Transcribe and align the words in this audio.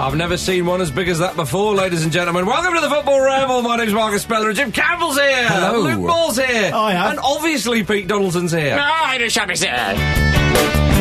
I've 0.00 0.16
never 0.16 0.38
seen 0.38 0.64
one 0.64 0.80
as 0.80 0.90
big 0.90 1.08
as 1.08 1.18
that 1.18 1.36
before, 1.36 1.74
ladies 1.74 2.04
and 2.04 2.10
gentlemen. 2.10 2.46
Welcome 2.46 2.72
to 2.72 2.80
the 2.80 2.88
Football 2.88 3.20
Ramble. 3.20 3.60
My 3.60 3.76
name's 3.76 3.92
Marcus 3.92 4.22
Speller 4.22 4.54
Jim 4.54 4.72
Campbell's 4.72 5.18
here. 5.18 5.46
Hello. 5.46 5.80
Luke 5.80 6.06
Ball's 6.06 6.38
here. 6.38 6.72
I 6.74 6.94
am. 6.94 7.10
And 7.10 7.18
obviously 7.18 7.84
Pete 7.84 8.06
Donaldson's 8.08 8.50
here. 8.50 8.78
Ah, 8.80 9.10
I 9.10 9.18
do 9.18 9.28
shabby 9.28 9.56
sir. 9.56 9.66
The 9.66 10.99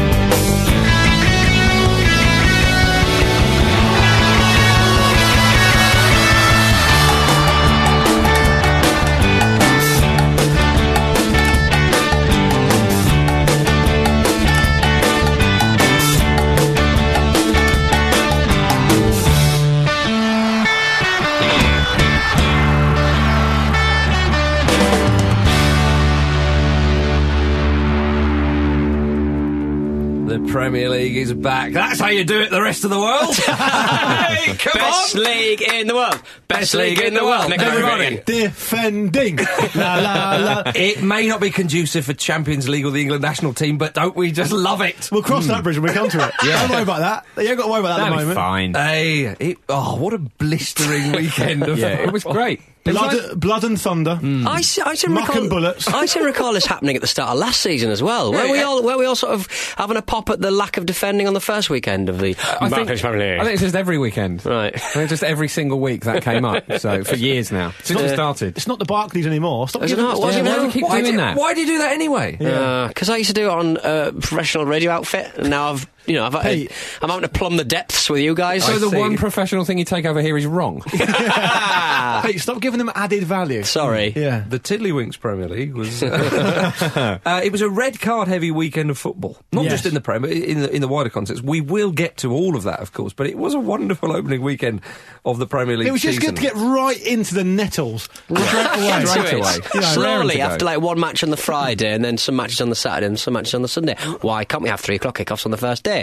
Premier 30.49 30.89
League 30.89 31.15
is 31.17 31.31
back. 31.33 31.73
That's 31.73 31.99
how 31.99 32.07
you 32.09 32.23
do 32.23 32.41
it 32.41 32.49
the 32.49 32.61
rest 32.61 32.83
of 32.83 32.89
the 32.89 32.97
world. 32.99 33.35
hey, 33.35 34.55
come 34.57 34.73
Best 34.73 35.15
on. 35.15 35.23
league 35.23 35.61
in 35.61 35.87
the 35.87 35.95
world. 35.95 36.21
Best 36.47 36.73
league 36.73 36.99
in 36.99 37.13
the 37.13 37.23
world. 37.23 37.49
Nick 37.49 37.61
Everybody. 37.61 38.05
Everybody. 38.05 38.41
Defending. 38.43 39.37
la 39.75 39.95
la 39.95 40.35
la. 40.37 40.71
It 40.75 41.03
may 41.03 41.27
not 41.27 41.39
be 41.39 41.51
conducive 41.51 42.05
for 42.05 42.13
Champions 42.13 42.67
League 42.67 42.85
or 42.85 42.91
the 42.91 43.01
England 43.01 43.21
national 43.21 43.53
team, 43.53 43.77
but 43.77 43.93
don't 43.93 44.15
we 44.15 44.31
just 44.31 44.51
love 44.51 44.81
it? 44.81 45.09
We'll 45.11 45.21
cross 45.23 45.45
that 45.47 45.63
bridge 45.63 45.77
when 45.77 45.89
we 45.91 45.93
come 45.93 46.09
to 46.09 46.27
it. 46.27 46.33
Yeah. 46.43 46.61
Don't 46.61 46.71
worry 46.71 46.83
about 46.83 46.99
that. 46.99 47.43
You 47.43 47.49
ain't 47.49 47.57
got 47.57 47.65
to 47.65 47.71
worry 47.71 47.79
about 47.81 47.97
that 47.97 48.07
at 48.07 48.09
the 48.09 48.15
moment. 48.15 48.35
fine. 48.35 48.73
Hey, 48.73 49.25
it, 49.39 49.57
oh, 49.69 49.97
what 49.97 50.13
a 50.13 50.17
blistering 50.17 51.11
weekend 51.11 51.63
of 51.63 51.77
Yeah, 51.79 51.89
it 51.99 52.11
was 52.11 52.23
great. 52.23 52.61
It 52.89 52.93
was 52.93 53.01
Blood, 53.01 53.29
like- 53.29 53.39
blood 53.39 53.63
and 53.63 53.79
thunder. 53.81 54.19
Mm. 54.21 54.47
I, 54.47 54.61
se- 54.61 54.81
I 54.85 54.95
seem 54.95 55.09
to 55.09 55.13
Muck 55.15 55.27
recall, 55.29 55.41
and 55.41 55.49
bullets. 55.49 55.87
I 55.87 56.05
seem 56.05 56.23
to 56.23 56.27
recall 56.27 56.53
this 56.53 56.65
happening 56.65 56.95
at 56.95 57.01
the 57.01 57.07
start 57.07 57.29
of 57.31 57.37
last 57.37 57.61
season 57.61 57.89
as 57.91 58.01
well. 58.03 58.31
Where 58.31 58.51
we 58.51 58.61
all, 58.61 58.83
where 58.83 58.97
we 58.97 59.05
all 59.05 59.15
sort 59.15 59.33
of 59.33 59.47
having 59.77 59.97
a 59.97 60.01
pop 60.01 60.29
at 60.29 60.41
the 60.41 60.51
lack 60.51 60.77
of 60.77 60.85
defending 60.85 61.27
on 61.27 61.33
the 61.33 61.39
first 61.39 61.69
weekend 61.69 62.09
of 62.09 62.19
the. 62.19 62.35
Uh, 62.35 62.57
I 62.61 62.69
think, 62.69 62.89
I 62.89 63.39
think 63.39 63.53
it's 63.53 63.61
just 63.61 63.75
every 63.75 63.97
weekend. 63.97 64.45
Right. 64.45 64.73
I 64.75 64.77
think 64.79 65.09
just 65.09 65.23
every 65.23 65.47
single 65.47 65.79
week 65.79 66.03
that 66.05 66.23
came 66.23 66.45
up. 66.45 66.63
So 66.79 67.03
for 67.03 67.15
years 67.15 67.51
now, 67.51 67.73
since 67.83 67.99
it 67.99 68.13
started. 68.13 68.55
It's 68.57 68.67
not 68.67 68.79
the 68.79 68.85
Barclays 68.85 69.27
anymore. 69.27 69.67
Stop 69.69 69.83
Is 69.83 69.91
it 69.91 69.97
not? 69.97 70.13
us 70.13 70.19
Was 70.19 70.35
the- 70.35 70.41
it 70.41 70.45
why 70.45 70.57
do 70.59 70.65
you 70.65 70.71
keep 70.71 70.83
why, 70.83 71.01
doing 71.01 71.11
do, 71.13 71.17
that? 71.17 71.35
why 71.37 71.53
do 71.53 71.61
you 71.61 71.67
do 71.67 71.77
that 71.79 71.91
anyway? 71.91 72.37
Uh, 72.39 72.87
because 72.87 73.09
I 73.09 73.17
used 73.17 73.29
to 73.29 73.33
do 73.33 73.47
it 73.47 73.51
on 73.51 73.77
a 73.83 74.11
professional 74.13 74.65
radio 74.65 74.91
outfit, 74.91 75.31
and 75.37 75.49
now 75.49 75.73
I've, 75.73 75.87
you 76.09 76.15
know, 76.15 76.25
I've, 76.25 76.41
Pete. 76.43 76.71
I'm 77.01 77.09
having 77.09 77.21
to 77.21 77.29
plumb 77.29 77.55
the 77.57 77.63
depths 77.63 78.09
with 78.09 78.21
you 78.21 78.35
guys. 78.35 78.65
So 78.65 78.77
the 78.79 78.89
see. 78.89 78.97
one 78.97 79.15
professional 79.15 79.63
thing 79.63 79.77
you 79.77 79.85
take 79.85 80.05
over 80.05 80.21
here 80.21 80.37
is 80.37 80.45
wrong. 80.45 80.83
Hey, 82.19 82.37
stop 82.37 82.59
giving 82.59 82.79
them 82.79 82.91
added 82.95 83.23
value. 83.23 83.63
Sorry. 83.63 84.11
Yeah. 84.15 84.43
The 84.47 84.59
Tiddlywinks 84.59 85.19
Premier 85.19 85.47
League 85.47 85.73
was. 85.73 86.03
uh, 86.03 87.19
it 87.43 87.51
was 87.51 87.61
a 87.61 87.69
red 87.69 87.99
card 88.01 88.27
heavy 88.27 88.51
weekend 88.51 88.89
of 88.89 88.97
football. 88.97 89.37
Not 89.53 89.63
Yes. 89.63 89.71
just 89.73 89.85
in 89.85 89.93
the 89.93 90.01
Premier, 90.01 90.29
in 90.31 90.61
the, 90.61 90.73
in 90.75 90.81
the 90.81 90.87
wider 90.87 91.09
context. 91.09 91.43
We 91.43 91.61
will 91.61 91.91
get 91.91 92.17
to 92.17 92.33
all 92.33 92.55
of 92.55 92.63
that, 92.63 92.79
of 92.81 92.91
course, 92.93 93.13
but 93.13 93.27
it 93.27 93.37
was 93.37 93.53
a 93.53 93.59
wonderful 93.59 94.11
opening 94.11 94.41
weekend 94.41 94.81
of 95.25 95.37
the 95.39 95.47
Premier 95.47 95.77
League 95.77 95.87
It 95.87 95.91
was 95.91 96.01
just 96.01 96.17
season. 96.19 96.35
good 96.35 96.41
to 96.41 96.41
get 96.41 96.55
right 96.55 97.01
into 97.05 97.35
the 97.35 97.43
nettles. 97.43 98.03
Straight 98.25 98.39
away. 98.39 98.95
Into 98.95 99.07
Straight 99.07 99.33
away. 99.33 99.55
You 99.73 99.81
know, 99.81 99.87
Slowly, 99.87 100.07
raring 100.07 100.29
to 100.29 100.37
go. 100.37 100.43
after 100.43 100.65
like 100.65 100.81
one 100.81 100.99
match 100.99 101.23
on 101.23 101.29
the 101.29 101.37
Friday, 101.37 101.93
and 101.93 102.03
then 102.03 102.17
some 102.17 102.35
matches 102.35 102.59
on 102.61 102.69
the 102.69 102.75
Saturday, 102.75 103.05
and 103.07 103.19
some 103.19 103.33
matches 103.33 103.53
on 103.53 103.61
the 103.61 103.67
Sunday. 103.67 103.95
Why 104.21 104.43
can't 104.45 104.63
we 104.63 104.69
have 104.69 104.79
three 104.79 104.95
o'clock 104.95 105.17
kickoffs 105.17 105.45
on 105.45 105.51
the 105.51 105.57
first 105.57 105.83
day? 105.83 105.98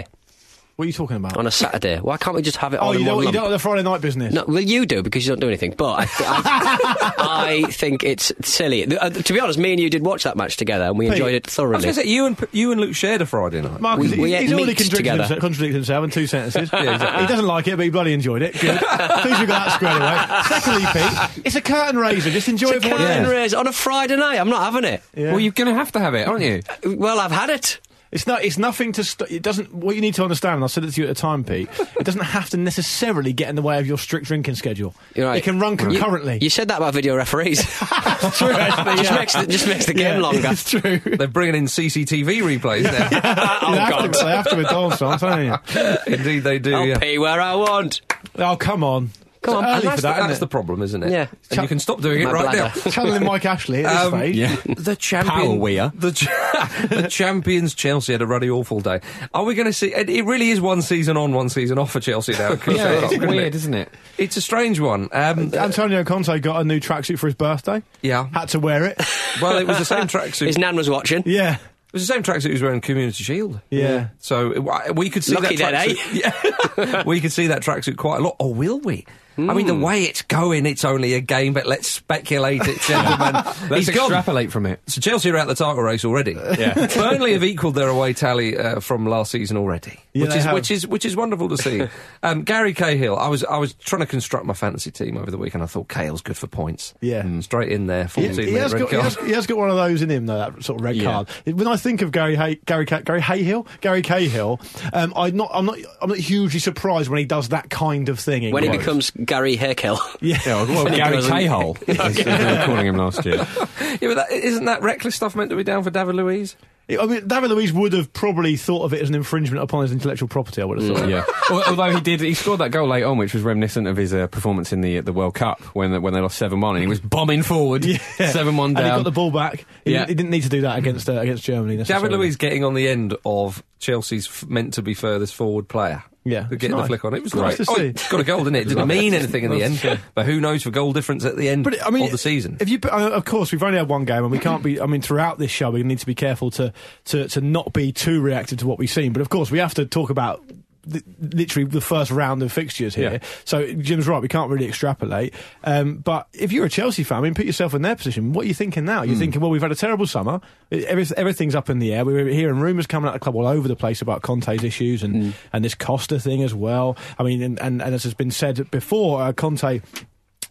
What 0.77 0.83
are 0.83 0.87
you 0.89 0.93
talking 0.93 1.17
about? 1.17 1.35
On 1.37 1.47
a 1.47 1.51
Saturday? 1.51 1.97
Why 1.97 2.17
can't 2.17 2.35
we 2.35 2.43
just 2.43 2.57
have 2.57 2.75
it 2.75 2.77
oh, 2.77 2.81
all 2.81 2.91
in 2.91 2.99
you 2.99 3.05
one 3.07 3.15
don't, 3.15 3.25
you 3.25 3.31
don't 3.31 3.43
like 3.45 3.51
the 3.51 3.57
Friday 3.57 3.81
night 3.81 3.99
business? 3.99 4.31
No, 4.31 4.45
well, 4.47 4.59
you 4.61 4.85
do 4.85 5.01
because 5.01 5.25
you 5.25 5.31
don't 5.31 5.39
do 5.39 5.47
anything. 5.47 5.73
But 5.75 5.93
I, 6.01 6.05
th- 6.05 6.29
I, 6.29 7.15
I 7.65 7.71
think 7.71 8.03
it's 8.03 8.31
silly. 8.43 8.85
Uh, 8.95 9.09
to 9.09 9.33
be 9.33 9.39
honest, 9.39 9.57
me 9.57 9.71
and 9.71 9.79
you 9.79 9.89
did 9.89 10.05
watch 10.05 10.23
that 10.25 10.37
match 10.37 10.55
together, 10.55 10.83
and 10.83 10.95
we 10.95 11.05
Pete, 11.05 11.13
enjoyed 11.13 11.33
it 11.33 11.47
thoroughly. 11.47 11.73
I 11.73 11.77
was 11.77 11.83
thoroughly. 11.83 11.95
going 11.95 11.95
to 11.95 12.01
say, 12.03 12.07
you 12.07 12.25
and, 12.27 12.47
you 12.51 12.71
and 12.71 12.79
Luke 12.79 12.93
shared 12.93 13.23
a 13.23 13.25
Friday 13.25 13.61
night. 13.63 13.81
Marcus, 13.81 14.11
We- 14.11 14.19
we 14.19 14.31
he- 14.33 14.37
he's 14.37 14.53
already 14.53 14.67
meat 14.67 14.77
contradicted 14.77 15.13
himself, 15.19 15.39
contradicted 15.39 15.75
himself 15.77 16.03
in 16.03 16.09
two 16.11 16.27
sentences. 16.27 16.69
He 16.77 17.25
doesn't 17.25 17.47
like 17.47 17.67
it, 17.67 17.75
but 17.75 17.83
he 17.83 17.89
bloody 17.89 18.13
enjoyed 18.13 18.43
it. 18.43 18.53
Good. 18.53 18.77
Please 18.79 19.39
we 19.39 19.47
got 19.47 19.65
that 19.65 19.73
squared 19.73 19.97
away. 19.99 20.59
Secondly, 20.61 20.87
Pete, 20.93 21.45
it's 21.47 21.55
a 21.55 21.61
curtain 21.61 21.97
raiser. 21.99 22.29
Just 22.29 22.49
enjoy 22.49 22.69
it 22.69 22.83
for 22.83 22.89
it 22.89 22.97
Curtain 22.97 23.23
is. 23.23 23.31
raise 23.31 23.53
on 23.55 23.65
a 23.65 23.71
Friday 23.71 24.15
night. 24.15 24.35
I'm 24.37 24.49
not 24.49 24.61
having 24.71 24.83
it. 24.87 25.01
Yeah. 25.15 25.31
Well, 25.31 25.39
you're 25.39 25.53
going 25.53 25.69
to 25.69 25.73
have 25.73 25.91
to 25.93 25.99
have 25.99 26.13
it, 26.13 26.27
aren't 26.27 26.43
you? 26.43 26.61
Well, 26.85 27.19
I've 27.19 27.31
had 27.31 27.49
it. 27.49 27.79
It's 28.11 28.25
not. 28.25 28.43
It's 28.43 28.57
nothing 28.57 28.93
to. 28.93 29.03
St- 29.03 29.29
it 29.31 29.41
doesn't. 29.41 29.73
What 29.73 29.95
you 29.95 30.01
need 30.01 30.15
to 30.15 30.23
understand, 30.23 30.55
and 30.55 30.63
I 30.63 30.67
said 30.67 30.83
it 30.85 30.91
to 30.91 31.01
you 31.01 31.07
at 31.07 31.15
the 31.15 31.19
time, 31.19 31.43
Pete. 31.43 31.69
it 31.99 32.03
doesn't 32.03 32.21
have 32.21 32.49
to 32.51 32.57
necessarily 32.57 33.33
get 33.33 33.49
in 33.49 33.55
the 33.55 33.61
way 33.61 33.79
of 33.79 33.87
your 33.87 33.97
strict 33.97 34.27
drinking 34.27 34.55
schedule. 34.55 34.95
You're 35.13 35.27
right. 35.27 35.37
It 35.37 35.43
can 35.43 35.59
run 35.59 35.75
mm. 35.75 35.79
concurrently. 35.79 36.39
You, 36.41 36.49
said 36.49 36.69
that 36.69 36.77
about 36.77 36.93
video 36.93 37.15
referees. 37.15 37.59
It's 37.59 37.69
true, 38.37 38.51
actually, 38.51 38.95
just, 38.97 39.11
yeah. 39.11 39.17
makes 39.17 39.33
the, 39.33 39.47
just 39.47 39.67
makes 39.67 39.85
the 39.85 39.93
game 39.93 40.15
Yeah, 40.15 40.21
longer. 40.21 40.47
It's 40.49 40.69
true. 40.69 40.99
They're 40.99 41.27
bringing 41.27 41.55
in 41.55 41.65
CCTV 41.65 42.41
replays 42.41 42.83
now. 42.83 43.09
oh, 43.61 43.71
they, 43.71 43.79
have 43.79 44.11
to, 44.11 44.23
they 44.23 44.31
have 44.31 44.49
to 44.49 44.55
with 44.55 44.67
Dolson, 44.67 45.11
I'm 45.11 45.19
telling 45.19 45.47
you. 45.47 46.15
Indeed, 46.15 46.39
they 46.39 46.59
do. 46.59 46.75
I'll 46.75 46.85
yeah. 46.85 46.99
pay 46.99 47.17
where 47.17 47.41
I 47.41 47.55
want. 47.55 48.01
Oh, 48.35 48.55
come 48.55 48.83
on. 48.83 49.09
Come 49.47 49.57
on, 49.57 49.63
And 49.65 49.73
early 49.73 49.81
that's, 49.85 49.95
for 49.95 50.01
that, 50.01 50.11
the, 50.13 50.17
isn't 50.19 50.27
that's 50.27 50.37
it? 50.37 50.39
the 50.41 50.47
problem, 50.47 50.81
isn't 50.81 51.03
it? 51.03 51.11
Yeah. 51.11 51.27
And 51.51 51.61
you 51.61 51.67
can 51.67 51.79
stop 51.79 52.01
doing 52.01 52.21
it 52.21 52.25
My 52.25 52.31
right 52.31 52.51
bladder. 52.55 52.73
now. 52.85 52.91
Channeling 52.91 53.23
Mike 53.25 53.45
Ashley 53.45 53.83
at 53.85 53.89
this 53.91 54.01
Um, 54.13 54.19
stage. 54.19 54.35
Yeah. 54.35 54.55
The 54.77 54.95
champion, 54.95 55.35
Power 55.47 55.55
weir. 55.55 55.91
the, 55.95 56.11
cha- 56.11 56.87
the 56.89 57.07
champions 57.09 57.73
Chelsea 57.73 58.11
had 58.13 58.21
a 58.21 58.27
ruddy 58.27 58.49
awful 58.49 58.79
day. 58.79 59.01
Are 59.33 59.43
we 59.43 59.55
going 59.55 59.65
to 59.65 59.73
see? 59.73 59.93
It, 59.93 60.09
it 60.09 60.23
really 60.25 60.49
is 60.49 60.61
one 60.61 60.81
season 60.81 61.17
on, 61.17 61.33
one 61.33 61.49
season 61.49 61.77
off 61.77 61.91
for 61.91 61.99
Chelsea 61.99 62.33
now. 62.33 62.51
Yeah, 62.67 63.05
it's 63.09 63.17
weird, 63.17 63.33
it? 63.33 63.55
isn't 63.55 63.73
it? 63.73 63.89
It's 64.17 64.37
a 64.37 64.41
strange 64.41 64.79
one. 64.79 65.09
Um, 65.11 65.53
Antonio 65.53 66.03
Conte 66.03 66.39
got 66.39 66.61
a 66.61 66.63
new 66.63 66.79
tracksuit 66.79 67.19
for 67.19 67.27
his 67.27 67.35
birthday. 67.35 67.81
yeah. 68.01 68.27
Had 68.33 68.49
to 68.49 68.59
wear 68.59 68.85
it. 68.85 69.01
Well, 69.41 69.57
it 69.57 69.67
was 69.67 69.77
the 69.77 69.85
same 69.85 70.07
tracksuit. 70.07 70.47
His 70.47 70.57
nan 70.57 70.75
was 70.75 70.89
watching. 70.89 71.23
yeah. 71.25 71.55
It 71.55 71.93
was 71.93 72.05
the 72.07 72.13
same 72.13 72.21
tracksuit 72.23 72.47
he 72.47 72.51
was 72.51 72.61
wearing 72.61 72.81
Community 72.81 73.23
Shield. 73.23 73.61
Yeah. 73.69 74.09
So 74.19 74.51
uh, 74.67 74.91
we 74.93 75.09
could 75.09 75.23
see 75.23 75.35
Lucky 75.35 75.55
that 75.55 75.71
then, 75.71 75.89
eh? 75.89 75.93
tracksuit. 75.93 76.77
Yeah. 76.93 77.03
we 77.05 77.21
could 77.21 77.31
see 77.31 77.47
that 77.47 77.61
tracksuit 77.61 77.95
quite 77.95 78.19
a 78.19 78.23
lot. 78.23 78.35
Or 78.39 78.53
will 78.53 78.79
we? 78.79 79.05
I 79.37 79.53
mean, 79.53 79.67
the 79.67 79.75
Hmm. 79.75 79.81
way 79.81 80.03
it's 80.05 80.23
going, 80.23 80.65
it's 80.65 80.83
only 80.83 81.13
a 81.13 81.19
game, 81.21 81.53
but 81.53 81.65
let's 81.67 81.87
speculate 81.87 82.61
it, 82.65 82.79
gentlemen. 82.81 83.33
Let's 83.69 83.85
He's 83.85 83.89
gone. 83.89 84.05
extrapolate 84.11 84.51
from 84.51 84.65
it. 84.65 84.79
So 84.87 84.99
Chelsea 85.01 85.29
are 85.29 85.37
out 85.37 85.47
the 85.47 85.53
title 85.55 85.81
race 85.83 86.03
already. 86.05 86.31
Yeah. 86.33 86.73
Burnley 86.95 87.33
have 87.33 87.43
equalled 87.43 87.75
their 87.75 87.87
away 87.89 88.13
tally 88.13 88.57
uh, 88.57 88.79
from 88.79 89.05
last 89.05 89.31
season 89.31 89.57
already, 89.57 89.99
Yeah, 90.13 90.23
which 90.23 90.31
they 90.31 90.37
is 90.39 90.43
have. 90.45 90.53
which 90.53 90.71
is 90.71 90.87
which 90.87 91.05
is 91.05 91.15
wonderful 91.15 91.49
to 91.49 91.57
see. 91.57 91.87
um, 92.23 92.43
Gary 92.43 92.73
Cahill, 92.73 93.15
I 93.17 93.27
was 93.27 93.43
I 93.43 93.57
was 93.57 93.73
trying 93.73 93.99
to 93.99 94.05
construct 94.07 94.45
my 94.45 94.53
fantasy 94.53 94.89
team 94.91 95.17
over 95.17 95.29
the 95.29 95.37
week, 95.37 95.53
and 95.53 95.61
I 95.61 95.67
thought 95.67 95.87
Cahill's 95.87 96.21
good 96.21 96.37
for 96.37 96.47
points. 96.47 96.93
Yeah. 97.01 97.21
Mm, 97.21 97.43
straight 97.43 97.71
in 97.71 97.85
there, 97.87 98.05
He, 98.05 98.09
fourteen 98.09 98.33
he 98.33 98.45
minute 98.53 98.61
has 98.61 98.73
got, 98.73 98.89
he 98.89 98.95
has, 98.95 99.15
he 99.17 99.31
has 99.33 99.45
got 99.47 99.57
one 99.57 99.69
of 99.69 99.75
those 99.75 100.01
in 100.01 100.09
him, 100.09 100.25
though, 100.25 100.37
that 100.39 100.63
sort 100.63 100.79
of 100.79 100.85
red 100.85 100.95
Yeah. 100.95 101.11
card. 101.11 101.29
When 101.45 101.67
I 101.67 101.75
think 101.77 102.01
of 102.01 102.11
Gary 102.11 102.35
Hay, 102.35 102.55
Gary 102.65 102.85
Gary 102.85 103.21
Hayhill, 103.21 103.67
Gary 103.81 104.01
Cahill, 104.01 104.59
um, 104.93 105.13
I'm 105.15 105.35
not 105.35 105.51
I'm 105.53 105.65
not 105.65 105.77
I'm 106.01 106.09
not 106.09 106.17
hugely 106.17 106.59
surprised 106.59 107.09
when 107.09 107.19
he 107.19 107.25
does 107.25 107.49
that 107.49 107.69
kind 107.69 108.09
of 108.09 108.19
thing. 108.19 108.43
in 108.43 108.51
When 108.53 108.63
he 108.63 108.69
becomes 108.69 109.11
Gary 109.27 109.55
Hairkill. 109.57 109.99
yeah, 110.21 110.39
Yeah, 110.45 110.63
well, 110.63 110.85
Gary 110.95 111.15
goes 111.17 111.25
in- 111.25 111.31
Cahill, 111.31 111.77
as 111.87 112.15
they 112.15 112.23
were 112.25 112.63
calling 112.65 112.87
him 112.87 112.95
last 112.97 113.23
year. 113.25 113.35
yeah, 113.81 113.97
but 114.01 114.15
that, 114.15 114.31
isn't 114.31 114.65
that 114.65 114.81
reckless 114.81 115.15
stuff 115.15 115.35
meant 115.35 115.49
to 115.51 115.55
be 115.55 115.63
down 115.63 115.83
for 115.83 115.89
David 115.91 116.15
Luiz? 116.15 116.55
I 116.89 117.05
mean, 117.05 117.27
David 117.27 117.49
Luiz 117.51 117.73
would 117.73 117.91
have 117.91 118.13
probably 118.13 118.55
thought 118.55 118.83
of 118.85 118.93
it 118.93 119.01
as 119.01 119.09
an 119.09 119.15
infringement 119.15 119.61
upon 119.61 119.81
his 119.81 119.91
intellectual 119.91 120.29
property. 120.29 120.61
I 120.61 120.65
would 120.65 120.81
have 120.81 120.97
thought. 120.97 121.09
Yeah. 121.09 121.25
Although 121.67 121.91
he 121.93 121.99
did, 121.99 122.21
he 122.21 122.33
scored 122.33 122.61
that 122.61 122.71
goal 122.71 122.87
late 122.87 123.03
on, 123.03 123.17
which 123.17 123.33
was 123.33 123.43
reminiscent 123.43 123.87
of 123.87 123.97
his 123.97 124.13
uh, 124.13 124.27
performance 124.27 124.71
in 124.71 124.79
the 124.79 125.01
the 125.01 125.11
World 125.11 125.35
Cup 125.35 125.59
when 125.75 126.01
when 126.01 126.13
they 126.13 126.21
lost 126.21 126.37
seven 126.37 126.61
one, 126.61 126.75
and 126.77 126.83
he 126.83 126.87
was 126.87 127.01
bombing 127.01 127.43
forward, 127.43 127.83
seven 128.15 128.55
one 128.55 128.69
And 128.69 128.77
he 128.77 128.83
got 128.85 129.03
the 129.03 129.11
ball 129.11 129.31
back. 129.31 129.65
He, 129.83 129.91
Yeah. 129.91 130.05
didn't, 130.05 130.07
he 130.09 130.15
didn't 130.15 130.29
need 130.29 130.43
to 130.43 130.49
do 130.49 130.61
that 130.61 130.77
against 130.77 131.09
uh, 131.09 131.19
against 131.19 131.43
Germany. 131.43 131.73
David 131.75 131.89
necessarily. 131.89 132.17
Luiz 132.19 132.37
getting 132.37 132.63
on 132.63 132.73
the 132.73 132.87
end 132.87 133.17
of 133.25 133.61
Chelsea's 133.79 134.27
f- 134.27 134.47
meant 134.47 134.75
to 134.75 134.81
be 134.81 134.93
furthest 134.93 135.35
forward 135.35 135.67
player. 135.67 136.05
Yeah, 136.29 136.47
getting 136.49 136.71
it's 136.71 136.81
the 136.81 136.87
flick 136.87 137.05
on 137.05 137.13
it. 137.13 137.23
Was 137.23 137.33
Nice 137.35 137.57
great. 137.57 137.65
to 137.65 137.71
Oh, 137.71 137.75
see. 137.75 138.09
got 138.09 138.19
a 138.19 138.23
goal, 138.23 138.43
didn't 138.43 138.55
it? 138.57 138.59
It 138.67 138.69
didn't 138.69 138.87
mean 138.87 139.13
anything 139.13 139.43
in 139.45 139.51
the 139.51 139.63
end, 139.63 139.99
but 140.13 140.25
who 140.25 140.39
knows 140.39 140.63
for 140.63 140.71
goal 140.71 140.93
difference 140.93 141.25
at 141.25 141.37
the 141.37 141.49
end 141.49 141.63
But 141.63 141.85
I 141.85 141.89
mean, 141.89 142.05
of 142.05 142.11
the 142.11 142.17
season. 142.17 142.57
If 142.59 142.69
you, 142.69 142.79
uh, 142.83 143.11
of 143.13 143.25
course, 143.25 143.51
we've 143.51 143.63
only 143.63 143.77
had 143.77 143.87
one 143.89 144.05
game, 144.05 144.23
and 144.23 144.31
we 144.31 144.39
can't 144.39 144.61
be. 144.63 144.79
I 144.81 144.85
mean, 144.85 145.01
throughout 145.01 145.37
this 145.39 145.51
show, 145.51 145.71
we 145.71 145.83
need 145.83 145.99
to 145.99 146.05
be 146.05 146.15
careful 146.15 146.51
to 146.51 146.73
to 147.05 147.27
to 147.29 147.41
not 147.41 147.73
be 147.73 147.91
too 147.91 148.21
reactive 148.21 148.59
to 148.59 148.67
what 148.67 148.77
we've 148.79 148.89
seen. 148.89 149.13
But 149.13 149.21
of 149.21 149.29
course, 149.29 149.49
we 149.51 149.59
have 149.59 149.73
to 149.75 149.85
talk 149.85 150.09
about. 150.09 150.43
Th- 150.91 151.03
Literally 151.19 151.67
the 151.69 151.81
first 151.81 152.11
round 152.11 152.41
of 152.43 152.51
fixtures 152.51 152.95
here, 152.95 153.13
Yeah. 153.13 153.19
so 153.45 153.71
Jim's 153.73 154.07
right. 154.07 154.21
We 154.21 154.27
can't 154.27 154.49
really 154.49 154.67
extrapolate. 154.67 155.33
Um, 155.63 155.97
but 155.97 156.27
if 156.33 156.51
you're 156.51 156.65
a 156.65 156.69
Chelsea 156.69 157.03
fan, 157.03 157.19
I 157.19 157.21
mean, 157.21 157.33
put 157.33 157.45
yourself 157.45 157.73
in 157.73 157.81
their 157.81 157.95
position. 157.95 158.33
What 158.33 158.45
are 158.45 158.47
you 158.47 158.53
thinking 158.53 158.85
now? 158.85 159.01
You're 159.03 159.17
thinking, 159.17 159.41
well, 159.41 159.49
we've 159.49 159.61
had 159.61 159.71
a 159.71 159.75
terrible 159.75 160.07
summer. 160.07 160.41
Every- 160.71 161.05
everything's 161.17 161.55
up 161.55 161.69
in 161.69 161.79
the 161.79 161.93
air. 161.93 162.05
We're 162.05 162.27
hearing 162.27 162.59
rumours 162.59 162.87
coming 162.87 163.07
out 163.09 163.15
of 163.15 163.19
the 163.21 163.23
club 163.23 163.35
all 163.35 163.47
over 163.47 163.67
the 163.67 163.75
place 163.75 164.01
about 164.01 164.21
Conte's 164.21 164.63
issues 164.63 165.03
and 165.03 165.33
and 165.53 165.63
this 165.65 165.75
Costa 165.75 166.19
thing 166.19 166.43
as 166.43 166.53
well. 166.53 166.97
I 167.19 167.23
mean, 167.23 167.41
and, 167.41 167.59
and, 167.59 167.81
and 167.81 167.93
as 167.95 168.03
has 168.03 168.13
been 168.13 168.31
said 168.31 168.69
before, 168.71 169.21
uh, 169.21 169.33
Conte 169.33 169.81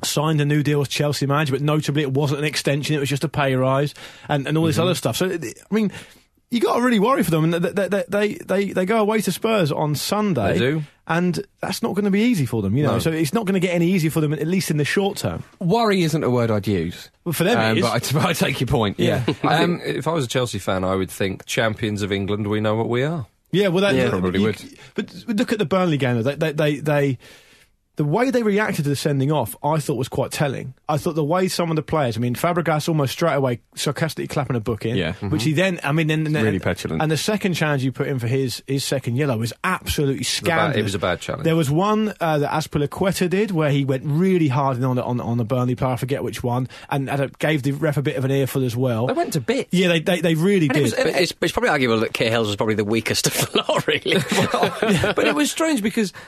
signed 0.04 0.40
a 0.40 0.44
new 0.44 0.62
deal 0.62 0.78
with 0.78 0.90
Chelsea 0.90 1.26
manager, 1.26 1.52
but 1.52 1.62
notably 1.62 2.02
it 2.02 2.12
wasn't 2.12 2.38
an 2.40 2.44
extension; 2.44 2.94
it 2.94 3.00
was 3.00 3.08
just 3.08 3.24
a 3.24 3.28
pay 3.28 3.54
rise 3.54 3.94
and, 4.28 4.46
and 4.46 4.58
all 4.58 4.64
this 4.64 4.78
other 4.78 4.94
stuff. 4.94 5.16
So, 5.16 5.30
I 5.30 5.74
mean, 5.74 5.90
you 6.50 6.60
got 6.60 6.76
to 6.76 6.82
really 6.82 6.98
worry 7.00 7.22
for 7.22 7.30
them. 7.30 7.44
And 7.44 7.54
they, 7.64 7.86
they, 7.88 8.04
they, 8.08 8.34
they, 8.34 8.64
they 8.72 8.86
go 8.86 8.98
away 8.98 9.20
to 9.22 9.32
Spurs 9.32 9.72
on 9.72 9.94
Sunday. 9.94 10.52
They 10.54 10.58
do. 10.58 10.82
and 11.08 11.44
that's 11.60 11.82
not 11.82 11.94
going 11.94 12.04
to 12.04 12.10
be 12.10 12.20
easy 12.22 12.46
for 12.46 12.62
them. 12.62 12.76
You 12.76 12.84
know, 12.84 12.92
No. 12.94 12.98
so 13.00 13.10
it's 13.10 13.32
not 13.34 13.46
going 13.46 13.54
to 13.54 13.60
get 13.60 13.74
any 13.74 13.88
easier 13.90 14.10
for 14.10 14.20
them, 14.20 14.32
at 14.32 14.46
least 14.46 14.70
in 14.70 14.76
the 14.76 14.84
short 14.84 15.16
term. 15.18 15.42
Worry 15.60 16.02
isn't 16.02 16.22
a 16.22 16.30
word 16.30 16.50
I'd 16.50 16.66
use. 16.68 17.10
Well, 17.24 17.32
for 17.32 17.44
them, 17.44 17.58
Um, 17.58 17.80
but, 17.82 18.14
I, 18.14 18.28
I 18.28 18.32
take 18.32 18.60
your 18.60 18.68
point. 18.68 18.98
Yeah. 19.00 19.24
I 19.42 19.62
Um, 19.64 19.78
think 19.80 19.96
if 19.98 20.06
I 20.08 20.12
was 20.12 20.24
a 20.24 20.28
Chelsea 20.28 20.58
fan, 20.58 20.84
I 20.84 20.94
would 20.94 21.10
think 21.10 21.44
champions 21.46 22.02
of 22.02 22.12
England. 22.12 22.46
We 22.46 22.60
know 22.60 22.76
what 22.76 22.88
we 22.88 23.02
are. 23.02 23.26
Yeah, 23.52 23.68
well, 23.68 23.82
that, 23.82 23.94
Yeah. 23.94 24.10
Probably 24.10 24.40
you- 24.40 24.46
would. 24.46 24.78
But 24.94 25.14
look 25.28 25.52
at 25.52 25.58
the 25.58 25.64
Burnley 25.64 25.96
game. 25.96 26.16
though. 26.20 26.34
They, 26.34 26.34
they, 26.34 26.52
they, 26.52 26.80
they, 26.80 27.18
the 27.96 28.04
way 28.04 28.30
they 28.30 28.42
reacted 28.42 28.84
to 28.84 28.90
the 28.90 28.96
sending 28.96 29.32
off, 29.32 29.56
I 29.62 29.78
thought 29.78 29.94
was 29.96 30.08
quite 30.08 30.30
telling. 30.30 30.74
I 30.88 30.98
thought 30.98 31.14
the 31.14 31.24
way 31.24 31.48
some 31.48 31.70
of 31.70 31.76
the 31.76 31.82
players, 31.82 32.16
I 32.16 32.20
mean, 32.20 32.34
Fabregas 32.34 32.88
almost 32.88 33.12
straight 33.12 33.34
away 33.34 33.60
sarcastically 33.74 34.26
clapping 34.28 34.54
a 34.54 34.60
book 34.60 34.84
in, 34.84 34.96
Yeah. 34.96 35.12
which 35.14 35.44
he 35.44 35.52
then, 35.54 35.80
I 35.82 35.92
mean, 35.92 36.06
then, 36.06 36.24
then 36.24 36.44
really 36.44 36.58
petulant. 36.58 37.00
And 37.02 37.10
the 37.10 37.16
second 37.16 37.54
challenge 37.54 37.82
you 37.84 37.92
put 37.92 38.06
in 38.08 38.18
for 38.18 38.26
his 38.26 38.62
his 38.66 38.84
second 38.84 39.16
yellow 39.16 39.38
was 39.38 39.52
absolutely 39.64 40.16
a 40.16 40.18
bad- 40.18 40.26
scandalous. 40.26 40.76
it 40.76 40.82
was 40.82 40.94
a 40.94 40.98
bad 40.98 41.20
challenge. 41.20 41.44
There 41.44 41.56
was 41.56 41.70
one 41.70 42.12
uh, 42.20 42.38
that 42.38 42.50
Azpilicueta 42.52 43.30
did 43.30 43.50
where 43.50 43.70
he 43.70 43.84
went 43.84 44.02
really 44.04 44.48
hard 44.48 44.82
on 44.84 44.96
the, 44.96 45.02
on, 45.02 45.20
on 45.20 45.38
the 45.38 45.44
Burnley 45.44 45.74
player. 45.74 45.92
I 45.92 45.96
forget 45.96 46.22
which 46.22 46.42
one, 46.42 46.68
and, 46.90 47.08
and 47.08 47.20
it 47.22 47.38
gave 47.38 47.62
the 47.62 47.72
ref 47.72 47.96
a 47.96 48.02
bit 48.02 48.16
of 48.16 48.24
an 48.26 48.30
earful 48.30 48.62
as 48.64 48.76
well. 48.76 49.06
They 49.06 49.14
went 49.14 49.32
to 49.32 49.40
bits. 49.40 49.70
Yeah, 49.72 49.88
they 49.88 50.00
they, 50.00 50.20
they 50.20 50.34
really 50.34 50.68
And 50.68 50.76
it 50.76 50.80
did. 50.80 50.82
was- 50.82 50.94
But 50.94 51.06
it's, 51.06 51.32
it's 51.40 51.52
probably 51.52 51.70
arguable 51.70 52.00
that 52.00 52.12
Cahill's 52.12 52.48
was 52.48 52.56
probably 52.56 52.74
the 52.74 52.84
weakest 52.84 53.26
of 53.42 53.52
the 53.52 53.58
lot, 53.66 53.86
really. 53.86 54.16
but 55.14 55.26
it 55.26 55.34
was 55.34 55.50
strange 55.50 55.82
because 55.82 56.12
like, 56.12 56.22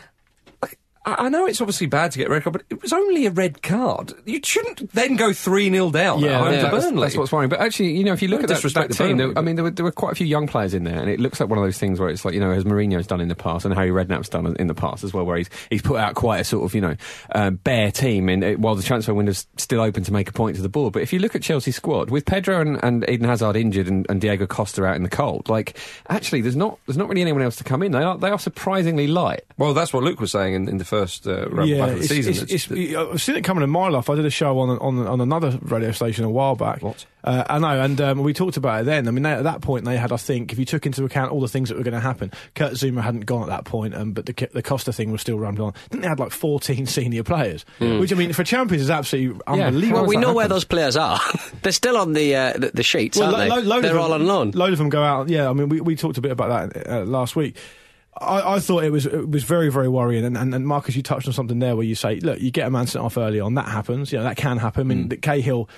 I 1.04 1.26
I 1.26 1.28
know 1.28 1.46
it's 1.46 1.60
obviously 1.60 1.86
bad 1.86 2.12
to 2.12 2.18
get 2.18 2.28
a 2.28 2.30
red 2.30 2.42
card, 2.42 2.52
but 2.54 2.62
it 2.70 2.80
was 2.82 2.92
only 2.92 3.26
a 3.26 3.30
red 3.30 3.62
card. 3.62 4.12
You 4.24 4.40
shouldn't 4.42 4.92
then 4.92 5.16
go 5.16 5.32
3 5.32 5.70
0 5.70 5.90
down 5.90 6.20
Yeah, 6.20 6.32
at 6.32 6.40
home 6.40 6.52
yeah, 6.54 6.62
to 6.62 6.70
Burnley. 6.70 7.00
that's 7.02 7.16
what's 7.16 7.32
worrying. 7.32 7.48
But 7.50 7.60
actually, 7.60 7.96
you 7.96 8.04
know, 8.04 8.12
if 8.12 8.22
you 8.22 8.28
look 8.28 8.40
No 8.40 8.44
at 8.44 8.48
that, 8.48 8.54
disrespect 8.56 8.88
that 8.90 8.96
team, 8.96 9.16
Burnley, 9.16 9.34
there, 9.34 9.38
I 9.38 9.44
mean, 9.44 9.56
there 9.56 9.64
were, 9.64 9.70
there 9.70 9.84
were 9.84 9.92
quite 9.92 10.12
a 10.12 10.14
few 10.14 10.26
young 10.26 10.46
players 10.46 10.74
in 10.74 10.84
there, 10.84 10.98
and 11.00 11.10
it 11.10 11.20
looks 11.20 11.40
like 11.40 11.48
one 11.48 11.58
of 11.58 11.64
those 11.64 11.78
things 11.78 11.98
where 12.00 12.08
it's 12.08 12.24
like, 12.24 12.34
you 12.34 12.40
know, 12.40 12.50
as 12.50 12.64
Mourinho's 12.64 13.06
done 13.06 13.20
in 13.20 13.28
the 13.28 13.34
past, 13.34 13.64
and 13.64 13.74
Harry 13.74 13.90
Redknapp's 13.90 14.28
done 14.28 14.54
in 14.58 14.66
the 14.66 14.74
past 14.74 15.04
as 15.04 15.12
well, 15.14 15.24
where 15.24 15.36
he's 15.38 15.50
he's 15.70 15.82
put 15.82 15.98
out 15.98 16.14
quite 16.14 16.38
a 16.40 16.44
sort 16.44 16.64
of, 16.64 16.74
you 16.74 16.80
know, 16.80 16.96
uh, 17.34 17.50
bare 17.50 17.90
team, 17.90 18.28
and 18.28 18.44
uh, 18.44 18.52
while 18.52 18.74
the 18.74 18.82
transfer 18.82 19.14
window's 19.14 19.46
still 19.56 19.80
open 19.80 20.04
to 20.04 20.12
make 20.12 20.28
a 20.28 20.32
point 20.32 20.56
to 20.56 20.62
the 20.62 20.68
board. 20.68 20.92
But 20.92 21.02
if 21.02 21.12
you 21.12 21.18
look 21.18 21.34
at 21.34 21.42
Chelsea's 21.42 21.76
squad 21.76 22.10
with 22.10 22.24
Pedro 22.26 22.60
and, 22.60 22.82
and 22.82 23.08
Eden 23.08 23.26
Hazard 23.28 23.56
injured 23.56 23.88
and, 23.88 24.06
and 24.08 24.20
Diego 24.20 24.46
Costa 24.46 24.84
out 24.84 24.96
in 24.96 25.02
the 25.02 25.08
cold, 25.08 25.48
like 25.48 25.76
actually, 26.08 26.40
there's 26.40 26.56
not 26.56 26.78
there's 26.86 26.96
not 26.98 27.08
really 27.08 27.22
anyone 27.22 27.42
else 27.42 27.56
to 27.56 27.64
come 27.64 27.82
in. 27.82 27.92
They 27.92 28.02
are 28.02 28.18
they 28.18 28.30
are 28.30 28.38
surprisingly 28.38 29.06
light. 29.06 29.42
Well, 29.56 29.74
that's 29.74 29.92
what 29.92 30.02
Luke 30.02 30.20
was 30.20 30.30
saying 30.32 30.54
in, 30.54 30.68
in 30.68 30.78
the 30.78 30.84
first 30.84 30.97
uh, 31.26 31.48
round 31.50 31.70
back 31.70 31.90
of 31.90 31.98
the 31.98 32.04
it's- 32.04 32.08
season. 32.08 32.32
it's- 32.32 32.42
It's- 32.42 32.70
it's- 32.70 32.96
I've 33.12 33.22
seen 33.22 33.36
it 33.36 33.44
coming 33.44 33.62
in 33.64 33.70
my 33.70 33.88
life. 33.88 34.08
I 34.10 34.14
did 34.16 34.24
a 34.26 34.30
show 34.30 34.58
on 34.58 34.70
on, 34.78 35.06
on 35.06 35.20
another 35.20 35.58
radio 35.62 35.92
station 35.92 36.24
a 36.24 36.30
while 36.30 36.54
back. 36.56 36.82
What? 36.82 37.04
Uh, 37.24 37.44
I 37.50 37.58
know, 37.58 37.80
and 37.82 38.00
um, 38.00 38.18
we 38.20 38.32
talked 38.32 38.56
about 38.56 38.82
it 38.82 38.84
then. 38.84 39.06
I 39.08 39.10
mean, 39.10 39.24
they, 39.24 39.32
at 39.32 39.42
that 39.42 39.60
point, 39.60 39.84
they 39.84 39.96
had, 39.98 40.12
I 40.12 40.16
think, 40.16 40.52
if 40.52 40.58
you 40.58 40.64
took 40.64 40.86
into 40.86 41.04
account 41.04 41.32
all 41.32 41.40
the 41.40 41.48
things 41.48 41.68
that 41.68 41.76
were 41.76 41.82
going 41.84 41.92
to 41.94 42.00
happen, 42.00 42.30
Kurt 42.54 42.72
Zouma 42.74 43.02
hadn't 43.02 43.26
gone 43.26 43.42
at 43.42 43.48
that 43.48 43.64
point, 43.64 43.94
um, 43.94 44.12
but 44.12 44.24
the, 44.26 44.48
the 44.54 44.62
Costa 44.62 44.92
thing 44.92 45.10
was 45.10 45.20
still 45.20 45.36
running 45.38 45.60
on. 45.60 45.72
I 45.74 45.88
think 45.88 46.02
they 46.04 46.08
had 46.08 46.20
like 46.20 46.30
14 46.30 46.86
senior 46.86 47.24
players, 47.24 47.66
which, 47.80 48.12
I 48.12 48.16
mean, 48.16 48.32
for 48.32 48.44
champions 48.44 48.82
is 48.84 48.90
absolutely 48.90 49.40
unbelievable. 49.48 50.00
well, 50.02 50.08
we 50.08 50.14
That 50.14 50.22
know 50.22 50.32
where 50.32 50.48
those 50.48 50.64
players 50.64 50.96
are. 50.96 51.18
They're 51.62 51.72
still 51.72 51.96
on 51.96 52.12
the 52.12 52.34
uh, 52.36 52.52
the, 52.52 52.70
the 52.72 52.82
sheets, 52.84 53.20
aren't 53.20 53.32
lo- 53.32 53.38
they? 53.40 53.48
lo- 53.48 53.56
load 53.62 53.76
of 53.78 53.82
They're 53.82 53.92
them- 53.94 54.00
all 54.02 54.12
on 54.12 54.26
loan. 54.26 54.50
Load 54.52 54.72
of 54.72 54.78
them 54.78 54.88
go 54.88 55.02
out. 55.02 55.28
Yeah, 55.28 55.50
I 55.50 55.52
mean, 55.52 55.68
we, 55.68 55.80
we 55.80 55.96
talked 55.96 56.18
a 56.18 56.22
bit 56.22 56.30
about 56.32 56.72
that 56.72 56.86
uh, 56.88 57.04
last 57.04 57.34
week. 57.36 57.56
I, 58.20 58.54
I 58.54 58.60
thought 58.60 58.84
it 58.84 58.90
was 58.90 59.06
it 59.06 59.30
was 59.30 59.44
very 59.44 59.70
very 59.70 59.88
worrying, 59.88 60.24
and, 60.24 60.36
and, 60.36 60.54
and 60.54 60.66
Marcus, 60.66 60.96
you 60.96 61.02
touched 61.02 61.26
on 61.26 61.32
something 61.32 61.58
there 61.58 61.76
where 61.76 61.84
you 61.86 61.94
say, 61.94 62.20
look, 62.20 62.40
you 62.40 62.50
get 62.50 62.66
a 62.66 62.70
man 62.70 62.86
sent 62.86 63.04
off 63.04 63.16
early 63.16 63.40
on, 63.40 63.54
that 63.54 63.68
happens. 63.68 64.12
You 64.12 64.18
know, 64.18 64.24
that 64.24 64.36
can 64.36 64.58
happen. 64.58 64.80
I 64.80 64.84
mean, 64.84 65.04
Mm. 65.06 65.10
that 65.10 65.22
Cahill, 65.22 65.68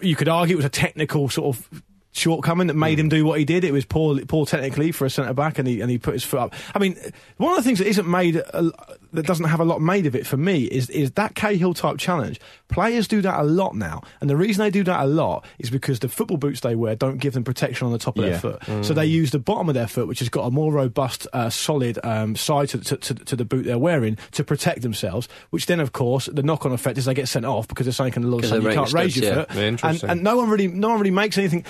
you 0.00 0.16
could 0.16 0.28
argue 0.28 0.54
it 0.54 0.58
was 0.58 0.64
a 0.66 0.68
technical 0.70 1.28
sort 1.28 1.56
of 1.56 1.82
shortcoming 2.12 2.66
that 2.68 2.74
Mm. 2.74 2.80
made 2.80 2.98
him 2.98 3.08
do 3.08 3.24
what 3.24 3.38
he 3.38 3.44
did. 3.44 3.64
It 3.64 3.72
was 3.72 3.84
poor, 3.84 4.18
poor 4.26 4.46
technically 4.46 4.92
for 4.92 5.04
a 5.06 5.10
centre 5.10 5.34
back, 5.34 5.58
and 5.58 5.66
he 5.68 5.80
and 5.80 5.90
he 5.90 5.98
put 5.98 6.14
his 6.14 6.24
foot 6.24 6.40
up. 6.40 6.54
I 6.74 6.78
mean, 6.78 6.96
one 7.38 7.50
of 7.52 7.56
the 7.56 7.62
things 7.62 7.78
that 7.78 7.86
isn't 7.88 8.08
made 8.08 8.42
uh, 8.52 8.70
that 9.12 9.26
doesn't 9.26 9.46
have 9.46 9.60
a 9.60 9.64
lot 9.64 9.80
made 9.80 10.06
of 10.06 10.14
it 10.14 10.26
for 10.26 10.36
me 10.36 10.64
is 10.64 10.90
is 10.90 11.12
that 11.12 11.34
Cahill 11.34 11.74
type 11.74 11.98
challenge. 11.98 12.40
Players 12.68 13.06
do 13.08 13.20
that 13.22 13.38
a 13.38 13.44
lot 13.44 13.76
now, 13.76 14.02
and 14.20 14.28
the 14.28 14.36
reason 14.36 14.62
they 14.64 14.70
do 14.70 14.82
that 14.84 15.00
a 15.00 15.06
lot 15.06 15.44
is 15.58 15.70
because 15.70 16.00
the 16.00 16.08
football 16.08 16.36
boots 16.36 16.60
they 16.60 16.74
wear 16.74 16.96
don't 16.96 17.18
give 17.18 17.32
them 17.34 17.44
protection 17.44 17.86
on 17.86 17.92
the 17.92 17.98
top 17.98 18.18
of 18.18 18.24
Yeah. 18.24 18.30
their 18.30 18.38
foot, 18.40 18.84
so 18.84 18.92
they 18.94 19.06
use 19.06 19.30
the 19.30 19.38
bottom 19.38 19.68
of 19.68 19.74
their 19.74 19.86
foot, 19.86 20.08
which 20.08 20.18
has 20.18 20.28
got 20.28 20.42
a 20.46 20.50
more 20.50 20.72
robust, 20.72 21.26
uh, 21.32 21.48
solid 21.50 21.98
um, 22.04 22.34
side 22.36 22.68
to, 22.70 22.78
to, 22.78 22.96
to, 22.96 23.14
to 23.14 23.36
the 23.36 23.44
boot 23.44 23.64
they're 23.64 23.78
wearing 23.78 24.18
to 24.32 24.42
protect 24.44 24.82
themselves. 24.82 25.28
Which 25.50 25.66
then, 25.66 25.78
of 25.80 25.92
course, 25.92 26.26
the 26.26 26.42
knock-on 26.42 26.72
effect 26.72 26.98
is 26.98 27.04
they 27.04 27.14
get 27.14 27.28
sent 27.28 27.46
off 27.46 27.68
because 27.68 27.86
they're 27.86 27.92
saying, 27.92 28.12
"Can 28.12 28.22
the 28.22 28.28
law 28.28 28.40
'Cause 28.40 28.50
say 28.50 28.58
they're 28.58 28.70
you 28.72 28.76
can't 28.76 28.92
raise 28.92 29.16
your 29.16 29.32
steps, 29.32 29.54
foot?" 29.54 29.58
and, 29.84 30.02
and 30.10 30.22
no 30.24 30.36
one 30.36 30.50
really, 30.50 30.66
no 30.68 30.88
one 30.88 30.98
really 30.98 31.10
makes 31.12 31.38
anything. 31.38 31.64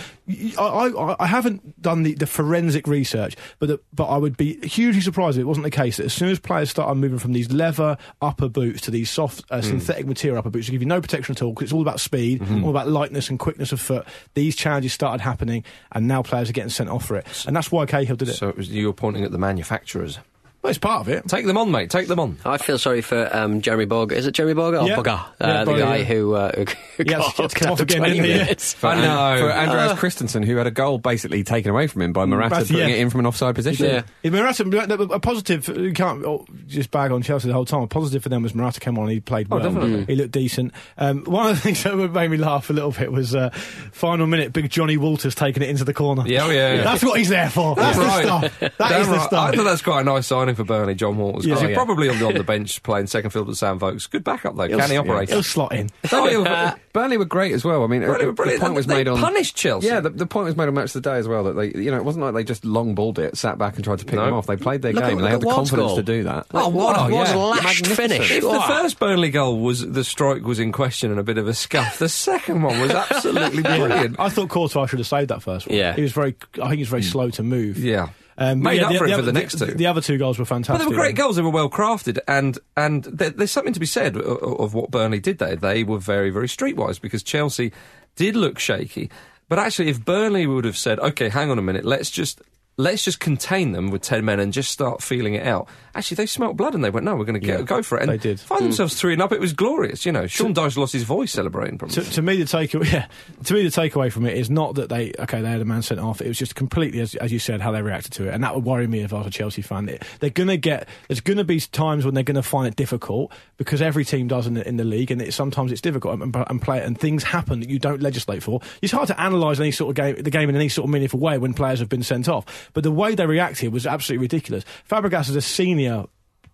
I 0.59 1.26
haven't 1.26 1.81
done 1.83 2.02
the, 2.02 2.14
the 2.14 2.26
forensic 2.26 2.87
research, 2.87 3.37
but 3.59 3.69
the, 3.69 3.81
but 3.93 4.07
I 4.07 4.16
would 4.16 4.37
be 4.37 4.66
hugely 4.66 5.00
surprised 5.00 5.37
if 5.38 5.43
it 5.43 5.47
wasn't 5.47 5.64
the 5.64 5.71
case 5.71 5.97
that 5.99 6.07
as 6.07 6.12
soon 6.14 6.28
as 6.31 6.38
players 6.38 6.71
started 6.71 6.95
moving 6.97 7.19
from 7.19 7.25
these 7.33 7.50
leather 7.52 7.97
upper 8.21 8.49
boots 8.49 8.83
to 8.83 8.90
these 8.90 9.11
soft 9.11 9.45
uh, 9.50 9.61
synthetic 9.62 10.06
material 10.06 10.38
upper 10.38 10.50
boots, 10.50 10.66
to 10.66 10.73
give 10.73 10.83
you 10.83 10.88
no 10.88 11.00
protection 11.00 11.35
at 11.35 11.42
all, 11.42 11.52
because 11.52 11.64
it's 11.64 11.73
all 11.73 11.83
about 11.83 12.00
speed, 12.00 12.42
all 12.62 12.71
about 12.71 12.88
lightness 12.88 13.30
and 13.30 13.38
quickness 13.38 13.73
of 13.73 13.80
foot. 13.80 14.06
These 14.35 14.56
challenges 14.56 14.92
started 14.92 15.23
happening, 15.23 15.64
and 15.92 16.06
now 16.06 16.23
players 16.23 16.49
are 16.50 16.52
getting 16.52 16.71
sent 16.71 16.90
off 16.90 17.06
for 17.06 17.16
it, 17.16 17.26
and 17.47 17.56
that's 17.56 17.71
why 17.73 17.87
Cahill 17.87 18.16
did 18.16 18.28
it. 18.28 18.35
So 18.35 18.49
it 18.49 18.56
was, 18.56 18.68
you 18.71 18.87
were 18.87 18.92
pointing 18.92 19.25
at 19.25 19.33
the 19.33 19.38
manufacturers. 19.38 20.18
Well, 20.67 20.71
it's 20.71 20.79
part 20.81 21.01
of 21.03 21.09
it. 21.09 21.29
Take 21.29 21.47
them 21.47 21.57
on, 21.57 21.71
mate. 21.71 21.91
Take 21.91 22.09
them 22.09 22.19
on. 22.19 22.39
I 22.45 22.59
feel 22.59 22.77
sorry 22.77 23.01
for 23.01 23.29
um, 23.35 23.61
Jeremy 23.61 23.85
Bog. 23.85 24.11
Is 24.13 24.27
it 24.27 24.33
Jeremy 24.33 24.55
Bog? 24.55 24.75
Oh, 24.75 24.85
Yeah. 24.85 24.97
Bogger. 24.97 25.21
Uh, 25.21 25.29
Yeah, 25.41 25.65
the 25.65 25.73
guy 25.75 25.97
yeah. 25.99 26.05
who, 26.05 26.35
uh, 26.35 26.53
who 26.97 27.05
He 27.05 27.13
had 27.13 27.23
to- 27.23 27.31
he 27.37 27.43
had 27.43 27.51
to 27.51 27.57
come 27.57 27.71
off 27.73 27.81
again, 27.81 27.99
20 27.99 28.15
didn't 28.15 28.25
he? 28.27 28.33
minutes. 28.39 28.73
For, 28.75 28.89
I 28.89 29.01
know. 29.01 29.41
for 29.47 29.53
Andreas 29.53 29.99
Christensen, 29.99 30.43
who 30.43 30.57
had 30.57 30.67
a 30.67 30.73
goal 30.73 30.99
basically 30.99 31.45
taken 31.45 31.71
away 31.71 31.87
from 31.87 32.03
him 32.03 32.13
by 32.13 32.25
Morata 32.25 32.49
Morata, 32.57 32.67
putting 32.67 32.89
yeah. 32.89 32.95
it 32.97 32.99
in 32.99 33.11
from 33.11 33.21
an 33.21 33.27
offside 33.27 33.55
position. 33.55 33.87
Yeah. 33.87 34.03
If 34.25 34.33
Morata, 34.33 34.65
a 35.13 35.21
positive, 35.21 35.69
you 35.69 35.93
can't 35.93 36.25
oh, 36.25 36.45
just 36.67 36.91
bag 36.91 37.13
on 37.13 37.23
Chelsea 37.23 37.47
the 37.47 37.55
whole 37.55 37.65
time. 37.65 37.83
A 37.83 37.87
positive 37.87 38.25
for 38.25 38.29
them 38.29 38.43
was 38.43 38.53
Morata 38.53 38.81
came 38.81 38.99
on 38.99 39.05
and 39.05 39.13
he 39.13 39.21
played 39.21 39.47
well. 39.47 39.61
definitely. 39.61 40.05
He 40.07 40.17
looked 40.17 40.33
decent. 40.33 40.73
Um, 40.99 41.23
one 41.27 41.51
of 41.51 41.57
the 41.57 41.63
things 41.63 41.85
that 41.85 41.95
made 41.95 42.29
me 42.33 42.39
laugh 42.39 42.71
a 42.71 42.73
little 42.73 42.91
bit 42.91 43.13
was 43.13 43.37
uh, 43.37 43.51
final 43.93 44.27
minute, 44.27 44.53
big 44.53 44.69
Johnny 44.69 44.97
Walters 44.97 45.37
taking 45.37 45.63
it 45.63 45.71
into 45.71 45.85
the 45.85 45.95
corner. 45.95 46.25
Yeah, 46.27 46.45
oh, 46.47 46.51
yeah, 46.51 46.75
yeah. 46.75 46.83
That's 46.83 47.05
what 47.05 47.19
he's 47.19 47.29
there 47.29 47.51
for. 47.51 47.77
That's 47.77 47.97
Right. 47.97 48.25
the 48.27 48.49
stuff. 48.49 48.61
That 48.61 48.89
Damn 48.89 49.01
is 49.03 49.07
the 49.07 49.13
right. 49.15 49.33
I 49.33 49.53
thought 49.57 49.65
that's 49.65 49.83
quite 49.83 50.01
a 50.01 50.05
nice 50.05 50.27
signing 50.27 50.55
for 50.57 50.65
Burnley, 50.65 50.95
Jon 50.95 51.17
Walters. 51.17 51.45
'cause 51.45 51.47
Yeah. 51.47 51.55
he's 51.55 51.65
Oh, 51.65 51.69
yeah. 51.69 51.75
probably 51.77 52.09
on 52.09 52.19
the, 52.19 52.27
on 52.27 52.35
the 52.35 52.43
bench 52.57 52.83
playing 52.83 53.07
second 53.07 53.31
field 53.31 53.47
with 53.49 53.59
Sam 53.59 53.79
Vokes. 53.79 54.07
Good 54.11 54.25
backup 54.25 54.57
though. 54.57 54.67
Can 54.69 54.91
he 54.91 54.97
operate? 54.97 55.29
He'll 55.29 55.43
slot 55.43 55.73
in. 55.75 55.91
Oh, 56.13 56.27
he'll- 56.29 56.75
Burnley 56.93 57.19
were 57.19 57.25
great 57.27 57.53
as 57.53 57.63
well. 57.65 57.85
I 57.85 57.87
mean, 57.89 58.01
Burnley 58.01 58.25
were 58.27 58.33
brilliant. 58.33 58.61
the 58.61 58.65
point 58.67 58.77
was 58.77 58.87
They 58.87 58.95
made 58.95 59.09
on 59.09 59.19
punished 59.19 59.55
Chelsea. 59.55 59.87
Yeah, 59.89 60.01
the, 60.01 60.09
the 60.11 60.27
point 60.27 60.47
was 60.47 60.57
made 60.57 60.67
on 60.67 60.75
Match 60.75 60.95
of 60.95 61.03
the 61.03 61.11
Day 61.11 61.17
as 61.19 61.29
well 61.29 61.45
that 61.45 61.53
they, 61.53 61.67
you 61.79 61.91
know, 61.91 61.99
it 61.99 62.05
wasn't 62.05 62.25
like 62.25 62.33
they 62.35 62.43
just 62.43 62.65
long 62.65 62.95
balled 62.95 63.19
it, 63.19 63.37
sat 63.37 63.59
back 63.59 63.77
and 63.77 63.85
tried 63.85 63.99
to 63.99 64.07
pick 64.07 64.15
No. 64.15 64.25
them 64.25 64.35
off. 64.35 64.47
They 64.47 64.57
played 64.57 64.81
their 64.83 64.93
Look 64.95 65.05
game. 65.05 65.11
at- 65.13 65.17
and 65.19 65.25
they 65.27 65.31
had 65.31 65.41
the 65.43 65.49
at 65.49 65.55
confidence 65.55 65.89
goal. 65.89 65.97
to 65.97 66.03
do 66.03 66.23
that. 66.25 66.47
Oh, 66.55 66.69
what 66.69 66.97
a- 66.97 67.13
What 67.13 67.29
a 67.29 67.33
yeah. 67.33 67.37
lashed 67.37 67.65
Magnificent. 67.83 67.97
finish. 68.13 68.31
If 68.31 68.43
the 68.45 68.61
first 68.67 68.99
Burnley 68.99 69.29
goal 69.31 69.61
was 69.61 69.87
the 69.87 70.05
strike 70.05 70.43
was 70.47 70.59
in 70.59 70.73
question 70.73 71.11
and 71.11 71.21
a 71.21 71.23
bit 71.23 71.37
of 71.37 71.47
a 71.47 71.53
scuff, 71.55 71.99
the 71.99 72.09
second 72.09 72.63
one 72.63 72.81
was 72.81 72.91
absolutely 72.93 73.63
brilliant. 73.63 74.17
I 74.19 74.31
thought 74.31 74.49
Courtois 74.49 74.87
should 74.87 74.99
have 75.01 75.07
saved 75.07 75.29
that 75.29 75.43
first 75.43 75.69
one. 75.69 75.77
Yeah. 75.77 75.95
He 75.95 76.03
was 76.03 76.13
very, 76.13 76.35
I 76.55 76.69
think 76.69 76.75
he 76.77 76.81
was 76.83 76.89
very 76.89 77.03
hmm. 77.03 77.09
slow 77.09 77.31
to 77.31 77.43
move. 77.43 77.79
Yeah. 77.79 78.09
Um, 78.38 78.61
Made 78.62 78.76
yeah, 78.81 78.87
up 78.87 78.93
the, 78.93 78.99
for 78.99 79.05
it 79.07 79.09
for 79.09 79.14
other- 79.14 79.23
the 79.23 79.33
next 79.33 79.59
two. 79.59 79.66
The 79.66 79.87
other 79.87 80.00
two 80.00 80.19
goals 80.19 80.38
were 80.38 80.45
fantastic. 80.45 80.85
But 80.85 80.90
they 80.90 80.97
were 80.97 81.02
great 81.02 81.16
goals. 81.16 81.37
They 81.37 81.43
were 81.43 81.50
well 81.50 81.71
crafted, 81.71 82.19
and 82.28 82.59
and 82.76 83.05
there, 83.05 83.31
there's 83.31 83.50
something 83.50 83.73
to 83.73 83.81
be 83.81 83.87
said 83.87 84.16
of, 84.16 84.25
of 84.61 84.75
what 84.75 84.90
Burnley 84.90 85.21
did 85.21 85.38
there. 85.38 85.57
They 85.57 85.85
were 85.85 85.99
very 85.99 86.31
very 86.31 86.49
streetwise 86.49 87.00
because 87.00 87.23
Chelsea 87.23 87.73
did 88.14 88.37
look 88.37 88.59
shaky. 88.59 89.11
But 89.49 89.59
actually, 89.59 89.88
if 89.88 90.05
Burnley 90.05 90.47
would 90.47 90.64
have 90.64 90.76
said, 90.76 90.99
"Okay, 90.99 91.28
hang 91.31 91.50
on 91.50 91.59
a 91.59 91.62
minute, 91.62 91.85
let's 91.85 92.11
just." 92.11 92.43
Let's 92.78 93.04
just 93.04 93.21
contain 93.21 93.73
them 93.73 93.90
with 93.90 94.02
ten 94.02 94.25
men 94.25 94.38
and 94.38 94.52
just 94.52 94.71
start 94.71 95.02
feeling 95.02 95.35
it 95.35 95.47
out. 95.47 95.66
Actually, 95.95 96.16
they 96.16 96.26
smelt 96.26 96.59
blood 96.59 96.75
and 96.75 96.85
they 96.85 96.90
went, 96.90 97.04
"No, 97.04 97.16
we're 97.16 97.25
going 97.25 97.40
to 97.40 97.47
Yeah, 97.47 97.62
go 97.62 97.83
for 97.83 97.97
it." 97.97 98.02
And 98.02 98.11
they 98.11 98.18
did. 98.18 98.38
find 98.38 98.61
mm. 98.61 98.64
themselves 98.64 98.95
three 99.00 99.14
and 99.14 99.23
up. 99.23 99.33
It 99.33 99.40
was 99.40 99.54
glorious, 99.54 100.04
you 100.04 100.12
know. 100.12 100.26
Sean 100.26 100.52
Dyche 100.52 100.76
lost 100.76 100.92
his 100.92 101.04
voice 101.04 101.33
celebrating. 101.33 101.78
Probably. 101.78 102.02
To, 102.04 102.11
to 102.11 102.21
me, 102.21 102.37
the 102.37 102.45
takeaway, 102.45 102.92
yeah, 102.92 103.06
to 103.45 103.54
me, 103.54 103.62
the 103.62 103.71
takeaway 103.71 104.12
from 104.12 104.26
it 104.26 104.37
is 104.37 104.50
not 104.50 104.75
that 104.75 104.90
they, 104.90 105.12
okay, 105.18 105.40
they 105.40 105.49
had 105.49 105.62
a 105.62 105.64
man 105.64 105.80
sent 105.80 106.00
off. 106.00 106.21
It 106.21 106.28
was 106.28 106.37
just 106.38 106.54
completely, 106.54 107.00
as, 107.00 107.14
as 107.14 107.33
you 107.33 107.38
said, 107.38 107.62
how 107.62 107.73
they 107.73 107.80
reacted 107.80 108.12
to 108.14 108.28
it, 108.28 108.35
and 108.35 108.45
that 108.45 108.54
would 108.54 108.64
worry 108.64 108.87
me 108.87 109.00
if 109.00 109.14
I 109.14 109.18
was 109.18 109.26
a 109.26 109.30
Chelsea 109.30 109.62
fan. 109.62 109.88
It- 109.88 110.02
they're 110.21 110.28
going 110.28 110.49
to 110.49 110.59
get, 110.59 110.87
there's 111.09 111.23
going 111.23 111.38
to 111.38 111.45
be 111.45 111.61
times 111.61 112.04
when 112.04 112.12
they're 112.12 112.25
going 112.25 112.35
to 112.35 112.42
find 112.42 112.68
it 112.68 112.76
difficult 112.76 113.33
because 113.56 113.80
every 113.80 114.04
team 114.04 114.28
does 114.28 114.47
in 114.47 114.52
the, 114.52 114.68
in 114.68 114.76
the 114.76 114.85
league, 114.85 115.11
and 115.11 115.23
it, 115.23 115.33
sometimes 115.33 115.73
it's 115.73 115.80
difficult 115.80 116.21
and, 116.21 116.37
and 116.37 116.61
play, 116.61 116.83
and 116.83 117.00
things 117.00 117.23
happen 117.23 117.61
that 117.61 117.71
you 117.71 117.78
don't 117.78 118.02
legislate 118.02 118.42
for. 118.42 118.61
It's 118.83 118.92
hard 118.92 119.09
to 119.09 119.14
analyse 119.26 119.61
any 119.61 119.71
sort 119.71 119.88
of 119.90 119.97
game, 119.97 120.23
the 120.23 120.30
game 120.30 120.50
in 120.50 120.56
any 120.56 120.68
sort 120.68 120.85
of 120.85 120.90
meaningful 120.92 121.21
way 121.21 121.38
when 121.38 121.54
players 121.54 121.78
have 121.78 121.88
been 121.88 122.02
sent 122.02 122.28
off. 122.28 122.45
But 122.73 122.85
the 122.85 122.91
way 122.91 123.15
they 123.15 123.27
reacted 123.27 123.73
was 123.73 123.87
absolutely 123.87 124.25
ridiculous. 124.25 124.65
Fabregas 124.89 125.29
is 125.29 125.37
a 125.37 125.43
senior 125.43 126.07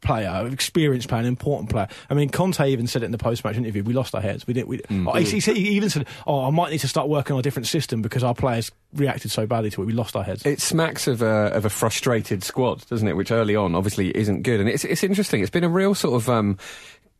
player, 0.02 0.48
experienced 0.52 1.08
player, 1.08 1.20
an 1.20 1.26
important 1.26 1.70
player. 1.70 1.88
I 2.10 2.14
mean, 2.14 2.28
Conte 2.28 2.68
even 2.68 2.86
said 2.86 3.02
it 3.02 3.06
in 3.06 3.12
the 3.12 3.18
post-match 3.18 3.56
interview. 3.56 3.82
We 3.82 3.94
lost 3.94 4.14
our 4.14 4.20
heads. 4.20 4.46
We 4.46 4.52
didn't. 4.52 4.68
We, 4.68 4.80
oh, 4.90 5.14
he, 5.14 5.24
he 5.24 5.40
he 5.40 5.70
even 5.70 5.88
said, 5.88 6.06
"Oh, 6.26 6.44
I 6.44 6.50
might 6.50 6.70
need 6.70 6.80
to 6.80 6.88
start 6.88 7.08
working 7.08 7.34
on 7.34 7.40
a 7.40 7.42
different 7.42 7.68
system 7.68 8.02
because 8.02 8.22
our 8.22 8.34
players 8.34 8.70
reacted 8.92 9.30
so 9.30 9.46
badly 9.46 9.70
to 9.70 9.82
it. 9.82 9.86
We 9.86 9.92
lost 9.92 10.14
our 10.14 10.24
heads." 10.24 10.44
It 10.44 10.60
smacks 10.60 11.06
of 11.06 11.22
a, 11.22 11.50
of 11.54 11.64
a 11.64 11.70
frustrated 11.70 12.42
squad, 12.44 12.86
doesn't 12.88 13.06
it? 13.06 13.16
Which 13.16 13.30
early 13.30 13.56
on 13.56 13.74
obviously 13.74 14.10
isn't 14.16 14.42
good, 14.42 14.60
and 14.60 14.68
it's 14.68 14.84
it's 14.84 15.02
interesting. 15.02 15.40
It's 15.40 15.50
been 15.50 15.64
a 15.64 15.70
real 15.70 15.94
sort 15.94 16.20
of. 16.20 16.28
Um, 16.28 16.58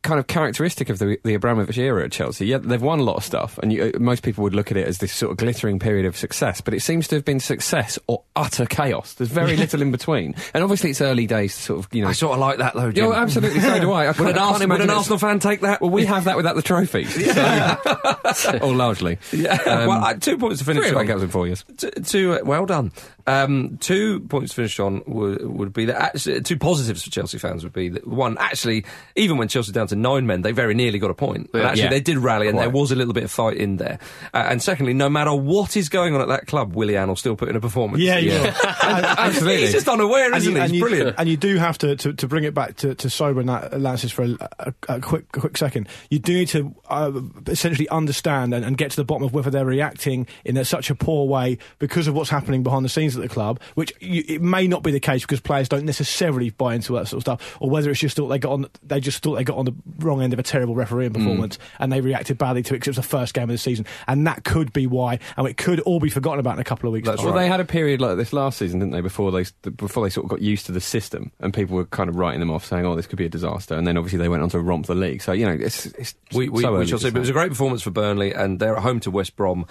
Kind 0.03 0.19
of 0.19 0.27
characteristic 0.27 0.91
of 0.91 0.99
the 0.99 1.17
the 1.23 1.35
Abramovich 1.35 1.79
era 1.79 2.05
at 2.05 2.11
Chelsea. 2.11 2.47
Yeah, 2.47 2.59
they've 2.59 2.83
won 2.83 2.99
a 2.99 3.05
lot 3.05 3.15
of 3.17 3.25
stuff, 3.25 3.57
and 3.59 3.73
you, 3.73 3.93
uh, 3.95 3.99
most 4.01 4.25
people 4.25 4.43
would 4.43 4.53
look 4.55 4.73
at 4.73 4.77
it 4.77 4.89
as 4.89 4.99
this 4.99 5.13
sort 5.13 5.31
of 5.31 5.37
glittering 5.39 5.79
period 5.79 6.07
of 6.07 6.17
success. 6.17 6.61
But 6.61 6.75
it 6.75 6.81
seems 6.81 7.07
to 7.09 7.15
have 7.15 7.25
been 7.25 7.39
success 7.39 8.01
or 8.09 8.25
utter 8.35 8.67
chaos. 8.67 9.15
There's 9.15 9.31
very 9.31 9.57
little 9.63 9.81
in 9.81 9.93
between, 9.93 10.35
and 10.55 10.65
obviously 10.65 10.91
it's 10.91 11.01
early 11.01 11.29
days. 11.29 11.55
To 11.55 11.63
sort 11.63 11.79
of, 11.79 11.95
you 11.95 12.03
know, 12.03 12.09
I 12.09 12.13
sort 12.15 12.33
of 12.33 12.41
like 12.41 12.59
that 12.59 12.75
though. 12.75 12.91
Jim. 12.91 13.05
Yeah, 13.05 13.11
well, 13.11 13.19
absolutely. 13.21 13.61
So 13.61 13.79
do 13.79 13.93
I. 13.93 14.07
I 14.07 14.11
Would 14.19 14.31
an, 14.31 14.39
Arsenal, 14.39 14.77
would 14.77 14.81
an 14.81 14.91
Arsenal 14.91 15.19
fan 15.19 15.39
take 15.39 15.61
that? 15.61 15.81
Well, 15.81 15.91
we 15.91 16.05
have 16.07 16.25
that 16.25 16.37
without 16.37 16.57
the 16.57 16.63
trophies, 16.63 17.15
so, 18.37 18.59
or 18.59 18.75
largely. 18.75 19.19
Yeah. 19.31 19.53
Um, 19.53 19.87
well, 19.89 20.05
I, 20.05 20.15
two 20.15 20.37
points 20.37 20.59
to 20.59 20.65
finish 20.65 20.89
Three 20.89 20.97
on. 20.99 21.09
in 21.23 21.29
four 21.29 21.47
years. 21.47 21.65
T- 21.77 21.91
two, 22.05 22.33
uh, 22.33 22.39
well 22.45 22.67
done. 22.67 22.91
Um, 23.27 23.79
two 23.81 24.21
points 24.21 24.51
to 24.51 24.57
finish 24.57 24.81
on 24.81 25.03
would, 25.07 25.45
would 25.45 25.73
be 25.73 25.85
that 25.87 26.01
actually, 26.01 26.41
two 26.43 26.57
positives 26.59 27.05
for 27.05 27.11
Chelsea 27.11 27.39
fans 27.39 27.63
would 27.65 27.73
be 27.73 27.89
that 27.91 28.07
one, 28.07 28.37
actually, 28.39 28.85
even 29.17 29.37
when 29.37 29.49
Chelsea 29.49 29.71
were 29.71 29.75
down 29.75 29.87
to 29.89 29.97
nine 29.97 30.27
men, 30.27 30.43
they 30.43 30.53
very 30.53 30.75
nearly 30.75 30.99
got 30.99 31.11
a 31.11 31.15
point. 31.15 31.51
But 31.53 31.59
Yeah. 31.63 31.69
actually, 31.69 31.83
Yeah. 31.85 31.91
they 31.91 32.01
did 32.01 32.19
rally 32.19 32.49
and 32.49 32.59
there 32.59 32.71
was 32.71 32.91
a 32.93 32.97
little 32.97 33.13
bit 33.15 33.25
of 33.25 33.31
fight 33.31 33.57
in 33.57 33.77
there. 33.77 33.99
Uh, 34.35 34.47
and 34.49 34.63
secondly, 34.63 34.95
no 34.95 35.09
matter 35.09 35.35
what 35.35 35.77
is 35.77 35.89
going 35.89 36.15
on 36.15 36.21
at 36.21 36.29
that 36.29 36.47
club, 36.47 36.75
Willian 36.75 37.09
will 37.09 37.17
still 37.17 37.37
put 37.37 37.49
in 37.49 37.57
a 37.57 37.61
performance. 37.61 38.03
yeah, 38.03 38.19
yeah. 38.19 38.55
Absolutely. 38.83 39.61
He's 39.63 39.73
just 39.73 39.89
unaware, 39.89 40.35
isn't 40.35 40.51
you, 40.51 40.57
he? 40.57 40.63
and 40.63 40.73
He's 40.73 40.81
you, 40.81 40.87
brilliant. 40.87 41.15
And 41.19 41.29
you 41.29 41.37
do 41.37 41.57
have 41.59 41.79
to, 41.79 41.97
to, 41.97 42.13
to 42.13 42.29
bring 42.29 42.45
it 42.45 42.55
back 42.55 42.77
to, 42.77 42.95
to 42.95 43.11
sober 43.11 43.41
and 43.41 43.49
that 43.49 43.81
Lances 43.81 44.13
for 44.13 44.23
a, 44.25 44.37
a, 44.59 44.75
a 44.89 45.01
quick 45.01 45.25
a 45.35 45.41
quick 45.41 45.57
second. 45.57 45.89
You 46.11 46.19
do 46.19 46.35
need 46.35 46.49
to 46.49 46.75
uh, 46.89 47.13
essentially 47.47 47.89
understand 47.89 48.55
and, 48.55 48.65
and 48.65 48.77
get 48.77 48.91
to 48.91 48.97
the 48.97 49.05
bottom 49.05 49.25
of 49.25 49.33
whether 49.35 49.51
they're 49.51 49.65
reacting 49.65 50.27
in 50.45 50.63
such 50.65 50.91
a 50.91 50.95
poor 50.95 51.27
way 51.27 51.59
because 51.79 52.07
of 52.07 52.15
what's 52.15 52.31
happening 52.31 52.63
behind 52.63 52.85
the 52.85 52.89
scenes 52.89 53.12
at 53.17 53.23
the 53.23 53.29
club, 53.29 53.61
which 53.75 53.93
you, 54.01 54.25
it 54.29 54.43
may 54.43 54.67
not 54.67 54.83
be 54.83 54.91
the 54.91 55.01
case 55.01 55.23
because 55.23 55.41
players 55.41 55.69
don't 55.69 55.85
necessarily 55.85 56.51
buy 56.51 56.75
into 56.75 56.95
that 56.95 57.09
sort 57.09 57.19
of 57.19 57.23
stuff, 57.23 57.57
or 57.61 57.71
whether 57.71 57.91
it's 57.91 58.01
just 58.01 58.17
thought 58.17 58.29
they 58.29 58.39
got 58.39 58.53
on 58.53 58.67
they 58.83 59.01
just 59.01 59.23
thought 59.23 59.37
they 59.37 59.45
got 59.45 59.57
on 59.57 59.65
the 59.65 59.75
wrong 59.99 60.23
end 60.23 60.33
of 60.33 60.39
a 60.39 60.43
terrible 60.43 60.75
refereeing 60.75 61.11
mm. 61.11 61.15
performance 61.15 61.59
and 61.79 61.93
they 61.93 62.01
reacted 62.01 62.39
badly 62.39 62.63
to 62.63 62.75
it 62.75 62.79
because 62.79 62.89
it 62.89 63.01
was 63.01 63.07
the 63.07 63.11
first 63.11 63.35
game 63.35 63.45
of 63.45 63.51
the 63.51 63.59
season, 63.59 63.87
and 64.07 64.27
that 64.27 64.45
could 64.45 64.73
be 64.73 64.87
why, 64.87 65.19
and 65.37 65.47
it 65.47 65.57
could 65.57 65.81
all 65.81 66.01
be 66.01 66.11
forgotten 66.11 66.41
about 66.41 66.55
in 66.55 66.61
a 66.61 66.65
couple 66.65 66.89
of 66.89 66.93
weeks. 66.93 67.09
That's. 67.09 67.23
Well, 67.23 67.33
right. 67.33 67.43
they 67.43 67.49
had 67.49 67.61
a 67.61 67.65
period 67.65 68.01
like 68.01 68.17
this 68.17 68.33
last 68.33 68.59
season, 68.59 68.81
didn't 68.81 68.93
they? 68.93 69.01
Before 69.01 69.31
they 69.31 69.45
before 69.71 70.05
they 70.05 70.11
sort 70.11 70.25
of 70.25 70.31
got 70.31 70.41
used 70.41 70.67
to 70.67 70.73
the 70.73 70.81
system, 70.81 71.33
and 71.41 71.53
people 71.53 71.77
were 71.77 71.87
kind 71.87 72.09
of 72.09 72.17
writing 72.17 72.41
them 72.41 72.51
off, 72.51 72.65
saying, 72.65 72.85
"Oh, 72.87 72.95
this 72.95 73.07
could 73.07 73.19
be 73.19 73.27
a 73.27 73.31
disaster." 73.31 73.75
And 73.75 73.87
then 73.87 73.97
obviously 73.97 74.19
they 74.19 74.29
went 74.29 74.43
on 74.43 74.49
to 74.51 74.61
romp 74.61 74.87
the 74.87 74.95
league. 74.95 75.23
So 75.23 75.33
you 75.33 75.47
know, 75.47 75.53
it's, 75.53 75.87
it's 75.87 76.15
We, 76.33 76.49
we, 76.49 76.63
so 76.63 76.71
we 76.71 76.79
early 76.79 76.87
shall 76.87 76.99
to 76.99 77.05
see. 77.05 77.11
But 77.11 77.19
it 77.19 77.21
was 77.21 77.29
a 77.29 77.35
great 77.35 77.51
performance 77.51 77.83
for 77.83 77.91
Burnley, 77.91 78.33
and 78.33 78.59
they're 78.59 78.77
at 78.77 78.83
home 78.83 79.01
to 79.01 79.11
West 79.11 79.37
Brom. 79.37 79.67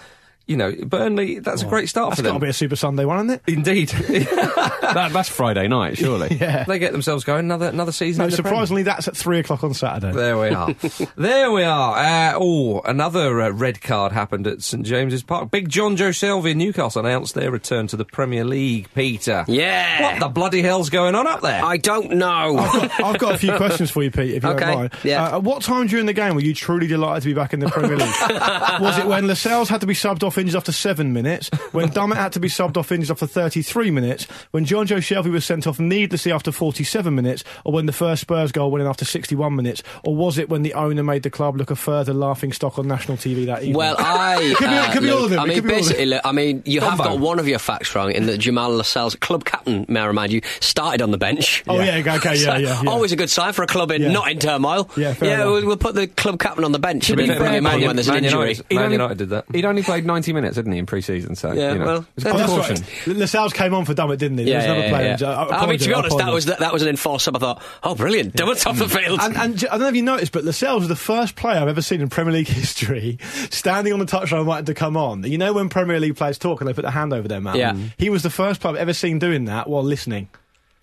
You 0.47 0.57
know, 0.57 0.73
Burnley, 0.83 1.39
that's 1.39 1.61
a 1.61 1.65
great 1.65 1.87
start 1.87 2.09
That's 2.09 2.19
for 2.19 2.23
got 2.23 2.33
them. 2.33 2.39
to 2.41 2.45
be 2.45 2.49
a 2.49 2.53
Super 2.53 2.75
Sunday 2.75 3.05
one, 3.05 3.29
isn't 3.29 3.41
it? 3.47 3.53
Indeed. 3.53 3.87
that, 4.31 5.09
that's 5.13 5.29
Friday 5.29 5.67
night, 5.67 5.97
surely. 5.97 6.35
Yeah. 6.41 6.63
they 6.63 6.79
get 6.79 6.91
themselves 6.91 7.23
going 7.23 7.41
another 7.45 7.67
another 7.67 7.91
season. 7.91 8.19
No, 8.19 8.25
in 8.25 8.29
the 8.31 8.35
surprisingly, 8.35 8.83
that's 8.83 9.07
at 9.07 9.15
three 9.15 9.39
o'clock 9.39 9.63
on 9.63 9.73
Saturday. 9.73 10.11
There 10.13 10.37
we 10.39 10.49
are. 10.49 10.73
there 11.15 11.51
we 11.51 11.63
are. 11.63 11.95
Uh, 11.97 12.33
oh, 12.37 12.81
another 12.81 13.39
uh, 13.41 13.49
red 13.51 13.79
card 13.81 14.11
happened 14.11 14.47
at 14.47 14.61
St 14.61 14.83
James's 14.85 15.23
Park. 15.23 15.51
Big 15.51 15.69
Jonjo 15.69 16.09
Shelvey 16.09 16.51
in 16.51 16.57
Newcastle 16.57 17.05
announced 17.05 17.35
their 17.35 17.51
return 17.51 17.87
to 17.87 17.95
the 17.97 18.05
Premier 18.05 18.43
League. 18.43 18.89
Peter, 18.95 19.45
Yeah. 19.47 20.01
what 20.13 20.19
the 20.19 20.29
bloody 20.29 20.61
hell's 20.63 20.89
going 20.89 21.15
on 21.15 21.27
up 21.27 21.41
there? 21.41 21.63
I 21.63 21.77
don't 21.77 22.13
know. 22.13 22.57
I've 22.57 22.71
got, 22.89 23.03
I've 23.03 23.19
got 23.19 23.35
a 23.35 23.37
few 23.37 23.55
questions 23.55 23.91
for 23.91 24.03
you, 24.03 24.11
Pete, 24.11 24.33
if 24.35 24.43
you 24.43 24.49
Okay, 24.49 24.65
don't 24.65 24.75
mind. 24.75 24.93
yeah. 25.03 25.23
Uh, 25.25 25.35
at 25.37 25.43
what 25.43 25.61
time 25.61 25.87
during 25.87 26.07
the 26.07 26.13
game 26.13 26.33
were 26.35 26.41
you 26.41 26.53
truly 26.55 26.87
delighted 26.87 27.23
to 27.23 27.29
be 27.29 27.33
back 27.35 27.53
in 27.53 27.59
the 27.59 27.69
Premier 27.69 27.97
League? 27.97 28.81
was 28.81 28.97
it 28.97 29.05
when 29.05 29.27
Lascelles 29.27 29.69
had 29.69 29.81
to 29.81 29.87
be 29.87 29.93
subbed 29.93 30.23
off 30.23 30.30
off 30.31 30.37
injured 30.37 30.55
after 30.55 30.71
seven 30.71 31.11
minutes, 31.13 31.49
when 31.73 31.89
Dummett 31.91 32.15
had 32.15 32.31
to 32.33 32.39
be 32.39 32.47
subbed 32.47 32.77
off 32.77 32.91
injured 32.91 33.11
after 33.11 33.27
33 33.27 33.91
minutes, 33.91 34.23
when 34.51 34.65
Jonjo 34.65 34.97
Shelvey 34.97 35.31
was 35.31 35.43
sent 35.45 35.67
off 35.67 35.79
needlessly 35.79 36.31
after 36.31 36.51
47 36.51 37.13
minutes, 37.13 37.43
or 37.65 37.73
when 37.73 37.85
the 37.85 37.91
first 37.93 38.21
Spurs 38.21 38.51
goal 38.51 38.71
went 38.71 38.81
in 38.81 38.87
after 38.87 39.03
61 39.05 39.55
minutes, 39.55 39.83
or 40.03 40.15
was 40.15 40.37
it 40.37 40.49
when 40.49 40.61
the 40.61 40.73
owner 40.73 41.03
made 41.03 41.23
the 41.23 41.29
club 41.29 41.57
look 41.57 41.69
a 41.69 41.75
further 41.75 42.13
laughing 42.13 42.53
stock 42.53 42.79
on 42.79 42.87
national 42.87 43.17
TV 43.17 43.45
that 43.47 43.59
evening? 43.63 43.75
Well, 43.75 43.95
I. 43.99 44.53
could 44.57 44.69
be- 44.69 44.75
uh, 44.75 44.93
could 44.93 45.01
be 45.03 45.09
all 45.11 45.23
of 45.25 45.29
them, 45.31 45.39
I 45.39 45.45
mean, 45.45 45.55
could 45.55 45.63
be 45.67 45.73
all 45.73 45.79
of 45.79 45.85
them. 45.85 45.89
basically, 45.91 46.05
look, 46.05 46.21
I 46.23 46.31
mean, 46.31 46.63
you 46.65 46.81
have 46.81 46.97
got 46.97 47.19
one 47.19 47.39
of 47.39 47.47
your 47.47 47.59
facts 47.59 47.93
wrong 47.93 48.11
in 48.11 48.25
that 48.27 48.37
Jamal 48.37 48.71
Lascelles, 48.71 49.15
club 49.15 49.43
captain, 49.43 49.85
may 49.89 49.99
I 49.99 50.05
remind 50.05 50.31
you, 50.31 50.41
started 50.59 51.01
on 51.01 51.11
the 51.11 51.17
bench. 51.17 51.63
Oh, 51.67 51.79
yeah, 51.81 51.97
okay, 52.15 52.35
yeah, 52.35 52.57
yeah, 52.57 52.81
yeah. 52.83 52.89
Always 52.89 53.11
a 53.11 53.15
good 53.15 53.29
sign 53.29 53.53
for 53.53 53.63
a 53.63 53.67
club 53.67 53.91
in 53.91 54.01
Yeah. 54.03 54.11
not 54.11 54.31
in 54.31 54.39
turmoil. 54.39 54.89
Yeah, 54.95 55.13
fair 55.13 55.29
yeah. 55.29 55.45
We'll, 55.45 55.65
we'll 55.65 55.77
put 55.77 55.95
the 55.95 56.07
club 56.07 56.39
captain 56.39 56.63
on 56.63 56.71
the 56.71 56.79
bench 56.79 57.09
and 57.09 57.19
then 57.19 57.27
fair, 57.27 57.39
bring 57.39 57.53
him 57.53 57.65
on 57.67 57.79
Man- 57.79 57.87
when 57.87 57.95
there's 57.95 58.07
an 58.07 58.15
Man 58.15 58.23
injury. 58.25 58.39
United, 58.53 58.75
Man 58.75 58.91
United 58.91 59.17
did 59.17 59.29
that. 59.29 59.45
He'd 59.51 59.65
only 59.65 59.81
played 59.83 60.05
90 60.05 60.20
minutes, 60.27 60.55
hadn't 60.55 60.71
he, 60.71 60.79
in 60.79 60.85
pre-season? 60.85 61.35
So 61.35 61.51
Yeah, 61.51 61.73
you 61.73 61.79
know, 61.79 61.85
well, 61.85 61.97
it 61.97 62.05
was 62.15 62.25
Oh, 62.25 62.37
that's 62.37 62.53
precaution. 62.53 62.85
right. 63.07 63.17
Lascelles 63.17 63.53
came 63.53 63.73
on 63.73 63.85
for 63.85 63.93
Dummett, 63.93 64.17
didn't 64.17 64.37
he? 64.37 64.45
There 64.45 64.55
was 64.55 64.65
Yeah, 64.65 64.71
another 64.71 64.87
yeah, 64.87 65.01
yeah, 65.01 65.15
so 65.15 65.29
yeah. 65.29 65.37
I, 65.37 65.63
I 65.63 65.65
mean, 65.67 65.79
to 65.79 65.87
be 65.87 65.93
honest, 65.93 66.17
that 66.17 66.31
was 66.31 66.45
that, 66.45 66.59
that 66.59 66.73
was 66.73 66.81
an 66.81 66.89
enforced 66.89 67.25
sub. 67.25 67.35
I 67.35 67.39
thought, 67.39 67.63
oh, 67.83 67.95
brilliant, 67.95 68.33
Dummett's 68.35 68.65
off 68.65 68.77
the 68.77 68.85
mm. 68.85 69.03
field. 69.03 69.19
And, 69.21 69.35
and 69.35 69.57
j- 69.57 69.67
I 69.67 69.71
don't 69.71 69.81
know 69.81 69.87
if 69.89 69.95
you 69.95 70.03
noticed, 70.03 70.31
but 70.31 70.43
Lascelles 70.43 70.81
was 70.81 70.89
the 70.89 70.95
first 70.95 71.35
player 71.35 71.59
I've 71.59 71.67
ever 71.67 71.81
seen 71.81 72.01
in 72.01 72.09
Premier 72.09 72.33
League 72.33 72.47
history 72.49 73.17
standing 73.49 73.93
on 73.93 73.99
the 73.99 74.05
touchline 74.05 74.45
waiting 74.45 74.65
to 74.65 74.73
come 74.73 74.95
on. 74.97 75.23
You 75.23 75.37
know 75.37 75.53
when 75.53 75.69
Premier 75.69 75.99
League 75.99 76.15
players 76.15 76.37
talk 76.37 76.61
and 76.61 76.67
they 76.67 76.73
put 76.73 76.83
their 76.83 76.91
hand 76.91 77.13
over 77.13 77.27
their 77.27 77.41
mouth? 77.41 77.55
Yeah. 77.55 77.75
He 77.97 78.09
was 78.09 78.23
the 78.23 78.29
first 78.29 78.61
player 78.61 78.75
I've 78.75 78.81
ever 78.81 78.93
seen 78.93 79.19
doing 79.19 79.45
that 79.45 79.67
while 79.69 79.83
listening. 79.83 80.29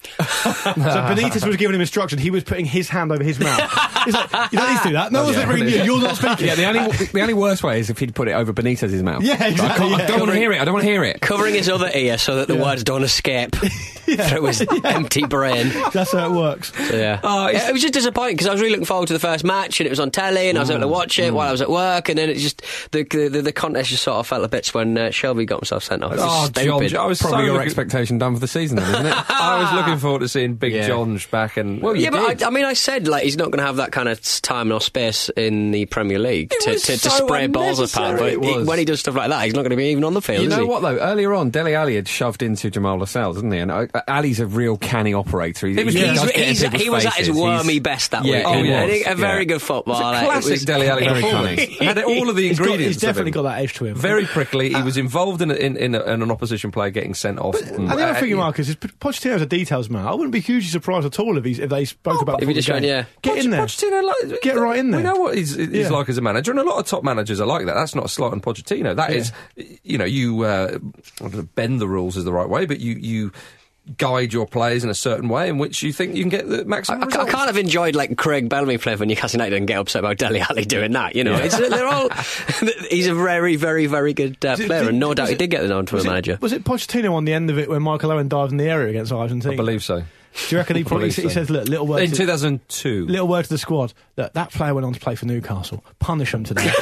So 0.03 0.25
Benitez 0.25 1.47
was 1.47 1.57
giving 1.57 1.75
him 1.75 1.81
instruction. 1.81 2.19
He 2.19 2.31
was 2.31 2.45
putting 2.45 2.65
his 2.65 2.89
hand 2.89 3.13
over 3.13 3.23
his 3.23 3.39
mouth. 3.39 3.61
He's 4.05 4.15
like, 4.15 4.53
you 4.53 4.59
don't 4.59 4.71
need 4.73 4.79
to 4.83 4.89
do 4.89 4.93
that. 4.95 5.13
No 5.13 5.25
one's 5.25 5.37
ever 5.37 5.57
you. 5.57 5.83
You're 5.83 6.01
not 6.01 6.17
speaking. 6.17 6.47
Yeah, 6.47 6.55
the 6.55 6.65
only 6.67 7.07
the 7.07 7.21
only 7.21 7.35
worst 7.35 7.63
way 7.63 7.81
is 7.81 7.91
if 7.91 7.99
he'd 7.99 8.15
put 8.15 8.29
it 8.29 8.33
over 8.33 8.53
Benitez's 8.53 9.03
mouth. 9.03 9.23
Yeah, 9.23 9.37
But 9.37 9.43
I, 9.45 9.49
exactly, 9.51 9.89
can't- 9.89 10.03
I 10.03 10.07
don't 10.07 10.21
want 10.21 10.33
to 10.33 10.39
hear 10.39 10.53
it. 10.53 10.61
I 10.61 10.65
don't 10.65 10.75
want 10.75 10.85
to 10.85 10.91
hear 10.91 11.05
it. 11.05 11.21
Covering 11.21 11.55
his 11.55 11.69
other 11.69 11.91
ear 11.95 12.17
so 12.19 12.37
that 12.37 12.49
the 12.49 12.57
Yeah. 12.57 12.63
words 12.63 12.85
don't 12.85 13.03
escape 13.03 13.55
through 13.57 14.45
his 14.47 14.65
empty 14.85 15.25
brain. 15.27 15.71
That's 15.93 16.13
how 16.13 16.33
it 16.33 16.37
works. 16.37 16.73
So, 16.89 16.97
yeah. 16.97 17.21
Oh, 17.23 17.49
Yeah, 17.49 17.69
it 17.69 17.73
was 17.73 17.83
just 17.83 17.95
disappointing 17.95 18.37
because 18.37 18.47
I 18.47 18.53
was 18.53 18.61
really 18.61 18.73
looking 18.73 18.87
forward 18.87 19.09
to 19.09 19.13
the 19.13 19.19
first 19.19 19.45
match 19.45 19.81
and 19.81 19.87
it 19.87 19.91
was 19.91 20.01
on 20.01 20.11
telly 20.11 20.49
and 20.49 20.57
I 20.59 20.63
was 20.63 20.71
able 20.71 20.81
to 20.83 20.89
watch 20.89 21.19
it 21.19 21.33
while 21.35 21.49
I 21.49 21.53
was 21.53 21.61
at 21.61 21.71
work 21.71 22.09
and 22.09 22.19
then 22.19 22.31
it 22.31 22.37
just 22.37 22.63
the 22.93 23.03
the, 23.05 23.43
the 23.43 23.53
contest 23.53 23.91
just 23.91 24.03
sort 24.05 24.19
of 24.19 24.27
fell 24.27 24.43
to 24.43 24.49
bits 24.49 24.73
when 24.73 24.97
uh, 24.97 25.09
Shelvey 25.09 25.47
got 25.47 25.61
himself 25.61 25.83
sent 25.85 26.03
off. 26.03 26.13
It 26.13 26.17
was 26.17 26.25
Oh, 26.27 26.45
stupid. 26.47 26.89
John, 26.91 27.05
I 27.05 27.07
was 27.07 27.21
Probably 27.21 27.39
so 27.39 27.45
your 27.45 27.53
looking- 27.55 27.67
expectation 27.67 28.19
done 28.19 28.35
for 28.35 28.41
the 28.41 28.49
season, 28.49 28.77
then, 28.77 28.89
isn't 28.91 29.07
it? 29.07 29.15
I 29.31 29.63
was 29.63 29.73
looking 29.73 29.88
forward 29.97 30.19
to 30.21 30.29
seeing 30.29 30.55
Big 30.55 30.73
Yeah. 30.75 30.87
John 30.87 31.19
back 31.31 31.57
and 31.57 31.81
well, 31.81 31.97
yeah, 31.97 32.11
but 32.11 32.43
I, 32.43 32.47
I 32.47 32.51
mean, 32.51 32.65
I 32.65 32.75
said 32.75 33.09
like 33.09 33.25
he's 33.25 33.37
not 33.37 33.47
going 33.47 33.59
to 33.59 33.65
have 33.65 33.77
that 33.77 33.93
kind 33.93 34.09
of 34.09 34.21
time 34.43 34.71
or 34.71 34.81
space 34.81 35.31
in 35.31 35.71
the 35.71 35.87
Premier 35.87 36.19
League 36.19 36.53
It 36.53 36.61
to, 36.65 36.71
was 36.73 36.83
to, 36.83 36.99
to 36.99 37.11
spray 37.11 37.47
balls 37.47 37.79
apart. 37.81 38.15
unnecessary, 38.21 38.37
But 38.37 38.59
he- 38.61 38.65
when 38.65 38.79
he 38.79 38.85
does 38.85 39.01
stuff 39.01 39.15
like 39.15 39.31
that, 39.31 39.45
he's 39.45 39.55
not 39.55 39.63
going 39.63 39.71
to 39.71 39.77
be 39.77 39.87
even 39.87 40.05
on 40.05 40.15
the 40.15 40.21
field. 40.23 40.43
You 40.43 40.49
is 40.49 40.57
know 40.57 40.63
he? 40.65 40.69
what 40.69 40.83
though? 40.83 40.99
Earlier 40.99 41.33
on, 41.35 41.51
Dele 41.51 41.75
Alli 41.75 41.95
had 41.97 42.07
shoved 42.09 42.43
into 42.43 42.71
Jamal 42.71 42.99
Lascelles, 42.99 43.37
didn't 43.37 43.53
he? 43.53 43.59
And 43.59 43.71
uh, 43.71 43.87
uh 43.95 44.01
Alli's 44.07 44.41
a 44.41 44.47
real 44.47 44.77
canny 44.77 45.15
operator. 45.15 45.67
He, 45.69 45.79
It 45.79 45.85
was- 45.87 45.95
he 45.95 46.01
he's- 46.01 46.21
does 46.21 46.31
he's- 46.61 46.83
he 46.83 46.91
was 46.91 47.07
at 47.07 47.15
his 47.15 47.31
wormy 47.31 47.75
He's- 47.75 47.83
best 47.83 48.11
that 48.11 48.25
Yeah, 48.25 48.37
week. 48.39 48.45
oh, 48.47 48.53
he 48.55 48.67
he 48.67 48.99
was, 49.05 49.07
a 49.07 49.15
very 49.15 49.45
good 49.45 49.57
It 49.57 49.61
footballer. 49.63 50.17
a 50.17 50.25
classic 50.25 50.51
was- 50.53 50.65
Dele 50.65 50.89
Alli 50.89 51.05
Very 51.05 51.23
performance. 51.23 51.61
cunning. 51.61 51.71
Had 51.85 51.99
all 52.05 52.29
of 52.29 52.37
the 52.37 52.49
ingredients. 52.51 52.85
he's 52.87 52.97
definitely 52.99 53.31
got 53.31 53.43
that 53.43 53.61
edge 53.61 53.75
to 53.75 53.85
him. 53.85 53.95
Very 53.95 54.25
prickly. 54.27 54.71
He 54.71 54.75
uh, 54.75 54.85
was 54.85 54.97
involved 54.97 55.41
in, 55.43 55.51
in, 55.51 55.77
in, 55.77 55.95
a, 55.95 56.03
in 56.03 56.23
an 56.23 56.31
opposition 56.31 56.71
player 56.71 56.91
getting 56.91 57.15
sent 57.15 57.39
off. 57.39 57.61
And 57.61 57.91
uh, 57.91 57.95
the 57.97 58.05
other 58.09 58.21
thing, 58.21 58.35
Marcus, 58.37 58.69
is 58.69 58.77
Pochettino's 58.77 59.43
a 59.43 59.47
details 59.47 59.78
man. 59.89 60.07
I 60.07 60.13
wouldn't 60.13 60.33
be 60.33 60.41
hugely 60.41 60.69
surprised 60.69 61.07
at 61.07 61.19
all 61.19 61.37
if, 61.39 61.45
he's, 61.45 61.59
if 61.59 61.71
they 61.71 61.85
spoke 61.85 62.21
about 62.23 62.43
if 62.43 62.49
he 62.49 62.55
just 62.55 62.67
the 62.69 62.75
went, 62.75 62.83
game. 62.85 62.91
yeah. 62.91 63.05
Get 63.23 63.45
in 63.45 63.51
there. 63.51 63.65
Pochettino, 63.67 64.03
like, 64.31 64.41
Get 64.43 64.57
right 64.57 64.79
in 64.79 64.91
there. 64.91 65.01
We 65.01 65.05
know 65.05 65.17
what 65.17 65.37
he's, 65.37 65.55
he's 65.55 65.69
Yeah. 65.69 65.89
like 65.91 66.09
as 66.09 66.19
a 66.19 66.21
manager, 66.23 66.51
and 66.51 66.59
a 66.61 66.65
lot 66.65 66.79
of 66.79 66.87
top 66.87 67.05
managers 67.05 67.41
are 67.41 67.47
like 67.47 67.67
that. 67.67 67.75
That's 67.75 67.95
not 67.95 68.05
a 68.07 68.09
slight 68.09 68.33
on 68.33 68.41
Pochettino. 68.41 68.97
That 68.97 69.13
is, 69.13 69.33
you 69.85 69.99
know, 69.99 70.05
you 70.05 70.43
uh, 70.43 70.79
I 71.21 71.23
don't 71.23 71.35
know, 71.35 71.43
bend 71.55 71.81
the 71.81 71.89
rules 71.89 72.17
is 72.17 72.25
the 72.25 72.33
right 72.33 72.49
way, 72.49 72.67
but 72.67 72.81
you 72.81 72.95
you 72.95 73.33
guide 73.97 74.33
your 74.33 74.47
players 74.47 74.85
in 74.85 74.91
a 74.91 74.95
certain 74.95 75.29
way 75.29 75.49
in 75.49 75.59
which 75.59 75.83
you 75.83 75.93
think 75.93 76.15
you 76.15 76.23
can 76.23 76.29
get 76.31 76.49
the 76.49 76.65
maximum 76.65 77.01
I, 77.01 77.05
I 77.05 77.07
results. 77.07 77.31
kind 77.33 77.49
of 77.51 77.57
enjoyed 77.57 77.95
like 77.95 78.17
Craig 78.19 78.49
Bellamy 78.49 78.79
playing 78.79 78.99
for 78.99 79.07
Newcastle 79.07 79.39
United 79.39 79.57
and 79.57 79.67
get 79.67 79.79
upset 79.79 80.01
about 80.01 80.19
Dele 80.19 80.41
Alli 80.41 80.65
doing 80.65 80.93
that. 80.93 81.17
You 81.17 81.25
know, 81.25 81.35
it's, 81.37 81.57
they're 81.57 81.87
all. 81.87 82.09
he's 82.91 83.07
a 83.07 83.15
very, 83.15 83.57
very, 83.57 83.87
very 83.87 84.13
good 84.13 84.45
uh, 84.45 84.57
player, 84.57 84.81
did- 84.81 84.89
and 84.89 85.01
no 85.01 85.09
was 85.09 85.17
doubt 85.17 85.29
he 85.31 85.35
did 85.37 85.49
get 85.49 85.63
the 85.63 85.69
nod 85.69 85.87
to 85.89 85.95
a 85.95 85.97
Was 85.97 86.05
it, 86.05 86.09
manager. 86.09 86.39
was 86.41 86.53
it 86.53 86.65
Pochettino 86.65 87.13
on 87.15 87.25
the 87.25 87.33
end 87.33 87.49
of 87.51 87.59
it 87.59 87.69
when 87.71 87.83
Michael 87.83 88.11
Owen 88.13 88.29
dived 88.29 88.53
in 88.53 88.59
the 88.59 88.69
area 88.69 88.91
against 88.91 89.13
Argentina? 89.13 89.55
I 89.55 89.57
believe 89.57 89.83
so. 89.83 90.03
Do 90.49 90.55
you 90.55 90.59
reckon 90.59 90.77
he 90.77 90.85
probably 90.85 91.09
believe 91.11 91.17
he 91.25 91.31
says, 91.31 91.51
look, 91.51 91.69
little 91.69 91.87
word 91.87 92.03
In 92.03 92.13
2002. 92.13 93.07
little 93.07 93.27
word 93.29 93.45
to 93.45 93.49
the 93.51 93.59
squad 93.59 93.93
that 94.17 94.35
that 94.35 94.51
player 94.53 94.75
went 94.75 94.85
on 94.87 94.93
to 94.93 95.01
play 95.01 95.15
for 95.15 95.27
Newcastle. 95.27 95.85
Punish 95.99 96.33
him 96.33 96.45
today. 96.45 96.71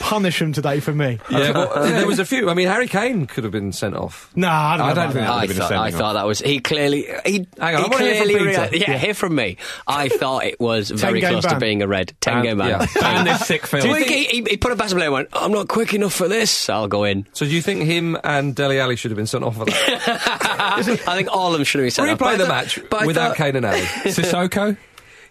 Punish 0.00 0.40
him 0.42 0.52
today 0.52 0.80
for 0.80 0.92
me. 0.92 1.18
Yeah, 1.30 1.50
well, 1.52 1.72
uh, 1.72 1.82
there 1.88 2.06
was 2.06 2.18
a 2.18 2.24
few. 2.24 2.50
I 2.50 2.54
mean, 2.54 2.68
Harry 2.68 2.88
Kane 2.88 3.26
could 3.26 3.44
have 3.44 3.52
been 3.52 3.72
sent 3.72 3.94
off. 3.96 4.30
Nah, 4.34 4.48
I 4.74 4.76
don't, 4.76 4.88
I 4.88 4.94
don't 4.94 5.12
think 5.12 5.26
that. 5.26 5.30
would 5.30 5.36
I 5.36 5.40
have 5.40 5.48
been 5.48 5.56
a 5.58 5.60
thought, 5.68 5.72
I 5.72 5.90
thought 5.90 6.12
that 6.14 6.26
was 6.26 6.40
he 6.40 6.60
clearly 6.60 7.06
he, 7.24 7.46
Hang 7.58 7.76
on, 7.76 7.82
he 7.82 7.86
I 7.86 7.88
wanna 7.88 8.04
hear 8.04 8.14
from 8.16 8.24
clearly 8.28 8.50
Peter. 8.50 8.68
yeah, 8.76 8.90
Yeah. 8.92 8.98
hear 8.98 9.14
from 9.14 9.34
me. 9.34 9.56
I 9.86 10.08
thought 10.20 10.44
it 10.44 10.60
was 10.60 10.90
very 10.90 11.20
game 11.20 11.30
close 11.32 11.46
to 11.46 11.58
being 11.58 11.82
a 11.82 11.86
red 11.88 12.12
ten 12.20 12.34
Ban- 12.34 12.44
game 12.44 12.58
ban. 12.58 12.68
yeah. 12.68 12.86
Ban 13.00 13.24
this 13.24 13.46
sick 13.46 13.66
film. 13.66 13.82
Do 13.82 13.88
you 13.88 13.94
think 13.94 14.08
he, 14.08 14.24
he, 14.24 14.42
he 14.50 14.56
put 14.56 14.72
a 14.72 14.76
pass 14.76 14.92
play 14.92 15.04
and 15.04 15.12
went, 15.12 15.28
I'm 15.32 15.52
not 15.52 15.68
quick 15.68 15.94
enough 15.94 16.12
for 16.14 16.28
this, 16.28 16.68
I'll 16.68 16.88
go 16.88 17.04
in. 17.04 17.26
So 17.32 17.46
do 17.46 17.52
you 17.52 17.62
think 17.62 17.82
him 17.84 18.16
and 18.24 18.54
Dele 18.54 18.78
Alli 18.80 18.96
should 18.96 19.10
have 19.10 19.16
been 19.16 19.26
sent 19.26 19.44
off 19.44 19.56
for 19.56 19.64
that? 19.66 21.02
I 21.06 21.16
think 21.16 21.28
all 21.30 21.48
of 21.48 21.52
them 21.54 21.64
should 21.64 21.80
have 21.80 21.84
been 21.86 21.90
sent 22.06 22.10
off. 22.10 22.18
Replay 22.18 22.18
But 22.18 22.26
I 22.28 22.36
the 22.36 22.44
thought- 22.46 22.48
match 22.48 22.80
but 22.90 23.06
without 23.06 23.28
thought- 23.28 23.36
Kane 23.36 23.56
and 23.56 23.66
Alli. 23.66 23.80
Sissoko? 24.04 24.76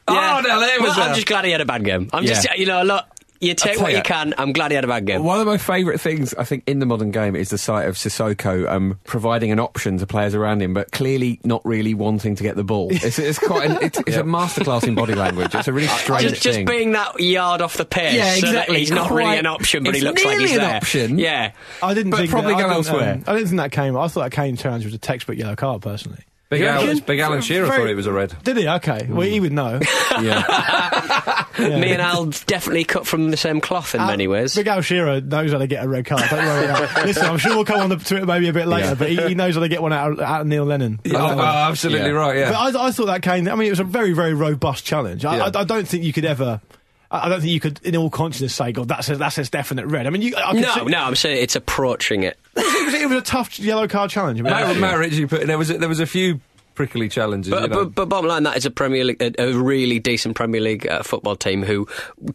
Yeah. 0.09 0.37
Oh, 0.37 0.41
no, 0.41 0.59
there 0.59 0.81
was 0.81 0.97
Well, 0.97 1.09
I'm 1.09 1.15
just 1.15 1.27
glad 1.27 1.45
he 1.45 1.51
had 1.51 1.61
a 1.61 1.65
bad 1.65 1.83
game. 1.85 2.09
I'm 2.13 2.23
Yeah. 2.23 2.29
just, 2.33 2.57
you 2.57 2.65
know, 2.65 2.81
a 2.81 2.83
lot. 2.83 3.07
you 3.41 3.53
take 3.53 3.79
what 3.79 3.91
you 3.91 3.97
you. 3.97 4.03
can. 4.03 4.33
I'm 4.39 4.51
glad 4.53 4.71
he 4.71 4.75
had 4.75 4.83
a 4.83 4.87
bad 4.87 5.05
game. 5.05 5.23
One 5.23 5.39
of 5.39 5.45
my 5.45 5.57
favourite 5.57 6.01
things, 6.01 6.33
I 6.33 6.43
think, 6.45 6.63
in 6.67 6.79
the 6.79 6.85
modern 6.87 7.11
game 7.11 7.35
is 7.37 7.49
the 7.49 7.57
sight 7.59 7.87
of 7.87 7.95
Sissoko 7.95 8.67
um, 8.67 8.99
providing 9.05 9.51
an 9.51 9.59
option 9.59 9.97
to 9.99 10.07
players 10.07 10.33
around 10.35 10.61
him, 10.63 10.73
but 10.73 10.91
clearly 10.91 11.39
not 11.43 11.63
really 11.63 11.93
wanting 11.93 12.35
to 12.35 12.43
get 12.43 12.55
the 12.57 12.63
ball. 12.65 12.87
It's, 12.91 13.17
it's 13.19 13.37
quite, 13.39 13.69
an, 13.69 13.77
it's, 13.83 13.99
it's 13.99 14.17
a 14.17 14.23
masterclass 14.23 14.85
in 14.87 14.95
body 14.95 15.13
language. 15.15 15.53
It's 15.55 15.67
a 15.69 15.73
really 15.73 15.87
strange 15.99 16.23
Just, 16.23 16.41
just 16.41 16.55
thing. 16.57 16.65
being 16.65 16.91
that 16.93 17.19
yard 17.19 17.61
off 17.61 17.77
the 17.77 17.85
pace. 17.85 18.15
Yeah, 18.15 18.33
so 18.33 18.41
that 18.47 18.49
exactly. 18.49 18.79
he's 18.79 18.91
not 18.91 19.11
really 19.11 19.37
an 19.37 19.45
option, 19.45 19.83
but 19.83 19.93
he 19.95 20.01
looks 20.01 20.25
like 20.25 20.39
he's 20.39 20.49
nearly 20.49 20.63
an 20.65 20.69
there. 20.71 20.77
option. 20.77 21.19
Yeah. 21.19 21.51
I 21.83 21.93
didn't 21.93 22.09
But 22.11 22.17
think 22.17 22.31
probably 22.31 22.55
that, 22.55 22.61
go 22.61 22.65
I 22.65 22.73
didn't, 22.73 22.87
elsewhere. 22.87 23.13
um, 23.13 23.23
I 23.27 23.33
didn't 23.35 23.47
think 23.49 23.61
that 23.61 23.71
came. 23.71 23.95
I 23.95 24.07
thought 24.07 24.23
that 24.23 24.31
Kane 24.31 24.57
challenge 24.57 24.85
was 24.85 24.95
a 24.95 24.97
textbook 24.97 25.37
yellow 25.37 25.55
card, 25.55 25.81
personally. 25.83 26.23
Big 26.49 26.61
You 26.61 26.67
Alan. 26.67 26.97
Big 26.99 27.19
Alan 27.19 27.41
Shearer 27.41 27.67
Very- 27.67 27.77
thought 27.77 27.89
it 27.89 27.95
was 27.95 28.07
a 28.07 28.11
red. 28.11 28.35
Did 28.43 28.57
he? 28.57 28.67
Okay. 28.67 29.05
Well, 29.07 29.21
he 29.27 29.39
would 29.39 29.51
know. 29.51 29.79
yeah. 30.19 31.45
Me 31.59 31.91
and 31.91 32.01
Al 32.01 32.25
definitely 32.47 32.85
cut 32.85 33.05
from 33.05 33.29
the 33.29 33.37
same 33.37 33.61
cloth 33.61 33.93
in 33.93 34.01
many 34.01 34.27
ways. 34.27 34.55
Big 34.55 34.65
Al 34.67 34.81
Shearer 34.81 35.21
knows 35.21 35.51
how 35.51 35.59
to 35.59 35.67
get 35.67 35.83
a 35.85 35.87
red 35.87 36.05
card. 36.05 36.23
Don't 36.29 36.43
worry 36.43 36.65
about 36.65 36.89
that. 36.95 37.05
Listen, 37.05 37.25
I'm 37.27 37.37
sure 37.37 37.55
we'll 37.55 37.65
come 37.65 37.81
on 37.81 37.89
the 37.89 37.97
Twitter 37.97 38.25
maybe 38.25 38.47
a 38.47 38.53
bit 38.53 38.67
later, 38.67 38.87
Yeah. 38.87 38.93
but 38.95 39.09
he, 39.09 39.17
he 39.27 39.35
knows 39.35 39.53
how 39.55 39.61
to 39.61 39.67
get 39.67 39.81
one 39.81 39.93
out 39.93 40.13
of, 40.13 40.19
out 40.21 40.41
of 40.41 40.47
Neil 40.47 40.65
Lennon. 40.65 40.99
Oh, 41.05 41.11
oh, 41.15 41.39
absolutely 41.39 42.07
Yeah. 42.07 42.13
right, 42.15 42.37
yeah. 42.37 42.51
But 42.51 42.75
I, 42.77 42.87
I 42.87 42.91
thought 42.91 43.05
that 43.07 43.21
Kane. 43.21 43.47
I 43.47 43.53
mean, 43.55 43.67
it 43.67 43.71
was 43.71 43.79
a 43.79 43.83
very, 43.83 44.13
very 44.13 44.33
robust 44.33 44.85
challenge. 44.85 45.25
I, 45.25 45.37
Yeah. 45.37 45.51
I, 45.53 45.59
I 45.59 45.63
don't 45.65 45.87
think 45.87 46.03
you 46.03 46.13
could 46.13 46.25
ever. 46.25 46.61
I 47.11 47.25
I 47.25 47.29
don't 47.29 47.41
think 47.41 47.51
you 47.53 47.59
could, 47.59 47.79
in 47.83 47.95
all 47.95 48.09
consciousness, 48.09 48.55
say, 48.55 48.71
"God, 48.71 48.87
that's 48.87 49.09
a, 49.09 49.17
that's 49.17 49.37
a 49.37 49.43
definite 49.43 49.85
red." 49.87 50.07
I 50.07 50.09
mean, 50.11 50.21
you, 50.23 50.35
I 50.35 50.53
could 50.53 50.61
No, 50.61 50.73
see- 50.75 50.85
no, 50.85 50.99
I'm 50.99 51.15
saying 51.15 51.43
it's 51.43 51.55
approaching 51.55 52.23
it. 52.23 52.38
It 52.55 52.85
was, 52.85 52.93
it 52.93 53.09
was 53.09 53.17
a 53.17 53.21
tough 53.21 53.59
yellow 53.59 53.87
card 53.87 54.09
challenge. 54.11 54.39
I 54.39 54.43
mean, 54.43 54.51
Matt, 54.53 54.77
Matt 54.77 54.97
Ritchie 54.99 55.25
put 55.27 55.45
there 55.47 55.57
was 55.57 55.69
a, 55.69 55.77
there 55.77 55.89
was 55.89 55.99
a 55.99 56.05
few 56.05 56.39
prickly 56.75 57.09
challenges. 57.09 57.51
But, 57.51 57.63
you 57.63 57.67
know. 57.67 57.83
but, 57.85 57.95
but 57.95 58.05
bottom 58.07 58.29
line, 58.29 58.43
that 58.43 58.55
is 58.55 58.65
a 58.65 58.71
Premier 58.71 59.03
League, 59.03 59.21
a, 59.21 59.33
a 59.49 59.51
really 59.53 59.99
decent 59.99 60.37
Premier 60.37 60.61
League 60.61 60.87
uh, 60.87 61.03
football 61.03 61.35
team 61.35 61.61
who 61.61 61.85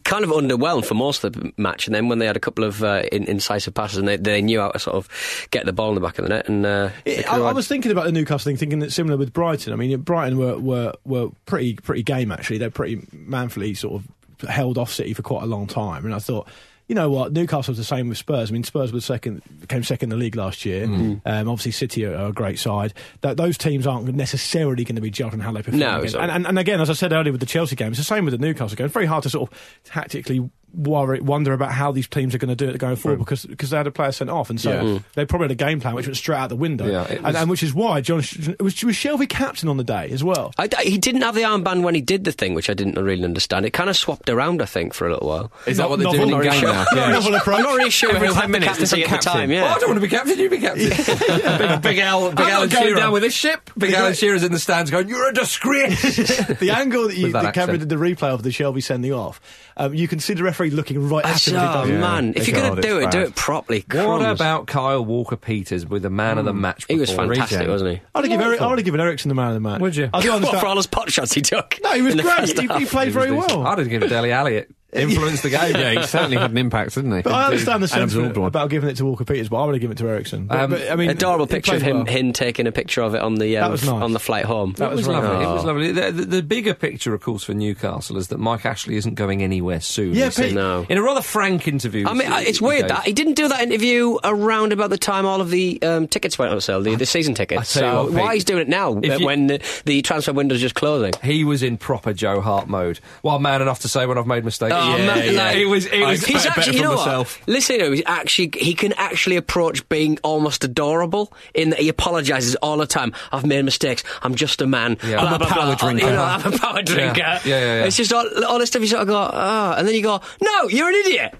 kind 0.03 0.23
of 0.23 0.29
underwhelmed 0.29 0.85
for 0.85 0.93
most 0.93 1.23
of 1.23 1.33
the 1.33 1.51
match, 1.57 1.87
and 1.87 1.95
then 1.95 2.09
when 2.09 2.19
they 2.19 2.27
had 2.27 2.37
a 2.37 2.39
couple 2.39 2.63
of 2.63 2.83
uh, 2.83 3.01
in, 3.11 3.23
incisive 3.23 3.73
passes, 3.73 3.97
and 3.97 4.07
they, 4.07 4.17
they 4.17 4.43
knew 4.43 4.59
how 4.59 4.69
to 4.69 4.77
sort 4.77 4.97
of 4.97 5.47
get 5.49 5.65
the 5.65 5.73
ball 5.73 5.89
in 5.89 5.95
the 5.95 6.01
back 6.01 6.19
of 6.19 6.25
the 6.25 6.29
net, 6.29 6.47
and 6.47 6.63
uh, 6.63 6.89
It- 7.05 7.27
I, 7.27 7.37
I 7.39 7.53
was 7.53 7.67
thinking 7.67 7.91
about 7.91 8.05
the 8.05 8.11
Newcastle 8.11 8.47
thing, 8.49 8.57
thinking 8.57 8.79
that 8.79 8.91
similar 8.93 9.17
with 9.17 9.33
Brighton. 9.33 9.73
I 9.73 9.77
mean, 9.77 9.99
Brighton 10.01 10.37
were 10.37 10.59
were, 10.59 10.93
were 11.05 11.29
pretty 11.47 11.73
pretty 11.77 12.03
game 12.03 12.31
actually. 12.31 12.59
They're 12.59 12.69
pretty 12.69 13.01
manfully 13.11 13.73
sort 13.73 14.03
of 14.03 14.47
held 14.47 14.77
off 14.77 14.91
City 14.93 15.13
for 15.15 15.23
quite 15.23 15.41
a 15.41 15.47
long 15.47 15.65
time, 15.65 16.05
and 16.05 16.13
I 16.13 16.19
thought. 16.19 16.47
You 16.87 16.93
know 16.93 17.09
what? 17.09 17.33
Newcastle 17.33 17.71
was 17.71 17.77
the 17.79 17.83
same 17.83 18.09
with 18.09 18.17
Spurs. 18.17 18.51
I 18.51 18.53
mean, 18.53 18.63
Spurs 18.63 18.93
was 18.93 19.05
second, 19.05 19.41
came 19.67 19.83
second 19.83 20.11
in 20.11 20.19
the 20.19 20.23
league 20.23 20.35
last 20.35 20.65
year. 20.65 20.85
Mm. 20.85 21.21
Um, 21.25 21.49
obviously, 21.49 21.71
City 21.71 22.05
are, 22.05 22.15
are 22.15 22.27
a 22.27 22.31
great 22.31 22.59
side. 22.59 22.93
That 23.21 23.37
those 23.37 23.57
teams 23.57 23.87
aren't 23.87 24.13
necessarily 24.13 24.83
going 24.83 24.95
to 24.95 25.01
be 25.01 25.09
judged 25.09 25.33
on 25.33 25.39
how 25.39 25.51
they 25.51 25.63
perform. 25.63 25.79
No, 25.79 26.01
and, 26.01 26.31
and, 26.31 26.45
and 26.45 26.59
again, 26.59 26.79
as 26.79 26.89
I 26.89 26.93
said 26.93 27.11
earlier 27.11 27.31
with 27.31 27.41
the 27.41 27.47
Chelsea 27.47 27.75
game, 27.75 27.89
it's 27.89 27.97
the 27.97 28.03
same 28.03 28.23
with 28.23 28.33
the 28.33 28.37
Newcastle 28.37 28.75
game. 28.75 28.85
It's 28.85 28.93
very 28.93 29.07
hard 29.07 29.23
to 29.23 29.29
sort 29.31 29.51
of 29.51 29.81
tactically 29.83 30.47
worry, 30.75 31.19
wonder 31.21 31.53
about 31.53 31.71
how 31.71 31.91
these 31.91 32.07
teams 32.07 32.35
are 32.35 32.37
going 32.37 32.49
to 32.49 32.55
do 32.55 32.69
it 32.69 32.77
going 32.77 32.95
forward 32.95 33.19
because 33.19 33.45
because 33.45 33.69
they 33.69 33.77
had 33.77 33.87
a 33.87 33.91
player 33.91 34.11
sent 34.11 34.29
off, 34.29 34.49
and 34.49 34.59
so 34.59 34.71
Yeah. 34.71 34.81
Mm. 34.81 35.03
they 35.15 35.25
probably 35.25 35.45
had 35.45 35.51
a 35.51 35.55
game 35.55 35.79
plan 35.79 35.95
which 35.95 36.05
went 36.07 36.17
straight 36.17 36.37
out 36.37 36.49
the 36.49 36.55
window. 36.55 36.85
Yeah, 36.85 37.03
it 37.05 37.21
and, 37.23 37.35
and 37.37 37.49
which 37.49 37.63
is 37.63 37.73
why 37.73 38.01
John 38.01 38.17
was, 38.17 38.33
was 38.59 38.73
Shelvey 38.75 39.27
captain 39.29 39.69
on 39.69 39.77
the 39.77 39.83
day 39.83 40.09
as 40.11 40.23
well. 40.23 40.53
I, 40.57 40.69
I- 40.77 40.83
he 40.83 40.97
didn't 40.97 41.21
have 41.21 41.35
the 41.35 41.41
armband 41.41 41.83
when 41.83 41.95
he 41.95 42.01
did 42.01 42.23
the 42.25 42.31
thing, 42.31 42.53
which 42.53 42.69
I 42.69 42.73
didn't 42.73 42.95
really 43.03 43.23
understand. 43.23 43.65
It 43.65 43.71
kind 43.71 43.89
of 43.89 43.95
swapped 43.97 44.29
around, 44.29 44.61
I 44.61 44.65
think, 44.65 44.93
for 44.93 45.07
a 45.07 45.13
little 45.13 45.27
while. 45.27 45.51
Is 45.65 45.77
that 45.77 45.89
what 45.89 45.99
they're 45.99 46.11
doing 46.11 46.23
in 46.23 46.29
novel- 46.29 46.49
game 46.51 46.61
now? 46.63 46.85
Yeah. 46.95 47.11
novel 47.11 47.35
approach. 47.35 47.57
I'm 47.59 47.63
not 47.63 47.75
really 47.75 47.89
sure 47.89 48.15
Every 48.15 48.27
who 48.27 48.33
10 48.33 48.41
had 48.41 48.61
the 48.61 48.65
captaincy 48.65 49.03
at 49.03 49.09
different 49.09 49.23
the 49.23 49.29
time. 49.29 49.49
captain. 49.49 49.63
Oh, 49.63 49.75
I 49.75 49.79
don't 49.79 49.89
want 49.89 49.97
to 49.97 50.01
be 50.01 50.09
captain. 50.09 50.39
You 50.39 50.49
be 50.49 50.57
captain. 50.59 50.89
big, 51.79 51.81
big 51.81 51.99
Al, 51.99 52.29
big 52.29 52.39
I'm 52.39 52.49
Alan 52.51 52.69
going 52.69 52.83
Shearer 52.83 52.95
down 52.97 53.11
with 53.13 53.23
this 53.23 53.33
ship. 53.33 53.69
Big 53.77 53.93
Alan 53.93 54.13
Shearer's 54.13 54.43
in 54.43 54.51
the 54.51 54.59
stands 54.59 54.91
going, 54.91 55.07
"You're 55.09 55.29
a 55.29 55.33
disgrace." 55.33 56.27
the 56.59 56.71
angle 56.71 57.07
that 57.07 57.17
you 57.17 57.23
With 57.25 57.33
that 57.33 57.43
that 57.43 57.53
Cameron 57.53 57.79
did 57.79 57.89
the 57.89 57.95
replay 57.95 58.29
of 58.29 58.43
the 58.43 58.49
Shelvey 58.49 58.81
sending 58.83 59.13
off, 59.13 59.41
um, 59.77 59.93
you 59.93 60.07
can 60.07 60.19
see 60.19 60.33
the 60.33 60.43
referee 60.43 60.64
referee 60.65 60.75
looking 60.75 61.09
right 61.09 61.25
at 61.25 61.29
him. 61.29 61.33
as 61.35 61.45
he 61.45 61.51
saw, 61.51 61.85
man. 61.85 62.33
If 62.35 62.47
you're 62.47 62.59
going 62.59 62.75
to 62.75 62.81
do 62.81 62.97
it's 62.97 63.07
it, 63.07 63.11
do 63.11 63.25
it 63.25 63.35
properly. 63.35 63.79
What 63.79 64.19
Crumbs. 64.19 64.39
about 64.39 64.67
Kyle 64.67 65.03
Walker 65.03 65.35
Peters 65.35 65.85
with 65.85 66.03
the 66.03 66.09
man 66.09 66.37
of 66.37 66.45
the 66.45 66.53
mm. 66.53 66.59
match? 66.59 66.85
He 66.87 66.95
was 66.95 67.11
fantastic, 67.11 67.59
Regen. 67.59 67.71
wasn't 67.71 67.91
he? 67.91 68.01
I'd 68.13 68.23
have 68.23 68.29
given 68.29 68.45
Eric, 68.45 68.61
I 68.61 68.67
would 68.67 68.79
have 68.79 68.85
given 68.85 68.99
Eriksen 68.99 69.29
the 69.29 69.35
man 69.35 69.49
of 69.49 69.53
the 69.55 69.59
match. 69.59 69.81
Would 69.81 69.95
you? 69.95 70.09
I 70.13 70.21
do 70.21 70.29
What 70.35 70.35
understand. 70.35 70.61
for 70.61 70.67
all 70.67 70.75
those 70.75 70.87
pot 70.87 71.11
shots 71.11 71.33
he 71.33 71.41
took? 71.41 71.79
no, 71.83 71.93
he 71.93 72.01
was 72.01 72.15
great. 72.15 72.59
He, 72.59 72.67
he 72.79 72.85
played 72.85 73.11
very 73.11 73.31
well. 73.31 73.65
I'd 73.65 73.77
have 73.77 73.89
given 73.89 74.09
Deli 74.09 74.31
Elliott. 74.31 74.71
Influenced 74.95 75.43
the 75.43 75.49
game. 75.49 75.75
yeah, 75.75 75.91
he 75.99 76.03
certainly 76.07 76.37
had 76.37 76.51
an 76.51 76.57
impact, 76.57 76.95
didn't 76.95 77.15
he? 77.15 77.21
But 77.21 77.33
I 77.33 77.45
understand 77.45 77.83
the 77.83 77.93
And 77.93 78.03
absorbed 78.03 78.11
sentiment 78.11 78.37
one. 78.37 78.47
about 78.47 78.69
giving 78.69 78.89
it 78.89 78.95
to 78.97 79.05
Walker 79.05 79.25
Peters, 79.25 79.49
but 79.49 79.57
I 79.61 79.65
would 79.65 79.75
have 79.75 79.81
given 79.81 79.95
it 79.97 79.99
to 79.99 80.07
Eriksen. 80.09 80.45
But, 80.47 80.59
Um, 80.59 80.69
but, 80.71 80.91
I 80.91 80.95
mean, 80.95 81.09
Adorable 81.09 81.47
picture 81.47 81.75
of 81.75 81.81
him, 81.81 81.97
well. 81.97 82.05
him 82.05 82.33
taking 82.33 82.67
a 82.67 82.71
picture 82.71 83.01
of 83.01 83.15
it 83.15 83.21
on 83.21 83.35
the 83.35 83.57
um, 83.57 83.63
That 83.65 83.71
was 83.71 83.83
nice. 83.85 84.01
on 84.03 84.13
the 84.13 84.19
flight 84.19 84.45
home. 84.45 84.73
That 84.77 84.91
It 84.91 84.95
was 84.95 85.07
really 85.07 85.21
lovely. 85.21 85.37
nice. 85.37 85.47
It 85.47 85.53
was 85.53 85.63
lovely. 85.65 85.91
The, 85.91 86.11
the, 86.11 86.25
the 86.25 86.43
bigger 86.43 86.73
picture, 86.73 87.13
of 87.13 87.21
course, 87.21 87.43
for 87.43 87.53
Newcastle 87.53 88.17
is 88.17 88.27
that 88.29 88.39
Mike 88.39 88.65
Ashley 88.65 88.95
isn't 88.95 89.15
going 89.15 89.41
anywhere 89.43 89.79
soon. 89.81 90.13
Yeah, 90.13 90.29
Pete- 90.29 90.53
No. 90.53 90.85
In 90.89 90.97
a 90.97 91.01
rather 91.03 91.21
frank 91.21 91.67
interview. 91.67 92.07
I 92.07 92.13
mean, 92.13 92.31
he- 92.31 92.43
it's 92.49 92.59
he 92.59 92.65
weird 92.65 92.81
gave- 92.81 92.89
that 92.89 93.03
he 93.05 93.13
didn't 93.13 93.33
do 93.33 93.47
that 93.47 93.61
interview 93.61 94.17
around 94.23 94.73
about 94.73 94.89
the 94.89 94.97
time 94.97 95.25
all 95.25 95.41
of 95.41 95.49
the 95.49 95.81
um, 95.81 96.07
tickets 96.07 96.37
went 96.39 96.51
on 96.51 96.61
sale, 96.61 96.81
the, 96.81 96.95
the 96.95 97.05
season 97.05 97.33
tickets. 97.35 97.75
I 97.77 97.79
tell 97.79 97.89
you 97.89 97.93
So 97.95 98.03
what, 98.03 98.11
Pete, 98.13 98.19
why 98.21 98.33
he's 98.35 98.43
doing 98.45 98.61
it 98.61 98.69
now 98.69 98.93
uh, 98.93 98.99
you- 99.01 99.25
when 99.25 99.47
the, 99.47 99.61
the 99.85 100.01
transfer 100.01 100.33
window's 100.33 100.61
just 100.61 100.75
closing? 100.75 101.13
He 101.23 101.43
was 101.43 101.63
in 101.63 101.77
proper 101.77 102.13
Joe 102.13 102.41
Hart 102.41 102.67
mode. 102.67 102.99
Well, 103.23 103.39
man 103.39 103.61
enough 103.61 103.79
to 103.81 103.87
say 103.87 104.05
when 104.05 104.17
I've 104.17 104.27
made 104.27 104.45
mistakes. 104.45 104.73
Oh, 104.75 104.84
yeah, 104.89 105.05
man, 105.07 105.33
yeah. 105.33 105.43
like- 105.43 105.57
It 105.57 105.65
was. 105.65 105.85
It 105.85 106.01
I 106.03 106.11
was. 106.11 106.25
He's 106.25 106.43
better 106.43 106.59
actually, 106.59 106.77
you 106.77 106.83
know 106.83 106.95
myself. 106.95 107.39
what? 107.41 107.47
Listen 107.49 107.79
to 107.79 107.85
him. 107.85 107.93
He's 107.93 108.03
actually 108.05 108.51
he 108.57 108.73
can 108.73 108.93
actually 108.93 109.35
approach 109.35 109.87
being 109.89 110.17
almost 110.23 110.63
adorable 110.63 111.31
in 111.53 111.69
that 111.71 111.79
he 111.79 111.89
apologises 111.89 112.55
all 112.57 112.77
the 112.77 112.87
time. 112.87 113.13
I've 113.31 113.45
made 113.45 113.63
mistakes. 113.65 114.03
I'm 114.21 114.35
just 114.35 114.61
a 114.61 114.67
man. 114.67 114.97
Yeah. 115.03 115.19
Blah, 115.19 115.27
I'm 115.29 115.33
a 115.35 115.37
blah, 115.39 115.47
power 115.47 115.65
blah. 115.65 115.75
drinker. 115.75 116.05
You 116.05 116.11
know, 116.11 116.23
I'm 116.23 116.53
a 116.53 116.57
power 116.57 116.81
drinker. 116.81 117.19
Yeah, 117.19 117.39
yeah, 117.45 117.59
yeah. 117.59 117.83
It's 117.85 117.97
just 117.97 118.11
all, 118.13 118.25
all 118.45 118.59
this 118.59 118.69
stuff. 118.69 118.81
You 118.81 118.87
sort 118.87 119.01
of 119.03 119.07
go, 119.07 119.15
ah, 119.17 119.75
and 119.77 119.87
then 119.87 119.95
you 119.95 120.01
go, 120.03 120.21
no, 120.41 120.67
you're 120.69 120.89
an 120.89 120.95
idiot. 120.95 121.35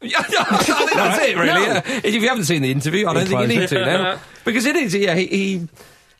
Yeah, 0.00 0.18
I 0.20 0.22
think 0.62 0.92
that's 0.92 1.22
it, 1.28 1.36
really. 1.36 1.46
No. 1.48 1.60
yeah. 1.60 1.82
If 2.04 2.14
you 2.14 2.28
haven't 2.28 2.44
seen 2.44 2.62
the 2.62 2.70
interview, 2.70 3.08
I 3.08 3.14
don't 3.14 3.26
think 3.26 3.40
you 3.40 3.46
need 3.60 3.68
to 3.68 3.84
now. 3.84 4.20
Because 4.44 4.64
it 4.64 4.76
is, 4.76 4.94
yeah, 4.94 5.14
he. 5.14 5.26
he 5.26 5.68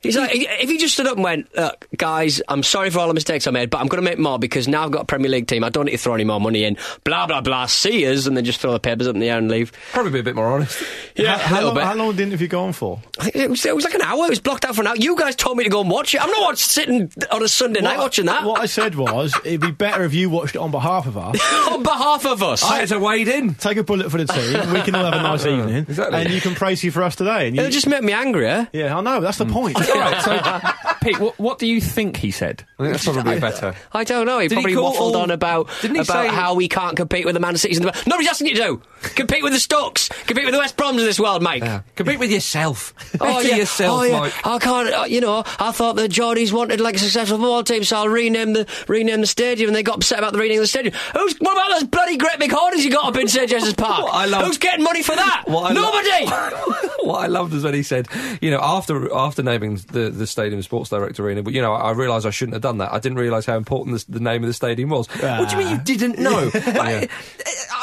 He's 0.03 0.17
like, 0.17 0.31
if 0.35 0.69
he 0.71 0.79
just 0.79 0.95
stood 0.95 1.07
up 1.07 1.15
and 1.15 1.25
went, 1.25 1.55
look, 1.57 1.87
guys, 1.97 2.41
I'm 2.49 2.63
sorry 2.63 2.91
for 2.91 3.01
all 3.01 3.09
the 3.09 3.15
mistakes 3.15 3.47
I 3.47 3.51
made, 3.51 3.69
but 3.71 3.79
I'm 3.79 3.89
going 3.89 4.03
to 4.03 4.09
make 4.09 4.19
more 4.19 4.39
because 4.39 4.69
now 4.69 4.85
I've 4.85 4.91
got 4.93 5.03
a 5.03 5.05
Premier 5.07 5.29
League 5.31 5.47
team. 5.49 5.65
I 5.65 5.71
don't 5.71 5.87
need 5.87 5.93
to 5.93 5.99
throw 5.99 6.15
any 6.15 6.25
more 6.25 6.41
money 6.41 6.65
in. 6.65 6.77
Blah, 7.05 7.27
blah, 7.27 7.41
blah. 7.41 7.67
See 7.67 8.03
yous. 8.03 8.27
And 8.27 8.37
then 8.37 8.45
just 8.45 8.61
throw 8.61 8.73
the 8.73 8.79
papers 8.81 9.09
up 9.09 9.15
in 9.15 9.21
the 9.21 9.29
air 9.29 9.39
and 9.39 9.51
leave. 9.51 9.73
probably 9.93 10.13
be 10.13 10.21
a 10.21 10.23
bit 10.23 10.37
more 10.37 10.47
honest. 10.47 10.83
Yeah, 11.17 11.37
How, 11.37 11.39
how, 11.39 11.55
a 11.55 11.57
little 11.57 11.67
long, 11.71 11.75
bit. 11.77 11.85
how 11.85 11.95
long 11.95 12.09
did 12.11 12.17
the 12.19 12.23
interview 12.25 12.49
go 12.49 12.65
on 12.65 12.73
for? 12.73 13.01
It 13.35 13.51
was, 13.51 13.67
it 13.67 13.75
was 13.75 13.85
like 13.85 13.95
an 13.95 14.03
hour. 14.03 14.27
It 14.27 14.31
was 14.31 14.41
blocked 14.41 14.65
out 14.65 14.75
for 14.77 14.83
an 14.83 14.87
hour. 14.87 14.97
You 14.97 15.17
guys 15.17 15.35
told 15.35 15.57
me 15.57 15.65
to 15.65 15.71
go 15.71 15.81
and 15.81 15.91
watch 15.91 16.15
it. 16.15 16.23
I'm 16.23 16.31
not 16.31 16.43
watch, 16.43 16.59
sitting 16.59 17.11
on 17.33 17.43
a 17.43 17.49
Sunday 17.49 17.81
night 17.81 17.99
watching 17.99 18.27
that. 18.27 18.45
What 18.45 18.61
I 18.61 18.67
said 18.67 18.95
was, 18.95 19.35
it'd 19.45 19.61
be 19.61 19.73
better 19.73 20.05
if 20.05 20.15
you 20.15 20.31
watched 20.31 20.55
it 20.55 20.59
on 20.59 20.71
behalf 20.71 21.07
of 21.09 21.19
us. 21.19 21.41
on 21.71 21.83
behalf 21.83 22.25
of 22.25 22.43
us. 22.43 22.63
I 22.63 22.79
had 22.81 22.89
to 22.91 23.01
wade 23.01 23.27
in. 23.29 23.55
Take 23.55 23.79
a 23.79 23.83
bullet 23.83 24.11
for 24.11 24.19
the 24.23 24.27
team. 24.33 24.73
We 24.73 24.83
can 24.83 24.95
all 24.95 25.05
have 25.05 25.15
a 25.15 25.23
nice 25.23 25.45
evening, 25.47 25.87
Exactly. 25.89 26.21
and 26.21 26.31
you 26.31 26.41
can 26.41 26.55
praise 26.55 26.85
you 26.85 26.93
for 26.93 27.03
us 27.03 27.17
today. 27.17 27.49
And 27.49 27.57
you, 27.57 27.63
It'll 27.63 27.73
just 27.73 27.89
make 27.89 28.03
me 28.05 28.13
angrier. 28.13 28.69
yeah, 28.73 28.97
I 28.97 29.01
know. 29.01 29.21
That's 29.21 29.39
the 29.39 29.47
point. 29.47 29.77
Right, 29.95 30.23
so, 30.23 30.97
Pete, 31.03 31.19
what, 31.19 31.39
what 31.39 31.59
do 31.59 31.67
you 31.67 31.81
think 31.81 32.17
he 32.17 32.31
said? 32.31 32.65
I 32.79 32.83
think 32.85 32.93
that's 32.93 33.05
probably 33.05 33.41
better. 33.41 33.75
I 33.93 34.05
don't 34.05 34.27
know. 34.27 34.39
He 34.39 34.49
Did 34.49 34.59
he 34.59 34.63
probably 34.63 34.75
call 34.75 34.93
waffled 34.95 35.15
all- 35.15 35.17
on 35.23 35.31
about 35.31 35.69
Didn't 35.81 35.97
he 35.97 36.03
about 36.03 36.27
say- 36.27 36.29
how 36.29 36.55
we 36.55 36.69
can't 36.69 36.97
compete 36.97 37.25
with 37.25 37.35
the 37.35 37.41
Man 37.41 37.57
Cities. 37.57 37.79
And 37.79 37.89
the 37.89 38.03
Nobody's 38.07 38.29
asking 38.29 38.49
you 38.49 38.55
to. 38.57 38.83
Compete 39.15 39.43
with 39.45 39.53
the 39.53 39.61
Stokes. 39.61 40.09
Compete 40.27 40.45
with 40.45 40.55
the 40.55 40.59
West 40.59 40.77
Broms 40.77 40.97
of 40.97 41.05
this 41.05 41.21
world, 41.21 41.43
mate. 41.43 41.63
Compete 41.95 42.19
with 42.19 42.31
yourself. 42.33 42.93
Oh 43.21 43.27
Better 43.37 43.49
yeah, 43.49 43.57
yourself, 43.57 44.01
oh, 44.01 44.03
yeah. 44.05 44.19
Mike. 44.21 44.47
I 44.47 44.59
can't. 44.59 44.93
Uh, 44.93 45.05
you 45.05 45.21
know, 45.21 45.45
I 45.59 45.71
thought 45.73 45.95
the 45.97 46.09
Geordies 46.09 46.53
wanted 46.53 46.81
like 46.81 46.97
a 46.97 46.99
successful 46.99 47.39
football 47.39 47.63
team, 47.63 47.85
so 47.85 47.97
I'll 47.99 48.09
rename 48.09 48.53
the 48.55 48.67
rename 48.89 49.21
the 49.21 49.27
stadium, 49.29 49.69
and 49.69 49.77
they 49.77 49.83
got 49.85 49.97
upset 49.97 50.19
about 50.19 50.33
the 50.33 50.39
renaming 50.39 50.59
of 50.59 50.63
the 50.65 50.69
stadium. 50.69 50.95
Who's 51.15 51.35
what 51.39 51.53
about 51.53 51.79
those 51.79 51.89
bloody 51.89 52.17
great 52.17 52.39
big 52.41 52.51
hoardings 52.53 52.85
you 52.85 52.91
got 52.91 53.07
up 53.07 53.17
in 53.17 53.29
St 53.29 53.49
James's 53.49 53.75
Park? 53.75 54.03
What 54.05 54.15
I 54.15 54.27
love- 54.27 54.45
Who's 54.47 54.59
getting 54.59 54.85
money 54.85 55.03
for 55.03 55.15
that? 55.15 55.45
What 55.49 55.71
I 55.71 55.75
lo- 55.75 55.83
Nobody. 55.93 57.07
what 57.09 57.19
I 57.23 57.27
loved 57.29 57.53
was 57.53 57.63
when 57.65 57.75
he 57.75 57.83
said, 57.85 58.09
you 58.41 58.51
know, 58.51 58.59
after 58.61 59.13
after 59.15 59.43
naming 59.43 59.78
the, 59.87 60.11
the 60.11 60.27
stadium 60.27 60.63
Sports 60.63 60.91
Direct 60.91 61.19
Arena, 61.21 61.43
but 61.43 61.53
you 61.53 61.63
know, 61.63 61.73
I, 61.73 61.89
I 61.89 61.91
realised 61.93 62.27
I 62.27 62.31
shouldn't 62.31 62.55
have 62.55 62.63
done 62.63 62.79
that. 62.79 62.93
I 62.93 62.99
didn't 62.99 63.19
realise 63.19 63.47
how 63.47 63.57
important 63.57 63.99
the, 64.07 64.13
the 64.13 64.21
name 64.21 64.43
of 64.43 64.49
the 64.49 64.55
stadium 64.55 64.91
was. 64.91 65.09
What 65.09 65.49
do 65.49 65.57
you 65.57 65.63
mean 65.63 65.73
you 65.73 65.79
ah. 65.81 65.83
didn't 65.85 66.19
know? 66.19 66.51
Like, 66.55 67.11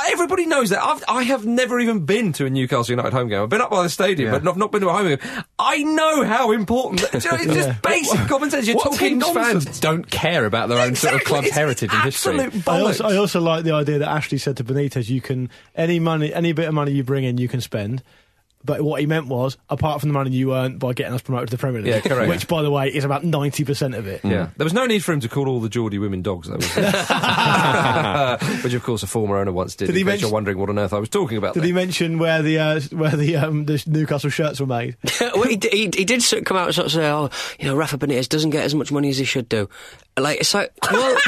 Everybody 0.08 0.46
knows 0.46 0.70
that. 0.70 0.84
I've, 0.84 1.04
I 1.08 1.24
have 1.24 1.46
never 1.46 1.80
even 1.80 2.06
been 2.06 2.32
to 2.34 2.46
a 2.46 2.50
Newcastle 2.50 2.92
United 2.92 3.12
home 3.12 3.28
game. 3.28 3.42
I've 3.42 3.50
been 3.50 3.62
up 3.62 3.72
by 3.72 3.84
the 3.84 3.90
stadium, 3.90 4.32
but 4.32 4.44
not, 4.44 4.56
not 4.58 4.72
been 4.72 4.82
to 4.82 4.90
a 4.90 4.94
home 4.94 5.08
game. 5.08 5.20
I 5.58 5.84
know 5.84 6.24
how 6.24 6.52
important. 6.52 7.02
That, 7.02 7.22
do 7.22 7.28
you 7.28 7.32
know, 7.32 7.44
it's 7.44 7.66
just 7.66 7.82
basic 7.82 8.20
common 8.28 8.52
sense. 8.52 8.68
You're 8.68 8.76
What 8.76 8.92
talking 8.92 9.20
teams 9.20 9.34
nonsense. 9.34 9.66
fans 9.66 9.80
don't 9.80 10.10
care 10.10 10.46
about 10.46 10.70
their 10.70 10.80
own 10.80 10.96
sort 10.96 11.16
of 11.16 11.22
Exactly, 11.22 11.26
club's 11.26 11.48
it's 11.48 11.56
heritage 11.56 11.94
and 11.94 12.04
history? 12.04 12.40
I 12.68 12.82
also, 12.82 13.04
I 13.04 13.18
also 13.18 13.42
like 13.42 13.64
the 13.64 13.72
idea 13.72 14.00
that 14.00 14.10
Ashley 14.10 14.38
said 14.38 14.58
to 14.58 14.64
Benitez, 14.64 15.10
"You 15.10 15.22
can 15.22 15.50
any 15.76 16.00
money, 16.00 16.34
any 16.34 16.54
bit 16.54 16.68
of 16.68 16.74
money 16.74 16.92
you 16.92 17.04
bring 17.04 17.24
in, 17.24 17.38
you 17.38 17.48
can 17.48 17.62
spend." 17.62 18.04
But 18.66 18.82
what 18.82 19.00
he 19.00 19.06
meant 19.06 19.28
was, 19.28 19.58
apart 19.70 20.00
from 20.02 20.10
the 20.10 20.14
money 20.14 20.32
you 20.32 20.56
earned 20.56 20.80
by 20.80 20.94
getting 20.94 21.14
us 21.14 21.22
promoted 21.22 21.50
to 21.50 21.58
the 21.58 21.60
Premier 21.62 21.82
League, 21.82 21.94
Yeah, 21.94 22.00
correct. 22.02 22.30
which, 22.30 22.48
by 22.48 22.64
the 22.64 22.72
way, 22.72 22.88
is 22.90 23.04
about 23.04 23.24
ninety 23.24 23.64
percent 23.64 23.94
of 23.94 24.08
it. 24.08 24.22
Yeah, 24.24 24.50
there 24.58 24.64
was 24.66 24.74
no 24.74 24.86
need 24.86 25.04
for 25.04 25.14
him 25.14 25.20
to 25.20 25.30
call 25.30 25.48
all 25.48 25.60
the 25.60 25.70
Geordie 25.70 26.00
women 26.00 26.22
dogs, 26.24 26.48
though. 26.48 26.56
Was 26.56 26.76
there? 26.76 26.92
Which, 28.64 28.74
of 28.74 28.84
course, 28.84 29.04
a 29.04 29.08
former 29.08 29.38
owner 29.38 29.52
once 29.52 29.76
did. 29.76 29.86
Did 29.88 29.96
he 29.96 30.02
in 30.02 30.08
mention- 30.08 30.28
you're 30.28 30.34
wondering 30.34 30.58
what 30.58 30.70
on 30.70 30.80
earth 30.80 30.94
I 30.94 31.00
was 31.00 31.10
talking 31.10 31.38
about. 31.38 31.54
Did 31.54 31.62
there. 31.62 31.68
he 31.68 31.74
mention 31.74 32.18
where 32.18 32.42
the 32.42 32.58
uh, 32.60 32.82
where 32.92 33.16
the 33.16 33.36
um, 33.36 33.66
the 33.66 33.84
Newcastle 33.88 34.30
shirts 34.30 34.60
were 34.60 34.66
made? 34.66 34.98
well, 35.22 35.44
he, 35.44 35.56
d- 35.58 35.70
he, 35.72 35.84
he 35.96 36.06
did 36.06 36.24
sort 36.24 36.40
of 36.42 36.46
come 36.46 36.58
out 36.58 36.66
and 36.68 36.76
sort 36.76 36.88
of 36.88 36.92
say, 36.94 37.08
"Oh, 37.10 37.30
you 37.60 37.66
know, 37.68 37.76
Rafa 37.76 37.98
Benitez 37.98 38.28
doesn't 38.30 38.50
get 38.50 38.64
as 38.64 38.74
much 38.74 38.92
money 38.92 39.10
as 39.10 39.18
he 39.18 39.26
should 39.26 39.48
do." 39.48 39.70
Like 40.18 40.40
it's 40.40 40.54
like, 40.54 40.72
well, 40.92 41.18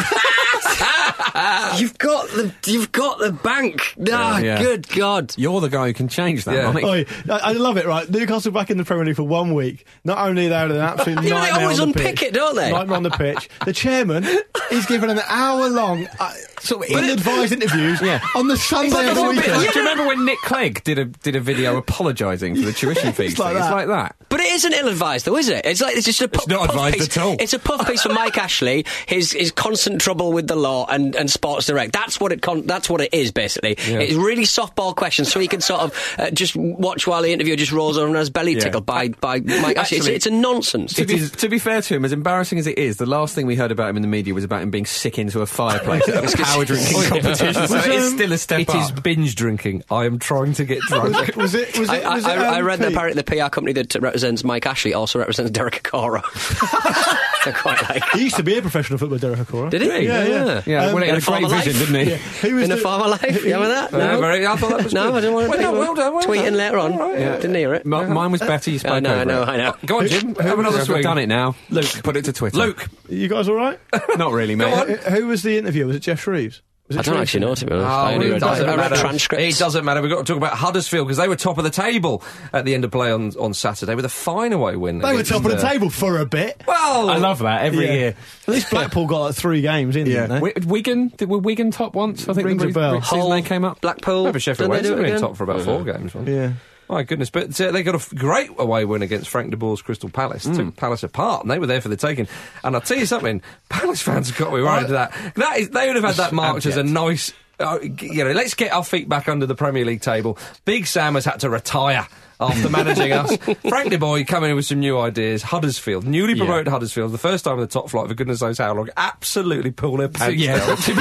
you've 1.78 1.98
got 1.98 2.28
the 2.30 2.54
you've 2.66 2.92
got 2.92 3.20
the 3.20 3.32
bank. 3.32 3.96
Ah, 4.12 4.40
Yeah. 4.40 4.62
good 4.62 4.88
God. 4.90 5.34
You're 5.38 5.62
the 5.62 5.70
guy 5.70 5.88
who 5.88 5.94
can 5.94 6.08
change 6.08 6.46
that, 6.46 6.56
Yeah. 6.56 6.72
Mike. 6.72 6.84
Oi, 6.84 7.06
I, 7.30 7.38
I 7.40 7.52
love 7.54 7.78
it. 7.78 7.86
Right, 7.86 8.10
Newcastle 8.10 8.52
back 8.52 8.70
in 8.70 8.78
the 8.78 8.86
Premier 8.86 9.06
League 9.06 9.16
for 9.16 9.24
one 9.24 9.54
week. 9.54 9.86
Not 10.04 10.18
only 10.20 10.48
are 10.52 10.68
they 10.68 10.76
an 10.76 10.82
absolute 10.82 11.16
Yeah, 11.16 11.22
they 11.24 11.30
nightmare 11.30 11.62
always 11.64 11.80
on 11.80 11.92
the 11.92 12.00
unpick 12.00 12.16
pitch, 12.20 12.28
it, 12.30 12.34
don't 12.34 12.56
they? 12.56 12.72
Nightmare 12.72 12.98
on 12.98 13.04
the 13.04 13.10
pitch. 13.10 13.50
The 13.66 13.74
chairman 13.74 14.26
is 14.72 14.86
given 14.86 15.10
an 15.10 15.20
hour 15.28 15.70
long, 15.70 16.08
uh, 16.20 16.34
sort 16.62 16.86
of 16.86 16.92
ill-advised 16.92 17.54
interviews 17.54 18.02
Yeah. 18.02 18.20
on 18.36 18.48
the 18.48 18.58
Sunday 18.58 19.10
of 19.10 19.16
the 19.16 19.24
weekend. 19.24 19.46
Do 19.46 19.80
you 19.80 19.86
remember 19.86 20.06
when 20.08 20.26
Nick 20.26 20.40
Clegg 20.42 20.84
did 20.84 21.00
a 21.00 21.06
did 21.06 21.36
a 21.36 21.40
video 21.40 21.78
apologising 21.78 22.56
for 22.56 22.62
the 22.62 22.74
tuition 22.74 23.14
fees? 23.14 23.32
It's 23.32 23.40
like 23.40 23.50
thing? 23.54 23.58
It's 23.58 23.68
that. 23.68 23.74
like 23.76 23.88
that. 23.88 24.16
But 24.30 24.42
it 24.42 24.52
isn't 24.54 24.74
ill-advised, 24.74 25.26
though, 25.26 25.38
is 25.38 25.50
it? 25.50 25.66
It's 25.66 25.82
like 25.82 25.96
it's 25.96 26.06
just 26.06 26.22
a 26.22 26.28
pu- 26.28 26.50
not 26.50 26.70
advised 26.70 26.98
piece. 26.98 27.18
at 27.18 27.24
all. 27.24 27.36
It's 27.40 27.54
a 27.54 27.60
puff 27.60 27.88
piece 27.88 28.02
for 28.04 28.10
Mike 28.14 28.38
Ashley. 28.44 28.86
His 29.08 29.32
his 29.32 29.52
constant 29.52 30.02
trouble 30.02 30.32
with 30.34 30.48
the 30.48 30.56
law 30.56 30.86
and, 30.88 31.16
and 31.16 31.30
Sports 31.30 31.68
Direct. 31.68 31.94
That's 31.94 32.20
what 32.20 32.32
it 32.32 32.42
con- 32.42 32.66
that's 32.68 32.90
what 32.90 33.02
it 33.02 33.14
is 33.14 33.32
basically. 33.32 33.76
It's 33.78 34.14
really 34.16 34.44
softball 34.44 34.96
questions, 34.96 35.32
so 35.32 35.40
he 35.40 35.48
can 35.48 35.62
sort 35.62 35.82
of 35.82 36.16
uh, 36.20 36.30
just 36.32 36.56
watch 36.56 37.08
while 37.08 37.22
the 37.22 37.32
interviewer 37.32 37.56
just 37.56 37.72
rolls 37.72 37.98
over 37.98 38.08
and 38.08 38.16
has 38.16 38.30
belly 38.30 38.54
Yeah. 38.54 38.60
tickled 38.62 38.86
by 38.86 39.10
by 39.10 39.40
Mike 39.40 39.78
Ashley. 39.78 39.98
It's, 39.98 40.06
Actually, 40.08 40.16
it's 40.16 40.26
a 40.28 40.32
nonsense. 40.32 40.94
To 40.96 41.06
be, 41.06 41.28
to 41.28 41.50
be 41.50 41.60
fair 41.60 41.82
to 41.82 41.96
him, 41.96 42.04
as 42.06 42.12
embarrassing 42.12 42.60
as 42.60 42.68
it 42.68 42.78
is, 42.78 42.98
the 42.98 43.06
last 43.06 43.34
thing 43.34 43.46
we 43.46 43.56
heard 43.56 43.72
about 43.72 43.90
him 43.90 43.96
in 43.96 44.02
the 44.02 44.08
media 44.08 44.34
was 44.34 44.44
about 44.44 44.62
him 44.62 44.70
being 44.72 44.86
sick 44.86 45.18
into 45.18 45.42
a 45.42 45.46
fireplace 45.46 46.08
at 46.10 46.24
a 46.24 46.28
power 46.48 46.66
drinking 46.66 47.02
competition. 47.10 47.68
So 47.68 47.78
it's 47.78 47.88
um, 48.12 48.16
still 48.18 48.32
a 48.34 48.38
step 48.38 48.60
It 48.62 48.70
up. 48.70 48.76
is 48.78 48.92
binge 48.92 49.36
drinking. 49.36 49.84
I 49.92 50.06
am 50.06 50.20
trying 50.20 50.54
to 50.54 50.66
get 50.66 50.80
drunk. 50.82 51.36
Was 51.36 51.54
it? 51.56 51.78
Was 51.78 51.90
it? 51.90 52.06
I, 52.06 52.16
was 52.16 52.26
I, 52.26 52.34
it, 52.34 52.40
I, 52.40 52.58
I 52.58 52.62
read 52.62 52.80
that 52.80 52.92
apparently 52.92 53.22
the 53.22 53.24
PR 53.24 53.50
company 53.50 53.74
that 53.74 53.96
represents 53.96 54.44
Mike 54.44 54.66
Ashley 54.66 54.94
also 54.94 55.20
represents 55.20 55.52
Derek 55.52 55.84
Okora. 55.84 56.22
I 57.48 57.52
quite 57.52 57.82
like. 57.90 58.04
He 58.14 58.24
used 58.26 58.36
to 58.38 58.44
be 58.44 58.58
a 58.58 58.62
professional 58.62 58.98
footballer, 59.00 59.20
Derek 59.20 59.40
Okora. 59.40 59.70
Did 59.70 59.82
he? 59.84 59.88
Yeah, 59.88 60.26
yeah. 60.26 60.62
yeah, 60.66 60.86
Um, 60.88 60.94
well, 60.94 61.04
he 61.04 61.10
in 61.10 61.16
had 61.16 61.24
a 61.24 61.26
a 61.36 61.40
great 61.40 61.50
vision, 61.64 61.94
life. 61.96 62.08
didn't 62.08 62.08
he? 62.42 62.48
Who 62.50 62.56
was 62.56 62.64
In 62.66 62.72
a 62.72 62.78
farmer 62.78 63.08
life, 63.08 63.22
you 63.46 63.54
remember 63.54 63.68
that? 63.70 63.92
Yeah, 63.94 64.18
very- 64.20 64.46
I 64.46 64.56
thought 64.58 64.70
that 64.72 64.84
was 64.84 64.94
no, 64.94 65.12
good. 65.12 65.16
I 65.18 65.22
didn't 65.22 65.34
want 65.36 65.46
to. 65.46 65.52
Well, 65.52 65.62
no, 65.74 65.80
well 65.80 65.96
done, 65.96 66.14
well 66.14 66.24
Tweeting 66.26 66.44
done. 66.46 66.54
later 66.58 66.78
on. 66.80 66.92
All 66.94 67.00
right, 67.00 67.20
yeah. 67.20 67.36
Didn't 67.38 67.56
hear 67.56 67.74
it. 67.74 67.84
M- 67.86 67.90
mine 68.14 68.32
was 68.32 68.42
better. 68.42 68.70
You 68.70 68.80
spoke 68.80 68.92
I 68.94 69.00
know, 69.00 69.16
I 69.16 69.24
know, 69.24 69.42
it. 69.44 69.48
I 69.48 69.58
know. 69.58 69.76
Go 69.86 70.00
on, 70.00 70.08
Jim. 70.08 70.36
Have 70.36 70.60
another 70.60 70.78
We've 70.78 70.86
swing. 70.86 71.04
done 71.04 71.18
it 71.20 71.28
now. 71.28 71.56
Luke. 71.70 71.86
put 72.04 72.18
it 72.18 72.26
to 72.26 72.34
Twitter. 72.34 72.58
Luke. 72.58 72.88
You 73.10 73.28
guys 73.30 73.48
all 73.48 73.56
right? 73.56 73.80
not 74.18 74.34
really, 74.34 74.56
mate. 74.56 74.74
Uh, 74.74 74.86
Who 75.12 75.28
was 75.28 75.44
the 75.44 75.58
interview? 75.58 75.88
Was 75.88 75.96
it 75.96 76.00
Geoff 76.02 76.20
Shreeves? 76.22 76.37
Was 76.46 76.96
it 76.96 77.00
I 77.00 77.02
don't 77.02 77.18
actually 77.22 77.42
know, 77.42 77.54
to 77.54 77.66
be 77.66 77.74
honest. 77.74 77.86
I 77.90 78.12
Oh, 78.12 78.16
only 78.16 78.28
it 78.28 78.32
read, 78.32 78.40
doesn't 78.40 78.66
read 78.66 78.78
matter. 78.78 78.96
transcripts. 78.96 79.44
It 79.44 79.60
doesn't 79.60 79.84
matter. 79.84 80.02
We've 80.02 80.10
got 80.10 80.20
to 80.20 80.24
talk 80.24 80.38
about 80.38 80.54
Huddersfield 80.54 81.06
because 81.06 81.18
they 81.18 81.28
were 81.28 81.36
top 81.36 81.58
of 81.58 81.66
the 81.66 81.70
table 81.70 82.24
at 82.54 82.64
the 82.64 82.74
end 82.74 82.86
of 82.86 82.92
play 82.92 83.12
on, 83.12 83.34
on 83.38 83.54
Saturday 83.54 83.94
with 83.94 84.06
a 84.06 84.10
fine 84.10 84.54
away 84.54 84.78
win. 84.78 85.00
They 85.00 85.14
were 85.14 85.24
top 85.24 85.44
of 85.44 85.52
the 85.52 85.58
uh, 85.58 85.70
table 85.70 85.90
for 85.90 86.18
a 86.20 86.26
bit. 86.26 86.64
Well, 86.66 87.10
I 87.10 87.18
love 87.18 87.40
that 87.40 87.64
every 87.66 87.88
Yeah. 87.88 87.94
year. 87.94 88.16
At 88.48 88.54
least 88.54 88.70
Blackpool 88.70 89.06
got 89.08 89.20
like 89.20 89.36
three 89.36 89.62
games 89.62 89.98
in, 89.98 90.06
didn't 90.06 90.30
they? 90.30 90.36
Wi- 90.40 90.54
Wigan 90.66 91.10
did, 91.18 91.28
were 91.28 91.40
Wigan 91.40 91.72
top 91.72 91.94
once? 91.94 92.30
I 92.30 92.34
think 92.34 92.46
Rings 92.48 92.62
the 92.64 92.70
a 92.70 92.72
bell. 92.72 93.02
season 93.02 93.20
Hull, 93.20 93.30
they 93.32 93.42
came 93.42 93.66
up. 93.66 93.82
Blackpool. 93.82 94.24
Maybe 94.24 94.40
Sheffield 94.40 94.70
Wednesday 94.70 94.88
do 94.88 94.96
have 94.96 95.00
it 95.00 95.04
been 95.08 95.12
again? 95.16 95.22
top 95.28 95.36
for 95.36 95.44
about 95.44 95.64
four 95.64 95.84
games. 95.84 96.16
wasn't? 96.16 96.30
Yeah. 96.30 96.52
My 96.90 97.04
goodness, 97.04 97.30
but 97.30 97.60
uh, 97.60 97.72
they 97.72 97.84
got 97.84 97.96
a 97.96 97.98
f- 97.98 98.14
great 98.16 98.50
away 98.58 98.86
win 98.86 99.02
against 99.02 99.28
Frank 99.30 99.52
de 99.52 99.58
Boer's 99.58 99.82
Crystal 99.82 100.10
Palace. 100.10 100.44
Took 100.46 100.76
Palace 100.78 101.04
apart, 101.04 101.42
and 101.44 101.52
they 101.52 101.60
were 101.60 101.68
there 101.68 101.82
for 101.82 101.90
the 101.90 101.98
taking. 101.98 102.28
And 102.64 102.76
I'll 102.76 102.82
tell 102.82 102.98
you 102.98 103.06
something, 103.06 103.42
Palace 103.70 104.02
fans 104.02 104.30
have 104.30 104.38
got 104.38 104.52
to 104.52 104.56
be 104.56 104.62
worried 104.64 104.88
that 104.88 105.12
that 105.36 105.58
is 105.58 105.70
they 105.70 105.88
would 105.88 105.96
have 105.98 106.06
had 106.06 106.16
that 106.16 106.32
marked 106.34 106.66
as 106.66 106.78
a 106.78 106.84
nice. 106.84 107.34
Uh, 107.60 107.80
you 107.82 108.24
know, 108.24 108.32
let's 108.32 108.54
get 108.54 108.72
our 108.72 108.84
feet 108.84 109.10
back 109.10 109.28
under 109.28 109.46
the 109.46 109.56
Premier 109.56 109.84
League 109.84 110.02
table. 110.02 110.38
Big 110.64 110.86
Sam 110.88 111.16
has 111.16 111.26
had 111.26 111.40
to 111.42 111.50
retire 111.50 112.08
after 112.40 112.70
managing 112.70 113.12
us. 113.12 113.36
Frank 113.68 113.90
de 113.90 113.98
Boy 113.98 114.24
coming 114.24 114.50
in 114.52 114.56
with 114.56 114.66
some 114.66 114.80
new 114.80 115.00
ideas. 115.00 115.42
Huddersfield, 115.44 116.06
newly 116.06 116.34
Yeah. 116.34 116.46
promoted 116.46 116.68
Huddersfield, 116.68 117.12
the 117.12 117.18
first 117.18 117.46
time 117.46 117.56
in 117.56 117.60
the 117.62 117.68
top 117.68 117.90
flight 117.90 118.08
for 118.08 118.14
goodness 118.14 118.42
knows 118.42 118.58
how 118.58 118.74
long, 118.74 118.90
absolutely 118.98 119.72
pull 119.72 119.98
their 119.98 120.08
pants 120.10 120.36
yeah, 120.42 120.58
down. 120.58 120.78
to, 120.78 120.96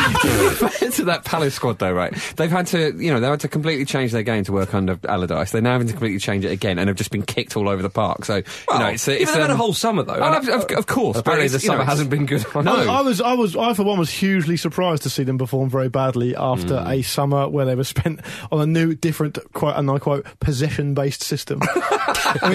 be 0.81 0.91
to 0.93 1.05
that 1.05 1.23
Palace 1.25 1.55
squad 1.55 1.79
though, 1.79 1.93
right? 1.93 2.13
They've 2.37 2.51
had 2.51 2.67
to, 2.69 2.95
you 2.97 3.13
know, 3.13 3.21
they've 3.21 3.31
had 3.31 3.41
to 3.41 3.49
completely 3.49 3.85
change 3.85 4.13
their 4.13 4.23
game 4.23 4.45
to 4.45 4.53
work 4.53 4.75
under 4.75 4.99
Allardyce. 5.09 5.51
They're 5.53 5.61
now 5.63 5.73
having 5.73 5.87
to 5.89 5.93
completely 5.93 6.19
change 6.19 6.45
it 6.45 6.53
again, 6.53 6.79
and 6.79 6.89
have 6.89 6.97
just 6.97 7.11
been 7.11 7.23
kicked 7.23 7.57
all 7.57 7.69
over 7.69 7.83
the 7.83 7.91
park. 7.91 8.25
So, 8.25 8.43
Well, 8.69 8.79
you 8.79 8.85
know, 8.85 8.91
it's, 8.93 9.07
yeah, 9.07 9.15
it's 9.15 9.25
but 9.27 9.33
they've 9.35 9.43
had 9.43 9.51
a 9.51 9.57
whole 9.57 9.73
summer 9.75 10.03
though. 10.03 10.15
Oh, 10.15 10.23
and, 10.23 10.49
of, 10.49 10.63
of, 10.71 10.71
of 10.79 10.87
course, 10.87 11.17
but 11.17 11.21
Apparently, 11.21 11.49
the 11.49 11.59
you 11.63 11.69
know, 11.69 11.75
summer 11.75 11.85
hasn't 11.85 12.11
been 12.11 12.27
good. 12.27 12.45
No, 12.55 12.75
I 12.91 13.01
was, 13.03 13.21
I 13.21 13.35
was, 13.35 13.57
I 13.57 13.75
for 13.75 13.83
one 13.85 13.99
was 13.99 14.11
hugely 14.11 14.57
surprised 14.57 15.03
to 15.05 15.11
see 15.11 15.23
them 15.25 15.39
perform 15.39 15.69
very 15.71 15.89
badly 15.89 16.35
after 16.37 16.79
Hmm. 16.81 16.89
a 16.91 17.03
summer 17.03 17.49
where 17.49 17.65
they 17.67 17.75
were 17.75 17.85
spent 17.85 18.21
on 18.51 18.61
a 18.61 18.67
new, 18.67 18.95
different, 18.95 19.39
quote 19.53 19.77
and 19.77 19.91
I 19.91 19.99
quote, 19.99 20.27
possession-based 20.41 21.23
system. 21.27 21.61
I 21.65 22.49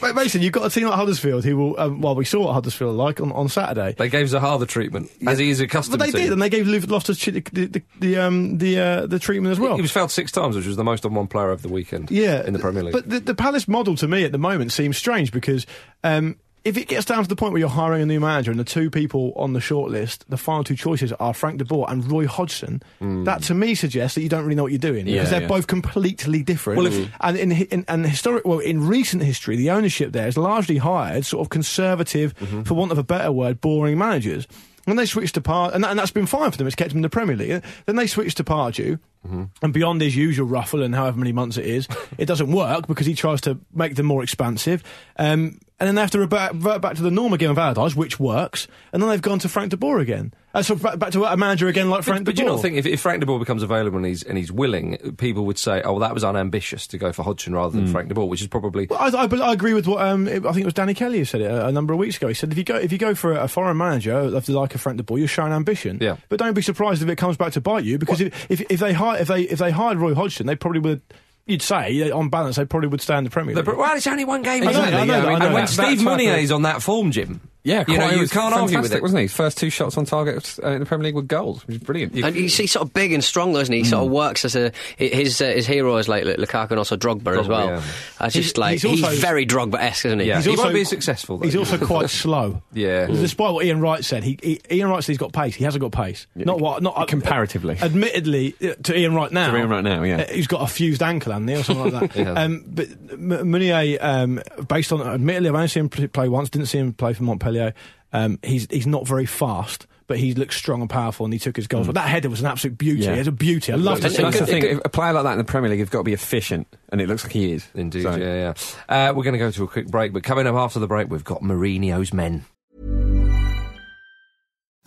mean, 0.00 0.14
basically, 0.14 0.44
you've 0.44 0.52
got 0.52 0.66
a 0.66 0.70
team 0.70 0.86
like 0.86 0.96
Huddersfield 0.96 1.44
who 1.44 1.56
will, 1.56 1.80
um, 1.80 2.00
well, 2.00 2.14
we 2.14 2.24
saw 2.24 2.46
what 2.46 2.52
Huddersfield 2.54 2.96
like 2.96 3.20
on, 3.20 3.32
on 3.32 3.48
Saturday. 3.48 3.94
They 3.98 4.08
gave 4.08 4.28
Zaha 4.28 4.58
the 4.58 4.66
treatment 4.66 5.10
as 5.26 5.38
he 5.38 5.50
is 5.50 5.60
accustomed 5.60 5.98
But 5.98 6.06
they 6.06 6.12
to. 6.12 6.18
did, 6.18 6.32
and 6.32 6.40
they 6.40 6.48
gave 6.48 6.66
Loftus 6.66 7.24
the 7.24 7.40
the 7.52 7.82
the, 7.98 8.16
um, 8.18 8.58
the, 8.58 8.78
uh, 8.78 9.06
the 9.06 9.18
treatment 9.18 9.52
as 9.52 9.60
well. 9.60 9.76
He 9.76 9.82
was 9.82 9.92
fouled 9.92 10.10
six 10.10 10.32
times, 10.32 10.56
which 10.56 10.66
was 10.66 10.76
the 10.76 10.84
most 10.84 11.04
on 11.04 11.14
one 11.14 11.26
player 11.26 11.50
over 11.50 11.62
the 11.62 11.72
weekend. 11.72 12.10
Yeah, 12.10 12.44
in 12.44 12.52
the 12.52 12.58
Premier 12.58 12.82
League. 12.82 12.92
But 12.92 13.08
the, 13.08 13.20
the 13.20 13.34
Palace 13.34 13.68
model 13.68 13.96
to 13.96 14.08
me 14.08 14.24
at 14.24 14.32
the 14.32 14.38
moment 14.38 14.72
seems 14.72 14.96
strange 14.96 15.32
because 15.32 15.66
um, 16.04 16.36
if 16.62 16.76
it 16.76 16.88
gets 16.88 17.06
down 17.06 17.22
to 17.22 17.28
the 17.28 17.36
point 17.36 17.52
where 17.52 17.60
you're 17.60 17.68
hiring 17.68 18.02
a 18.02 18.06
new 18.06 18.20
manager 18.20 18.50
and 18.50 18.60
the 18.60 18.64
two 18.64 18.90
people 18.90 19.32
on 19.36 19.54
the 19.54 19.60
shortlist, 19.60 20.24
the 20.28 20.36
final 20.36 20.62
two 20.62 20.76
choices 20.76 21.12
are 21.12 21.32
Frank 21.32 21.58
de 21.58 21.64
Boer 21.64 21.86
and 21.88 22.10
Roy 22.10 22.26
Hodgson, 22.26 22.82
hmm. 22.98 23.24
that 23.24 23.42
to 23.44 23.54
me 23.54 23.74
suggests 23.74 24.14
that 24.14 24.22
you 24.22 24.28
don't 24.28 24.44
really 24.44 24.54
know 24.54 24.64
what 24.64 24.72
you're 24.72 24.78
doing 24.78 25.06
Yeah, 25.06 25.14
because 25.14 25.30
they're 25.30 25.42
yeah. 25.42 25.48
both 25.48 25.66
completely 25.66 26.42
different. 26.42 26.78
Well, 26.78 26.86
if- 26.92 27.10
and 27.20 27.36
in, 27.36 27.52
in 27.52 27.84
and 27.88 28.06
historic, 28.06 28.44
well, 28.44 28.58
in 28.58 28.86
recent 28.86 29.22
history, 29.22 29.56
the 29.56 29.70
ownership 29.70 30.12
there 30.12 30.24
has 30.24 30.36
largely 30.36 30.76
hired 30.76 31.24
sort 31.24 31.44
of 31.44 31.50
conservative, 31.50 32.36
mm-hmm. 32.36 32.62
for 32.62 32.74
want 32.74 32.92
of 32.92 32.98
a 32.98 33.04
better 33.04 33.32
word, 33.32 33.60
boring 33.60 33.96
managers. 33.96 34.46
When 34.84 34.96
they 34.96 35.06
switched 35.06 35.34
to 35.34 35.40
Par, 35.40 35.70
and, 35.72 35.84
that, 35.84 35.90
and 35.90 35.98
that's 35.98 36.10
been 36.10 36.26
fine 36.26 36.50
for 36.50 36.56
them. 36.56 36.66
It's 36.66 36.74
kept 36.74 36.90
them 36.90 36.98
in 36.98 37.02
the 37.02 37.10
Premier 37.10 37.36
League. 37.36 37.62
Then 37.84 37.96
they 37.96 38.06
switched 38.06 38.38
to 38.38 38.44
Pardew, 38.44 38.98
mm-hmm. 39.26 39.44
and 39.62 39.72
beyond 39.72 40.00
his 40.00 40.16
usual 40.16 40.46
ruffle 40.46 40.82
and 40.82 40.94
however 40.94 41.18
many 41.18 41.32
months 41.32 41.58
it 41.58 41.66
is, 41.66 41.86
it 42.18 42.26
doesn't 42.26 42.50
work 42.50 42.86
because 42.86 43.06
he 43.06 43.14
tries 43.14 43.42
to 43.42 43.58
make 43.72 43.94
them 43.94 44.06
more 44.06 44.22
expansive. 44.22 44.82
Um, 45.16 45.60
and 45.80 45.88
then 45.88 45.94
they 45.94 46.02
have 46.02 46.10
to 46.10 46.18
revert, 46.18 46.52
revert 46.52 46.82
back 46.82 46.96
to 46.96 47.02
the 47.02 47.10
norm 47.10 47.32
again 47.32 47.50
of 47.50 47.58
Allardyce, 47.58 47.96
which 47.96 48.20
works. 48.20 48.68
And 48.92 49.02
then 49.02 49.08
they've 49.08 49.22
gone 49.22 49.38
to 49.40 49.48
Frank 49.48 49.70
de 49.70 49.78
Boer 49.78 49.98
again. 49.98 50.34
Uh, 50.52 50.62
so 50.62 50.74
back, 50.74 50.98
back 50.98 51.12
to 51.12 51.24
a 51.24 51.36
manager 51.36 51.68
again 51.68 51.88
like 51.88 52.02
Frank 52.02 52.24
but 52.24 52.34
de 52.34 52.38
do 52.38 52.42
you 52.42 52.48
not 52.48 52.60
think 52.60 52.76
if, 52.76 52.84
if 52.84 53.00
Frank 53.00 53.20
de 53.20 53.26
Boer 53.26 53.38
becomes 53.38 53.62
available 53.62 53.96
and 53.96 54.04
he's 54.04 54.22
and 54.24 54.36
he's 54.36 54.50
willing, 54.50 55.14
people 55.16 55.46
would 55.46 55.56
say, 55.58 55.80
"Oh, 55.82 55.92
well, 55.92 56.00
that 56.00 56.12
was 56.12 56.24
unambitious 56.24 56.88
to 56.88 56.98
go 56.98 57.12
for 57.12 57.22
Hodgson 57.22 57.54
rather 57.54 57.76
than 57.78 57.86
Frank 57.86 58.08
de 58.08 58.14
Boer," 58.14 58.28
which 58.28 58.40
is 58.42 58.48
probably 58.48 58.88
Well, 58.90 58.98
I, 59.00 59.26
I, 59.26 59.48
I 59.48 59.52
agree 59.52 59.74
with 59.74 59.86
what 59.86 60.04
um, 60.04 60.26
I 60.26 60.40
think 60.40 60.58
it 60.58 60.64
was 60.64 60.74
Danny 60.74 60.92
Kelly 60.92 61.18
who 61.18 61.24
said 61.24 61.40
it 61.40 61.50
a, 61.50 61.68
a 61.68 61.72
number 61.72 61.92
of 61.92 62.00
weeks 62.00 62.16
ago. 62.16 62.26
He 62.28 62.34
said 62.34 62.50
if 62.50 62.58
you 62.58 62.64
go 62.64 62.76
if 62.76 62.90
you 62.90 62.98
go 62.98 63.14
for 63.14 63.32
a, 63.32 63.44
a 63.44 63.48
foreign 63.48 63.76
manager 63.76 64.12
of 64.12 64.44
the 64.44 64.52
like 64.52 64.74
of 64.74 64.80
Frank 64.80 64.98
de 64.98 65.04
Boer, 65.04 65.18
you're 65.18 65.28
showing 65.28 65.52
ambition. 65.52 65.98
Yeah. 66.00 66.16
But 66.28 66.40
don't 66.40 66.54
be 66.54 66.62
surprised 66.62 67.00
if 67.00 67.08
it 67.08 67.16
comes 67.16 67.36
back 67.36 67.52
to 67.52 67.60
bite 67.60 67.84
you 67.84 67.96
because 67.96 68.20
if, 68.20 68.50
if 68.50 68.60
if 68.68 68.80
they 68.80 68.92
hired 68.92 69.20
if 69.22 69.28
they 69.28 69.42
if 69.42 69.60
they 69.60 69.70
hired 69.70 69.98
Roy 69.98 70.14
Hodgson, 70.14 70.46
they 70.46 70.56
probably 70.56 70.80
would. 70.80 71.00
You'd 71.46 71.62
say 71.62 72.10
on 72.10 72.28
balance 72.28 72.56
they 72.56 72.64
probably 72.64 72.88
would 72.88 73.00
stay 73.00 73.16
in 73.18 73.24
the 73.24 73.30
Premier 73.30 73.54
League. 73.56 73.64
pro- 73.64 73.78
well, 73.78 73.96
it's 73.96 74.06
only 74.06 74.24
one 74.24 74.42
game. 74.42 74.62
I 74.62 74.66
know, 74.66 74.70
isn't? 74.70 74.84
I 74.94 75.04
know 75.04 75.14
Yeah, 75.14 75.20
that, 75.20 75.28
I 75.28 75.32
and 75.46 75.54
when 75.54 75.54
that. 75.64 75.68
Steve 75.68 75.98
That 75.98 76.04
type 76.04 76.18
Meunier 76.18 76.34
of- 76.34 76.38
is 76.40 76.52
on 76.52 76.62
that 76.62 76.80
form, 76.82 77.10
Jim, 77.10 77.40
Yeah, 77.64 77.84
you 77.88 77.98
know, 77.98 78.08
you 78.10 78.28
can't 78.28 78.54
argue 78.54 78.80
with 78.80 78.92
it. 78.94 79.02
wasn't 79.02 79.20
he? 79.22 79.26
First 79.26 79.58
two 79.58 79.68
shots 79.68 79.98
on 79.98 80.04
target 80.04 80.58
uh, 80.62 80.68
in 80.70 80.80
the 80.80 80.86
Premier 80.86 81.06
League 81.06 81.14
were 81.16 81.22
goals, 81.22 81.66
which 81.66 81.76
is 81.78 81.82
brilliant. 81.82 82.14
And 82.14 82.36
he's, 82.36 82.56
he's 82.56 82.70
sort 82.72 82.86
of 82.86 82.94
big 82.94 83.12
and 83.12 83.22
strong, 83.24 83.52
though, 83.52 83.60
isn't 83.60 83.72
he? 83.72 83.80
He 83.80 83.84
sort 83.84 84.04
of 84.06 84.10
works 84.12 84.44
as 84.44 84.54
a 84.56 84.70
his 84.96 85.40
uh, 85.42 85.46
his 85.46 85.66
hero 85.66 85.96
is 85.96 86.08
like 86.08 86.24
Lukaku 86.24 86.70
and 86.70 86.78
also 86.78 86.96
Drogba, 86.96 87.38
as 87.40 87.48
well. 87.48 87.66
yeah. 87.66 87.82
I 88.20 88.26
just 88.28 88.34
He's- 88.34 88.56
like 88.56 88.80
he's 88.80 89.00
he's, 89.00 89.18
very 89.20 89.44
Drogba-esque, 89.44 90.06
isn't 90.06 90.20
he? 90.20 90.26
Yeah. 90.26 90.36
He's 90.36 90.44
he 90.44 90.50
also- 90.52 90.62
won't 90.64 90.74
be 90.74 90.84
successful. 90.84 91.38
Though. 91.38 91.44
He's 91.46 91.56
also 91.56 91.76
quite 91.84 92.08
slow. 92.10 92.62
Yeah. 92.72 93.06
Despite 93.06 93.52
what 93.52 93.64
Ian 93.66 93.80
Wright 93.80 94.04
said, 94.04 94.22
he, 94.24 94.38
he 94.42 94.60
Ian 94.70 94.88
Wright 94.88 95.02
said 95.02 95.12
he's 95.12 95.18
got 95.18 95.32
pace. 95.32 95.54
He 95.56 95.64
hasn't 95.64 95.82
got 95.82 95.92
pace. 95.92 96.26
Not 96.36 96.60
what 96.60 96.82
not 96.82 97.08
Comparatively. 97.08 97.76
admittedly, 97.82 98.54
uh, 98.62 98.74
to 98.84 98.96
Ian 98.98 99.14
Wright 99.14 99.32
now. 99.32 99.50
To 99.50 99.56
Ian 99.58 99.68
Wright 99.68 99.84
now, 99.84 100.02
yeah. 100.02 100.22
uh, 100.22 100.32
he's 100.32 100.46
got 100.46 100.62
a 100.62 100.66
fused 100.66 101.02
ankle, 101.02 101.29
hasn't 101.30 101.48
he, 101.50 101.56
or 101.56 101.62
something 101.62 101.92
like 101.92 102.12
that. 102.12 102.20
Yeah. 102.26 102.32
um, 102.32 102.64
but 102.66 102.88
M- 103.12 103.28
Mounié, 103.50 103.98
um, 104.00 104.40
based 104.68 104.92
on 104.92 105.00
admittedly, 105.02 105.48
I've 105.48 105.54
only 105.54 105.68
seen 105.68 105.88
him 105.90 106.08
play 106.10 106.28
once. 106.28 106.50
Didn't 106.50 106.66
see 106.68 106.78
him 106.78 106.92
play 106.92 107.12
for 107.14 107.22
Montpellier. 107.24 107.74
Um, 108.12 108.38
he's 108.42 108.66
he's 108.70 108.86
not 108.86 109.06
very 109.06 109.26
fast. 109.26 109.86
But 110.06 110.18
he 110.18 110.34
looks 110.34 110.56
strong 110.56 110.80
and 110.80 110.90
powerful, 110.90 111.24
and 111.24 111.32
he 111.32 111.38
took 111.38 111.54
his 111.54 111.68
goals. 111.68 111.86
But 111.86 111.94
that 111.94 112.08
header 112.08 112.28
was 112.28 112.40
an 112.40 112.46
absolute 112.46 112.76
beauty. 112.76 113.04
Yeah. 113.04 113.14
It's 113.14 113.28
a 113.28 113.30
beauty. 113.30 113.72
I 113.72 113.76
love 113.76 113.98
to 113.98 114.02
That's, 114.02 114.16
see 114.16 114.22
that's 114.24 114.40
the 114.40 114.44
that. 114.44 114.50
thing. 114.50 114.64
If 114.64 114.80
a 114.84 114.88
player 114.88 115.12
like 115.12 115.22
that 115.22 115.30
in 115.34 115.38
the 115.38 115.44
Premier 115.44 115.70
League, 115.70 115.78
you've 115.78 115.92
got 115.92 115.98
to 115.98 116.02
be 116.04 116.12
efficient, 116.14 116.66
and 116.88 117.00
it 117.00 117.06
looks 117.08 117.22
like 117.22 117.32
he 117.32 117.52
is. 117.52 117.64
Indeed, 117.76 118.02
So- 118.02 118.16
yeah, 118.16 118.52
yeah. 118.88 119.08
Uh, 119.10 119.12
we're 119.14 119.22
going 119.22 119.34
to 119.34 119.38
go 119.38 119.52
to 119.52 119.62
a 119.62 119.68
quick 119.68 119.86
break, 119.86 120.12
but 120.12 120.24
coming 120.24 120.48
up 120.48 120.56
after 120.56 120.80
the 120.80 120.88
break, 120.88 121.08
we've 121.08 121.22
got 121.22 121.42
Mourinho's 121.42 122.12
men. 122.12 122.44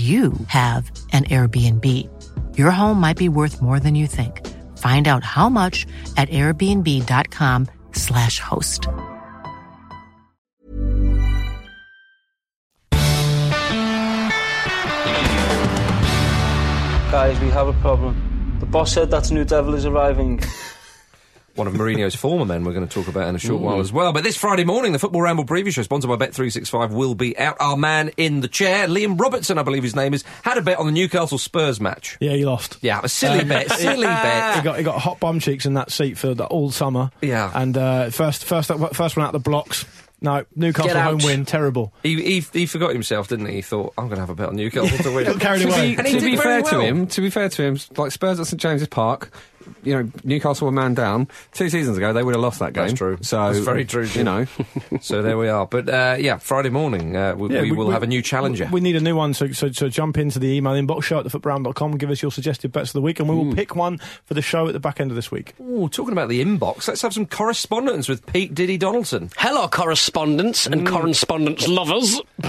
you 0.00 0.32
have 0.46 0.88
an 1.12 1.24
Airbnb. 1.24 1.84
Your 2.56 2.70
home 2.70 3.00
might 3.00 3.16
be 3.16 3.28
worth 3.28 3.60
more 3.60 3.80
than 3.80 3.96
you 3.96 4.06
think. 4.06 4.46
Find 4.78 5.08
out 5.08 5.24
how 5.24 5.48
much 5.48 5.88
at 6.16 6.28
airbnb.com/slash 6.30 8.38
host. 8.38 8.86
Guys, 17.10 17.40
we 17.40 17.48
have 17.48 17.66
a 17.66 17.72
problem. 17.80 18.14
The 18.60 18.66
boss 18.66 18.92
said 18.92 19.10
that 19.10 19.28
a 19.30 19.34
new 19.34 19.44
devil 19.44 19.74
is 19.74 19.84
arriving. 19.84 20.40
One 21.60 21.66
of 21.66 21.74
Mourinho's 21.74 22.14
former 22.16 22.46
men 22.46 22.64
we're 22.64 22.72
going 22.72 22.88
to 22.88 22.92
talk 22.92 23.06
about 23.06 23.28
in 23.28 23.36
a 23.36 23.38
short 23.38 23.60
while 23.60 23.80
as 23.80 23.92
well. 23.92 24.14
But 24.14 24.24
this 24.24 24.34
Friday 24.34 24.64
morning, 24.64 24.92
the 24.92 24.98
Football 24.98 25.20
Ramble 25.20 25.44
preview 25.44 25.70
show, 25.70 25.82
sponsored 25.82 26.08
by 26.08 26.16
Bet365, 26.26 26.90
will 26.90 27.14
be 27.14 27.36
out. 27.38 27.58
Our 27.60 27.76
man 27.76 28.12
in 28.16 28.40
the 28.40 28.48
chair, 28.48 28.88
Liam 28.88 29.20
Robertson, 29.20 29.58
I 29.58 29.62
believe 29.62 29.82
his 29.82 29.94
name 29.94 30.14
is, 30.14 30.24
had 30.42 30.56
a 30.56 30.62
bet 30.62 30.78
on 30.78 30.86
the 30.86 30.92
Newcastle 30.92 31.36
Spurs 31.36 31.78
match. 31.78 32.16
Yeah, 32.18 32.32
he 32.32 32.46
lost. 32.46 32.78
Yeah, 32.80 33.00
a 33.02 33.10
silly 33.10 33.40
Um, 33.40 33.48
bet, 33.48 33.70
silly 33.78 34.06
bet. 34.06 34.56
He 34.56 34.62
got 34.62 34.78
he 34.78 34.82
got 34.84 34.98
hot 35.02 35.20
bum 35.20 35.38
cheeks 35.38 35.66
in 35.66 35.74
that 35.74 35.90
seat 35.92 36.16
for 36.16 36.32
the, 36.32 36.46
all 36.46 36.70
summer. 36.70 37.10
Yeah. 37.20 37.50
and 37.54 37.76
uh, 37.76 38.08
first 38.08 38.44
first 38.46 38.70
first 38.94 39.16
one 39.18 39.26
out 39.26 39.32
the 39.32 39.38
blocks. 39.38 39.84
No, 40.22 40.44
Newcastle 40.54 41.00
home 41.00 41.18
win, 41.22 41.46
terrible. 41.46 41.94
He, 42.02 42.40
he, 42.40 42.40
he 42.52 42.66
forgot 42.66 42.92
himself, 42.92 43.28
didn't 43.28 43.46
he? 43.46 43.54
He 43.56 43.62
thought, 43.62 43.94
I'm 43.96 44.04
going 44.08 44.16
to 44.16 44.20
have 44.20 44.28
a 44.28 44.34
bet 44.34 44.48
on 44.50 44.56
Newcastle 44.56 44.98
to 44.98 45.14
win. 45.14 45.38
Carried 45.38 45.62
to 45.62 45.68
away. 45.68 45.92
be, 45.94 45.98
And 45.98 46.06
he 46.06 46.18
to 46.18 46.20
be 46.20 46.36
fair 46.36 46.60
to 46.60 46.78
him, 46.80 47.06
to 47.06 47.20
be 47.22 47.30
fair 47.30 47.48
to 47.48 47.62
him, 47.62 47.78
like 47.96 48.12
Spurs 48.12 48.38
at 48.38 48.46
St 48.46 48.60
James's 48.60 48.88
Park, 48.88 49.32
you 49.82 49.94
know, 49.94 50.10
Newcastle 50.24 50.66
were 50.66 50.72
man 50.72 50.94
down 50.94 51.28
two 51.52 51.68
seasons 51.68 51.96
ago. 51.96 52.12
They 52.12 52.22
would 52.22 52.34
have 52.34 52.42
lost 52.42 52.58
that 52.60 52.72
game. 52.72 52.88
That's 52.88 52.98
true. 52.98 53.18
So 53.22 53.52
That's 53.52 53.64
very 53.64 53.84
true, 53.84 54.04
You 54.04 54.24
know, 54.24 54.46
so 55.00 55.22
there 55.22 55.38
we 55.38 55.48
are. 55.48 55.66
But 55.66 55.88
uh, 55.88 56.16
yeah, 56.18 56.38
Friday 56.38 56.70
morning, 56.70 57.16
uh, 57.16 57.34
we, 57.34 57.54
Yeah, 57.54 57.62
we, 57.62 57.72
will 57.72 57.90
have 57.90 58.02
a 58.02 58.06
new 58.06 58.22
challenger. 58.22 58.68
We 58.70 58.80
need 58.80 58.96
a 58.96 59.00
new 59.00 59.16
one, 59.16 59.34
so, 59.34 59.52
so, 59.52 59.70
so 59.70 59.88
jump 59.88 60.18
into 60.18 60.38
the 60.38 60.48
email 60.48 60.72
inbox, 60.72 61.04
show 61.04 61.18
at 61.18 61.26
thefootbrown.com, 61.26 61.96
give 61.98 62.10
us 62.10 62.22
your 62.22 62.30
suggested 62.30 62.72
bets 62.72 62.90
of 62.90 62.94
the 62.94 63.00
week, 63.00 63.20
and 63.20 63.28
we 63.28 63.34
will 63.34 63.54
pick 63.54 63.76
one 63.76 63.98
for 64.24 64.34
the 64.34 64.42
show 64.42 64.66
at 64.66 64.72
the 64.72 64.80
back 64.80 65.00
end 65.00 65.10
of 65.10 65.14
this 65.14 65.30
week. 65.30 65.54
Ooh, 65.60 65.88
talking 65.88 66.12
about 66.12 66.28
the 66.28 66.44
inbox, 66.44 66.88
let's 66.88 67.02
have 67.02 67.12
some 67.12 67.26
correspondence 67.26 68.08
with 68.08 68.24
Pete 68.26 68.54
Diddy 68.54 68.78
Donaldson. 68.78 69.30
Hello, 69.36 69.68
correspondents 69.68 70.66
and 70.66 70.86
correspondence 70.86 71.66
lovers. 71.68 72.20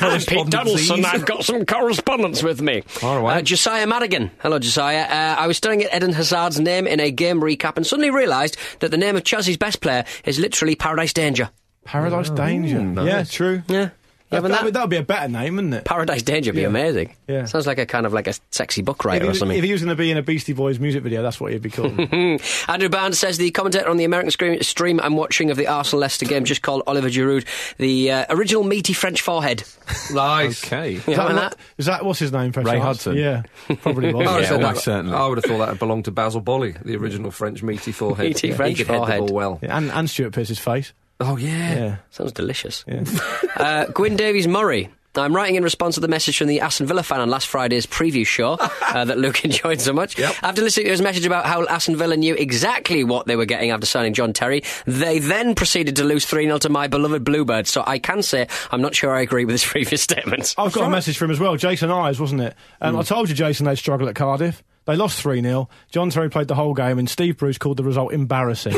I'm 0.00 0.20
Pete 0.20 0.50
Donaldson. 0.50 1.04
I've 1.04 1.26
got 1.26 1.44
some 1.44 1.64
correspondence 1.66 2.42
with 2.42 2.60
me. 2.60 2.82
All 3.02 3.22
right. 3.22 3.38
Uh, 3.38 3.42
Josiah 3.42 3.86
Madigan. 3.86 4.30
Hello, 4.40 4.58
Josiah. 4.58 5.02
Uh, 5.02 5.40
I 5.40 5.46
was 5.46 5.56
staring 5.56 5.82
at 5.82 5.94
Eden 5.94 6.12
Hazard's 6.54 6.64
name 6.64 6.86
in 6.86 7.00
a 7.00 7.10
game 7.10 7.40
recap 7.40 7.76
and 7.76 7.86
suddenly 7.86 8.10
realised 8.10 8.56
that 8.80 8.90
the 8.90 8.96
name 8.96 9.16
of 9.16 9.24
Chelsea's 9.24 9.56
best 9.56 9.80
player 9.80 10.04
is 10.24 10.38
literally 10.38 10.74
Paradise 10.74 11.12
Danger. 11.12 11.50
Paradise 11.84 12.30
oh. 12.30 12.36
Danger. 12.36 13.04
Yeah, 13.04 13.24
true. 13.24 13.62
Yeah. 13.68 13.90
That, 14.34 14.42
that, 14.42 14.48
that- 14.50 14.64
would, 14.64 14.74
that 14.74 14.80
would 14.82 14.90
be 14.90 14.96
a 14.96 15.02
better 15.02 15.28
name, 15.28 15.56
wouldn't 15.56 15.74
it? 15.74 15.84
Paradise 15.84 16.22
Danger 16.22 16.50
would 16.50 16.56
be 16.56 16.62
Yeah. 16.62 16.68
amazing. 16.68 17.14
Yeah. 17.26 17.44
Sounds 17.46 17.66
like 17.66 17.78
a 17.78 17.86
kind 17.86 18.06
of 18.06 18.12
like 18.12 18.26
a 18.28 18.34
sexy 18.50 18.82
book 18.82 18.98
If 19.00 19.04
writer 19.04 19.24
he, 19.24 19.30
or 19.30 19.34
something. 19.34 19.56
if 19.58 19.64
he 19.64 19.72
was 19.72 19.82
going 19.82 19.96
to 19.96 20.00
be 20.00 20.10
in 20.10 20.16
a 20.16 20.22
Beastie 20.22 20.52
Boys 20.52 20.78
music 20.78 21.02
video, 21.02 21.22
that's 21.22 21.40
what 21.40 21.52
he'd 21.52 21.62
be 21.62 21.70
called. 21.70 21.98
Andrew 22.68 22.88
Barnes 22.88 23.18
says 23.18 23.38
the 23.38 23.50
commentator 23.50 23.88
on 23.88 23.96
the 23.96 24.04
American 24.04 24.30
screen, 24.30 24.62
stream 24.62 25.00
I'm 25.00 25.16
watching 25.16 25.50
of 25.50 25.56
the 25.56 25.66
Arsenal 25.66 26.00
Leicester 26.00 26.26
game 26.26 26.44
just 26.44 26.62
called 26.62 26.82
Olivier 26.86 27.10
Giroud 27.10 27.46
the 27.78 28.10
uh, 28.10 28.26
original 28.30 28.62
meaty 28.64 28.92
French 28.92 29.20
forehead. 29.22 29.64
Nice. 30.12 30.64
okay. 30.66 30.94
Is 30.94 31.04
that, 31.06 31.16
that? 31.34 31.56
is 31.78 31.86
that 31.86 32.04
what's 32.04 32.18
his 32.18 32.32
name? 32.32 32.52
Fresh 32.52 32.66
Ray 32.66 32.72
Arts? 32.78 33.04
Hudson. 33.04 33.16
Yeah, 33.16 33.42
probably 33.82 34.12
was. 34.14 34.26
I 34.26 34.32
would, 34.34 34.42
have 34.42 34.42
Yeah, 34.42 34.48
thought 34.66 34.74
that, 34.74 34.80
certainly. 34.82 35.16
I 35.16 35.26
would 35.26 35.38
have 35.38 35.44
thought 35.44 35.66
that 35.66 35.78
belonged 35.78 36.06
to 36.06 36.10
Basile 36.10 36.40
Boli, 36.40 36.72
the 36.84 36.96
original 36.96 37.30
French 37.30 37.62
meaty 37.62 37.92
forehead. 37.92 38.26
Meaty 38.26 38.48
Yeah, 38.48 38.54
French 38.56 38.78
he 38.78 38.84
could 38.84 38.86
head 38.92 38.94
the 38.94 38.98
forehead. 39.06 39.18
ball 39.20 39.34
well. 39.34 39.58
Yeah, 39.62 39.76
and, 39.76 39.90
and 39.90 40.08
Stuart 40.10 40.32
Pearce's 40.32 40.58
face. 40.58 40.92
Oh 41.20 41.36
yeah. 41.36 41.74
Yeah. 41.74 41.96
Sounds 42.10 42.32
delicious. 42.32 42.84
Yeah. 42.86 43.04
Uh, 43.56 43.86
Gwyn 43.86 44.16
Davies 44.16 44.48
Murray. 44.48 44.90
I'm 45.16 45.34
writing 45.34 45.54
in 45.54 45.62
response 45.62 45.94
to 45.94 46.00
the 46.00 46.08
message 46.08 46.38
from 46.38 46.48
the 46.48 46.60
Aston 46.60 46.86
Villa 46.86 47.04
fan 47.04 47.20
on 47.20 47.30
last 47.30 47.46
Friday's 47.46 47.86
preview 47.86 48.26
show 48.26 48.54
uh, 48.58 49.04
that 49.04 49.16
Luke 49.16 49.44
enjoyed 49.44 49.80
so 49.80 49.92
much. 49.92 50.18
Yep. 50.18 50.34
After 50.42 50.62
listening 50.62 50.86
to 50.86 50.90
his 50.90 51.00
message 51.00 51.24
about 51.24 51.46
how 51.46 51.64
Aston 51.66 51.96
Villa 51.96 52.16
knew 52.16 52.34
exactly 52.34 53.04
what 53.04 53.26
they 53.26 53.36
were 53.36 53.44
getting 53.44 53.70
after 53.70 53.86
signing 53.86 54.12
John 54.12 54.32
Terry, 54.32 54.64
they 54.86 55.20
then 55.20 55.54
proceeded 55.54 55.96
to 55.96 56.04
lose 56.04 56.24
3 56.26 56.46
0 56.46 56.58
to 56.58 56.68
my 56.68 56.88
beloved 56.88 57.22
Bluebirds. 57.22 57.70
So 57.70 57.84
I 57.86 58.00
can 58.00 58.22
say 58.22 58.48
I'm 58.72 58.82
not 58.82 58.96
sure 58.96 59.14
I 59.14 59.20
agree 59.20 59.44
with 59.44 59.52
his 59.54 59.64
previous 59.70 60.02
statements. 60.02 60.54
I've 60.58 60.72
got 60.72 60.84
a 60.88 60.90
message 60.90 61.16
from 61.16 61.26
him 61.26 61.34
as 61.34 61.40
well. 61.40 61.56
Jason 61.56 61.92
Eyes, 61.92 62.18
wasn't 62.18 62.40
it? 62.40 62.56
Um, 62.80 62.96
I 62.96 63.02
told 63.02 63.28
you, 63.28 63.36
Jason, 63.36 63.66
they'd 63.66 63.76
struggle 63.76 64.08
at 64.08 64.16
Cardiff. 64.16 64.64
They 64.86 64.96
lost 64.96 65.20
3 65.22 65.40
0. 65.42 65.68
John 65.90 66.10
Terry 66.10 66.28
played 66.28 66.48
the 66.48 66.56
whole 66.56 66.74
game, 66.74 66.98
and 66.98 67.08
Steve 67.08 67.38
Bruce 67.38 67.56
called 67.56 67.76
the 67.76 67.84
result 67.84 68.12
embarrassing. 68.12 68.74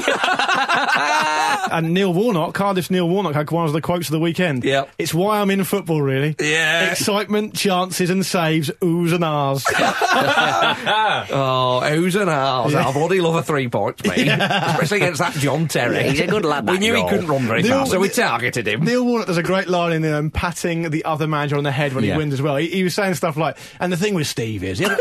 And 1.72 1.92
Neil 1.94 2.12
Warnock, 2.12 2.54
Cardiff's 2.54 2.90
Neil 2.90 3.08
Warnock, 3.08 3.34
had 3.34 3.50
one 3.50 3.66
of 3.66 3.72
the 3.72 3.80
quotes 3.80 4.08
of 4.08 4.12
the 4.12 4.20
weekend. 4.20 4.64
Yeah. 4.64 4.84
It's 4.98 5.12
why 5.14 5.40
I'm 5.40 5.50
in 5.50 5.64
football, 5.64 6.00
really. 6.02 6.34
Yeah. 6.40 6.90
Excitement, 6.92 7.54
chances, 7.54 8.10
and 8.10 8.24
saves, 8.24 8.70
oohs 8.80 9.12
and 9.14 9.24
ahs. 9.24 9.64
Oh, 11.30 11.80
who's 11.80 12.14
an 12.16 12.28
arse? 12.28 12.74
I 12.74 12.92
bloody 12.92 13.20
love 13.20 13.34
a 13.36 13.42
three 13.42 13.68
points, 13.68 14.04
mate. 14.04 14.28
Especially 14.28 14.98
against 14.98 15.18
that 15.20 15.32
John 15.34 15.68
Terry. 15.68 16.02
He's 16.10 16.20
a 16.20 16.26
good 16.26 16.44
lad, 16.44 16.68
We 16.68 16.78
knew 16.78 16.94
he 16.94 17.02
couldn't 17.08 17.26
run 17.26 17.42
very 17.46 17.62
Neil- 17.62 17.78
fast, 17.80 17.90
so 17.92 18.00
we 18.00 18.08
targeted 18.08 18.66
him. 18.66 18.84
Neil 18.84 19.04
Warnock, 19.04 19.26
there's 19.26 19.38
a 19.38 19.42
great 19.42 19.68
line 19.68 19.92
in 19.92 20.02
there, 20.02 20.16
um, 20.16 20.30
patting 20.30 20.90
the 20.90 21.04
other 21.04 21.26
manager 21.26 21.56
on 21.56 21.64
the 21.64 21.72
head 21.72 21.92
when 21.92 22.04
Yeah. 22.04 22.12
he 22.12 22.18
wins 22.18 22.34
as 22.34 22.42
well. 22.42 22.56
He, 22.56 22.68
he 22.68 22.84
was 22.84 22.94
saying 22.94 23.14
stuff 23.14 23.36
like, 23.36 23.56
and 23.80 23.92
the 23.92 23.96
thing 23.96 24.14
with 24.14 24.26
Steve 24.26 24.62
is, 24.64 24.78
he'll, 24.78 24.96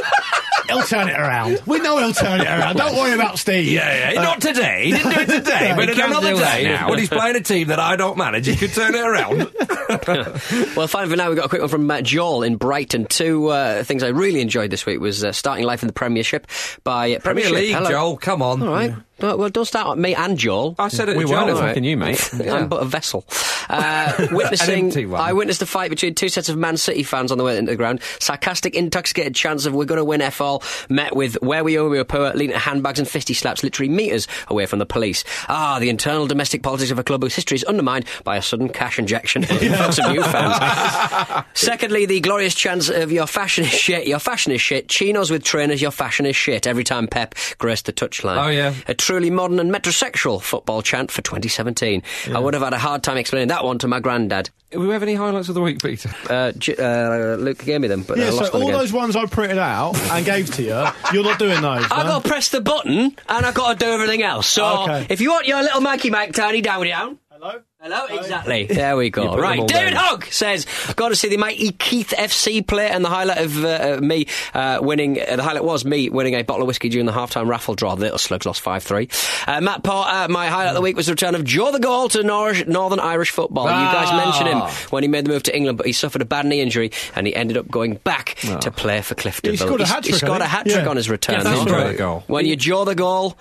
turn 0.88 1.08
it 1.10 1.18
around. 1.18 1.62
We 1.66 1.80
know 1.80 1.98
he'll 1.98 2.14
turn 2.14 2.42
it 2.42 2.48
around. 2.48 2.76
Don't 2.78 2.96
worry 2.96 3.14
about 3.14 3.38
Steve. 3.40 3.72
Yeah, 3.72 4.12
yeah. 4.14 4.22
Not 4.22 4.42
today. 4.42 4.86
He 4.86 4.92
didn't 4.92 5.14
do 5.14 5.20
it 5.22 5.28
today, 5.28 5.74
but 5.76 5.90
another 5.90 6.30
do 6.32 6.38
that 6.64 6.82
now. 6.82 6.90
when 6.90 7.00
he's 7.00 7.10
playing 7.10 7.36
a 7.36 7.42
team 7.42 7.68
that 7.68 7.80
I 7.80 7.96
don't 7.96 8.18
manage, 8.18 8.48
he 8.48 8.56
could 8.56 8.74
turn 8.74 8.96
it 8.96 9.06
around. 9.06 9.52
Well, 10.76 10.88
fine 10.88 11.10
for 11.10 11.16
now. 11.16 11.30
We've 11.30 11.38
got 11.38 11.46
a 11.46 11.50
quick 11.50 11.62
one 11.62 11.70
from 11.70 11.86
Matt 11.88 12.04
Joel 12.04 12.42
in 12.44 12.58
Brighton. 12.58 13.06
Two 13.06 13.48
uh, 13.50 13.84
things 13.84 14.02
I 14.04 14.08
really 14.08 14.42
enjoyed 14.42 14.72
this 14.72 14.86
week 14.86 15.00
was 15.00 15.24
uh, 15.24 15.32
starting 15.32 15.64
life 15.64 15.84
in 15.84 15.88
the 15.88 15.94
Premiership 15.94 16.48
by 16.84 17.18
Premier 17.18 17.46
Premiership. 17.46 17.54
League, 17.54 17.76
Hello. 17.76 17.90
Joel, 17.90 18.18
come 18.18 18.42
on. 18.42 18.64
All 18.64 18.70
right. 18.74 18.94
Well, 19.20 19.38
well, 19.38 19.50
don't 19.50 19.66
start 19.66 19.90
with 19.90 20.00
me 20.00 20.14
and 20.14 20.38
Joel. 20.38 20.76
I 20.78 20.90
said 20.90 21.08
it. 21.08 21.16
we 21.16 21.24
to 21.24 21.32
weren't 21.32 21.48
Joel. 21.48 21.58
attacking 21.60 21.86
you, 21.86 21.96
mate. 21.96 22.30
I'm 22.50 22.68
but 22.68 22.82
a 22.82 22.86
vessel. 22.86 23.26
Uh, 23.70 24.28
witnessing. 24.32 25.16
I 25.16 25.32
witnessed 25.34 25.62
a 25.62 25.66
fight 25.66 25.90
between 25.90 26.16
two 26.16 26.28
sets 26.28 26.50
of 26.50 26.58
Man 26.58 26.76
City 26.78 27.02
fans 27.04 27.32
on 27.32 27.38
the 27.38 27.44
way 27.46 27.58
into 27.58 27.72
the 27.72 27.78
ground. 27.78 28.02
Sarcastic, 28.20 28.76
intoxicated 28.76 29.34
chants 29.34 29.66
of 29.66 29.74
"We're 29.74 29.86
going 29.86 30.00
to 30.00 30.04
win 30.06 30.22
F 30.22 30.42
all" 30.42 30.62
met 30.90 31.16
with 31.16 31.42
"Where 31.42 31.64
we 31.64 31.78
are, 31.78 31.88
we 31.88 31.98
are 31.98 32.04
poor," 32.04 32.32
leaning 32.34 32.56
at 32.56 32.62
handbags 32.64 33.00
and 33.00 33.08
fisty 33.08 33.34
slaps, 33.34 33.64
literally 33.64 33.90
meters 33.90 34.28
away 34.50 34.66
from 34.66 34.80
the 34.80 34.86
police. 34.86 35.24
Ah, 35.48 35.80
the 35.80 35.90
internal 35.90 36.28
domestic 36.28 36.62
politics 36.62 36.92
of 36.92 37.00
a 37.00 37.04
club 37.04 37.24
whose 37.24 37.36
history 37.36 37.56
is 37.56 37.64
undermined 37.64 38.06
by 38.26 38.36
a 38.36 38.42
sudden 38.42 38.68
cash 38.70 39.00
injection 39.00 39.44
and 39.50 39.62
influx 39.62 39.98
of 39.98 40.12
new 40.12 40.24
fans. 40.24 41.46
Secondly, 41.54 42.06
the 42.06 42.20
glorious 42.20 42.54
chants 42.54 42.90
of 42.90 43.12
"Your 43.14 43.28
fashion 43.28 43.64
is 43.64 43.72
shit, 43.72 44.08
your 44.08 44.20
fashion 44.20 44.52
is 44.52 44.62
shit," 44.62 44.90
chinos 44.90 45.32
with 45.32 45.44
trainers, 45.44 45.82
your 45.82 45.92
fashion 45.92 46.26
is 46.26 46.36
shit. 46.36 46.68
Every 46.68 46.84
time 46.84 47.08
Pep 47.08 47.34
graced 47.58 47.86
the 47.86 47.94
touchline. 47.94 48.44
Oh, 48.46 48.50
yeah. 48.50 48.74
A 48.88 48.94
truly 49.06 49.30
modern 49.30 49.60
and 49.60 49.72
metrosexual 49.72 50.42
football 50.42 50.82
chant 50.82 51.12
for 51.12 51.22
2017. 51.22 52.02
I 52.34 52.40
would 52.40 52.54
have 52.56 52.64
had 52.64 52.74
a 52.74 52.80
hard 52.80 53.04
time 53.04 53.18
explaining 53.18 53.50
that 53.50 53.64
one 53.64 53.78
to 53.80 53.88
my 53.88 54.00
granddad. 54.00 54.50
Do 54.72 54.80
we 54.80 54.90
have 54.90 55.04
any 55.04 55.14
highlights 55.14 55.48
of 55.48 55.54
the 55.56 55.62
week, 55.62 55.82
Peter? 55.82 56.10
Uh, 56.30 56.52
uh, 56.80 57.36
Luke 57.40 57.60
gave 57.64 57.80
me 57.82 57.88
them, 57.88 58.02
but 58.02 58.18
Yeah, 58.18 58.26
I 58.26 58.30
so 58.32 58.36
lost 58.38 58.52
them 58.52 58.62
all 58.64 58.68
again. 58.70 58.80
those 58.80 58.92
ones 58.92 59.16
I 59.16 59.26
printed 59.28 59.60
out 59.60 59.96
and 60.12 60.26
gave 60.26 60.52
to 60.56 60.64
you, 60.64 60.86
you're 61.14 61.24
not 61.24 61.38
doing 61.40 61.62
those. 61.62 61.86
I 61.92 62.02
no? 62.04 62.10
got 62.10 62.24
to 62.24 62.30
press 62.30 62.50
the 62.50 62.62
button 62.62 63.16
and 63.30 63.46
I 63.46 63.52
got 63.52 63.80
to 63.80 63.86
do 63.86 63.92
everything 63.92 64.24
else. 64.24 64.48
So 64.48 64.66
Okay. 64.84 65.06
if 65.10 65.22
you 65.22 65.30
want 65.32 65.46
your 65.48 65.62
little 65.62 65.82
Mikey 65.82 66.10
Mike 66.10 66.34
tiny 66.34 66.62
down 66.62 66.86
down. 66.88 67.20
Hello? 67.32 67.62
Hello, 67.88 68.06
exactly. 68.20 68.66
There 68.66 68.98
we 68.98 69.12
go. 69.12 69.38
Right, 69.38 69.60
all 69.60 69.68
David 69.68 69.92
down. 69.92 70.04
Hogg 70.04 70.26
says, 70.32 70.66
"Got 70.96 71.10
to 71.10 71.16
see 71.16 71.28
the 71.30 71.38
mighty 71.38 71.72
Keith 71.72 72.16
FC 72.18 72.66
play." 72.66 72.88
And 72.90 73.06
the 73.06 73.10
highlight 73.10 73.38
of 73.38 73.64
uh, 73.64 74.00
me 74.02 74.26
uh, 74.56 74.80
winning, 74.82 75.22
uh, 75.22 75.36
the 75.36 75.44
highlight 75.44 75.64
was 75.64 75.86
me 75.86 76.10
winning 76.10 76.34
a 76.34 76.42
bottle 76.42 76.64
of 76.64 76.68
whiskey 76.68 76.90
during 76.90 77.06
the 77.06 77.12
half-time 77.12 77.48
raffle 77.48 77.76
draw. 77.76 77.94
The 77.94 78.02
Little 78.02 78.18
Slugs 78.18 78.48
lost 78.48 78.62
five 78.62 78.82
three. 78.82 79.08
Uh, 79.46 79.62
Matt 79.62 79.84
Porter, 79.84 80.28
my 80.30 80.48
highlight 80.48 80.70
of 80.70 80.74
the 80.74 80.82
week 80.82 80.96
was 80.96 81.06
the 81.06 81.12
return 81.12 81.36
of 81.36 81.44
Joe 81.44 81.72
the 81.72 81.78
Goal 81.80 82.10
to 82.10 82.24
Nor- 82.24 82.56
Northern 82.66 83.00
Irish 83.00 83.30
football. 83.30 83.66
You 83.66 83.70
guys 83.70 84.08
Ah. 84.10 84.18
mentioned 84.18 84.48
him 84.50 84.62
when 84.90 85.04
he 85.04 85.08
made 85.08 85.26
the 85.26 85.30
move 85.30 85.44
to 85.44 85.56
England, 85.56 85.78
but 85.78 85.86
he 85.86 85.94
suffered 85.94 86.24
a 86.24 86.26
bad 86.26 86.48
knee 86.48 86.62
injury 86.62 86.90
and 87.16 87.28
he 87.28 87.36
ended 87.36 87.56
up 87.56 87.70
going 87.70 87.98
back 88.04 88.34
to 88.62 88.72
play 88.72 89.04
for 89.04 89.14
Clifton. 89.14 89.52
He 89.52 89.58
scored 89.58 89.82
a 89.82 89.86
hat-trick, 89.86 90.16
He 90.16 90.18
scored 90.26 90.42
I 90.42 90.46
a 90.46 90.48
hat 90.48 90.64
trick 90.66 90.78
Yeah. 90.86 90.90
on 90.90 90.96
his 90.98 91.08
return. 91.08 91.36
Yeah, 91.36 91.44
though. 91.44 91.60
that's 91.66 91.72
right. 91.72 91.96
goal. 91.96 92.24
When 92.26 92.48
you 92.48 92.56
jaw 92.56 92.84
the 92.84 92.96
goal, 92.96 93.38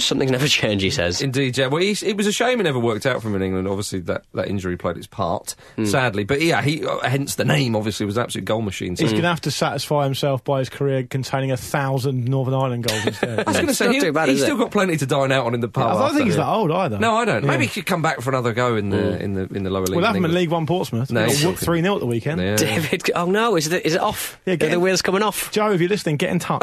something 0.00 0.28
never 0.28 0.48
change. 0.48 0.82
He 0.82 0.90
says. 0.90 1.22
Indeed, 1.22 1.56
yeah. 1.56 1.68
Well, 1.68 1.80
he's, 1.80 2.02
it 2.02 2.16
was 2.16 2.26
a 2.26 2.32
shame 2.32 2.58
it 2.58 2.64
never 2.64 2.80
worked 2.80 3.06
out 3.06 3.22
for 3.22 3.28
him 3.28 3.36
in 3.36 3.42
England. 3.42 3.67
Obviously, 3.68 4.00
that, 4.00 4.24
that 4.34 4.48
injury 4.48 4.76
played 4.76 4.96
its 4.96 5.06
part, 5.06 5.54
Hmm. 5.76 5.84
sadly. 5.84 6.24
But 6.24 6.40
yeah, 6.42 6.62
he 6.62 6.84
uh, 6.84 6.98
hence 7.00 7.34
the 7.36 7.44
name. 7.44 7.76
Obviously, 7.76 8.06
was 8.06 8.16
an 8.16 8.24
absolute 8.24 8.44
goal 8.44 8.62
machine. 8.62 8.96
So 8.96 9.04
He's 9.04 9.12
going 9.12 9.22
to 9.22 9.28
have 9.28 9.40
to 9.42 9.50
satisfy 9.50 10.04
himself 10.04 10.42
by 10.44 10.58
his 10.60 10.68
career 10.68 11.02
containing 11.04 11.50
a 11.52 11.56
thousand 11.56 12.24
Northern 12.26 12.54
Ireland 12.54 12.84
goals 12.88 13.06
instead. 13.06 13.38
I 13.46 13.50
was 13.50 13.56
going 13.56 13.66
to 13.68 13.74
say 13.74 13.92
he, 13.92 14.00
too 14.00 14.12
bad, 14.12 14.28
he's 14.28 14.42
still 14.42 14.56
it? 14.56 14.60
got 14.64 14.70
plenty 14.72 14.96
to 14.96 15.06
dine 15.06 15.32
out 15.32 15.46
on 15.46 15.54
in 15.54 15.60
the 15.60 15.68
pub. 15.68 15.96
I 15.96 16.08
don't 16.08 16.14
think 16.16 16.26
he's 16.26 16.36
that 16.36 16.46
old 16.48 16.70
either. 16.70 16.98
No, 16.98 17.14
I 17.16 17.24
don't. 17.24 17.42
Yeah. 17.44 17.50
Maybe 17.50 17.66
he 17.66 17.70
could 17.70 17.86
come 17.86 18.02
back 18.02 18.20
for 18.20 18.30
another 18.30 18.52
go 18.52 18.76
in 18.76 18.90
the 18.90 19.22
in 19.22 19.34
the 19.34 19.42
in 19.54 19.62
the 19.64 19.70
lower 19.70 19.84
league. 19.86 19.96
We'll 19.96 20.04
have 20.06 20.16
in 20.16 20.24
him 20.24 20.30
in 20.30 20.34
League 20.34 20.50
One 20.50 20.66
Portsmouth. 20.66 21.10
No, 21.10 21.26
No, 21.26 21.26
he's 21.26 21.42
3 21.60 21.82
0 21.82 21.94
at 21.94 22.00
the 22.00 22.06
weekend. 22.06 22.40
Yeah. 22.40 22.56
David, 22.56 23.10
oh 23.14 23.26
no, 23.30 23.56
is 23.56 23.66
it, 23.72 23.84
is 23.86 23.94
it 23.94 24.00
off? 24.00 24.38
Yeah, 24.46 24.54
Are 24.54 24.56
get 24.56 24.66
the 24.70 24.74
him. 24.76 24.80
wheels 24.82 25.02
coming 25.02 25.22
off? 25.22 25.50
Joe, 25.52 25.72
if 25.72 25.80
you're 25.80 25.88
listening, 25.90 26.16
get 26.16 26.30
in 26.30 26.38
touch. 26.38 26.62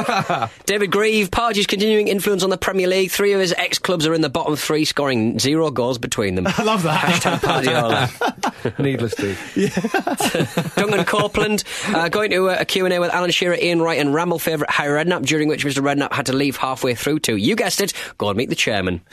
David 0.66 0.92
Grieve, 0.92 1.30
Pardews 1.32 1.68
continuing 1.68 2.08
influence 2.08 2.44
on 2.44 2.50
the 2.50 2.58
Premier 2.58 2.88
League. 2.88 3.12
Three 3.12 3.34
of 3.34 3.40
his 3.40 3.54
ex 3.58 3.80
clubs 3.80 4.06
are 4.08 4.14
in 4.14 4.22
the 4.22 4.30
bottom 4.30 4.56
three, 4.56 4.86
scoring 4.86 5.40
zero 5.40 5.70
goals 5.72 5.98
between 5.98 6.36
them. 6.36 6.46
I 6.58 6.64
love 6.64 6.84
that. 6.84 6.95
Hashtag 6.96 7.40
Pardiola. 7.42 8.80
Needless 8.80 9.16
to. 9.16 10.70
Duncan 10.76 11.06
Copeland 11.06 11.64
uh, 11.88 12.10
going 12.10 12.32
to 12.32 12.48
a, 12.50 12.62
a 12.62 12.66
Q&A 12.66 13.00
with 13.00 13.12
Alan 13.12 13.32
Shearer, 13.32 13.56
Ian 13.56 13.82
Wright 13.82 14.00
and 14.00 14.14
Ramble 14.14 14.40
favourite 14.40 14.72
Harry 14.72 15.04
Redknapp, 15.04 15.26
during 15.26 15.48
which 15.48 15.66
Mr 15.66 15.84
Redknapp 15.84 16.14
had 16.14 16.26
to 16.28 16.34
leave 16.34 16.58
halfway 16.58 16.96
through 16.96 17.20
to, 17.20 17.36
you 17.36 17.56
guessed 17.56 17.82
it, 17.82 17.94
go 18.18 18.30
and 18.30 18.38
meet 18.38 18.50
the 18.50 18.56
chairman. 18.56 19.02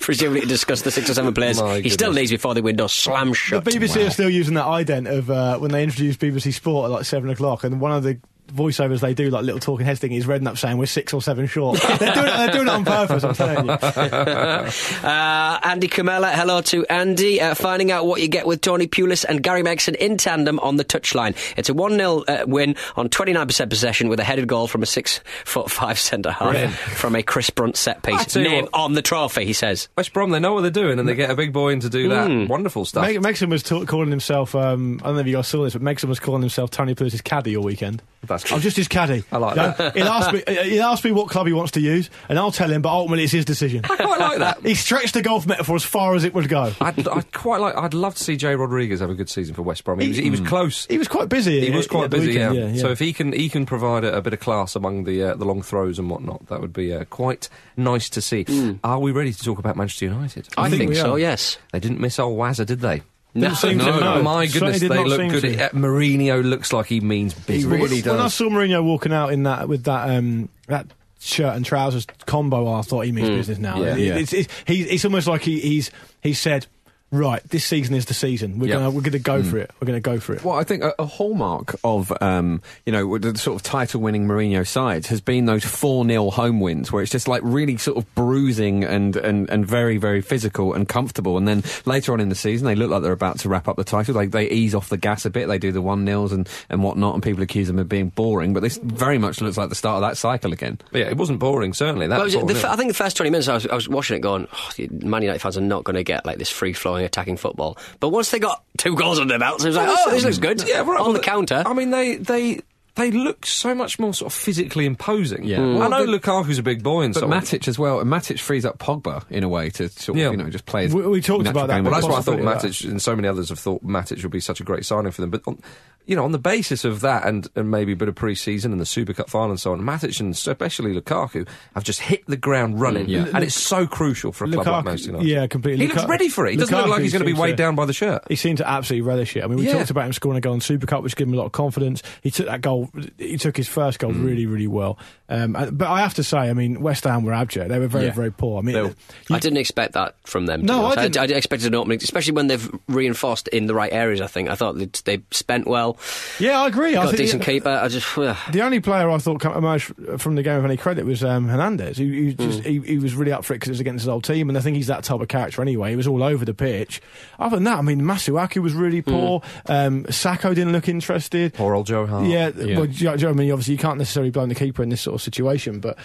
Presumably 0.00 0.40
to 0.42 0.46
discuss 0.46 0.82
the 0.82 0.90
six 0.90 1.08
or 1.08 1.14
seven 1.14 1.32
players 1.32 1.60
My 1.60 1.80
he 1.80 1.88
still 1.88 2.08
goodness. 2.08 2.16
leaves 2.22 2.30
before 2.32 2.52
the 2.54 2.62
window 2.62 2.88
slams 2.88 3.38
shut. 3.38 3.64
The 3.64 3.70
shut. 3.70 3.80
BBC 3.82 4.06
are 4.06 4.10
still 4.10 4.28
using 4.28 4.54
that 4.54 4.66
ident 4.66 5.08
of 5.10 5.30
uh, 5.30 5.58
when 5.58 5.70
they 5.70 5.82
introduced 5.82 6.20
BBC 6.20 6.52
Sport 6.52 6.86
at 6.86 6.90
like 6.90 7.04
seven 7.06 7.30
o'clock, 7.30 7.64
and 7.64 7.80
one 7.80 7.92
of 7.92 8.02
the 8.02 8.18
voiceovers 8.52 9.00
they 9.00 9.14
do, 9.14 9.30
like 9.30 9.44
little 9.44 9.60
talking 9.60 9.86
heads 9.86 10.00
thing, 10.00 10.12
is 10.12 10.26
Redknapp 10.26 10.58
saying 10.58 10.76
we're 10.78 10.86
six 10.86 11.12
or 11.12 11.22
seven 11.22 11.46
short. 11.46 11.80
they're, 11.98 12.12
doing 12.14 12.26
it, 12.26 12.36
they're 12.36 12.50
doing 12.52 12.66
it 12.66 12.70
on 12.70 12.84
purpose. 12.84 13.24
I'm 13.24 13.34
telling 13.34 13.66
you. 13.66 13.70
uh, 15.08 15.58
Andy 15.62 15.88
Camella, 15.88 16.30
hello 16.30 16.60
to 16.62 16.84
Andy. 16.86 17.40
Uh, 17.40 17.54
finding 17.54 17.90
out 17.90 18.06
what 18.06 18.20
you 18.20 18.28
get 18.28 18.46
with 18.46 18.60
Tony 18.60 18.86
Pulis 18.86 19.24
and 19.24 19.42
Gary 19.42 19.62
Megson 19.62 19.94
in 19.96 20.16
tandem 20.16 20.58
on 20.60 20.76
the 20.76 20.84
touchline. 20.84 21.36
It's 21.56 21.68
a 21.68 21.74
1 21.74 21.92
0 21.96 22.24
uh, 22.28 22.44
win 22.46 22.76
on 22.96 23.08
29% 23.08 23.68
possession 23.70 24.08
with 24.08 24.20
a 24.20 24.24
headed 24.24 24.46
goal 24.46 24.66
from 24.66 24.82
a 24.82 24.86
six 24.86 25.18
foot 25.44 25.70
five 25.70 25.98
centre 25.98 26.30
half 26.30 26.70
from 26.74 27.16
a 27.16 27.22
Chris 27.22 27.50
Brunt 27.50 27.76
set 27.76 28.02
piece. 28.02 28.34
Name 28.36 28.64
what- 28.64 28.74
on 28.74 28.92
the 28.94 29.02
trophy, 29.02 29.44
he 29.44 29.52
says. 29.52 29.88
West 29.96 30.12
Brom, 30.12 30.30
they 30.30 30.40
know 30.40 30.54
what 30.54 30.60
they're 30.62 30.70
doing, 30.70 30.98
and 30.98 31.08
they 31.08 31.14
get 31.14 31.30
a 31.30 31.34
big 31.36 31.52
boy 31.52 31.70
in 31.70 31.80
to 31.80 31.88
do 31.88 32.08
that 32.08 32.24
Mm. 32.28 32.48
wonderful 32.48 32.84
stuff. 32.84 33.04
Meg- 33.04 33.20
Megson 33.20 33.48
was 33.50 33.62
ta- 33.62 33.84
calling 33.84 34.10
himself. 34.10 34.54
Um, 34.54 34.98
I 35.02 35.06
don't 35.06 35.14
know 35.16 35.20
if 35.20 35.26
you 35.26 35.34
guys 35.36 35.48
saw 35.48 35.64
this, 35.64 35.74
but 35.74 35.82
Megson 35.82 36.04
was 36.08 36.20
calling 36.20 36.40
himself 36.42 36.70
Tony 36.70 36.94
Pulis' 36.94 37.22
caddy 37.22 37.56
all 37.56 37.64
weekend. 37.64 38.02
That's 38.34 38.52
I'm 38.52 38.60
just 38.60 38.76
his 38.76 38.88
caddy. 38.88 39.24
I 39.30 39.38
like 39.38 39.56
You 39.56 39.62
know, 39.62 39.74
that. 39.78 39.96
He'll 39.96 40.08
ask 40.08 40.32
me. 40.32 40.42
He'll 40.70 40.82
ask 40.82 41.04
me 41.04 41.12
what 41.12 41.28
club 41.28 41.46
he 41.46 41.52
wants 41.52 41.72
to 41.72 41.80
use, 41.80 42.10
and 42.28 42.38
I'll 42.38 42.52
tell 42.52 42.70
him. 42.70 42.82
But 42.82 42.90
ultimately, 42.90 43.24
it's 43.24 43.32
his 43.32 43.44
decision. 43.44 43.84
I 43.84 43.96
quite 43.96 44.20
like 44.20 44.38
that. 44.38 44.60
He 44.64 44.74
stretched 44.74 45.14
the 45.14 45.22
golf 45.22 45.46
metaphor 45.46 45.76
as 45.76 45.84
far 45.84 46.14
as 46.14 46.24
it 46.24 46.34
would 46.34 46.48
go. 46.48 46.72
I'd, 46.80 47.06
I'd 47.06 47.32
quite 47.32 47.60
like. 47.60 47.76
I'd 47.76 47.94
love 47.94 48.14
to 48.16 48.22
see 48.24 48.36
Jay 48.36 48.54
Rodriguez 48.54 49.00
have 49.00 49.10
a 49.10 49.14
good 49.14 49.28
season 49.28 49.54
for 49.54 49.62
West 49.62 49.84
Brom. 49.84 50.00
He 50.00 50.08
was, 50.08 50.16
he 50.16 50.30
was 50.30 50.40
close. 50.40 50.86
He 50.86 50.98
was 50.98 51.08
quite 51.08 51.28
busy. 51.28 51.60
He 51.60 51.70
was 51.70 51.86
quite 51.86 52.04
at 52.04 52.10
busy, 52.10 52.28
weekend, 52.28 52.56
yeah. 52.56 52.62
yeah, 52.62 52.72
yeah. 52.72 52.80
So 52.80 52.90
if 52.90 52.98
he 52.98 53.12
can, 53.12 53.32
he 53.32 53.48
can 53.48 53.66
provide 53.66 54.04
a, 54.04 54.16
a 54.16 54.22
bit 54.22 54.32
of 54.32 54.40
class 54.40 54.74
among 54.74 55.04
the 55.04 55.22
uh, 55.22 55.34
the 55.36 55.44
long 55.44 55.62
throws 55.62 55.98
and 55.98 56.10
whatnot. 56.10 56.46
That 56.46 56.60
would 56.60 56.72
be 56.72 56.92
uh, 56.92 57.04
quite 57.04 57.48
nice 57.76 58.08
to 58.10 58.20
see. 58.20 58.44
Are 58.82 58.98
we 58.98 59.12
ready 59.12 59.32
to 59.32 59.42
talk 59.42 59.58
about 59.58 59.76
Manchester 59.76 60.06
United? 60.06 60.48
I, 60.56 60.68
think 60.70 60.82
think, 60.82 60.94
so, 60.96 61.16
yes. 61.16 61.58
They 61.72 61.80
didn't 61.80 62.00
miss 62.00 62.18
old 62.18 62.38
Wazza, 62.38 62.66
did 62.66 62.80
they? 62.80 63.02
No, 63.34 63.48
Didn't 63.48 63.56
seem 63.58 63.78
to, 63.80 63.84
No, 63.86 63.98
no. 64.00 64.22
my 64.22 64.46
goodness, 64.46 64.80
they 64.80 64.88
look 64.88 65.18
good. 65.30 65.40
to. 65.42 65.64
Uh, 65.64 65.68
Mourinho 65.70 66.44
looks 66.44 66.72
like 66.72 66.86
he 66.86 67.00
means 67.00 67.34
business. 67.34 67.64
He 67.64 67.82
really 67.82 68.00
When 68.02 68.20
I 68.20 68.28
saw 68.28 68.44
Mourinho 68.44 68.84
walking 68.84 69.12
out 69.12 69.32
in 69.32 69.42
that 69.42 69.68
with 69.68 69.84
that 69.84 70.08
um, 70.16 70.48
that 70.68 70.86
shirt 71.18 71.56
and 71.56 71.64
trousers 71.66 72.06
combo, 72.26 72.72
I 72.72 72.82
thought 72.82 73.00
he 73.06 73.12
means 73.12 73.30
business 73.30 73.58
now. 73.58 73.78
Yeah. 73.82 73.96
It- 73.96 73.98
Yeah. 73.98 74.14
It's, 74.16 74.32
it's, 74.32 74.48
he's, 74.66 74.86
it's 74.86 75.04
almost 75.04 75.26
like 75.26 75.42
he, 75.42 75.58
he's 75.58 75.90
he 76.22 76.32
said, 76.32 76.66
right, 77.14 77.42
this 77.50 77.64
season 77.64 77.94
is 77.94 78.06
the 78.06 78.14
season. 78.14 78.58
We're 78.58 78.68
Yeah. 78.68 78.74
gonna 78.74 78.90
we're 78.90 79.02
gonna 79.02 79.18
go 79.18 79.42
for 79.42 79.58
it. 79.58 79.70
We're 79.80 79.86
gonna 79.86 80.00
go 80.00 80.18
for 80.20 80.34
it. 80.34 80.44
Well, 80.44 80.56
I 80.56 80.64
think 80.64 80.82
a, 80.82 80.94
a 80.98 81.06
hallmark 81.06 81.76
of 81.84 82.12
um, 82.20 82.60
you 82.86 82.92
know 82.92 83.18
the 83.18 83.36
sort 83.38 83.56
of 83.56 83.62
title-winning 83.62 84.26
Mourinho 84.26 84.66
sides 84.66 85.06
has 85.08 85.20
been 85.20 85.46
those 85.46 85.64
four 85.64 86.04
0 86.06 86.30
home 86.30 86.60
wins, 86.60 86.90
where 86.92 87.02
it's 87.02 87.12
just 87.12 87.28
like 87.28 87.40
really 87.44 87.76
sort 87.76 87.96
of 87.96 88.14
bruising 88.14 88.84
and, 88.84 89.16
and, 89.16 89.48
and 89.50 89.66
very 89.66 89.96
very 89.96 90.20
physical 90.20 90.74
and 90.74 90.88
comfortable. 90.88 91.36
And 91.38 91.46
then 91.46 91.62
later 91.84 92.12
on 92.12 92.20
in 92.20 92.28
the 92.28 92.34
season, 92.34 92.66
they 92.66 92.74
look 92.74 92.90
like 92.90 93.02
they're 93.02 93.12
about 93.12 93.38
to 93.40 93.48
wrap 93.48 93.68
up 93.68 93.76
the 93.76 93.84
title. 93.84 94.14
Like 94.14 94.30
they 94.32 94.48
ease 94.48 94.74
off 94.74 94.88
the 94.88 94.96
gas 94.96 95.24
a 95.24 95.30
bit. 95.30 95.48
They 95.48 95.58
do 95.58 95.72
the 95.72 95.82
one 95.82 96.04
nils 96.04 96.32
and 96.32 96.48
and 96.68 96.82
whatnot, 96.82 97.14
and 97.14 97.22
people 97.22 97.42
accuse 97.42 97.66
them 97.68 97.78
of 97.78 97.88
being 97.88 98.08
boring. 98.08 98.52
But 98.54 98.62
this 98.62 98.78
very 98.82 99.18
much 99.18 99.40
looks 99.40 99.56
like 99.56 99.68
the 99.68 99.74
start 99.74 100.02
of 100.02 100.08
that 100.08 100.16
cycle 100.16 100.52
again. 100.52 100.78
But 100.92 100.98
yeah, 101.00 101.06
it 101.08 101.16
wasn't 101.16 101.38
boring. 101.38 101.72
Certainly, 101.74 102.08
that 102.08 102.16
Well, 102.16 102.24
was 102.24 102.32
the, 102.34 102.40
all, 102.40 102.50
f- 102.50 102.64
I 102.64 102.76
think 102.76 102.88
the 102.88 102.94
first 102.94 103.16
20 103.16 103.30
minutes 103.30 103.48
I 103.48 103.54
was, 103.54 103.66
I 103.66 103.74
was 103.74 103.88
watching 103.88 104.16
it 104.16 104.20
going, 104.20 104.48
oh, 104.52 104.70
Man 105.02 105.22
United 105.22 105.38
fans 105.40 105.56
are 105.56 105.60
not 105.60 105.84
going 105.84 105.96
to 105.96 106.02
get 106.04 106.24
like 106.26 106.38
this 106.38 106.50
free 106.50 106.72
flowing 106.72 107.03
attacking 107.04 107.36
football. 107.36 107.78
But 108.00 108.10
once 108.10 108.30
they 108.30 108.38
got 108.38 108.64
two 108.76 108.96
goals 108.96 109.18
under 109.18 109.32
their 109.32 109.38
belts, 109.38 109.64
it 109.64 109.68
was 109.68 109.76
like, 109.76 109.88
oh, 109.90 110.10
this 110.10 110.24
looks 110.24 110.38
good. 110.38 110.66
Yeah, 110.66 110.78
right. 110.78 111.00
On 111.00 111.06
well, 111.06 111.12
the 111.12 111.20
counter. 111.20 111.62
I 111.64 111.72
mean, 111.74 111.90
they 111.90 112.16
they 112.16 112.60
they 112.96 113.10
look 113.10 113.44
so 113.44 113.74
much 113.74 113.98
more 113.98 114.14
sort 114.14 114.32
of 114.32 114.38
physically 114.38 114.86
imposing. 114.86 115.44
Yeah. 115.44 115.56
I 115.56 115.60
Mm. 115.60 115.90
know 115.90 116.04
Well, 116.04 116.06
Lukaku's 116.18 116.58
a 116.58 116.62
big 116.62 116.82
boy 116.82 117.02
and 117.02 117.12
But 117.14 117.20
so 117.20 117.26
on. 117.26 117.32
Matic 117.32 117.66
as 117.66 117.78
well. 117.78 117.98
And 118.00 118.08
Matic 118.10 118.38
frees 118.38 118.64
up 118.64 118.78
Pogba 118.78 119.24
in 119.30 119.42
a 119.42 119.48
way 119.48 119.70
to 119.70 119.88
sort 119.88 120.16
of 120.16 120.22
Yeah. 120.22 120.30
you 120.30 120.36
know 120.36 120.48
just 120.48 120.66
play. 120.66 120.84
his 120.84 120.94
We- 120.94 121.02
we 121.06 121.20
talked 121.20 121.46
about 121.48 121.66
that, 121.68 121.82
Well, 121.82 121.92
that's 121.92 122.04
why 122.06 122.10
I 122.18 122.20
thought 122.22 122.38
possibility 122.40 122.68
of 122.68 122.72
Matic 122.84 122.90
and 122.90 123.02
so 123.02 123.16
many 123.16 123.26
others 123.28 123.48
have 123.48 123.58
thought 123.58 123.84
Matic 123.84 124.22
would 124.22 124.30
be 124.32 124.40
such 124.40 124.60
a 124.60 124.64
great 124.64 124.84
signing 124.86 125.10
for 125.10 125.22
them. 125.22 125.30
But 125.30 125.42
on, 125.46 125.58
you 126.06 126.14
know, 126.14 126.24
on 126.24 126.32
the 126.32 126.38
basis 126.38 126.84
of 126.84 127.00
that 127.00 127.26
and, 127.26 127.48
and 127.56 127.70
maybe 127.70 127.92
a 127.92 127.96
bit 127.96 128.08
of 128.08 128.14
pre-season 128.14 128.70
and 128.72 128.80
the 128.80 128.86
Super 128.86 129.12
Cup 129.14 129.28
final 129.30 129.50
and 129.50 129.58
so 129.60 129.72
on, 129.72 129.80
Matic 129.80 130.20
and 130.20 130.32
especially 130.32 130.94
Lukaku 130.94 131.48
have 131.74 131.82
just 131.82 132.00
hit 132.00 132.22
the 132.28 132.36
ground 132.36 132.78
running, 132.80 133.08
Yeah. 133.08 133.26
and 133.34 133.42
it's 133.42 133.54
so 133.60 133.86
crucial 133.86 134.30
for 134.30 134.44
a 134.44 134.48
club 134.52 134.66
like 134.66 134.84
Manchester 134.84 135.12
United. 135.12 135.28
yeah, 135.28 135.46
completely. 135.48 135.86
He 135.86 135.92
looks 135.92 136.06
ready 136.06 136.28
for 136.28 136.46
it. 136.46 136.52
He 136.52 136.56
doesn't 136.58 136.76
look 136.76 136.88
like 136.88 137.00
he's 137.02 137.12
going 137.12 137.20
to 137.22 137.26
be 137.26 137.32
seems 137.32 137.40
weighed 137.40 137.56
down 137.56 137.74
by 137.74 137.86
the 137.86 137.92
shirt. 137.94 138.22
He 138.28 138.36
seemed 138.36 138.58
to 138.58 138.68
absolutely 138.68 139.08
relish 139.08 139.34
it. 139.36 139.42
I 139.42 139.46
mean, 139.48 139.58
we 139.58 139.66
Yeah. 139.66 139.78
talked 139.78 139.90
about 139.90 140.04
him 140.06 140.12
scoring 140.12 140.36
a 140.38 140.40
goal 140.42 140.54
in 140.54 140.60
Super 140.60 140.86
Cup, 140.86 141.02
which 141.02 141.16
gave 141.16 141.26
him 141.26 141.34
a 141.34 141.38
lot 141.38 141.46
of 141.46 141.52
confidence. 141.52 142.02
He 142.22 142.30
took 142.30 142.46
that 142.46 142.60
goal. 142.60 142.83
He 143.18 143.36
took 143.36 143.56
his 143.56 143.68
first 143.68 143.98
goal 143.98 144.12
Mm. 144.12 144.24
really, 144.24 144.46
really 144.46 144.66
well. 144.66 144.98
Um, 145.28 145.52
but 145.72 145.88
I 145.88 146.00
have 146.00 146.14
to 146.14 146.22
say, 146.24 146.38
I 146.38 146.52
mean, 146.52 146.80
West 146.82 147.04
Ham 147.04 147.24
were 147.24 147.32
abject. 147.32 147.70
They 147.70 147.78
were 147.78 147.86
very, 147.88 148.06
Yeah. 148.06 148.12
very 148.12 148.30
poor. 148.30 148.58
I 148.58 148.62
mean, 148.62 148.74
were- 148.76 148.82
you- 148.88 148.94
I 149.36 149.38
didn't 149.38 149.56
expect 149.58 149.94
that 149.94 150.16
from 150.24 150.46
them. 150.46 150.62
No. 150.66 150.86
I 150.86 150.94
didn't. 150.96 151.16
I, 151.18 151.24
expected 151.36 151.68
an 151.68 151.74
opening, 151.74 151.98
especially 152.02 152.32
when 152.34 152.46
they've 152.46 152.70
reinforced 152.88 153.48
in 153.48 153.66
the 153.66 153.74
right 153.74 153.92
areas. 153.92 154.20
I 154.20 154.26
think 154.26 154.48
I 154.50 154.54
thought 154.54 154.76
they'd, 154.78 154.92
they 155.04 155.20
spent 155.30 155.66
well, 155.66 155.96
yeah, 156.38 156.60
I 156.60 156.66
agree. 156.68 156.90
I 156.90 157.04
got 157.04 157.04
a 157.06 157.08
think 157.08 157.18
decent 157.18 157.42
keeper. 157.42 157.70
I 157.70 157.88
just 157.88 158.06
ugh. 158.18 158.36
The 158.52 158.62
only 158.62 158.80
player 158.80 159.08
I 159.10 159.18
thought 159.18 159.42
emerged 159.44 159.92
from 160.18 160.34
the 160.34 160.42
game 160.42 160.56
with 160.56 160.66
any 160.66 160.76
credit 160.76 161.06
was 161.06 161.24
um, 161.24 161.48
Hernandez. 161.48 161.96
He, 161.96 162.26
he, 162.26 162.34
just, 162.34 162.60
Hmm. 162.60 162.68
he, 162.68 162.78
he 162.80 162.98
was 162.98 163.14
really 163.14 163.32
up 163.32 163.44
for 163.44 163.54
it 163.54 163.56
because 163.56 163.68
it 163.70 163.72
was 163.72 163.80
against 163.80 164.02
his 164.02 164.08
old 164.08 164.24
team, 164.24 164.48
and 164.48 164.58
I 164.58 164.60
think 164.60 164.76
he's 164.76 164.86
that 164.88 165.04
type 165.04 165.20
of 165.20 165.28
character 165.28 165.62
anyway. 165.62 165.90
He 165.90 165.96
was 165.96 166.06
all 166.06 166.22
over 166.22 166.44
the 166.44 166.54
pitch. 166.54 167.00
Other 167.38 167.56
than 167.56 167.64
that, 167.64 167.78
I 167.78 167.82
mean, 167.82 168.02
Masuaku 168.02 168.62
was 168.62 168.74
really 168.74 169.00
Hmm. 169.00 169.10
poor. 169.10 169.42
Um, 169.66 170.04
Sakho 170.04 170.54
didn't 170.54 170.72
look 170.72 170.88
interested. 170.88 171.54
Poor 171.54 171.74
old 171.74 171.86
Joe 171.86 172.06
Hart. 172.06 172.26
Yeah, 172.26 172.50
Yeah. 172.56 172.73
Well, 172.78 172.86
do 172.86 172.92
you 172.92 173.04
know- 173.10 173.16
do 173.16 173.20
you 173.22 173.26
know 173.26 173.32
I 173.32 173.36
mean, 173.36 173.50
obviously, 173.52 173.72
you 173.72 173.78
can't 173.78 173.98
necessarily 173.98 174.30
blame 174.30 174.48
the 174.48 174.54
keeper 174.54 174.82
in 174.82 174.88
this 174.88 175.00
sort 175.00 175.14
of 175.14 175.22
situation, 175.22 175.80
but. 175.80 175.98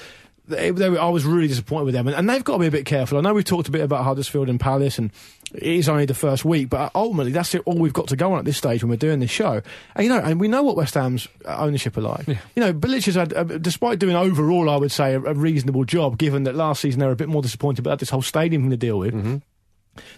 They, 0.48 0.72
they 0.72 0.88
I 0.98 1.10
was 1.10 1.26
really 1.26 1.48
disappointed 1.48 1.86
with 1.86 1.94
them, 1.94 2.08
and, 2.08 2.16
and 2.18 2.28
they've 2.28 2.44
got 2.44 2.54
to 2.54 2.60
be 2.60 2.66
a 2.66 2.72
bit 2.72 2.88
careful. 2.88 3.20
I 3.20 3.22
know 3.22 3.36
we've 3.36 3.46
talked 3.46 3.68
a 3.68 3.72
bit 3.72 3.82
about 3.82 4.04
Huddersfield 4.04 4.50
and 4.50 4.60
Palace, 4.60 4.98
and 4.98 5.12
it 5.54 5.62
is 5.62 5.88
only 5.88 6.06
the 6.08 6.16
first 6.16 6.44
week, 6.44 6.70
but 6.70 6.92
ultimately 6.96 7.32
that's 7.32 7.54
it, 7.54 7.62
all 7.66 7.78
we've 7.78 7.94
got 7.94 8.08
to 8.08 8.16
go 8.16 8.34
on 8.34 8.40
at 8.40 8.46
this 8.46 8.58
stage 8.58 8.82
when 8.84 8.90
we're 8.90 8.96
doing 8.96 9.20
this 9.20 9.30
show. 9.30 9.62
And 9.96 10.04
you 10.04 10.10
know, 10.10 10.18
and 10.18 10.40
we 10.40 10.48
know 10.48 10.64
what 10.64 10.76
West 10.76 10.96
Ham's 10.96 11.28
uh, 11.46 11.56
ownership 11.60 11.96
are 11.98 12.02
like. 12.02 12.28
You 12.28 12.36
know, 12.56 12.74
Bilic 12.74 13.06
has 13.06 13.14
had, 13.14 13.32
uh, 13.32 13.44
despite 13.44 14.00
doing 14.00 14.16
overall, 14.16 14.72
I 14.72 14.78
would 14.78 14.92
say, 14.92 15.14
a, 15.14 15.22
a 15.22 15.36
reasonable 15.36 15.84
job, 15.84 16.18
given 16.18 16.46
that 16.46 16.56
last 16.56 16.82
season 16.82 17.00
they 17.00 17.06
were 17.06 17.12
a 17.12 17.16
bit 17.16 17.30
more 17.30 17.44
disappointed 17.44 17.86
about 17.86 18.00
this 18.00 18.10
whole 18.10 18.24
stadium 18.24 18.64
thing 18.64 18.72
to 18.72 18.78
deal 18.78 18.98
with. 18.98 19.14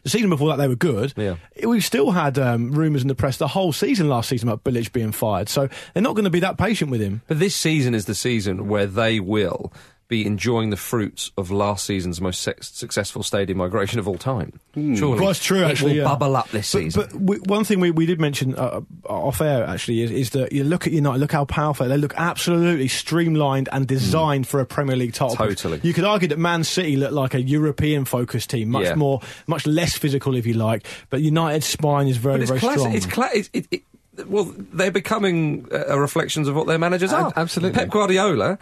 The 0.03 0.09
season 0.09 0.29
before 0.29 0.49
that, 0.49 0.57
they 0.57 0.67
were 0.67 0.75
good. 0.75 1.13
Yeah. 1.15 1.35
We've 1.63 1.83
still 1.83 2.11
had 2.11 2.37
um, 2.39 2.71
rumours 2.71 3.01
in 3.01 3.07
the 3.07 3.15
press 3.15 3.37
the 3.37 3.47
whole 3.47 3.73
season 3.73 4.09
last 4.09 4.29
season 4.29 4.49
about 4.49 4.63
Bilic 4.63 4.91
being 4.91 5.11
fired, 5.11 5.49
so 5.49 5.69
they're 5.93 6.03
not 6.03 6.15
going 6.15 6.25
to 6.25 6.31
be 6.31 6.39
that 6.41 6.57
patient 6.57 6.91
with 6.91 7.01
him. 7.01 7.21
But 7.27 7.39
this 7.39 7.55
season 7.55 7.93
is 7.95 8.05
the 8.05 8.15
season 8.15 8.67
where 8.67 8.87
they 8.87 9.19
will 9.19 9.71
be 10.11 10.25
enjoying 10.27 10.69
the 10.71 10.77
fruits 10.77 11.31
of 11.37 11.49
last 11.51 11.85
season's 11.85 12.19
most 12.19 12.41
sex- 12.41 12.67
successful 12.67 13.23
stadium 13.23 13.57
migration 13.57 13.97
of 13.97 14.07
all 14.09 14.17
time. 14.17 14.59
Surely, 14.75 14.99
Well, 15.17 15.27
that's 15.27 15.41
true, 15.43 15.63
It 15.65 15.81
will 15.81 15.89
yeah. 15.93 16.03
bubble 16.03 16.35
up 16.35 16.49
this 16.49 16.71
But, 16.73 16.79
season. 16.79 17.01
but 17.01 17.19
we, 17.21 17.37
one 17.45 17.63
thing 17.63 17.79
we, 17.79 17.91
we 17.91 18.05
did 18.05 18.19
mention 18.19 18.53
uh, 18.55 18.81
off 19.05 19.39
air 19.39 19.63
actually 19.65 20.01
is, 20.01 20.11
is 20.11 20.29
that 20.31 20.51
you 20.51 20.65
look 20.65 20.85
at 20.85 20.91
United, 20.91 21.19
look 21.19 21.31
how 21.31 21.45
powerful 21.45 21.87
they 21.87 21.95
look, 21.97 22.13
absolutely 22.17 22.89
streamlined 22.89 23.69
and 23.71 23.87
designed 23.87 24.47
for 24.47 24.59
a 24.59 24.65
Premier 24.65 24.97
League 24.97 25.13
title. 25.13 25.37
Hmm. 25.37 25.43
Totally. 25.43 25.79
You 25.81 25.93
could 25.93 26.03
argue 26.03 26.27
that 26.27 26.37
Man 26.37 26.65
City 26.65 26.97
looked 26.97 27.13
like 27.13 27.33
a 27.33 27.41
European 27.41 28.03
focused 28.03 28.49
team, 28.49 28.69
much 28.69 28.83
Yeah. 28.87 28.95
more, 28.95 29.21
much 29.47 29.65
less 29.65 29.97
physical 29.97 30.35
if 30.35 30.45
you 30.45 30.55
like. 30.55 30.85
But 31.09 31.21
United's 31.21 31.65
spine 31.65 32.07
is 32.09 32.17
very, 32.17 32.45
very 32.45 32.59
classic. 32.59 32.79
strong. 32.79 32.95
It's 32.95 33.05
cla- 33.05 33.29
it, 33.53 33.67
it, 33.71 33.83
well, 34.27 34.53
they're 34.73 34.91
becoming 34.91 35.67
uh, 35.71 35.97
reflections 35.97 36.49
of 36.49 36.55
what 36.55 36.67
their 36.67 36.77
managers 36.77 37.13
are. 37.13 37.31
absolutely. 37.37 37.79
Pep 37.79 37.89
Guardiola 37.89 38.59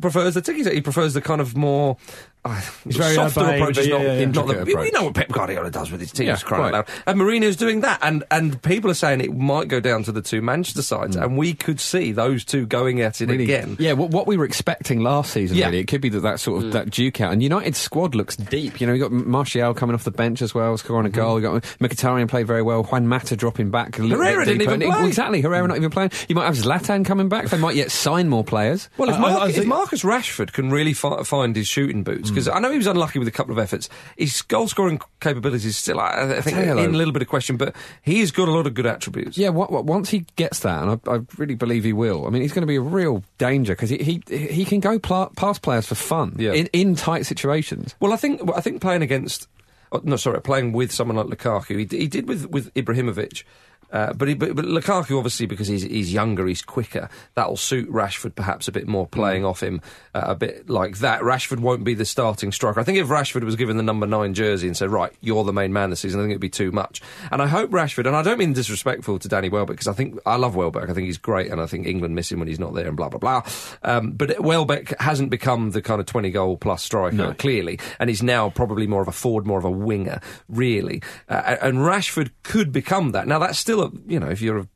prefers 0.00 0.34
the 0.34 0.42
tiki 0.42 0.62
He 0.70 0.80
prefers 0.80 1.14
the 1.14 1.20
kind 1.20 1.40
of 1.40 1.56
more. 1.56 1.96
Uh, 2.44 2.60
very 2.86 3.14
softer 3.14 3.40
urbane, 3.40 3.60
approach. 3.60 3.78
Is 3.78 3.86
yeah, 3.88 3.92
not, 3.94 4.02
yeah, 4.02 4.18
yeah. 4.18 4.24
not 4.26 4.46
the, 4.46 4.58
Intricate 4.60 4.80
we 4.80 4.90
know 4.90 5.04
what 5.04 5.14
Pep 5.14 5.28
Guardiola 5.28 5.70
does 5.70 5.90
with 5.90 6.00
his 6.00 6.12
teams, 6.12 6.28
Yeah, 6.28 6.36
crying 6.36 6.66
out 6.66 6.72
loud. 6.72 6.88
And 7.06 7.20
Mourinho's 7.20 7.56
doing 7.56 7.80
that, 7.80 7.98
and 8.02 8.24
and 8.30 8.62
people 8.62 8.90
are 8.90 8.94
saying 8.94 9.20
it 9.20 9.36
might 9.36 9.68
go 9.68 9.80
down 9.80 10.04
to 10.04 10.12
the 10.12 10.22
two 10.22 10.40
Manchester 10.40 10.82
sides, 10.82 11.16
hmm. 11.16 11.22
and 11.22 11.36
we 11.36 11.52
could 11.52 11.80
see 11.80 12.12
those 12.12 12.44
two 12.44 12.66
going 12.66 13.00
at 13.00 13.20
it 13.20 13.28
Really- 13.28 13.44
again. 13.44 13.76
Yeah, 13.78 13.94
what, 13.94 14.10
what 14.10 14.26
we 14.26 14.36
were 14.36 14.44
expecting 14.44 15.00
last 15.00 15.32
season, 15.32 15.56
Yeah. 15.56 15.66
really. 15.66 15.80
It 15.80 15.88
could 15.88 16.00
be 16.00 16.08
that, 16.10 16.20
that 16.20 16.40
sort 16.40 16.58
of 16.58 16.64
hmm. 16.64 16.70
that 16.70 16.90
duke 16.90 17.20
out. 17.20 17.32
And 17.32 17.42
United's 17.42 17.78
squad 17.78 18.14
looks 18.14 18.36
deep. 18.36 18.80
You 18.80 18.86
know, 18.86 18.92
you 18.92 19.00
got 19.00 19.12
Martial 19.12 19.74
coming 19.74 19.94
off 19.94 20.04
the 20.04 20.10
bench 20.10 20.40
as 20.40 20.54
well, 20.54 20.76
scoring 20.78 21.06
a 21.06 21.10
hmm. 21.10 21.16
goal. 21.16 21.40
You 21.40 21.42
got 21.42 21.62
Mkhitaryan 21.80 22.28
played 22.28 22.46
very 22.46 22.62
well. 22.62 22.84
Juan 22.84 23.08
Mata 23.08 23.36
dropping 23.36 23.70
back. 23.70 23.98
A 23.98 24.02
Herrera 24.06 24.44
bit 24.44 24.58
didn't 24.58 24.62
even 24.62 24.90
play. 24.90 25.06
Exactly, 25.08 25.40
Herrera 25.40 25.66
not 25.66 25.76
even 25.76 25.90
playing. 25.90 26.12
You 26.28 26.34
might 26.34 26.46
have 26.46 26.56
Zlatan 26.56 27.04
coming 27.04 27.28
back. 27.28 27.48
They 27.48 27.58
might 27.58 27.74
yet 27.74 27.90
sign 27.90 28.28
more 28.28 28.44
players. 28.44 28.88
Well, 28.96 29.10
if, 29.10 29.16
uh, 29.16 29.18
I- 29.18 29.28
I- 29.28 29.32
Marcus, 29.32 29.58
I 29.58 29.60
if 29.60 29.66
Marcus 29.66 30.02
Rashford 30.02 30.52
can 30.52 30.70
really 30.70 30.92
fi- 30.92 31.22
find 31.24 31.54
his 31.54 31.66
shooting 31.66 32.02
boots, 32.02 32.30
because 32.44 32.56
I 32.56 32.60
know 32.60 32.70
he 32.70 32.76
was 32.78 32.86
unlucky 32.86 33.18
with 33.18 33.28
a 33.28 33.32
couple 33.32 33.52
of 33.52 33.58
efforts, 33.58 33.88
his 34.16 34.42
goal 34.42 34.68
scoring 34.68 35.00
capabilities 35.20 35.66
is 35.66 35.76
still, 35.76 36.00
I, 36.00 36.36
I 36.36 36.40
think, 36.40 36.56
you, 36.56 36.62
in 36.78 36.94
a 36.94 36.96
little 36.96 37.12
bit 37.12 37.22
of 37.22 37.28
question, 37.28 37.56
but 37.56 37.74
he's 38.02 38.30
got 38.30 38.48
a 38.48 38.52
lot 38.52 38.66
of 38.66 38.74
good 38.74 38.86
attributes. 38.86 39.36
Yeah, 39.36 39.50
what, 39.50 39.70
what, 39.72 39.84
once 39.84 40.10
he 40.10 40.26
gets 40.36 40.60
that, 40.60 40.82
and 40.82 41.00
I, 41.06 41.12
I 41.16 41.20
really 41.36 41.54
believe 41.54 41.84
he 41.84 41.92
will. 41.92 42.26
I 42.26 42.30
mean, 42.30 42.42
he's 42.42 42.52
going 42.52 42.62
to 42.62 42.66
be 42.66 42.76
a 42.76 42.80
real 42.80 43.22
danger 43.38 43.74
because 43.74 43.90
he, 43.90 43.98
he 43.98 44.22
he 44.36 44.64
can 44.64 44.80
go 44.80 44.98
pla- 44.98 45.30
past 45.30 45.62
players 45.62 45.86
for 45.86 45.94
fun 45.94 46.36
Yeah. 46.38 46.52
in 46.52 46.66
in 46.72 46.94
tight 46.94 47.26
situations. 47.26 47.94
Well, 48.00 48.12
I 48.12 48.16
think 48.16 48.40
I 48.54 48.60
think 48.60 48.80
playing 48.80 49.02
against, 49.02 49.48
oh, 49.92 50.00
no, 50.04 50.16
sorry, 50.16 50.40
playing 50.40 50.72
with 50.72 50.92
someone 50.92 51.16
like 51.16 51.26
Lukaku, 51.26 51.78
he, 51.90 51.98
he 51.98 52.06
did 52.08 52.28
with 52.28 52.46
with 52.50 52.72
Ibrahimovic. 52.74 53.42
Uh, 53.92 54.12
but, 54.12 54.28
he, 54.28 54.34
but 54.34 54.54
but 54.54 54.64
Lukaku 54.64 55.16
obviously 55.16 55.46
because 55.46 55.66
he's 55.66 55.82
he's 55.82 56.12
younger, 56.12 56.46
he's 56.46 56.62
quicker. 56.62 57.08
That'll 57.34 57.56
suit 57.56 57.90
Rashford 57.90 58.34
perhaps 58.34 58.68
a 58.68 58.72
bit 58.72 58.86
more, 58.86 59.06
playing 59.06 59.42
Mm. 59.42 59.48
off 59.50 59.62
him 59.62 59.80
uh, 60.14 60.22
a 60.26 60.34
bit 60.34 60.68
like 60.68 60.98
that. 60.98 61.20
Rashford 61.22 61.60
won't 61.60 61.84
be 61.84 61.94
the 61.94 62.04
starting 62.04 62.52
striker. 62.52 62.80
I 62.80 62.82
think 62.84 62.98
if 62.98 63.08
Rashford 63.08 63.44
was 63.44 63.56
given 63.56 63.76
the 63.76 63.82
number 63.82 64.06
nine 64.06 64.34
jersey 64.34 64.66
and 64.66 64.76
said, 64.76 64.90
"Right, 64.90 65.12
you're 65.20 65.44
the 65.44 65.52
main 65.52 65.72
man 65.72 65.90
this 65.90 66.00
season," 66.00 66.20
I 66.20 66.24
think 66.24 66.32
it'd 66.32 66.40
be 66.40 66.48
too 66.48 66.70
much. 66.72 67.00
And 67.30 67.40
I 67.40 67.46
hope 67.46 67.70
Rashford, 67.70 68.06
and 68.06 68.14
I 68.16 68.22
don't 68.22 68.38
mean 68.38 68.52
disrespectful 68.52 69.18
to 69.20 69.28
Danny 69.28 69.48
Welbeck 69.48 69.76
because 69.76 69.88
I 69.88 69.92
think 69.92 70.18
I 70.26 70.36
love 70.36 70.54
Welbeck. 70.56 70.90
I 70.90 70.92
think 70.94 71.06
he's 71.06 71.18
great, 71.18 71.50
and 71.50 71.60
I 71.60 71.66
think 71.66 71.86
England 71.86 72.14
miss 72.14 72.30
him 72.30 72.38
when 72.40 72.48
he's 72.48 72.58
not 72.60 72.74
there, 72.74 72.88
and 72.88 72.96
blah 72.96 73.08
blah 73.08 73.18
blah. 73.18 73.42
Um, 73.82 74.12
but 74.12 74.40
Welbeck 74.40 74.98
hasn't 75.00 75.30
become 75.30 75.70
the 75.70 75.80
kind 75.82 76.00
of 76.00 76.06
twenty 76.06 76.30
goal 76.30 76.56
plus 76.56 76.82
striker 76.82 77.16
No. 77.16 77.32
clearly, 77.34 77.78
and 77.98 78.10
he's 78.10 78.22
now 78.22 78.50
probably 78.50 78.86
more 78.86 79.02
of 79.02 79.08
a 79.08 79.12
forward, 79.12 79.46
more 79.46 79.58
of 79.58 79.64
a 79.64 79.70
winger, 79.70 80.20
really. 80.48 81.02
Uh, 81.28 81.56
and 81.62 81.78
Rashford 81.78 82.30
could 82.42 82.72
become 82.72 83.12
that. 83.12 83.26
Now 83.26 83.38
that's 83.38 83.58
still 83.58 83.77
a 83.80 83.90
you 84.06 84.18
know 84.20 84.28
if 84.28 84.40
you're 84.42 84.58
a 84.58 84.68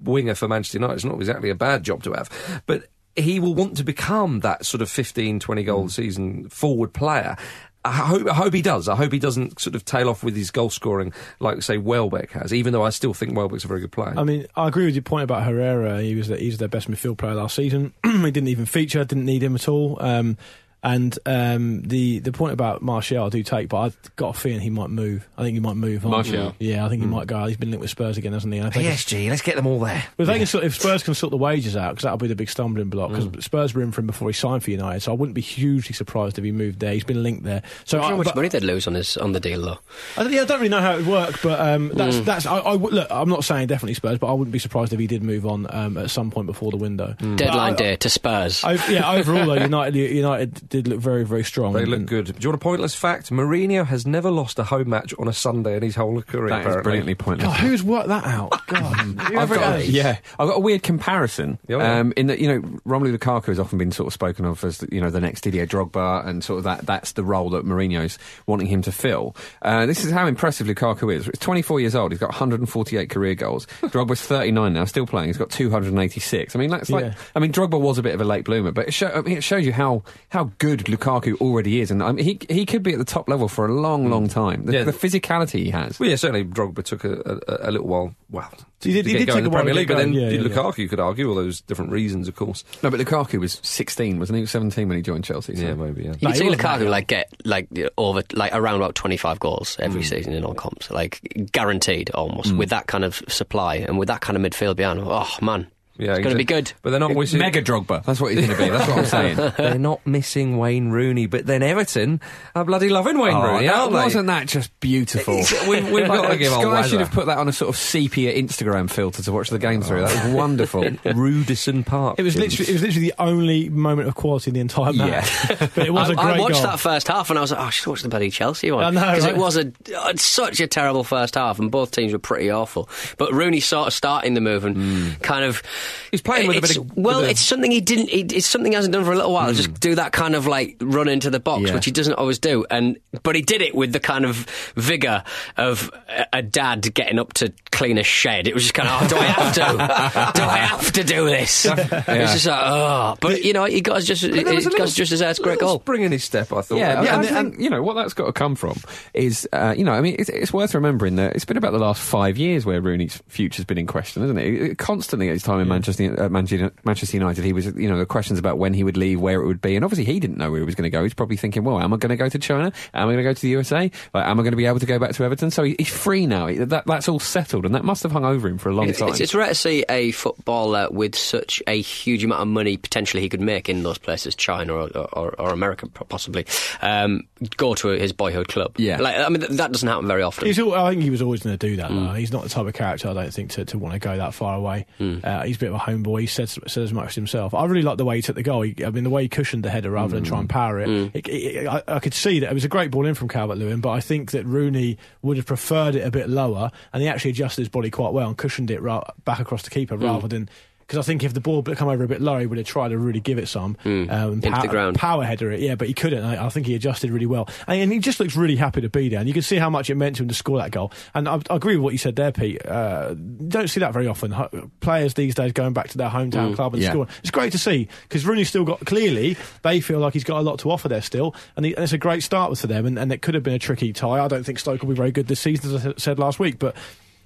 winger 0.00 0.34
for 0.34 0.48
Manchester 0.48 0.78
United, 0.78 0.94
it's 0.94 1.04
not 1.04 1.16
exactly 1.16 1.50
a 1.50 1.54
bad 1.54 1.82
job 1.82 2.02
to 2.04 2.12
have, 2.12 2.28
but. 2.66 2.84
He 3.16 3.40
will 3.40 3.56
want 3.56 3.76
to 3.78 3.82
become 3.84 4.40
that 4.40 4.64
sort 4.64 4.80
of 4.80 4.88
15, 4.88 5.40
20 5.40 5.64
goal 5.64 5.86
Mm. 5.86 5.90
season 5.90 6.48
forward 6.50 6.92
player. 6.92 7.36
I 7.84 7.90
hope, 7.90 8.28
I 8.28 8.32
hope 8.34 8.54
he 8.54 8.62
does. 8.62 8.88
I 8.88 8.94
hope 8.94 9.10
he 9.10 9.18
doesn't 9.18 9.58
sort 9.58 9.74
of 9.74 9.84
tail 9.84 10.08
off 10.08 10.22
with 10.22 10.36
his 10.36 10.52
goal 10.52 10.70
scoring 10.70 11.12
like, 11.40 11.60
say, 11.62 11.78
Welbeck 11.78 12.30
has, 12.30 12.54
even 12.54 12.72
though 12.72 12.84
I 12.84 12.90
still 12.90 13.12
think 13.12 13.36
Welbeck's 13.36 13.64
a 13.64 13.66
very 13.66 13.80
good 13.80 13.90
player. 13.90 14.14
I 14.16 14.22
mean, 14.22 14.46
I 14.54 14.68
agree 14.68 14.84
with 14.84 14.94
your 14.94 15.02
point 15.02 15.24
about 15.24 15.42
Herrera. 15.42 16.00
He 16.00 16.14
was 16.14 16.28
the, 16.28 16.36
he's 16.36 16.58
their 16.58 16.68
best 16.68 16.88
midfield 16.88 17.18
player 17.18 17.34
last 17.34 17.56
season. 17.56 17.92
he 18.04 18.30
didn't 18.30 18.46
even 18.48 18.66
feature, 18.66 19.04
didn't 19.04 19.24
need 19.24 19.42
him 19.42 19.56
at 19.56 19.66
all. 19.68 19.96
Um, 20.00 20.36
and 20.82 21.18
um, 21.26 21.82
the 21.82 22.20
the 22.20 22.30
point 22.32 22.52
about 22.52 22.82
Martial 22.82 23.24
I 23.24 23.28
do 23.30 23.42
take, 23.42 23.68
but 23.68 23.78
I've 23.78 24.16
got 24.16 24.36
a 24.36 24.38
feeling 24.38 24.60
he 24.60 24.70
might 24.70 24.90
move. 24.90 25.28
I 25.36 25.42
think 25.42 25.54
he 25.54 25.60
might 25.60 25.74
move. 25.74 26.04
on. 26.04 26.12
Martial? 26.12 26.54
yeah, 26.58 26.86
I 26.86 26.88
think 26.88 27.02
he 27.02 27.08
might 27.08 27.26
go. 27.26 27.44
He's 27.46 27.56
been 27.56 27.70
linked 27.70 27.80
with 27.80 27.90
Spurs 27.90 28.16
again, 28.16 28.32
hasn't 28.32 28.52
he? 28.52 28.58
And 28.60 28.68
if 28.68 28.74
they 28.74 28.82
can- 28.84 28.92
PSG, 28.92 29.28
let's 29.28 29.42
get 29.42 29.56
them 29.56 29.66
all 29.66 29.80
there. 29.80 30.04
But 30.16 30.22
if, 30.24 30.28
they 30.28 30.38
can 30.38 30.46
sort, 30.46 30.64
if 30.64 30.76
Spurs 30.76 31.02
can 31.02 31.14
sort 31.14 31.30
the 31.32 31.36
wages 31.36 31.76
out, 31.76 31.90
because 31.90 32.04
that'll 32.04 32.18
be 32.18 32.28
the 32.28 32.36
big 32.36 32.48
stumbling 32.48 32.90
block. 32.90 33.10
Because 33.10 33.44
Spurs 33.44 33.74
were 33.74 33.82
in 33.82 33.90
for 33.92 34.00
him 34.02 34.06
before 34.06 34.28
he 34.28 34.32
signed 34.32 34.62
for 34.62 34.70
United, 34.70 35.00
so 35.00 35.10
I 35.12 35.14
wouldn't 35.16 35.34
be 35.34 35.40
hugely 35.40 35.94
surprised 35.94 36.38
if 36.38 36.44
he 36.44 36.52
moved 36.52 36.78
there. 36.80 36.92
He's 36.92 37.04
been 37.04 37.22
linked 37.22 37.42
there. 37.44 37.62
So 37.84 37.98
I 37.98 38.00
don't 38.02 38.04
I, 38.06 38.08
know 38.10 38.14
how 38.14 38.18
much 38.18 38.26
but- 38.26 38.36
money 38.36 38.48
they'd 38.48 38.62
lose 38.62 38.86
on 38.86 38.94
his 38.94 39.16
on 39.16 39.32
the 39.32 39.40
deal 39.40 39.62
though. 39.62 39.78
I 40.16 40.22
don't, 40.22 40.32
yeah, 40.32 40.42
I 40.42 40.44
don't 40.44 40.58
really 40.58 40.68
know 40.70 40.80
how 40.80 40.92
it 40.94 40.98
would 40.98 41.06
work, 41.08 41.40
but 41.42 41.58
um, 41.60 41.88
that's 41.88 42.20
that's. 42.20 42.46
I, 42.46 42.58
I, 42.58 42.74
look, 42.74 43.08
I'm 43.10 43.28
not 43.28 43.44
saying 43.44 43.66
definitely 43.66 43.94
Spurs, 43.94 44.18
but 44.18 44.28
I 44.28 44.32
wouldn't 44.32 44.52
be 44.52 44.58
surprised 44.60 44.92
if 44.92 45.00
he 45.00 45.06
did 45.08 45.22
move 45.24 45.44
on 45.44 45.66
um, 45.70 45.96
at 45.96 46.10
some 46.10 46.30
point 46.30 46.46
before 46.46 46.70
the 46.70 46.76
window. 46.76 47.14
Deadline 47.36 47.72
I- 47.74 47.76
day 47.76 47.96
to 47.96 48.08
Spurs. 48.08 48.62
I, 48.62 48.74
yeah, 48.88 49.10
overall 49.12 49.46
though, 49.46 49.54
United 49.54 49.96
United 49.96 50.67
did 50.68 50.88
look 50.88 51.00
very 51.00 51.24
very 51.24 51.44
strong. 51.44 51.72
They 51.72 51.82
and- 51.82 51.90
look 51.90 52.06
good. 52.06 52.26
Do 52.26 52.34
you 52.40 52.48
want 52.50 52.60
a 52.60 52.64
pointless 52.64 52.94
fact? 52.94 53.30
Mourinho 53.30 53.86
has 53.86 54.06
never 54.06 54.30
lost 54.30 54.58
a 54.58 54.64
home 54.64 54.88
match 54.90 55.14
on 55.18 55.28
a 55.28 55.32
Sunday 55.32 55.76
in 55.76 55.82
his 55.82 55.96
whole 55.96 56.20
career. 56.22 56.48
That 56.48 56.60
is 56.60 56.66
apparently. 56.66 56.82
brilliantly 56.82 57.14
pointless. 57.14 57.48
God, 57.48 57.60
who's 57.60 57.82
worked 57.82 58.08
that 58.08 58.24
out? 58.24 58.50
God, 58.66 59.18
I've 59.20 59.48
got, 59.48 59.86
yeah, 59.86 60.18
I've 60.38 60.48
got 60.48 60.56
a 60.56 60.60
weird 60.60 60.82
comparison. 60.82 61.58
Oh, 61.70 61.78
yeah. 61.78 61.98
Um, 62.00 62.12
in 62.16 62.26
that, 62.28 62.38
you 62.38 62.48
know, 62.48 62.60
Romelu 62.86 63.16
Lukaku 63.16 63.46
has 63.46 63.58
often 63.58 63.78
been 63.78 63.92
sort 63.92 64.06
of 64.08 64.12
spoken 64.12 64.44
of 64.44 64.62
as, 64.64 64.78
the, 64.78 64.88
you 64.94 65.00
know, 65.00 65.10
the 65.10 65.20
next 65.20 65.42
Didier 65.42 65.66
Drogba, 65.66 66.26
and 66.26 66.42
sort 66.44 66.58
of 66.58 66.64
that 66.64 66.86
that's 66.86 67.12
the 67.12 67.24
role 67.24 67.50
that 67.50 67.64
Mourinho's 67.64 68.18
wanting 68.46 68.66
him 68.66 68.82
to 68.82 68.92
fill. 68.92 69.34
Uh, 69.62 69.86
this 69.86 70.04
is 70.04 70.10
how 70.12 70.26
impressive 70.26 70.66
Lukaku 70.66 71.14
is. 71.14 71.26
He's 71.26 71.38
24 71.38 71.80
years 71.80 71.94
old. 71.94 72.12
He's 72.12 72.20
got 72.20 72.30
148 72.30 73.10
career 73.10 73.34
goals. 73.34 73.66
Drogba's 73.82 74.20
39 74.22 74.72
now, 74.72 74.84
still 74.84 75.06
playing. 75.06 75.28
He's 75.28 75.38
got 75.38 75.50
286. 75.50 76.54
I 76.54 76.58
mean, 76.58 76.70
that's 76.70 76.90
like, 76.90 77.04
Yeah. 77.04 77.14
I 77.34 77.38
mean, 77.38 77.52
Drogba 77.52 77.80
was 77.80 77.98
a 77.98 78.02
bit 78.02 78.14
of 78.14 78.20
a 78.20 78.24
late 78.24 78.44
bloomer, 78.44 78.72
but 78.72 78.88
it, 78.88 78.94
show, 78.94 79.08
I 79.08 79.22
mean, 79.22 79.38
it 79.38 79.44
shows 79.44 79.64
you 79.64 79.72
how 79.72 80.02
how 80.30 80.44
good 80.58 80.80
Lukaku 80.86 81.40
already 81.40 81.80
is, 81.80 81.90
and 81.90 82.02
I 82.02 82.12
mean, 82.12 82.24
he 82.24 82.38
he 82.52 82.66
could 82.66 82.82
be 82.82 82.92
at 82.92 82.98
the 82.98 83.04
top 83.04 83.28
level 83.28 83.48
for 83.48 83.66
a 83.66 83.72
long, 83.72 84.10
long 84.10 84.26
mm. 84.28 84.32
time. 84.32 84.66
The, 84.66 84.72
Yeah. 84.72 84.84
the 84.84 84.92
physicality 84.92 85.64
he 85.64 85.70
has. 85.70 85.98
Well, 85.98 86.08
yeah, 86.08 86.16
certainly 86.16 86.44
Drogba 86.44 86.84
took 86.84 87.04
a, 87.04 87.40
a, 87.48 87.68
a 87.68 87.70
little 87.70 87.86
while. 87.86 88.14
Well, 88.30 88.50
He 88.80 88.92
did- 88.92 89.04
to 89.04 89.08
he 89.10 89.12
get 89.14 89.18
did 89.20 89.26
going 89.28 89.36
take 89.36 89.44
the 89.44 89.50
a 89.50 89.52
while 89.52 89.62
Premier 89.62 89.74
League, 89.74 89.88
but 89.88 89.96
then 89.98 90.12
yeah, 90.12 90.28
yeah, 90.28 90.40
Lukaku 90.40 90.78
you 90.78 90.88
could 90.88 91.00
argue 91.00 91.28
all 91.28 91.34
those 91.34 91.60
different 91.62 91.92
reasons, 91.92 92.28
of 92.28 92.36
course. 92.36 92.64
No, 92.82 92.90
but 92.90 93.00
Lukaku 93.00 93.38
was 93.40 93.60
16, 93.62 94.18
wasn't 94.18 94.36
he? 94.36 94.40
He 94.40 94.42
was 94.42 94.50
17 94.50 94.88
when 94.88 94.96
he 94.96 95.02
joined 95.02 95.24
Chelsea. 95.24 95.56
so- 95.56 95.62
Yeah, 95.62 95.74
maybe. 95.74 96.02
Yeah. 96.04 96.14
You 96.20 96.28
No, 96.28 96.34
see 96.34 96.48
Lukaku 96.48 96.88
like 96.88 97.06
get 97.06 97.32
like 97.44 97.68
over 97.96 98.22
like 98.32 98.52
around 98.54 98.76
about 98.76 98.94
twenty 98.94 99.16
five 99.16 99.38
goals 99.40 99.76
every 99.80 100.02
mm. 100.02 100.08
season 100.08 100.32
in 100.32 100.44
all 100.44 100.54
comps, 100.54 100.90
like 100.90 101.48
guaranteed 101.52 102.10
almost 102.10 102.52
mm. 102.52 102.58
with 102.58 102.70
that 102.70 102.86
kind 102.86 103.04
of 103.04 103.22
supply 103.28 103.76
and 103.76 103.98
with 103.98 104.08
that 104.08 104.20
kind 104.20 104.36
of 104.36 104.42
midfield 104.42 104.76
behind. 104.76 105.00
Oh 105.02 105.28
man, 105.40 105.68
Yeah, 105.98 106.12
it's 106.12 106.20
going 106.20 106.30
to 106.34 106.36
be 106.38 106.44
good. 106.44 106.72
But 106.82 106.90
they're 106.90 107.00
not 107.00 107.12
missing. 107.12 107.40
Mega 107.40 107.60
Drogba. 107.60 108.04
That's 108.04 108.20
what 108.20 108.32
he's 108.32 108.46
going 108.46 108.56
to 108.58 108.64
be. 108.64 108.70
That's 108.70 108.88
what 108.88 108.98
I'm 108.98 109.04
saying. 109.36 109.52
they're 109.56 109.78
not 109.78 110.06
missing 110.06 110.56
Wayne 110.56 110.90
Rooney, 110.90 111.26
but 111.26 111.44
then 111.44 111.62
Everton 111.62 112.20
are 112.54 112.64
bloody 112.64 112.88
loving 112.88 113.18
Wayne 113.18 113.34
Oh, 113.34 113.42
Rooney, 113.42 113.66
that- 113.66 113.74
aren't 113.76 113.92
they? 113.92 113.98
wasn't 114.04 114.26
that 114.28 114.46
just 114.46 114.78
beautiful? 114.80 115.34
It's- 115.34 115.66
we've- 115.66 115.90
we've 115.90 116.06
got 116.06 116.30
to 116.30 116.36
give 116.36 116.52
old 116.52 116.62
Sky 116.62 116.86
should 116.86 117.00
have 117.00 117.10
put 117.10 117.26
that 117.26 117.38
on 117.38 117.48
a 117.48 117.52
sort 117.52 117.68
of 117.68 117.76
sepia 117.76 118.32
Instagram 118.40 118.88
filter 118.90 119.22
to 119.22 119.32
watch 119.32 119.50
the 119.50 119.58
game 119.58 119.82
through. 119.82 120.02
That 120.02 120.24
was 120.26 120.34
wonderful. 120.34 120.82
Rudison 120.82 121.84
Park. 121.84 122.18
It 122.18 122.22
was 122.22 122.36
literally 122.36 122.70
it 122.70 122.72
was 122.74 122.82
literally 122.82 123.08
the 123.08 123.14
only 123.18 123.68
moment 123.68 124.08
of 124.08 124.14
quality 124.14 124.50
in 124.50 124.54
the 124.54 124.60
entire 124.60 124.92
match. 124.92 125.30
Yeah. 125.50 125.56
but 125.74 125.86
it 125.86 125.92
was 125.92 126.10
I, 126.10 126.12
a 126.12 126.16
great 126.16 126.36
I 126.36 126.40
watched 126.40 126.54
goal. 126.54 126.62
that 126.62 126.80
first 126.80 127.08
half 127.08 127.30
and 127.30 127.38
I 127.38 127.42
was 127.42 127.50
like, 127.50 127.60
oh, 127.60 127.64
I 127.64 127.70
should 127.70 127.88
watch 127.90 128.02
the 128.02 128.08
bloody 128.08 128.30
Chelsea 128.30 128.70
one. 128.70 128.84
I 128.84 128.90
know, 128.90 129.00
Because 129.00 129.24
right? 129.24 129.34
it 129.34 129.38
was 129.38 129.56
a, 129.56 129.72
uh, 129.96 130.12
such 130.16 130.60
a 130.60 130.66
terrible 130.66 131.02
first 131.04 131.34
half 131.34 131.58
and 131.58 131.70
both 131.70 131.90
teams 131.90 132.12
were 132.12 132.18
pretty 132.18 132.50
awful. 132.50 132.88
But 133.16 133.32
Rooney 133.32 133.60
sort 133.60 133.88
of 133.88 133.92
starting 133.92 134.34
the 134.34 134.40
move 134.40 134.64
and 134.64 135.20
kind 135.22 135.44
of. 135.44 135.62
He's 136.10 136.22
playing 136.22 136.48
with 136.48 136.56
a 136.58 136.60
bit 136.60 136.76
of- 136.76 136.96
Well, 136.96 137.20
it's 137.20 137.40
something 137.40 137.70
he 137.70 137.80
didn't. 137.80 138.08
He, 138.10 138.20
it's 138.20 138.46
something 138.46 138.72
he 138.72 138.76
hasn't 138.76 138.92
done 138.92 139.04
for 139.04 139.12
a 139.12 139.16
little 139.16 139.32
while. 139.32 139.52
Just 139.52 139.78
do 139.80 139.94
that 139.96 140.12
kind 140.12 140.34
of 140.34 140.46
like 140.46 140.76
run 140.80 141.08
into 141.08 141.30
the 141.30 141.40
box, 141.40 141.62
Yeah. 141.68 141.74
which 141.74 141.84
he 141.84 141.90
doesn't 141.90 142.14
always 142.14 142.38
do. 142.38 142.64
And 142.70 142.98
But 143.22 143.34
he 143.36 143.42
did 143.42 143.62
it 143.62 143.74
with 143.74 143.92
the 143.92 144.00
kind 144.00 144.24
of 144.24 144.46
vigour 144.76 145.22
of 145.56 145.90
a, 146.08 146.26
a 146.34 146.42
dad 146.42 146.92
getting 146.94 147.18
up 147.18 147.32
to 147.34 147.52
clean 147.72 147.98
a 147.98 148.02
shed. 148.02 148.46
It 148.48 148.54
was 148.54 148.62
just 148.64 148.74
kind 148.74 148.88
of, 148.88 149.02
oh, 149.02 149.08
do 149.08 149.16
I 149.16 149.24
have 149.24 149.54
to? 149.54 150.38
do 150.38 150.42
I 150.44 150.56
have 150.58 150.92
to 150.92 151.04
do 151.04 151.24
this? 151.26 151.66
It's 152.08 152.32
just 152.32 152.46
like, 152.46 152.60
oh. 152.64 153.16
But, 153.20 153.44
you 153.44 153.52
know, 153.52 153.64
he 153.64 153.80
got 153.80 153.98
us 153.98 154.04
just, 154.04 154.22
he 154.22 154.44
was 154.44 154.66
got 154.66 154.80
us 154.80 154.94
just 154.94 155.12
as 155.12 155.20
a 155.38 155.42
great 155.42 155.58
goal. 155.60 155.80
spring 155.80 156.02
in 156.02 156.12
his 156.12 156.24
step, 156.24 156.52
I 156.52 156.62
thought. 156.62 156.78
Yeah, 156.78 157.02
Yeah, 157.02 157.18
and, 157.18 157.26
and- 157.26 157.36
and, 157.54 157.62
you 157.62 157.70
know 157.70 157.82
what 157.82 157.94
that's 157.94 158.14
got 158.14 158.26
to 158.26 158.32
come 158.32 158.54
from 158.54 158.76
is, 159.14 159.48
uh, 159.52 159.74
you 159.76 159.84
know, 159.84 159.92
I 159.92 160.00
mean, 160.00 160.16
it's, 160.18 160.28
it's 160.28 160.52
worth 160.52 160.74
remembering 160.74 161.16
that 161.16 161.34
it's 161.36 161.44
been 161.44 161.56
about 161.56 161.72
the 161.72 161.78
last 161.78 162.00
five 162.02 162.36
years 162.38 162.64
where 162.66 162.80
Rooney's 162.80 163.22
future's 163.28 163.64
been 163.64 163.78
in 163.78 163.86
question, 163.86 164.22
isn't 164.24 164.38
it? 164.38 164.78
Constantly 164.78 165.28
at 165.28 165.34
his 165.34 165.42
time 165.42 165.60
in 165.60 165.68
Manchester, 165.78 166.20
uh, 166.24 166.28
Manchester, 166.28 166.72
Manchester 166.84 167.16
United, 167.16 167.44
he 167.44 167.52
was, 167.52 167.66
you 167.66 167.88
know, 167.88 167.98
the 167.98 168.06
questions 168.06 168.38
about 168.38 168.58
when 168.58 168.74
he 168.74 168.82
would 168.82 168.96
leave, 168.96 169.20
where 169.20 169.40
it 169.40 169.46
would 169.46 169.60
be, 169.60 169.76
and 169.76 169.84
obviously 169.84 170.04
he 170.04 170.18
didn't 170.18 170.36
know 170.38 170.50
where 170.50 170.58
he 170.60 170.64
was 170.66 170.74
going 170.74 170.84
to 170.84 170.90
go. 170.90 171.02
He's 171.04 171.14
probably 171.14 171.36
thinking, 171.36 171.62
well, 171.64 171.78
am 171.80 171.92
I 171.92 171.96
going 171.96 172.10
to 172.10 172.16
go 172.16 172.28
to 172.28 172.38
China? 172.38 172.72
Am 172.94 173.08
I 173.08 173.12
going 173.12 173.18
to 173.18 173.22
go 173.22 173.32
to 173.32 173.40
the 173.40 173.48
USA? 173.48 173.90
Like, 174.12 174.26
am 174.26 174.40
I 174.40 174.42
going 174.42 174.50
to 174.52 174.56
be 174.56 174.66
able 174.66 174.80
to 174.80 174.86
go 174.86 174.98
back 174.98 175.12
to 175.12 175.24
Everton? 175.24 175.50
So 175.50 175.62
he, 175.62 175.76
he's 175.78 175.88
free 175.88 176.26
now. 176.26 176.46
He- 176.48 176.58
that, 176.58 176.86
that's 176.86 177.08
all 177.08 177.20
settled, 177.20 177.64
and 177.64 177.74
that 177.74 177.84
must 177.84 178.02
have 178.02 178.12
hung 178.12 178.24
over 178.24 178.48
him 178.48 178.58
for 178.58 178.68
a 178.70 178.74
long 178.74 178.92
time. 178.92 179.08
it's, 179.10 179.20
it's 179.20 179.34
rare 179.34 179.48
to 179.48 179.54
see 179.54 179.84
a 179.88 180.10
footballer 180.10 180.88
with 180.90 181.14
such 181.16 181.62
a 181.66 181.80
huge 181.80 182.24
amount 182.24 182.42
of 182.42 182.48
money 182.48 182.76
potentially 182.76 183.22
he 183.22 183.28
could 183.28 183.40
make 183.40 183.68
in 183.68 183.82
those 183.84 183.98
places, 183.98 184.34
China 184.34 184.74
or, 184.74 184.88
or, 185.12 185.34
or 185.40 185.50
America 185.50 185.86
possibly, 185.88 186.44
um, 186.82 187.22
go 187.56 187.74
to 187.74 187.88
his 187.88 188.12
boyhood 188.12 188.48
club. 188.48 188.74
Yeah. 188.78 189.00
like 189.00 189.16
I 189.16 189.28
mean 189.28 189.40
th- 189.40 189.52
that 189.52 189.72
doesn't 189.72 189.88
happen 189.88 190.06
very 190.06 190.22
often. 190.22 190.46
He's 190.46 190.58
al- 190.58 190.74
I 190.74 190.90
think 190.90 191.02
he 191.02 191.10
was 191.10 191.22
always 191.22 191.42
going 191.42 191.56
to 191.56 191.66
do 191.68 191.76
that. 191.76 191.90
Mm. 191.90 192.16
He's 192.18 192.32
not 192.32 192.42
the 192.42 192.48
type 192.48 192.66
of 192.66 192.72
character 192.74 193.08
I 193.08 193.12
don't 193.14 193.32
think 193.32 193.50
to, 193.52 193.64
to 193.66 193.78
want 193.78 193.92
to 193.94 193.98
go 193.98 194.16
that 194.16 194.34
far 194.34 194.54
away. 194.56 194.86
Mm. 194.98 195.24
Uh, 195.24 195.42
he's 195.44 195.56
a 195.56 195.60
bit 195.70 195.74
of 195.74 195.80
a 195.80 195.90
homeboy. 195.92 196.20
He 196.22 196.26
said 196.26 196.48
said 196.48 196.82
as 196.82 196.92
much 196.92 197.14
himself. 197.14 197.54
I 197.54 197.64
really 197.66 197.82
like 197.82 197.98
the 197.98 198.04
way 198.04 198.16
he 198.16 198.22
took 198.22 198.36
the 198.36 198.42
goal. 198.42 198.62
He, 198.62 198.74
I 198.84 198.90
mean, 198.90 199.04
the 199.04 199.10
way 199.10 199.22
he 199.22 199.28
cushioned 199.28 199.62
the 199.64 199.70
header 199.70 199.90
rather 199.90 200.14
than 200.14 200.24
try 200.24 200.38
Mm. 200.38 200.40
and 200.40 200.48
power 200.50 200.78
it. 200.80 200.88
It- 201.14 201.28
it- 201.28 201.66
I, 201.68 201.82
I 201.88 201.98
could 201.98 202.14
see 202.14 202.40
that 202.40 202.50
it 202.50 202.54
was 202.54 202.64
a 202.64 202.68
great 202.68 202.90
ball 202.90 203.06
in 203.06 203.14
from 203.14 203.28
Calvert 203.28 203.58
Lewin, 203.58 203.80
but 203.80 203.90
I 203.90 204.00
think 204.00 204.30
that 204.32 204.44
Rooney 204.46 204.98
would 205.22 205.36
have 205.36 205.46
preferred 205.46 205.94
it 205.94 206.06
a 206.06 206.10
bit 206.10 206.28
lower, 206.28 206.70
and 206.92 207.02
he 207.02 207.08
actually 207.08 207.30
adjusted 207.32 207.62
his 207.62 207.68
body 207.68 207.90
quite 207.90 208.12
well 208.12 208.28
and 208.28 208.36
cushioned 208.36 208.70
it 208.70 208.80
ra- 208.82 209.04
back 209.24 209.40
across 209.40 209.62
the 209.62 209.70
keeper 209.70 209.96
Mm. 209.96 210.02
rather 210.04 210.28
than. 210.28 210.48
Because 210.88 211.04
I 211.04 211.06
think 211.06 211.22
if 211.22 211.34
the 211.34 211.40
ball 211.42 211.62
had 211.62 211.76
come 211.76 211.88
over 211.88 212.02
a 212.02 212.08
bit 212.08 212.22
low, 212.22 212.38
he 212.38 212.46
would 212.46 212.56
have 212.56 212.66
tried 212.66 212.88
to 212.88 212.98
really 212.98 213.20
give 213.20 213.36
it 213.36 213.46
some 213.46 213.76
um, 213.84 214.08
and 214.10 214.42
Into 214.42 214.58
the 214.62 214.68
ground. 214.68 214.96
power 214.96 215.22
header 215.22 215.50
it, 215.52 215.60
yeah, 215.60 215.74
but 215.74 215.86
he 215.86 215.92
couldn't. 215.92 216.24
I, 216.24 216.46
I 216.46 216.48
think 216.48 216.66
he 216.66 216.74
adjusted 216.74 217.10
really 217.10 217.26
well, 217.26 217.46
and, 217.66 217.78
and 217.82 217.92
he 217.92 217.98
just 217.98 218.20
looks 218.20 218.34
really 218.36 218.56
happy 218.56 218.80
to 218.80 218.88
be 218.88 219.10
there. 219.10 219.18
And 219.18 219.28
you 219.28 219.34
can 219.34 219.42
see 219.42 219.56
how 219.56 219.68
much 219.68 219.90
it 219.90 219.96
meant 219.96 220.16
to 220.16 220.22
him 220.22 220.30
to 220.30 220.34
score 220.34 220.56
that 220.56 220.70
goal. 220.70 220.90
And 221.12 221.28
I, 221.28 221.42
I 221.50 221.56
agree 221.56 221.76
with 221.76 221.84
what 221.84 221.92
you 221.92 221.98
said 221.98 222.16
there, 222.16 222.32
Pete. 222.32 222.64
Uh, 222.64 223.12
don't 223.12 223.68
see 223.68 223.80
that 223.80 223.92
very 223.92 224.06
often. 224.06 224.32
Hu- 224.32 224.70
Players 224.80 225.12
these 225.12 225.34
days 225.34 225.52
going 225.52 225.74
back 225.74 225.88
to 225.90 225.98
their 225.98 226.08
hometown 226.08 226.54
club 226.54 226.72
and 226.72 226.82
yeah. 226.82 226.92
scoring. 226.92 227.10
It's 227.20 227.30
great 227.30 227.52
to 227.52 227.58
see 227.58 227.88
because 228.04 228.24
Rooney's 228.24 228.48
still 228.48 228.64
got 228.64 228.80
clearly 228.86 229.36
they 229.60 229.80
feel 229.82 229.98
like 229.98 230.14
he's 230.14 230.24
got 230.24 230.38
a 230.38 230.42
lot 230.42 230.60
to 230.60 230.70
offer 230.70 230.88
there 230.88 231.02
still, 231.02 231.34
and, 231.54 231.66
he, 231.66 231.74
and 231.74 231.84
it's 231.84 231.92
a 231.92 231.98
great 231.98 232.22
start 232.22 232.56
for 232.56 232.66
them. 232.66 232.86
And, 232.86 232.98
and 232.98 233.12
it 233.12 233.20
could 233.20 233.34
have 233.34 233.42
been 233.42 233.52
a 233.52 233.58
tricky 233.58 233.92
tie. 233.92 234.24
I 234.24 234.28
don't 234.28 234.42
think 234.44 234.58
Stoke 234.58 234.80
will 234.80 234.88
be 234.88 234.94
very 234.94 235.12
good 235.12 235.26
this 235.28 235.40
season, 235.40 235.74
as 235.74 235.86
I 235.86 235.92
said 235.98 236.18
last 236.18 236.40
week, 236.40 236.58
but. 236.58 236.74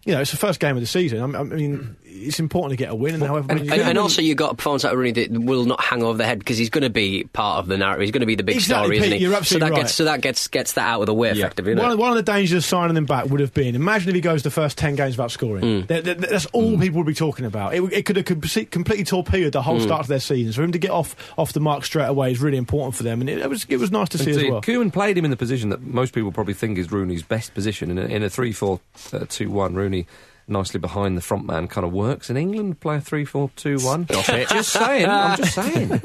You 0.04 0.14
know, 0.14 0.20
it's 0.20 0.32
the 0.32 0.36
first 0.36 0.58
game 0.58 0.76
of 0.76 0.82
the 0.82 0.86
season. 0.86 1.20
I 1.20 1.38
I 1.38 1.42
mean, 1.44 1.96
it's 2.04 2.40
important 2.40 2.70
to 2.70 2.76
get 2.76 2.90
a 2.90 2.94
win, 2.94 3.14
and 3.14 3.22
however, 3.22 3.52
and, 3.52 3.64
you 3.64 3.72
and, 3.72 3.82
and 3.82 3.98
also, 3.98 4.20
you've 4.20 4.36
got 4.36 4.52
a 4.52 4.54
performance 4.56 4.84
out 4.84 4.92
of 4.92 4.98
Rooney 4.98 5.12
that 5.12 5.30
will 5.30 5.64
not 5.64 5.80
hang 5.80 6.02
over 6.02 6.18
the 6.18 6.24
head 6.24 6.38
because 6.38 6.58
he's 6.58 6.70
going 6.70 6.82
to 6.82 6.90
be 6.90 7.24
part 7.32 7.58
of 7.58 7.68
the 7.68 7.76
narrative. 7.76 8.02
He's 8.02 8.10
going 8.10 8.20
to 8.20 8.26
be 8.26 8.34
the 8.34 8.42
big 8.42 8.56
Exactly, 8.56 8.96
story, 8.96 8.98
isn't 8.98 9.18
he? 9.18 9.22
you're 9.22 9.32
so 9.32 9.38
absolutely 9.38 9.68
that 9.68 9.74
right. 9.74 9.82
gets 9.82 9.94
so 9.94 10.04
that 10.04 10.20
gets 10.20 10.48
gets 10.48 10.72
that 10.72 10.86
out 10.86 11.00
of 11.00 11.06
the 11.06 11.14
way, 11.14 11.30
effectively. 11.30 11.74
One, 11.74 11.86
Isn't 11.86 11.98
one 12.00 12.10
of 12.10 12.16
the 12.16 12.22
dangers 12.22 12.56
of 12.56 12.64
signing 12.64 12.96
him 12.96 13.06
back 13.06 13.26
would 13.26 13.40
have 13.40 13.54
been 13.54 13.74
imagine 13.74 14.08
if 14.08 14.14
he 14.14 14.20
goes 14.20 14.42
the 14.42 14.50
first 14.50 14.76
10 14.78 14.96
games 14.96 15.16
without 15.16 15.30
scoring. 15.30 15.64
Mm. 15.64 15.86
That- 15.86 16.04
that- 16.04 16.18
that's 16.18 16.46
all 16.46 16.76
mm. 16.76 16.80
people 16.80 16.98
would 16.98 17.06
be 17.06 17.14
talking 17.14 17.44
about. 17.44 17.74
It, 17.74 17.82
it 17.92 18.06
could 18.06 18.16
have 18.16 18.24
completely 18.24 19.04
torpedoed 19.04 19.52
the 19.52 19.62
whole 19.62 19.78
mm. 19.78 19.82
start 19.82 20.00
of 20.00 20.06
their 20.08 20.20
season. 20.20 20.52
For 20.52 20.62
him 20.62 20.72
to 20.72 20.78
get 20.78 20.90
off 20.90 21.14
off 21.36 21.52
the 21.52 21.60
mark 21.60 21.84
straight 21.84 22.06
away 22.06 22.32
is 22.32 22.40
really 22.40 22.58
important 22.58 22.94
for 22.94 23.02
them, 23.02 23.20
and 23.20 23.30
it, 23.30 23.38
it 23.38 23.48
was 23.48 23.66
it 23.68 23.78
was 23.78 23.90
nice 23.90 24.08
to 24.10 24.18
see 24.18 24.30
as 24.30 24.42
well. 24.42 24.62
Koeman 24.62 24.92
played 24.92 25.16
him 25.16 25.24
in 25.24 25.30
the 25.30 25.36
position 25.36 25.68
that 25.70 25.82
most 25.82 26.12
people 26.12 26.32
probably 26.32 26.54
think 26.54 26.78
is 26.78 26.90
Rooney's 26.90 27.22
best 27.22 27.54
position 27.54 27.90
in 27.90 27.98
a, 27.98 28.04
in 28.04 28.22
a 28.22 28.30
3 28.30 28.52
4 28.52 28.80
uh, 29.12 29.24
2 29.28 29.50
1. 29.50 29.74
Rooney 29.74 29.91
journey 29.92 30.06
nicely 30.48 30.78
behind 30.80 31.16
the 31.16 31.20
front 31.22 31.46
man 31.46 31.68
kind 31.68 31.86
of 31.86 31.92
works. 31.92 32.28
In 32.30 32.36
England, 32.36 32.80
play 32.80 32.96
a 32.96 33.00
three-four-two-one. 33.00 34.06
Just 34.06 34.72
saying. 34.72 35.06
I'm 35.08 35.36
just 35.36 35.54
saying. 35.54 36.00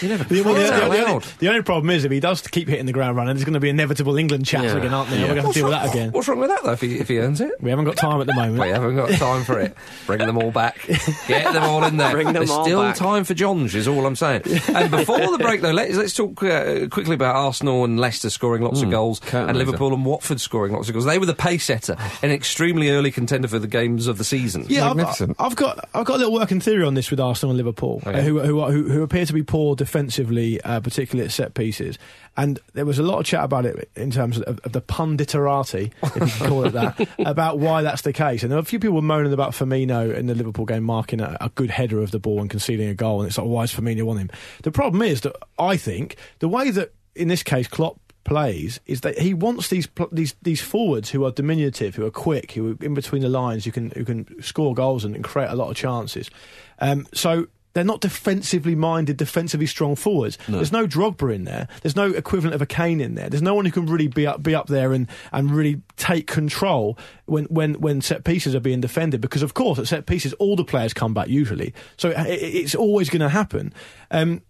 You 0.00 0.08
never 0.08 0.24
The, 0.24 0.42
well, 0.42 0.54
the- 0.54 0.60
the- 0.60 0.70
the 0.90 1.06
only, 1.08 1.24
the 1.38 1.48
only 1.48 1.62
problem 1.62 1.90
is 1.90 2.04
if 2.04 2.10
he 2.12 2.20
does 2.20 2.42
keep 2.42 2.68
hitting 2.68 2.86
the 2.86 2.92
ground 2.92 3.16
running, 3.16 3.34
there's 3.34 3.44
going 3.44 3.54
to 3.54 3.60
be 3.60 3.68
inevitable 3.70 4.16
England 4.16 4.44
chats 4.46 4.64
Yeah. 4.64 4.76
again, 4.76 4.92
aren't 4.94 5.10
there? 5.10 5.20
We're 5.20 5.26
going 5.28 5.36
to 5.38 5.42
What's 5.44 5.54
deal 5.54 5.64
with 5.66 5.74
wrong- 5.74 5.82
that 5.86 5.90
again. 5.94 6.12
What's 6.12 6.28
wrong 6.28 6.38
with 6.38 6.48
that 6.50 6.62
though? 6.64 6.72
If 6.72 6.80
he 6.80 6.98
if 6.98 7.08
he 7.08 7.18
earns 7.18 7.40
it. 7.40 7.52
We 7.60 7.70
haven't 7.70 7.84
got 7.84 7.96
time 7.96 8.20
at 8.20 8.26
the 8.26 8.34
moment. 8.34 8.58
We 8.60 8.68
haven't 8.68 8.96
got 8.96 9.10
time 9.12 9.44
for 9.44 9.58
it. 9.60 9.74
Bring 10.06 10.18
them 10.20 10.36
all 10.38 10.50
back. 10.50 10.84
Get 11.28 11.52
them 11.52 11.62
all 11.62 11.84
in 11.84 11.96
there. 11.96 12.10
Bring 12.12 12.26
them 12.26 12.34
There's 12.34 12.50
all 12.50 12.64
still 12.64 12.82
back. 12.82 12.96
time 12.96 13.24
for 13.24 13.34
Johns, 13.34 13.74
is 13.74 13.86
all 13.88 14.04
I'm 14.06 14.16
saying. 14.16 14.42
And 14.68 14.90
before 14.90 15.18
the 15.30 15.38
break, 15.40 15.60
though, 15.60 15.70
let's, 15.72 15.94
let's 15.96 16.14
talk 16.14 16.42
uh, 16.42 16.86
quickly 16.88 17.14
about 17.14 17.36
Arsenal 17.36 17.84
and 17.84 17.98
Leicester 18.00 18.30
scoring 18.30 18.62
lots 18.62 18.82
of 18.82 18.90
goals 18.90 19.20
and. 19.32 19.56
Liverpool 19.60 19.92
and 19.92 20.04
Watford 20.06 20.40
scoring 20.40 20.72
lots 20.72 20.88
of 20.88 20.94
goals. 20.94 21.04
They 21.04 21.18
were 21.18 21.26
the 21.26 21.34
pace 21.34 21.64
setter, 21.64 21.96
an 22.22 22.30
extremely 22.30 22.90
early 22.90 23.10
contender 23.10 23.46
for 23.46 23.58
the 23.58 23.68
games 23.70 24.06
of 24.06 24.18
the 24.18 24.24
season. 24.24 24.66
Yeah, 24.68 24.90
I've, 24.90 25.34
I've 25.38 25.56
got 25.56 25.88
I've 25.94 26.04
got 26.04 26.16
a 26.16 26.18
little 26.18 26.32
working 26.34 26.60
theory 26.60 26.84
on 26.84 26.94
this 26.94 27.10
with 27.10 27.20
Arsenal 27.20 27.52
and 27.52 27.56
Liverpool, 27.56 28.02
Oh, 28.04 28.10
yeah. 28.10 28.18
uh, 28.18 28.22
who, 28.22 28.40
who 28.40 28.60
are- 28.60 28.70
who 28.72 28.88
who 28.88 29.02
appear 29.02 29.24
to 29.24 29.32
be 29.32 29.42
poor 29.42 29.74
defensively, 29.76 30.60
uh, 30.62 30.80
particularly 30.80 31.24
at 31.26 31.32
set 31.32 31.54
pieces. 31.54 31.98
And 32.36 32.58
there 32.74 32.84
was 32.86 32.98
a 32.98 33.02
lot 33.02 33.18
of 33.18 33.26
chat 33.26 33.44
about 33.44 33.66
it 33.66 33.90
in 33.96 34.10
terms 34.10 34.38
of, 34.40 34.58
of 34.60 34.72
the 34.72 34.80
punditerati, 34.80 35.90
if 36.02 36.14
you 36.14 36.20
can 36.38 36.48
call 36.48 36.64
it 36.64 36.70
that, 36.70 37.08
about 37.18 37.58
why 37.58 37.82
that's 37.82 38.02
the 38.02 38.12
case. 38.12 38.42
And 38.42 38.50
there 38.50 38.56
were 38.56 38.62
a 38.62 38.64
few 38.64 38.78
people 38.78 38.96
were 38.96 39.02
moaning 39.02 39.32
about 39.32 39.52
Firmino 39.52 40.14
in 40.14 40.26
the 40.26 40.34
Liverpool 40.34 40.64
game 40.64 40.84
marking 40.84 41.20
a, 41.20 41.36
a 41.40 41.48
good 41.50 41.70
header 41.70 42.00
of 42.00 42.10
the 42.12 42.18
ball 42.18 42.40
and 42.40 42.48
conceding 42.48 42.88
a 42.88 42.94
goal, 42.94 43.20
and 43.20 43.28
it's 43.28 43.38
like, 43.38 43.46
why 43.46 43.64
is 43.64 43.72
Firmino 43.74 44.08
on 44.10 44.16
him? 44.16 44.30
The 44.62 44.72
problem 44.72 45.02
is 45.02 45.20
that 45.22 45.36
I 45.58 45.76
think 45.76 46.16
the 46.38 46.48
way 46.48 46.70
that 46.70 46.92
in 47.16 47.28
this 47.28 47.42
case 47.42 47.66
Klopp 47.66 47.99
plays 48.24 48.80
is 48.86 49.00
that 49.00 49.18
he 49.18 49.34
wants 49.34 49.68
these 49.68 49.88
these 50.12 50.34
these 50.42 50.60
forwards 50.60 51.10
who 51.10 51.24
are 51.24 51.30
diminutive, 51.30 51.94
who 51.94 52.04
are 52.06 52.10
quick, 52.10 52.52
who 52.52 52.72
are 52.72 52.84
in 52.84 52.94
between 52.94 53.22
the 53.22 53.28
lines, 53.28 53.64
who 53.64 53.72
can 53.72 53.90
who 53.90 54.04
can 54.04 54.42
score 54.42 54.74
goals 54.74 55.04
and, 55.04 55.14
and 55.14 55.24
create 55.24 55.50
a 55.50 55.54
lot 55.54 55.70
of 55.70 55.76
chances. 55.76 56.30
Um, 56.78 57.06
so. 57.14 57.46
They're 57.72 57.84
not 57.84 58.00
defensively 58.00 58.74
minded, 58.74 59.16
defensively 59.16 59.66
strong 59.66 59.94
forwards. 59.94 60.38
There's 60.48 60.72
no 60.72 60.88
Drogba 60.88 61.32
in 61.32 61.44
there. 61.44 61.68
There's 61.82 61.94
no 61.94 62.06
equivalent 62.06 62.56
of 62.56 62.60
a 62.60 62.66
Kane 62.66 63.00
in 63.00 63.14
there. 63.14 63.30
There's 63.30 63.42
no 63.42 63.54
one 63.54 63.64
who 63.64 63.70
can 63.70 63.86
really 63.86 64.08
be 64.08 64.26
up, 64.26 64.42
be 64.42 64.56
up 64.56 64.66
there 64.66 64.92
and, 64.92 65.06
and 65.30 65.52
really 65.52 65.80
take 65.96 66.26
control 66.26 66.98
when, 67.26 67.44
when, 67.44 67.74
when 67.74 68.00
set 68.00 68.24
pieces 68.24 68.56
are 68.56 68.60
being 68.60 68.80
defended. 68.80 69.20
Because 69.20 69.42
of 69.42 69.54
course, 69.54 69.78
at 69.78 69.86
set 69.86 70.06
pieces, 70.06 70.32
all 70.40 70.56
the 70.56 70.64
players 70.64 70.92
come 70.92 71.14
back 71.14 71.28
usually. 71.28 71.72
So 71.96 72.10
it, 72.10 72.26
it's 72.42 72.74
always 72.74 73.08
going 73.08 73.20
to 73.20 73.28
happen. 73.28 73.72
Um, 74.10 74.42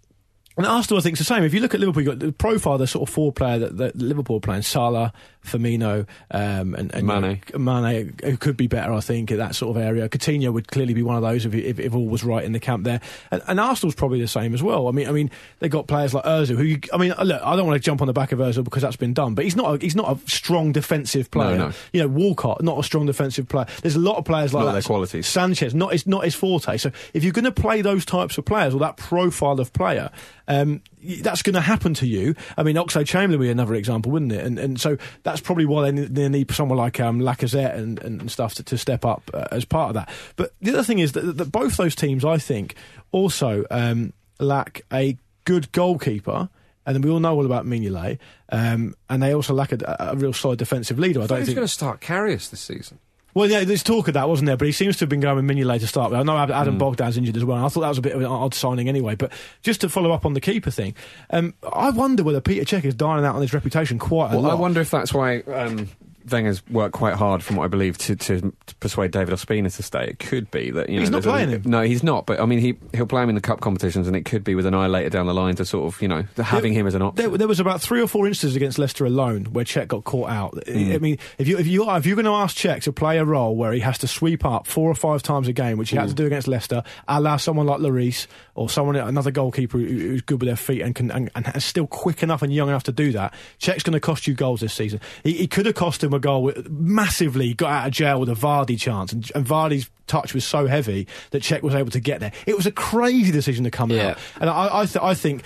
and 0.64 0.72
Arsenal, 0.72 0.98
I 0.98 1.02
think, 1.02 1.14
is 1.14 1.18
the 1.18 1.24
same. 1.24 1.44
If 1.44 1.54
you 1.54 1.60
look 1.60 1.74
at 1.74 1.80
Liverpool, 1.80 2.02
you've 2.02 2.18
got 2.18 2.24
the 2.24 2.32
profile, 2.32 2.78
the 2.78 2.86
sort 2.86 3.08
of 3.08 3.14
four 3.14 3.32
player 3.32 3.58
that, 3.58 3.76
that 3.78 3.96
Liverpool 3.96 4.36
are 4.36 4.40
playing 4.40 4.62
Salah, 4.62 5.12
Firmino, 5.44 6.06
um, 6.30 6.74
and, 6.74 6.94
and 6.94 7.06
Mane. 7.06 7.40
Mane, 7.56 8.14
who 8.22 8.36
could 8.36 8.56
be 8.56 8.66
better, 8.66 8.92
I 8.92 9.00
think, 9.00 9.30
at 9.30 9.38
that 9.38 9.54
sort 9.54 9.76
of 9.76 9.82
area. 9.82 10.08
Coutinho 10.08 10.52
would 10.52 10.68
clearly 10.68 10.94
be 10.94 11.02
one 11.02 11.16
of 11.16 11.22
those 11.22 11.46
if, 11.46 11.54
if, 11.54 11.80
if 11.80 11.94
all 11.94 12.06
was 12.06 12.24
right 12.24 12.44
in 12.44 12.52
the 12.52 12.60
camp 12.60 12.84
there. 12.84 13.00
And, 13.30 13.42
and 13.48 13.58
Arsenal's 13.58 13.94
probably 13.94 14.20
the 14.20 14.28
same 14.28 14.54
as 14.54 14.62
well. 14.62 14.88
I 14.88 14.90
mean, 14.92 15.08
I 15.08 15.12
mean, 15.12 15.30
they 15.60 15.68
got 15.68 15.86
players 15.86 16.12
like 16.14 16.24
Özil, 16.24 16.56
who, 16.56 16.62
you, 16.64 16.80
I 16.92 16.98
mean, 16.98 17.14
look, 17.22 17.42
I 17.42 17.56
don't 17.56 17.66
want 17.66 17.80
to 17.80 17.84
jump 17.84 18.00
on 18.02 18.06
the 18.06 18.12
back 18.12 18.32
of 18.32 18.38
Özil 18.38 18.64
because 18.64 18.82
that's 18.82 18.96
been 18.96 19.14
done, 19.14 19.34
but 19.34 19.44
he's 19.44 19.56
not, 19.56 19.74
a, 19.74 19.78
he's 19.78 19.96
not 19.96 20.16
a 20.16 20.30
strong 20.30 20.72
defensive 20.72 21.30
player. 21.30 21.56
no. 21.56 21.72
You 21.92 22.02
know, 22.02 22.08
Walcott, 22.08 22.62
not 22.62 22.78
a 22.78 22.82
strong 22.82 23.06
defensive 23.06 23.48
player. 23.48 23.66
There's 23.82 23.96
a 23.96 24.00
lot 24.00 24.16
of 24.16 24.24
players 24.24 24.52
like 24.52 24.62
Not 24.62 24.66
that. 24.66 24.72
their 24.72 24.82
qualities. 24.82 25.26
Sanchez, 25.26 25.74
not 25.74 25.92
his, 25.92 26.06
not 26.06 26.24
his 26.24 26.34
forte. 26.34 26.76
So 26.76 26.90
if 27.14 27.24
you're 27.24 27.32
going 27.32 27.44
to 27.44 27.52
play 27.52 27.80
those 27.82 28.04
types 28.04 28.36
of 28.36 28.44
players 28.44 28.74
or 28.74 28.80
that 28.80 28.96
profile 28.96 29.58
of 29.58 29.72
player, 29.72 30.10
um, 30.50 30.82
that's 31.22 31.42
going 31.42 31.54
to 31.54 31.60
happen 31.60 31.94
to 31.94 32.06
you. 32.06 32.34
I 32.56 32.62
mean, 32.62 32.76
Oxlade 32.76 33.06
Chamberlain 33.06 33.38
would 33.38 33.46
be 33.46 33.50
another 33.50 33.74
example, 33.74 34.12
wouldn't 34.12 34.32
it? 34.32 34.44
And 34.44 34.58
and 34.58 34.80
so 34.80 34.98
that's 35.22 35.40
probably 35.40 35.64
why 35.64 35.82
they 35.84 35.92
need, 35.92 36.14
they 36.14 36.28
need 36.28 36.50
someone 36.50 36.76
like 36.76 36.98
um, 37.00 37.20
Lacazette 37.20 37.76
and, 37.76 37.98
and 38.02 38.30
stuff 38.30 38.54
to, 38.54 38.62
to 38.64 38.76
step 38.76 39.04
up 39.04 39.30
uh, 39.32 39.46
as 39.52 39.64
part 39.64 39.90
of 39.90 39.94
that. 39.94 40.10
But 40.36 40.52
the 40.60 40.72
other 40.72 40.82
thing 40.82 40.98
is 40.98 41.12
that, 41.12 41.38
that 41.38 41.52
both 41.52 41.76
those 41.76 41.94
teams, 41.94 42.24
I 42.24 42.38
think, 42.38 42.74
also 43.12 43.64
um, 43.70 44.12
lack 44.38 44.82
a 44.92 45.16
good 45.44 45.70
goalkeeper. 45.72 46.48
And 46.86 46.94
then 46.94 47.02
we 47.02 47.10
all 47.10 47.20
know 47.20 47.34
all 47.36 47.46
about 47.46 47.66
Mignolet, 47.66 48.18
um, 48.50 48.94
and 49.08 49.22
they 49.22 49.34
also 49.34 49.54
lack 49.54 49.70
a, 49.70 49.96
a 50.00 50.16
real 50.16 50.32
solid 50.32 50.58
defensive 50.58 50.98
leader. 50.98 51.20
I 51.20 51.26
don't 51.26 51.38
think 51.38 51.48
he's 51.48 51.54
going 51.54 51.66
to 51.66 51.72
start 51.72 52.00
Karius 52.00 52.50
this 52.50 52.60
season. 52.60 52.98
Well, 53.34 53.48
yeah, 53.48 53.64
there's 53.64 53.82
talk 53.82 54.08
of 54.08 54.14
that, 54.14 54.28
wasn't 54.28 54.46
there? 54.46 54.56
But 54.56 54.66
he 54.66 54.72
seems 54.72 54.96
to 54.98 55.02
have 55.02 55.08
been 55.08 55.20
going 55.20 55.36
with 55.36 55.44
Mignolet 55.56 55.80
to 55.80 55.86
start 55.86 56.10
with. 56.10 56.20
I 56.20 56.22
know 56.22 56.36
Ad- 56.36 56.50
Adam 56.50 56.78
Bogdan's 56.78 57.16
injured 57.16 57.36
as 57.36 57.44
well. 57.44 57.56
and 57.56 57.66
I 57.66 57.68
thought 57.68 57.80
that 57.80 57.88
was 57.88 57.98
a 57.98 58.02
bit 58.02 58.12
of 58.12 58.20
an 58.20 58.26
odd 58.26 58.54
signing 58.54 58.88
anyway. 58.88 59.14
But 59.14 59.32
just 59.62 59.80
to 59.82 59.88
follow 59.88 60.12
up 60.12 60.26
on 60.26 60.34
the 60.34 60.40
keeper 60.40 60.70
thing, 60.70 60.94
um, 61.30 61.54
I 61.72 61.90
wonder 61.90 62.22
whether 62.22 62.40
Peter 62.40 62.64
Cech 62.64 62.84
is 62.84 62.94
dining 62.94 63.24
out 63.24 63.34
on 63.36 63.42
his 63.42 63.52
reputation 63.52 63.98
quite 63.98 64.32
a 64.32 64.34
lot. 64.34 64.34
Well, 64.34 64.42
lot. 64.42 64.52
I 64.52 64.54
wonder 64.54 64.80
if 64.80 64.90
that's 64.90 65.14
why 65.14 65.40
um, 65.40 65.88
Wenger's 66.30 66.62
worked 66.68 66.94
quite 66.94 67.14
hard, 67.14 67.42
from 67.42 67.56
what 67.56 67.64
I 67.64 67.68
believe, 67.68 67.98
to, 67.98 68.16
to, 68.16 68.40
to 68.40 68.74
persuade 68.80 69.10
David 69.10 69.34
Ospina 69.34 69.74
to 69.76 69.82
stay. 69.82 70.04
It 70.08 70.18
could 70.18 70.50
be 70.50 70.70
that 70.70 70.88
you 70.88 70.96
know 70.96 71.00
He's 71.00 71.10
not 71.10 71.22
there's 71.22 71.26
a- 71.26 71.30
playing 71.30 71.48
him. 71.50 71.62
No, 71.66 71.82
he's 71.82 72.02
not. 72.02 72.26
But 72.26 72.40
I 72.40 72.46
mean, 72.46 72.58
he 72.58 72.76
he'll 72.94 73.06
play 73.06 73.22
him 73.22 73.28
in 73.28 73.34
the 73.34 73.40
cup 73.40 73.60
competitions, 73.60 74.06
and 74.06 74.16
it 74.16 74.24
could 74.24 74.44
be 74.44 74.54
with 74.54 74.66
an 74.66 74.74
eye 74.74 74.86
later 74.86 75.10
down 75.10 75.26
the 75.26 75.34
line 75.34 75.54
to 75.56 75.64
sort 75.64 75.92
of 75.92 76.00
you 76.02 76.08
know 76.08 76.24
having 76.36 76.72
him 76.72 76.86
as 76.86 76.94
an 76.94 77.02
option. 77.02 77.28
There, 77.30 77.38
there 77.38 77.48
was 77.48 77.60
about 77.60 77.80
three 77.80 78.00
or 78.02 78.06
four 78.06 78.26
instances 78.26 78.56
against 78.56 78.78
Leicester 78.78 79.04
alone 79.04 79.44
where 79.46 79.64
Cech 79.64 79.88
got 79.88 80.04
caught 80.04 80.30
out. 80.30 80.54
I- 80.68 80.70
Hmm. 80.72 80.92
I 80.92 80.98
mean, 80.98 81.18
if 81.38 81.48
you 81.48 81.58
if 81.58 81.66
you 81.66 81.84
are 81.84 81.98
if 81.98 82.06
you're 82.06 82.16
going 82.16 82.24
to 82.26 82.32
ask 82.32 82.56
Cech 82.56 82.82
to 82.84 82.92
play 82.92 83.18
a 83.18 83.24
role 83.24 83.56
where 83.56 83.72
he 83.72 83.80
has 83.80 83.98
to 83.98 84.06
sweep 84.08 84.44
up 84.44 84.66
four 84.66 84.90
or 84.90 84.94
five 84.94 85.22
times 85.22 85.48
a 85.48 85.52
game, 85.52 85.78
which 85.78 85.90
he 85.90 85.96
had 85.96 86.04
Hmm. 86.04 86.08
to 86.10 86.14
do 86.14 86.26
against 86.26 86.48
Leicester, 86.48 86.82
a 87.08 87.20
la 87.20 87.36
someone 87.36 87.66
like 87.66 87.80
Lloris 87.80 88.26
or 88.60 88.68
someone 88.68 88.94
another 88.94 89.30
goalkeeper 89.30 89.78
who's 89.78 90.20
good 90.20 90.38
with 90.38 90.46
their 90.46 90.54
feet 90.54 90.82
and 90.82 90.94
can 90.94 91.10
and, 91.10 91.30
and 91.34 91.50
is 91.54 91.64
still 91.64 91.86
quick 91.86 92.22
enough 92.22 92.42
and 92.42 92.52
young 92.52 92.68
enough 92.68 92.82
to 92.82 92.92
do 92.92 93.10
that, 93.12 93.32
Cech's 93.58 93.82
going 93.82 93.94
to 93.94 94.00
cost 94.00 94.26
you 94.26 94.34
goals 94.34 94.60
this 94.60 94.74
season. 94.74 95.00
He, 95.24 95.32
he 95.32 95.46
could 95.46 95.64
have 95.64 95.74
cost 95.76 96.04
him 96.04 96.12
a 96.12 96.18
goal 96.18 96.42
with, 96.42 96.68
massively. 96.68 97.54
Got 97.54 97.70
out 97.70 97.86
of 97.86 97.92
jail 97.94 98.20
with 98.20 98.28
a 98.28 98.34
Vardy 98.34 98.78
chance, 98.78 99.14
and, 99.14 99.30
and 99.34 99.46
Vardy's 99.46 99.88
touch 100.06 100.34
was 100.34 100.44
so 100.44 100.66
heavy 100.66 101.06
that 101.30 101.42
Cech 101.42 101.62
was 101.62 101.74
able 101.74 101.90
to 101.92 102.00
get 102.00 102.20
there. 102.20 102.32
It 102.46 102.54
was 102.54 102.66
a 102.66 102.72
crazy 102.72 103.32
decision 103.32 103.64
to 103.64 103.70
come 103.70 103.90
Yeah. 103.90 104.10
out, 104.10 104.18
and 104.42 104.50
I 104.50 104.80
I, 104.80 104.84
th- 104.84 105.02
I 105.02 105.14
think 105.14 105.42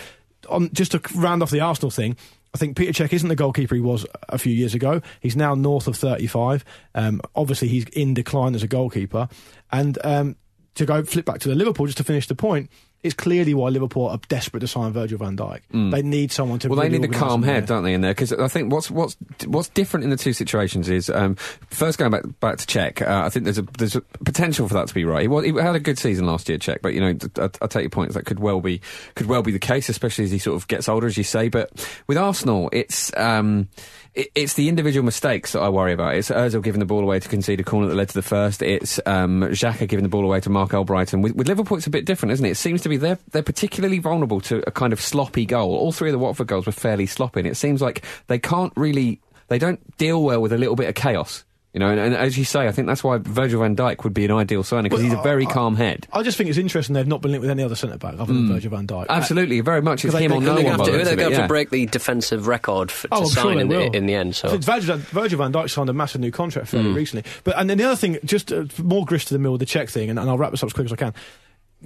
on 0.49 0.71
just 0.73 0.91
to 0.93 1.01
round 1.15 1.41
off 1.43 1.51
the 1.51 1.61
Arsenal 1.61 1.93
thing. 1.93 2.17
I 2.53 2.57
think 2.57 2.77
Peter 2.77 2.93
Cech 3.05 3.13
isn't 3.13 3.29
the 3.29 3.35
goalkeeper 3.37 3.75
he 3.77 3.81
was 3.81 4.07
a 4.29 4.39
few 4.39 4.53
years 4.53 4.75
ago. 4.75 5.03
He's 5.21 5.35
now 5.37 5.55
north 5.57 5.89
of 5.89 5.97
35. 5.97 6.65
Um, 6.95 7.21
obviously, 7.35 7.67
he's 7.67 7.85
in 7.87 8.15
decline 8.15 8.55
as 8.55 8.63
a 8.63 8.69
goalkeeper. 8.69 9.29
And 9.73 9.99
um, 10.05 10.37
to 10.77 10.87
go 10.87 11.03
flip 11.03 11.25
back 11.25 11.41
to 11.41 11.49
the 11.49 11.57
Liverpool, 11.57 11.87
just 11.87 11.99
to 11.99 12.05
finish 12.05 12.29
the 12.29 12.37
point, 12.37 12.71
it's 13.05 13.15
clearly 13.15 13.53
why 13.53 13.69
Liverpool 13.69 14.09
are 14.09 14.19
desperate 14.29 14.61
to 14.61 14.67
sign 14.67 14.91
Virgil 14.93 15.19
van 15.19 15.37
Dijk. 15.37 15.61
They 15.91 16.01
need 16.01 16.33
someone 16.33 16.59
to. 16.61 16.69
Well, 16.69 16.81
they 16.81 16.89
need 16.89 17.05
a 17.05 17.09
calm 17.09 17.43
head, 17.43 17.67
don't 17.67 17.85
they, 17.85 17.93
in 17.93 18.01
there? 18.01 18.13
Because 18.15 18.33
I 18.33 18.49
think 18.49 18.73
what's 18.73 18.91
what's 18.91 19.17
what's 19.47 19.69
different 19.69 20.05
in 20.05 20.11
the 20.11 20.17
two 20.17 20.33
situations 20.33 20.89
is 20.89 21.11
um, 21.11 21.35
first 21.69 21.99
going 21.99 22.11
back 22.11 22.23
back 22.41 22.57
to 22.57 22.67
Cech. 22.67 23.07
Uh, 23.07 23.27
I 23.27 23.29
think 23.29 23.45
there's 23.45 23.59
a 23.59 23.63
there's 23.79 23.95
a 23.95 24.01
potential 24.01 24.67
for 24.67 24.75
that 24.75 24.89
to 24.89 24.95
be 24.95 25.05
right. 25.05 25.21
He, 25.21 25.29
was, 25.29 25.45
he 25.45 25.53
had 25.53 25.77
a 25.77 25.81
good 25.81 25.99
season 25.99 26.27
last 26.27 26.49
year, 26.49 26.57
Cech, 26.57 26.81
but 26.81 26.95
you 26.95 27.01
know 27.01 27.15
I, 27.37 27.51
I 27.61 27.67
take 27.67 27.83
your 27.83 27.91
points 27.91 28.15
that 28.15 28.25
could 28.25 28.41
well 28.41 28.63
be 28.63 28.81
could 29.17 29.27
well 29.27 29.43
be 29.43 29.53
the 29.53 29.59
case, 29.59 29.91
especially 29.91 30.25
as 30.25 30.31
he 30.31 30.39
sort 30.39 30.57
of 30.57 30.67
gets 30.67 30.89
older, 30.89 31.07
as 31.07 31.19
you 31.19 31.25
say. 31.25 31.51
But 31.51 31.71
with 32.07 32.17
Arsenal, 32.17 32.71
it's. 32.73 33.15
Um, 33.17 33.69
it, 34.15 34.31
it's 34.35 34.55
the 34.55 34.69
individual 34.69 35.05
mistakes 35.05 35.53
that 35.53 35.61
I 35.61 35.69
worry 35.69 35.93
about. 35.93 36.15
It's 36.15 36.31
Ozil 36.31 36.63
giving 36.63 36.81
the 36.81 36.87
ball 36.87 37.01
away 37.01 37.21
to 37.21 37.29
concede 37.29 37.61
a 37.61 37.65
corner 37.65 37.89
that 37.89 37.95
led 37.95 38.09
to 38.09 38.15
the 38.15 38.23
first. 38.23 38.63
It's 38.63 39.01
um, 39.07 39.43
Xhaka 39.43 39.89
giving 39.89 40.03
the 40.03 40.09
ball 40.09 40.25
away 40.25 40.41
to 40.41 40.51
Marc 40.51 40.71
Albrighton. 40.71 41.23
With, 41.23 41.35
with 41.35 41.49
Liverpool, 41.49 41.77
it's 41.77 41.87
a 41.87 41.91
bit 41.91 42.05
different, 42.05 42.33
isn't 42.33 42.47
it? 42.47 42.51
It 42.51 42.57
seems 42.57 42.83
to 42.83 42.89
be 42.89 42.97
they're 42.97 43.19
they're 43.33 43.43
particularly 43.43 43.99
vulnerable 43.99 44.41
to 44.43 44.63
a 44.67 44.71
kind 44.71 44.93
of 44.93 45.01
sloppy 45.01 45.47
goal. 45.47 45.75
All 45.75 45.93
three 45.93 46.11
of 46.11 46.13
the 46.13 46.19
Watford 46.19 46.47
goals 46.47 46.67
were 46.67 46.73
fairly 46.73 47.07
sloppy, 47.07 47.41
and 47.41 47.49
it 47.49 47.57
seems 47.57 47.83
like 47.83 48.05
they 48.29 48.39
can't 48.39 48.73
really 48.77 49.21
they 49.49 49.59
don't 49.59 49.97
deal 49.99 50.23
well 50.23 50.41
with 50.41 50.53
a 50.53 50.59
little 50.59 50.77
bit 50.77 50.89
of 50.89 50.95
chaos. 50.95 51.45
You 51.75 51.81
know, 51.81 51.91
and, 51.91 51.99
and 51.99 52.15
as 52.15 52.39
you 52.39 52.45
say, 52.45 52.69
I 52.69 52.73
think 52.73 52.87
that's 52.87 53.03
why 53.03 53.19
Virgil 53.19 53.61
van 53.61 53.75
Dijk 53.75 54.05
would 54.05 54.15
be 54.15 54.25
an 54.25 54.31
ideal 54.31 54.63
signing 54.63 54.85
because 54.91 55.03
he's 55.03 55.13
a 55.13 55.21
very 55.23 55.45
I- 55.45 55.51
calm 55.51 55.75
head. 55.75 56.07
I 56.13 56.23
just 56.23 56.39
think 56.39 56.49
it's 56.49 56.57
interesting 56.57 56.95
they've 56.95 57.05
not 57.05 57.21
been 57.21 57.33
linked 57.33 57.43
with 57.43 57.51
any 57.51 57.65
other 57.65 57.75
centre 57.75 57.99
back 57.99 58.15
other 58.17 58.33
than 58.33 58.47
Virgil 58.47 58.71
van 58.71 58.87
Dijk. 58.87 59.07
Absolutely, 59.09 59.59
very 59.61 59.83
much. 59.83 60.05
It's 60.05 60.15
they- 60.15 60.23
him 60.23 60.31
they- 60.31 60.39
they- 60.39 60.45
no 60.47 60.55
they're 60.55 60.65
one. 60.65 60.79
have 60.79 60.87
to- 60.87 60.93
They're 60.93 61.17
going 61.17 61.31
to 61.33 61.37
yeah. 61.37 61.43
to 61.43 61.49
break 61.49 61.71
the 61.71 61.87
defensive 61.87 62.47
record 62.47 62.93
for, 62.93 63.09
to 63.09 63.15
Oh, 63.15 63.19
I'm 63.23 63.25
sure 63.25 63.43
sign 63.43 63.59
in, 63.59 63.69
the, 63.69 63.91
in 63.97 64.07
the 64.07 64.15
end. 64.15 64.37
So 64.37 64.57
Virgil, 64.57 64.99
Virgil 64.99 65.39
van 65.39 65.53
Dijk 65.53 65.69
signed 65.69 65.91
a 65.91 65.93
massive 65.93 66.21
new 66.21 66.31
contract 66.31 66.69
fairly 66.69 66.91
Hmm. 66.91 66.95
recently. 66.97 67.25
But 67.43 67.59
and 67.59 67.69
then 67.69 67.77
the 67.79 67.85
other 67.85 67.97
thing, 67.97 68.19
just 68.25 68.53
uh, 68.53 68.67
more 68.81 69.05
grist 69.05 69.27
to 69.29 69.35
the 69.35 69.41
mill 69.41 69.53
with 69.53 69.61
the 69.61 69.67
Cech 69.67 69.91
thing, 69.91 70.11
and, 70.11 70.19
and 70.19 70.31
I'll 70.31 70.39
wrap 70.39 70.53
this 70.53 70.63
up 70.63 70.69
as 70.69 70.73
quick 70.75 70.85
as 70.85 70.93
I 70.93 70.97
can. 70.97 71.13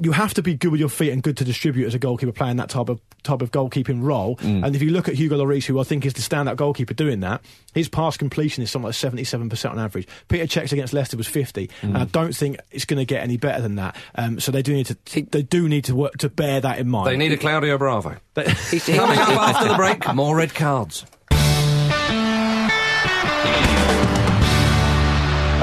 You 0.00 0.12
have 0.12 0.34
to 0.34 0.42
be 0.42 0.54
good 0.54 0.70
with 0.70 0.80
your 0.80 0.88
feet 0.88 1.12
and 1.12 1.22
good 1.22 1.36
to 1.38 1.44
distribute 1.44 1.86
as 1.86 1.94
a 1.94 1.98
goalkeeper 1.98 2.32
playing 2.32 2.56
that 2.56 2.70
type 2.70 2.88
of 2.88 3.00
type 3.24 3.42
of 3.42 3.50
goalkeeping 3.50 4.02
role. 4.02 4.36
Hmm. 4.36 4.62
And 4.64 4.76
if 4.76 4.82
you 4.82 4.90
look 4.90 5.08
at 5.08 5.14
Hugo 5.14 5.36
Lloris, 5.36 5.64
who 5.64 5.80
I 5.80 5.82
think 5.82 6.06
is 6.06 6.14
the 6.14 6.20
standout 6.20 6.56
goalkeeper 6.56 6.94
doing 6.94 7.20
that, 7.20 7.42
his 7.74 7.88
pass 7.88 8.16
completion 8.16 8.62
is 8.62 8.70
something 8.70 8.86
like 8.86 8.94
seventy 8.94 9.24
seven 9.24 9.48
percent 9.48 9.74
on 9.74 9.80
average. 9.80 10.06
Peter 10.28 10.46
Cech's 10.46 10.72
against 10.72 10.92
Leicester 10.92 11.16
was 11.16 11.26
fifty, 11.26 11.70
Hmm. 11.80 11.88
and 11.88 11.98
I 11.98 12.04
don't 12.04 12.34
think 12.34 12.58
it's 12.70 12.84
going 12.84 12.98
to 12.98 13.04
get 13.04 13.22
any 13.22 13.36
better 13.36 13.60
than 13.60 13.76
that. 13.76 13.96
Um, 14.14 14.40
so 14.40 14.52
they 14.52 14.62
do 14.62 14.72
need 14.74 14.86
to 14.86 14.96
they 15.30 15.42
do 15.42 15.68
need 15.68 15.84
to 15.84 15.96
work 15.96 16.16
to 16.18 16.28
bear 16.28 16.60
that 16.60 16.78
in 16.78 16.88
mind. 16.88 17.08
They 17.08 17.16
need 17.16 17.32
a 17.32 17.36
Claudio 17.36 17.76
Bravo. 17.78 18.16
Coming 18.34 19.18
up 19.18 19.28
after 19.30 19.68
the 19.68 19.74
break, 19.76 20.14
more 20.14 20.36
red 20.36 20.54
cards. 20.54 21.04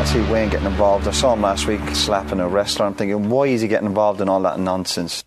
I 0.06 0.08
see 0.10 0.32
Wayne 0.32 0.50
getting 0.50 0.68
involved. 0.68 1.08
I 1.08 1.12
saw 1.12 1.34
him 1.34 1.42
last 1.42 1.66
week 1.66 1.82
slapping 1.96 2.40
a 2.40 2.48
wrestler. 2.48 2.86
I'm 2.86 2.94
thinking, 2.94 3.28
why 3.28 3.46
is 3.48 3.62
he 3.62 3.68
getting 3.68 3.88
involved 3.88 4.22
in 4.22 4.30
all 4.30 4.40
that 4.42 4.60
nonsense? 4.60 5.24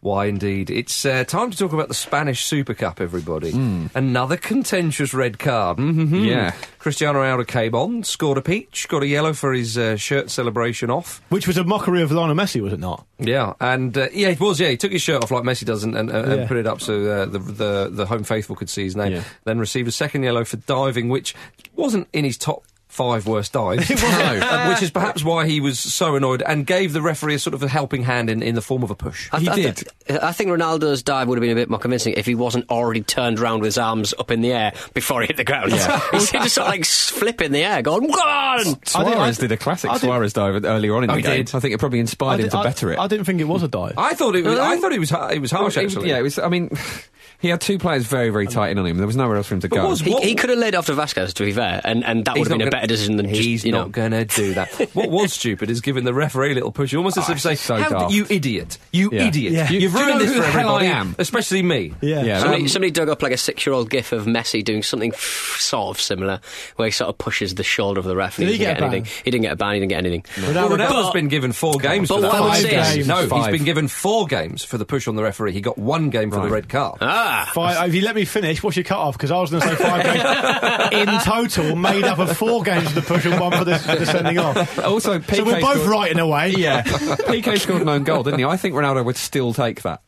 Why, 0.00 0.26
indeed. 0.26 0.70
It's 0.70 1.04
uh, 1.06 1.22
time 1.22 1.52
to 1.52 1.56
talk 1.56 1.72
about 1.72 1.86
the 1.86 1.94
Spanish 1.94 2.44
Super 2.44 2.74
Cup, 2.74 3.00
everybody. 3.00 3.52
Another 3.94 4.36
contentious 4.36 5.14
red 5.14 5.38
card. 5.38 5.78
Mm-hmm. 5.78 6.16
Yeah. 6.16 6.50
Cristiano 6.80 7.20
Ronaldo 7.20 7.46
came 7.46 7.76
on, 7.76 8.02
scored 8.02 8.38
a 8.38 8.42
peach, 8.42 8.88
got 8.88 9.04
a 9.04 9.06
yellow 9.06 9.32
for 9.32 9.52
his 9.52 9.78
uh, 9.78 9.94
shirt 9.94 10.30
celebration 10.30 10.90
off. 10.90 11.22
Which 11.28 11.46
was 11.46 11.56
a 11.56 11.62
mockery 11.62 12.02
of 12.02 12.10
Lionel 12.10 12.34
Messi, 12.34 12.60
was 12.60 12.72
it 12.72 12.80
not? 12.80 13.06
Yeah, 13.20 13.54
and 13.60 13.96
uh, 13.96 14.08
yeah, 14.12 14.28
it 14.30 14.40
was. 14.40 14.58
Yeah, 14.58 14.68
he 14.70 14.76
took 14.76 14.92
his 14.92 15.02
shirt 15.02 15.22
off 15.22 15.30
like 15.30 15.44
Messi 15.44 15.64
does 15.64 15.84
and, 15.84 15.96
and, 15.96 16.10
and 16.10 16.40
Yeah. 16.42 16.48
put 16.48 16.56
it 16.56 16.66
up 16.66 16.80
so 16.80 17.04
uh, 17.04 17.26
the, 17.26 17.38
the 17.38 17.88
the 17.92 18.06
home 18.06 18.24
faithful 18.24 18.56
could 18.56 18.68
see 18.68 18.82
his 18.84 18.96
name. 18.96 19.12
Yeah. 19.12 19.22
Then 19.44 19.58
received 19.60 19.86
a 19.88 19.92
second 19.92 20.24
yellow 20.24 20.44
for 20.44 20.56
diving, 20.56 21.08
which 21.08 21.34
wasn't 21.76 22.08
in 22.12 22.24
his 22.24 22.36
top 22.36 22.64
five 22.88 23.26
worst 23.26 23.52
dives. 23.52 23.90
It 23.90 24.02
wasn't. 24.02 24.42
Uh, 24.42 24.68
which 24.68 24.82
is 24.82 24.90
perhaps 24.90 25.22
why 25.24 25.46
he 25.46 25.60
was 25.60 25.78
so 25.78 26.16
annoyed 26.16 26.42
and 26.42 26.66
gave 26.66 26.92
the 26.92 27.02
referee 27.02 27.34
a 27.34 27.38
sort 27.38 27.54
of 27.54 27.62
a 27.62 27.68
helping 27.68 28.02
hand 28.02 28.30
in, 28.30 28.42
in 28.42 28.54
the 28.54 28.62
form 28.62 28.82
of 28.82 28.90
a 28.90 28.94
push. 28.94 29.28
I, 29.32 29.40
He 29.40 29.48
I 29.48 29.54
did. 29.54 29.76
th- 30.08 30.20
I 30.22 30.32
think 30.32 30.50
Ronaldo's 30.50 31.02
dive 31.02 31.28
would 31.28 31.36
have 31.36 31.42
been 31.42 31.50
a 31.50 31.54
bit 31.60 31.68
more 31.68 31.78
convincing 31.78 32.14
if 32.16 32.24
he 32.26 32.34
wasn't 32.34 32.70
already 32.70 33.02
turned 33.02 33.38
round 33.40 33.60
with 33.60 33.68
his 33.68 33.78
arms 33.78 34.14
up 34.18 34.30
in 34.30 34.40
the 34.40 34.52
air 34.52 34.72
before 34.94 35.20
he 35.20 35.26
hit 35.26 35.36
the 35.36 35.44
ground. 35.44 35.72
he 36.12 36.20
seemed 36.20 36.44
to 36.44 36.50
sort 36.50 36.68
of 36.68 36.72
like 36.72 36.84
flip 36.86 37.42
in 37.42 37.52
the 37.52 37.64
air, 37.64 37.82
going, 37.82 38.06
"Go 38.06 38.18
on!" 38.20 38.84
Suarez 38.86 39.38
did 39.38 39.52
a 39.52 39.56
classic 39.56 39.90
did- 39.92 40.00
Suarez 40.00 40.32
dive 40.32 40.64
earlier 40.64 40.94
on 40.94 41.04
in 41.04 41.10
Oh, 41.10 41.14
the 41.14 41.18
he 41.18 41.22
game. 41.22 41.44
did? 41.44 41.54
I 41.54 41.60
think 41.60 41.74
it 41.74 41.78
probably 41.80 41.98
inspired 42.00 42.40
him 42.40 42.46
did- 42.46 42.52
to 42.52 42.62
better 42.62 42.92
it. 42.92 42.98
I 42.98 43.06
didn't 43.08 43.26
think 43.26 43.40
it 43.40 43.44
was 43.44 43.62
a 43.62 43.68
dive. 43.68 43.94
I 43.98 44.14
thought 44.14 44.36
it 44.36 44.44
was. 44.44 44.58
I 44.58 44.76
thought 44.78 44.92
it 44.92 45.00
was. 45.00 45.12
It 45.12 45.40
was 45.40 45.50
harsh 45.50 45.76
It 45.76 45.84
actually. 45.84 46.08
Yeah, 46.10 46.18
it 46.18 46.22
was. 46.22 46.38
I 46.38 46.48
mean, 46.48 46.70
he 47.40 47.48
had 47.48 47.60
two 47.60 47.78
players 47.78 48.06
very, 48.06 48.30
very 48.30 48.46
tight 48.46 48.70
in 48.70 48.78
on 48.78 48.86
him. 48.86 48.96
There 48.98 49.06
was 49.06 49.16
nowhere 49.16 49.36
else 49.36 49.46
for 49.48 49.54
him 49.54 49.60
to 49.60 49.68
go. 49.68 49.88
was- 49.88 50.00
He, 50.00 50.10
What- 50.12 50.24
he 50.24 50.34
could 50.34 50.50
have 50.50 50.58
laid 50.58 50.74
after 50.74 50.92
Vasquez, 50.94 51.34
to 51.34 51.44
be 51.44 51.52
fair, 51.52 51.80
and, 51.84 52.04
and 52.04 52.24
that 52.24 52.34
would 52.34 52.38
He's 52.38 52.48
have 52.48 52.58
been 52.58 52.60
a 52.68 52.70
gonna- 52.70 52.82
better 52.82 52.86
decision 52.86 53.16
than 53.16 53.28
just, 53.28 53.40
He's 53.40 53.64
you 53.64 53.72
not 53.72 53.92
going 53.92 54.12
to 54.12 54.24
do 54.24 54.54
that. 54.54 54.68
what 54.94 55.10
was 55.10 55.32
stupid 55.32 55.70
is 55.70 55.80
giving 55.80 56.04
the 56.04 56.14
referee 56.14 56.52
a 56.52 56.54
little 56.54 56.72
push. 56.72 56.92
You 56.92 56.98
Almost 56.98 57.18
as 57.18 57.28
Oh, 57.28 57.32
if 57.32 57.38
to 57.38 57.42
say, 57.42 57.54
so 57.56 57.76
"How 57.76 57.88
daft. 57.88 58.10
d- 58.10 58.16
you 58.16 58.26
idiot! 58.30 58.78
You 58.92 59.10
Yeah. 59.12 59.26
idiot! 59.28 59.52
Yeah. 59.52 59.70
You've 59.70 59.92
Do 59.92 59.98
you 59.98 60.04
ruined 60.04 60.18
know 60.20 60.24
this 60.26 60.34
for 60.34 60.40
the 60.42 60.46
hell 60.48 60.68
I 60.70 60.84
everybody, 60.84 60.86
am?" 60.86 61.16
especially 61.18 61.62
me." 61.62 61.92
yeah. 62.00 62.22
Yeah, 62.22 62.38
Somebody, 62.40 62.62
Um, 62.62 62.68
somebody 62.68 62.90
dug 62.90 63.08
up 63.08 63.22
like 63.22 63.32
a 63.32 63.36
six-year-old 63.36 63.90
gif 63.90 64.12
of 64.12 64.24
Messi 64.26 64.64
doing 64.64 64.82
something 64.82 65.12
f- 65.12 65.56
sort 65.60 65.96
of 65.96 66.00
similar, 66.00 66.40
where 66.76 66.86
he 66.86 66.92
sort 66.92 67.08
of 67.10 67.18
pushes 67.18 67.54
the 67.56 67.62
shoulder 67.64 67.98
of 68.00 68.06
the 68.06 68.16
ref. 68.16 68.38
and 68.38 68.46
Did 68.46 68.52
he 68.52 68.58
doesn't 68.64 68.74
get 68.74 68.78
a 68.78 68.80
ban? 68.86 68.92
anything. 68.94 69.12
He 69.24 69.30
didn't 69.30 69.42
get 69.42 69.52
a 69.52 69.56
ban. 69.56 69.74
He 69.74 69.80
didn't 69.80 69.90
get 69.90 69.98
anything. 69.98 70.24
Well, 70.38 70.52
Ronaldo- 70.68 70.76
Ronaldo's 70.78 71.04
But- 71.06 71.12
been 71.14 71.28
given 71.28 71.52
four 71.52 71.74
games 71.78 72.08
but 72.08 72.16
for 72.16 72.20
that. 72.22 72.32
what 72.32 72.42
I'm 72.42 72.48
Five 72.50 72.60
saying 72.62 72.78
is- 72.80 72.94
games. 72.94 73.06
No, 73.08 73.36
he's 73.36 73.48
been 73.48 73.64
given 73.64 73.88
four 73.88 74.26
games 74.26 74.64
for 74.64 74.78
the 74.78 74.84
push 74.84 75.06
on 75.08 75.16
the 75.16 75.22
referee. 75.22 75.52
He 75.52 75.60
got 75.60 75.76
one 75.78 76.10
game 76.10 76.30
for 76.30 76.40
the 76.40 76.48
red 76.48 76.68
card. 76.68 76.98
Ah, 77.28 77.50
Five, 77.52 77.88
if 77.88 77.94
you 77.94 78.02
let 78.02 78.14
me 78.14 78.24
finish, 78.24 78.62
what's 78.62 78.76
your 78.76 78.84
cut 78.84 78.98
off? 78.98 79.14
Because 79.16 79.30
I 79.30 79.40
was 79.40 79.50
going 79.50 79.62
to 79.62 79.68
say 79.68 79.74
five 79.76 80.02
games 80.04 80.92
in 81.10 81.20
total, 81.20 81.74
made 81.76 82.04
up 82.04 82.18
of 82.18 82.36
four 82.36 82.62
games 82.62 82.88
for 82.88 83.00
the 83.00 83.02
push 83.06 83.24
and 83.26 83.40
one 83.40 83.52
for 83.52 83.64
the, 83.64 83.78
for 83.78 83.96
the 83.96 84.06
sending 84.06 84.38
off. 84.38 84.78
also, 84.78 85.20
So 85.20 85.44
we're 85.44 85.60
both 85.60 85.74
scored- 85.74 85.88
right 85.90 86.10
in 86.12 86.18
a 86.18 86.26
way. 86.26 86.50
Yeah, 86.50 86.82
Piqué 86.82 87.58
scored 87.58 87.82
an 87.82 87.88
own 87.88 88.04
goal, 88.04 88.22
didn't 88.22 88.38
he? 88.38 88.44
I 88.44 88.56
think 88.56 88.74
Ronaldo 88.74 89.04
would 89.04 89.16
still 89.16 89.52
take 89.52 89.82
that. 89.82 90.02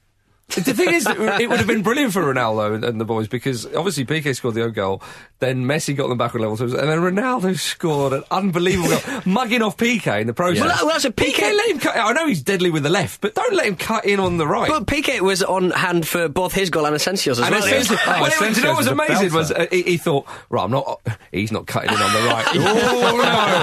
The 0.49 0.73
thing 0.73 0.95
is, 0.95 1.07
it 1.07 1.19
would 1.51 1.59
have 1.59 1.67
been 1.67 1.83
brilliant 1.83 2.15
for 2.15 2.23
Ronaldo 2.23 2.75
and, 2.77 2.83
and 2.85 2.99
the 2.99 3.05
boys 3.05 3.29
because 3.29 3.67
obviously 3.67 4.07
Piqué 4.07 4.35
scored 4.35 4.55
the 4.55 4.65
own 4.65 4.73
goal, 4.73 5.03
then 5.41 5.65
Messi 5.65 5.95
got 5.97 6.09
them 6.09 6.19
back 6.19 6.35
on 6.35 6.41
level 6.41 6.57
terms, 6.57 6.73
and 6.75 6.89
then 6.89 6.99
Ronaldo 6.99 7.57
scored 7.59 8.13
an 8.13 8.25
unbelievable 8.31 8.89
goal, 8.89 9.21
mugging 9.27 9.63
off 9.63 9.77
Piqué 9.77 10.21
in 10.21 10.27
the 10.27 10.35
process. 10.35 10.61
Well, 10.61 10.69
that- 10.69 10.83
well, 10.83 10.93
that's 10.93 11.05
a 11.05 11.13
Piqué, 11.13 11.35
Piqué 11.35 11.57
let 11.57 11.69
him 11.71 11.79
cut. 11.79 11.97
I 11.97 12.13
know 12.13 12.27
he's 12.27 12.43
deadly 12.43 12.71
with 12.71 12.83
the 12.83 12.89
left, 12.91 13.21
but 13.21 13.35
don't 13.35 13.55
let 13.55 13.67
him 13.67 13.77
cut 13.77 14.05
in 14.05 14.19
on 14.21 14.37
the 14.37 14.47
right. 14.47 14.69
but 14.69 14.87
Piqué 14.87 15.21
was 15.21 15.43
on 15.43 15.71
hand 15.71 16.07
for 16.09 16.29
both 16.29 16.53
his 16.53 16.71
goal 16.71 16.87
and 16.87 16.97
Asensio's 16.97 17.39
as 17.39 17.47
and 17.47 17.51
well. 17.55 17.65
Asensio, 17.65 17.97
Oh, 18.07 18.23
well, 18.23 18.27
it- 18.27 18.57
you 18.57 18.63
know 18.63 18.71
what 18.71 18.79
was 18.79 18.87
Asensio's 18.89 19.09
amazing 19.11 19.33
was 19.33 19.53
uh, 19.53 19.67
he, 19.71 19.83
he 19.83 19.97
thought, 19.97 20.27
right, 20.51 20.65
I'm 20.65 20.71
not. 20.71 21.01
He's 21.31 21.53
not 21.53 21.67
cutting 21.67 21.91
in 21.91 21.97
on 21.97 22.13
the 22.13 22.29
right. 22.29 22.47
oh 22.57 23.17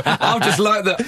no! 0.06 0.18
I'm 0.22 0.42
just 0.42 0.60
like 0.60 0.86
that. 0.86 1.02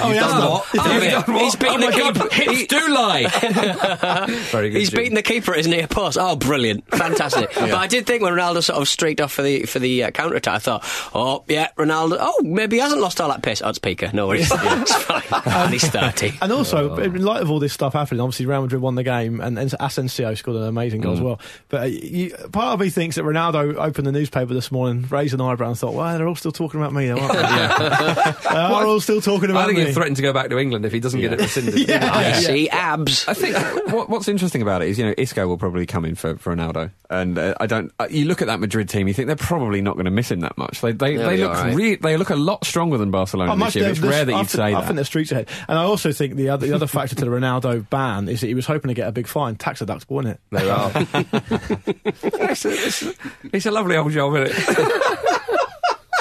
Oh, 0.00 0.08
You've 0.08 0.14
he 0.14 0.20
done 0.20 0.50
what? 0.50 0.66
He's 0.66 0.82
done 0.82 1.34
what? 1.34 1.42
He's 1.42 1.56
beaten 1.56 1.82
oh 1.82 1.90
the 1.90 1.92
keeper. 1.92 2.28
Hips 2.34 2.66
do 2.68 2.94
lie. 2.94 3.26
Very 4.50 4.70
good. 4.70 4.78
He's 4.78 4.90
Jim. 4.90 4.98
beaten 5.00 5.14
the 5.14 5.22
keeper 5.22 5.52
at 5.52 5.58
his 5.58 5.66
near 5.66 5.86
post. 5.86 6.16
Oh, 6.20 6.36
brilliant, 6.36 6.86
fantastic! 6.88 7.50
But 7.54 7.74
I 7.74 7.86
did 7.86 8.06
think 8.06 8.22
when 8.22 8.32
Ronaldo 8.32 8.62
sort 8.62 8.80
of 8.80 8.88
streaked 8.88 9.20
off 9.20 9.32
for 9.32 9.42
the 9.42 9.64
for 9.64 9.78
the 9.78 10.04
counter 10.14 10.36
attack, 10.36 10.54
I 10.54 10.58
thought, 10.58 10.84
oh 11.14 11.44
yeah, 11.48 11.68
Ronaldo. 11.76 12.16
Oh, 12.20 12.40
maybe 12.42 12.76
he 12.76 12.82
hasn't 12.82 13.00
lost 13.00 13.20
all 13.20 13.28
that 13.28 13.42
pace. 13.42 13.62
Oh, 13.62 13.68
it's 13.68 13.78
Piqué. 13.78 14.12
No 14.12 14.26
worries, 14.28 14.50
it's 14.54 14.94
fine. 15.04 15.22
and 15.46 15.72
he's 15.72 15.88
thirty. 15.88 16.32
And 16.40 16.52
also, 16.52 16.96
in 16.96 17.22
light 17.22 17.42
of 17.42 17.50
all 17.50 17.58
this 17.58 17.72
stuff 17.72 17.92
happening, 17.94 18.20
obviously 18.20 18.46
Real 18.46 18.62
Madrid 18.62 18.80
won 18.80 18.94
the 18.94 19.02
game, 19.02 19.40
and, 19.40 19.58
and 19.58 19.74
Asensio 19.80 20.34
scored 20.34 20.56
an 20.58 20.64
amazing 20.64 21.00
goal 21.00 21.14
as 21.14 21.20
well. 21.20 21.40
But 21.68 21.80
uh, 21.82 21.84
you, 21.84 22.30
part 22.52 22.74
of 22.74 22.80
me 22.80 22.90
thinks 22.90 23.16
that 23.16 23.22
Ronaldo 23.24 23.74
opened 23.76 24.06
the 24.06 24.12
newspaper 24.12 24.54
this 24.54 24.70
morning, 24.72 25.06
raised 25.10 25.34
an 25.34 25.40
eyebrow, 25.40 25.68
and 25.68 25.78
thought, 25.78 25.94
"Well, 25.94 26.16
they're 26.16 26.28
all 26.28 26.34
still 26.36 26.52
talking 26.52 26.80
about 26.80 26.92
me, 26.92 27.08
though, 27.08 27.18
aren't 27.18 27.32
they? 27.32 28.32
They 28.56 28.56
are 28.56 28.86
all 28.86 29.00
still 29.00 29.20
talking 29.20 29.48
I 29.50 29.52
about 29.52 29.66
think 29.66 29.78
me." 29.78 29.84
he'll 29.86 29.94
threaten 29.94 30.14
to 30.14 30.22
go 30.22 30.32
back 30.32 30.50
to 30.50 30.58
England 30.58 30.84
if 30.86 30.92
he 30.92 31.00
doesn't 31.00 31.20
get 31.20 31.32
it 31.32 31.40
rescinded. 31.40 31.90
I 31.90 32.32
see 32.40 32.68
abs. 32.68 33.26
I 33.28 33.34
think 33.34 33.56
what, 33.92 34.08
what's 34.08 34.28
interesting 34.28 34.62
about 34.62 34.82
it 34.82 34.88
is, 34.88 34.98
you 34.98 35.06
know, 35.06 35.14
Isco 35.16 35.46
will 35.46 35.58
probably 35.58 35.86
come 35.86 36.04
in 36.04 36.14
for, 36.14 36.36
for 36.36 36.54
Ronaldo, 36.54 36.90
and 37.10 37.38
uh, 37.38 37.54
I 37.60 37.66
don't. 37.66 37.92
Uh, 37.98 38.06
you 38.10 38.24
look 38.26 38.40
at 38.42 38.46
that 38.48 38.60
Madrid 38.60 38.88
team, 38.88 39.08
you 39.08 39.14
think 39.14 39.26
they're 39.26 39.36
probably 39.36 39.80
not 39.82 39.95
going 39.96 40.04
to 40.06 40.10
miss 40.10 40.30
him 40.30 40.40
that 40.40 40.56
much. 40.58 40.80
They 40.80 40.92
they, 40.92 41.16
They'll 41.16 41.28
they 41.28 41.36
be 41.36 41.42
look 41.42 41.50
all 41.56 41.62
right. 41.64 41.72
Eh? 41.72 41.76
re- 41.76 41.96
they 41.96 42.16
look 42.16 42.30
a 42.30 42.36
lot 42.36 42.64
stronger 42.64 42.98
than 42.98 43.10
Barcelona 43.10 43.52
Oh, 43.52 43.54
this 43.56 43.60
much- 43.60 43.76
year. 43.76 43.88
It's 43.88 44.00
the- 44.00 44.08
rare 44.08 44.24
that 44.24 44.32
I 44.34 44.38
you'd 44.38 44.48
think- 44.48 44.50
say 44.50 44.62
I 44.62 44.70
that. 44.80 44.84
think 44.86 44.96
the 44.96 45.04
streets 45.04 45.32
ahead. 45.32 45.48
And 45.68 45.78
I 45.78 45.82
also 45.82 46.12
think 46.12 46.34
the 46.36 46.48
other, 46.50 46.66
the 46.66 46.74
other 46.74 46.86
factor 46.86 47.14
to 47.16 47.24
the 47.24 47.30
Ronaldo 47.30 47.88
ban 47.90 48.28
is 48.28 48.40
that 48.40 48.46
he 48.48 48.54
was 48.54 48.66
hoping 48.66 48.88
to 48.88 48.94
get 48.94 49.08
a 49.08 49.12
big 49.12 49.26
fine. 49.26 49.56
Tax 49.56 49.80
deductible, 49.80 50.20
isn't 50.20 50.32
it? 50.32 50.40
There 50.50 50.72
are. 50.72 50.90
it's, 52.50 52.64
a, 52.64 52.70
it's, 52.70 53.02
a, 53.02 53.12
it's 53.52 53.66
a 53.66 53.70
lovely 53.70 53.96
old 53.96 54.12
job, 54.12 54.34
isn't 54.36 54.56
it? 54.56 55.42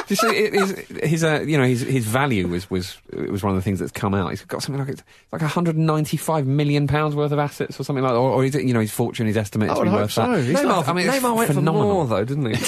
You 0.25 0.29
it, 0.29 0.53
his, 0.53 0.71
his 1.03 1.23
uh, 1.23 1.41
you 1.41 1.57
know, 1.57 1.65
his 1.65 1.81
his 1.81 2.05
value 2.05 2.47
was 2.47 2.69
was 2.69 2.97
was 3.11 3.43
one 3.43 3.51
of 3.51 3.57
the 3.57 3.61
things 3.61 3.79
that's 3.79 3.91
come 3.91 4.13
out. 4.13 4.29
He's 4.29 4.43
got 4.43 4.61
something 4.61 4.79
like 4.79 4.89
it's 4.89 5.03
like 5.31 5.41
195 5.41 6.45
million 6.45 6.87
pounds 6.87 7.15
worth 7.15 7.31
of 7.31 7.39
assets 7.39 7.79
or 7.79 7.83
something 7.83 8.03
like 8.03 8.13
that, 8.13 8.17
or, 8.17 8.31
or 8.31 8.45
is 8.45 8.55
it, 8.55 8.63
you 8.63 8.73
know, 8.73 8.79
his 8.79 8.91
fortune, 8.91 9.27
his 9.27 9.37
estimate 9.37 9.69
I 9.69 9.75
to 9.75 9.83
be 9.83 9.89
worth 9.89 10.11
so. 10.11 10.31
that. 10.31 10.43
He's 10.43 10.57
Neymar, 10.57 10.87
I 10.87 10.93
mean, 10.93 11.07
it's 11.07 11.15
Neymar 11.17 11.35
went 11.35 11.53
phenomenal. 11.53 11.89
for 11.89 11.93
more, 11.93 12.07
though, 12.07 12.23
didn't 12.25 12.45
he? 12.45 12.55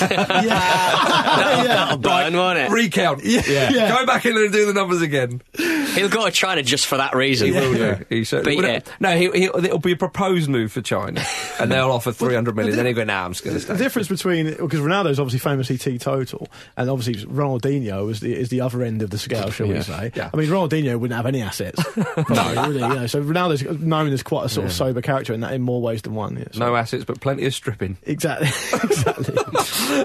That'll 1.67 1.97
burn, 1.97 2.35
won't 2.35 2.59
it? 2.59 2.69
Recount. 2.69 3.23
Yeah. 3.23 3.41
yeah. 3.47 3.97
Go 3.97 4.05
back 4.05 4.25
in 4.25 4.35
and 4.35 4.51
do 4.51 4.65
the 4.65 4.73
numbers 4.73 5.01
again. 5.01 5.41
He'll 5.95 6.09
go 6.09 6.25
to 6.25 6.31
China 6.31 6.63
just 6.63 6.85
for 6.85 6.97
that 6.97 7.15
reason. 7.15 7.47
He 7.47 7.53
will 7.53 7.73
do. 7.73 8.05
He 8.09 8.23
certainly 8.23 8.57
will. 8.57 8.81
No, 8.99 9.17
he, 9.17 9.29
he, 9.31 9.43
it'll 9.45 9.79
be 9.79 9.93
a 9.93 9.97
proposed 9.97 10.49
move 10.49 10.71
for 10.71 10.81
China, 10.81 11.23
and 11.59 11.71
they'll 11.71 11.91
offer 11.91 12.11
300 12.11 12.55
million. 12.55 12.75
Then 12.75 12.85
he'll 12.85 12.95
go, 12.95 13.03
nah, 13.03 13.25
I'm 13.25 13.33
just 13.33 13.43
going 13.43 13.59
to 13.59 13.65
The 13.65 13.77
difference 13.77 14.07
between 14.07 14.51
because 14.51 14.79
Ronaldo's 14.79 15.19
obviously 15.19 15.39
famously 15.39 15.77
teetotal, 15.77 16.47
and 16.75 16.89
obviously 16.89 17.25
Ronaldinho 17.37 18.09
is 18.11 18.19
the 18.19 18.35
is 18.35 18.49
the 18.49 18.61
other 18.61 18.81
end 18.83 19.01
of 19.01 19.09
the 19.09 19.17
scale, 19.17 19.49
shall 19.51 19.67
we 19.67 19.81
say? 19.81 20.11
Yeah. 20.15 20.29
I 20.33 20.37
mean, 20.37 20.49
Ronaldinho 20.49 20.99
wouldn't 20.99 21.15
have 21.15 21.25
any 21.25 21.41
assets. 21.41 21.81
no, 21.97 22.67
really, 22.67 22.81
you 22.81 22.87
know, 22.95 23.07
so 23.07 23.21
Ronaldo's 23.23 23.79
known 23.79 24.11
as 24.11 24.23
quite 24.23 24.45
a 24.45 24.49
sort 24.49 24.65
of 24.67 24.73
sober 24.73 25.01
character 25.01 25.33
in 25.33 25.41
that 25.41 25.53
in 25.53 25.61
more 25.61 25.81
ways 25.81 26.01
than 26.01 26.15
one. 26.15 26.37
Yeah, 26.37 26.45
so- 26.51 26.59
No 26.59 26.75
assets, 26.75 27.05
but 27.05 27.19
plenty 27.21 27.45
of 27.45 27.53
stripping. 27.53 27.97
exactly, 28.03 28.47
exactly. 28.83 29.35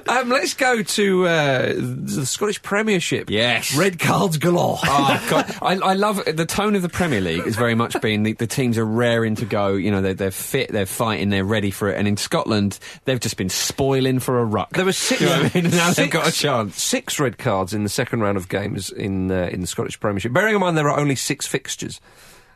Um, 0.07 0.28
let's 0.28 0.55
go 0.55 0.83
to 0.83 1.26
uh, 1.26 1.72
the 1.76 2.24
Scottish 2.24 2.62
Premiership. 2.62 3.30
Yes. 3.30 3.74
Red 3.76 3.99
cards 3.99 4.37
galore. 4.37 4.78
Oh, 4.83 5.26
God. 5.28 5.55
I, 5.61 5.74
I 5.91 5.95
love 5.95 6.22
the 6.24 6.47
tone 6.47 6.76
of 6.76 6.83
the 6.83 6.89
Premier 6.89 7.20
League 7.20 7.45
has 7.45 7.57
very 7.57 7.74
much 7.74 8.01
been 8.01 8.22
the, 8.22 8.33
the 8.35 8.47
teams 8.47 8.78
are 8.78 8.85
raring 8.85 9.35
to 9.37 9.45
go. 9.45 9.74
You 9.74 9.91
know, 9.91 10.01
they're, 10.01 10.14
they're 10.14 10.30
fit, 10.30 10.70
they're 10.70 10.87
fighting, 10.87 11.30
they're 11.30 11.45
ready 11.45 11.70
for 11.70 11.89
it. 11.89 11.99
And 11.99 12.07
in 12.07 12.16
Scotland, 12.16 12.78
they've 13.05 13.18
just 13.20 13.37
been 13.37 13.49
spoiling 13.49 14.18
for 14.20 14.39
a 14.39 14.45
ruck. 14.45 14.70
There 14.70 14.85
were 14.85 14.93
six. 14.93 15.20
You 15.20 15.28
know 15.28 15.35
I 15.43 15.51
mean? 15.55 15.70
Now 15.70 15.91
they've 15.93 16.11
got 16.11 16.28
a 16.28 16.33
chance. 16.33 16.80
Six 16.80 17.11
red 17.18 17.38
cards 17.38 17.72
in 17.74 17.82
the 17.82 17.88
second 17.88 18.20
round 18.20 18.36
of 18.36 18.48
games 18.48 18.90
in 18.90 19.30
uh, 19.30 19.48
in 19.52 19.60
the 19.60 19.66
Scottish 19.66 19.98
Premiership. 20.00 20.32
Bearing 20.32 20.54
in 20.54 20.60
mind 20.60 20.76
there 20.76 20.88
are 20.88 20.98
only 20.98 21.14
six 21.16 21.46
fixtures. 21.46 22.00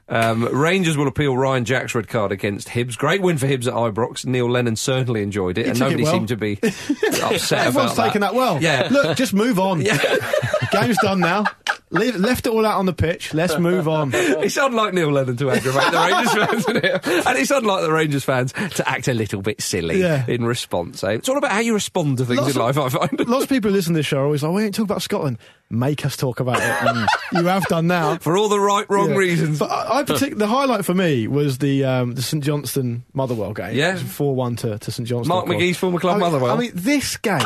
Um, 0.08 0.44
Rangers 0.44 0.96
will 0.96 1.08
appeal 1.08 1.36
Ryan 1.36 1.64
Jack's 1.64 1.92
red 1.92 2.06
card 2.06 2.30
against 2.30 2.68
Hibs. 2.68 2.96
Great 2.96 3.20
win 3.22 3.38
for 3.38 3.48
Hibs 3.48 3.66
at 3.66 3.74
Ibrox. 3.74 4.24
Neil 4.24 4.48
Lennon 4.48 4.76
certainly 4.76 5.20
enjoyed 5.20 5.58
it, 5.58 5.66
and 5.66 5.76
took 5.76 5.88
it 5.88 5.98
nobody 5.98 6.04
well. 6.04 6.12
seemed 6.12 6.28
to 6.28 6.36
be 6.36 6.58
upset 6.62 7.18
about 7.22 7.32
it. 7.32 7.52
Everyone's 7.52 7.92
about 7.92 7.96
taken 8.06 8.20
that 8.20 8.34
well. 8.34 8.62
Yeah. 8.62 8.86
Look, 8.88 9.16
just 9.16 9.34
move 9.34 9.58
on. 9.58 9.80
Game's 10.72 10.98
done 11.02 11.18
now. 11.18 11.44
Leave, 11.90 12.16
left 12.16 12.46
it 12.46 12.50
all 12.50 12.66
out 12.66 12.78
on 12.78 12.86
the 12.86 12.92
pitch. 12.92 13.32
Let's 13.32 13.58
move 13.58 13.86
on. 13.86 14.10
It's 14.14 14.56
unlike 14.56 14.92
Neil 14.92 15.10
Lennon 15.12 15.36
to 15.36 15.50
aggravate 15.50 15.92
the 15.92 15.98
Rangers 15.98 16.32
fans, 16.34 16.58
isn't 16.68 16.76
it? 16.84 17.26
And 17.26 17.38
it's 17.38 17.50
unlike 17.52 17.82
the 17.82 17.92
Rangers 17.92 18.24
fans 18.24 18.52
to 18.52 18.88
act 18.88 19.06
a 19.08 19.14
little 19.14 19.40
bit 19.40 19.60
silly 19.62 20.00
Yeah. 20.00 20.24
in 20.26 20.44
response. 20.44 21.04
Eh? 21.04 21.12
It's 21.12 21.28
all 21.28 21.38
about 21.38 21.52
how 21.52 21.60
you 21.60 21.74
respond 21.74 22.18
to 22.18 22.24
things 22.24 22.40
Lots 22.40 22.54
in 22.56 22.60
of- 22.60 22.76
life, 22.76 22.92
I 22.94 23.06
find. 23.06 23.28
Lots 23.28 23.44
of 23.44 23.48
people 23.48 23.70
who 23.70 23.76
listen 23.76 23.94
to 23.94 23.98
this 23.98 24.06
show 24.06 24.18
are 24.18 24.24
always 24.24 24.42
like, 24.42 24.52
"We 24.52 24.64
ain't 24.64 24.74
talking 24.74 24.90
about 24.90 25.02
Scotland." 25.02 25.38
Make 25.68 26.06
us 26.06 26.16
talk 26.16 26.38
about 26.38 26.58
it. 26.60 27.08
you 27.32 27.44
have 27.46 27.66
done 27.66 27.88
now. 27.88 28.18
For 28.20 28.36
all 28.36 28.48
the 28.48 28.60
right, 28.60 28.88
wrong 28.88 29.10
Yeah. 29.10 29.16
reasons. 29.16 29.58
But 29.58 29.70
I, 29.72 29.98
I 29.98 30.02
partic- 30.04 30.38
the 30.38 30.46
highlight 30.46 30.84
for 30.84 30.94
me 30.94 31.26
was 31.26 31.58
the 31.58 31.84
um, 31.84 32.14
the 32.14 32.22
St 32.22 32.42
Johnstone 32.44 33.04
Motherwell 33.14 33.52
game. 33.52 33.74
Yeah. 33.74 33.96
four 33.96 34.34
one 34.36 34.54
to, 34.56 34.78
to 34.78 34.90
St 34.92 35.08
Johnstone. 35.08 35.28
Mark. 35.36 35.46
McGhee's 35.46 35.76
former 35.76 35.98
club, 35.98 36.16
I 36.16 36.18
mean, 36.18 36.32
Motherwell. 36.32 36.56
I 36.56 36.58
mean, 36.60 36.70
this 36.74 37.16
game. 37.16 37.40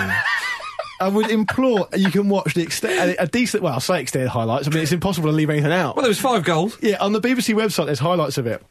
I 1.01 1.09
would 1.09 1.31
implore 1.31 1.89
you 1.97 2.11
can 2.11 2.29
watch 2.29 2.55
the 2.55 2.63
extent 2.63 3.17
a 3.19 3.27
decent. 3.27 3.63
Well, 3.63 3.73
I'll 3.73 3.81
say 3.81 4.01
extended 4.01 4.29
highlights. 4.29 4.67
I 4.67 4.71
mean, 4.71 4.83
it's 4.83 4.93
impossible 4.93 5.31
to 5.31 5.35
leave 5.35 5.49
anything 5.49 5.73
out. 5.73 5.97
Well, 5.97 6.03
there 6.03 6.11
was 6.11 6.21
five 6.21 6.45
goals. 6.45 6.77
yeah, 6.83 6.97
on 7.01 7.13
the 7.13 7.21
BBC 7.21 7.55
website, 7.55 7.87
there's 7.87 7.99
highlights 7.99 8.37
of 8.37 8.47
it. 8.47 8.63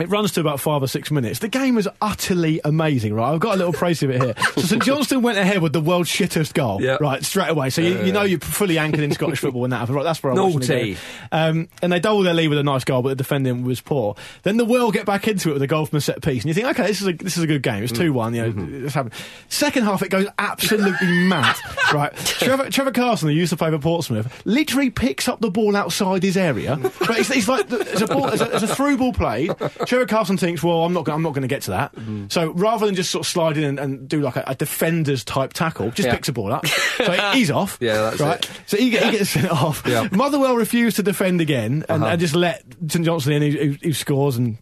It 0.00 0.08
runs 0.08 0.32
to 0.32 0.40
about 0.40 0.60
five 0.60 0.82
or 0.82 0.86
six 0.88 1.10
minutes. 1.10 1.38
The 1.40 1.48
game 1.48 1.74
was 1.74 1.86
utterly 2.00 2.60
amazing, 2.64 3.14
right? 3.14 3.32
I've 3.32 3.40
got 3.40 3.54
a 3.54 3.58
little 3.58 3.72
praise 3.72 4.02
of 4.02 4.10
it 4.10 4.22
here. 4.22 4.34
So 4.60 4.62
St 4.62 4.82
Johnstone 4.82 5.22
went 5.22 5.38
ahead 5.38 5.62
with 5.62 5.72
the 5.72 5.80
world's 5.80 6.10
shittest 6.10 6.54
goal, 6.54 6.82
Yeah. 6.82 6.98
right, 7.00 7.24
straight 7.24 7.48
away. 7.50 7.70
So 7.70 7.80
you, 7.82 8.02
you 8.04 8.12
know 8.12 8.22
you're 8.22 8.40
fully 8.40 8.78
anchored 8.78 9.00
in 9.00 9.12
Scottish 9.12 9.38
football 9.38 9.62
when 9.62 9.70
that 9.70 9.78
happens. 9.78 9.96
Right, 9.96 10.02
that's 10.04 10.22
where 10.22 10.32
I'm 10.32 10.38
watching 10.38 10.60
the 10.60 10.66
Naughty. 10.66 10.96
Um, 11.32 11.68
and 11.82 11.92
they 11.92 12.00
double 12.00 12.22
their 12.22 12.34
lead 12.34 12.48
with 12.48 12.58
a 12.58 12.62
nice 12.62 12.84
goal, 12.84 13.02
but 13.02 13.10
the 13.10 13.14
defending 13.16 13.64
was 13.64 13.80
poor. 13.80 14.16
Then 14.42 14.56
the 14.56 14.64
Will 14.64 14.90
get 14.90 15.06
back 15.06 15.28
into 15.28 15.50
it 15.50 15.54
with 15.54 15.62
a 15.62 15.66
goal 15.66 15.86
from 15.86 15.98
a 15.98 16.00
set 16.00 16.20
piece, 16.22 16.42
and 16.42 16.48
you 16.48 16.54
think, 16.54 16.66
okay, 16.68 16.86
this 16.88 17.00
is 17.00 17.06
a 17.08 17.12
this 17.12 17.36
is 17.36 17.42
a 17.42 17.46
good 17.46 17.62
game. 17.62 17.82
It's 17.82 17.92
two 17.92 18.12
one. 18.12 18.34
You 18.34 18.50
know, 18.52 18.84
it's 18.86 18.94
happened. 18.94 19.14
Second 19.48 19.84
half, 19.84 20.02
it 20.02 20.08
goes 20.10 20.26
absolutely 20.38 21.06
mad. 21.28 21.56
Right, 21.92 22.14
Trevor, 22.16 22.70
Trevor 22.70 22.92
Carson, 22.92 23.28
who 23.28 23.34
used 23.34 23.50
to 23.50 23.56
play 23.56 23.70
for 23.70 23.78
Portsmouth, 23.78 24.42
literally 24.44 24.90
picks 24.90 25.28
up 25.28 25.40
the 25.40 25.50
ball 25.50 25.74
outside 25.76 26.22
his 26.22 26.36
area. 26.36 26.76
But 26.76 27.18
it's, 27.18 27.30
it's 27.30 27.48
like 27.48 27.68
the- 27.68 27.80
it's 27.80 28.00
a 28.02 28.06
ball, 28.06 28.28
it's 28.28 28.42
a, 28.42 28.50
it's 28.52 28.62
a 28.62 28.74
through 28.74 28.96
ball 28.98 29.12
played. 29.12 29.52
Trevor 29.90 30.06
Carson 30.06 30.36
thinks, 30.36 30.62
well, 30.62 30.84
I'm 30.84 30.92
not 30.92 31.08
I'm 31.08 31.22
not 31.22 31.30
going 31.30 31.42
to 31.42 31.48
get 31.48 31.62
to 31.62 31.70
that. 31.72 31.92
So 32.28 32.52
rather 32.52 32.86
than 32.86 32.94
just 32.94 33.10
sort 33.10 33.26
of 33.26 33.28
slide 33.30 33.56
in 33.56 33.64
and, 33.64 33.80
and 33.80 34.08
do 34.08 34.20
like 34.20 34.36
a, 34.36 34.44
a 34.46 34.54
defender's 34.54 35.24
type 35.24 35.52
tackle, 35.52 35.90
just 35.90 36.06
Yeah. 36.06 36.14
picks 36.14 36.28
a 36.28 36.32
ball 36.32 36.52
up. 36.52 36.64
So 36.66 37.10
he's 37.32 37.50
off. 37.50 37.76
Yeah, 37.80 37.94
that's 38.02 38.20
right. 38.20 38.38
it. 38.44 38.50
So 38.66 38.76
he, 38.76 38.90
he 38.90 39.10
gets 39.10 39.30
sent 39.30 39.50
off. 39.50 39.82
Yeah. 39.84 40.08
Motherwell 40.12 40.54
refused 40.56 40.94
to 40.96 41.02
defend 41.02 41.40
again 41.40 41.84
and, 41.88 42.02
Uh-huh. 42.04 42.12
and 42.12 42.20
just 42.20 42.36
let 42.36 42.62
St 42.88 43.04
Johnstone 43.04 43.42
in, 43.42 43.50
who, 43.52 43.58
who, 43.58 43.72
who 43.82 43.92
scores 43.92 44.36
and. 44.36 44.58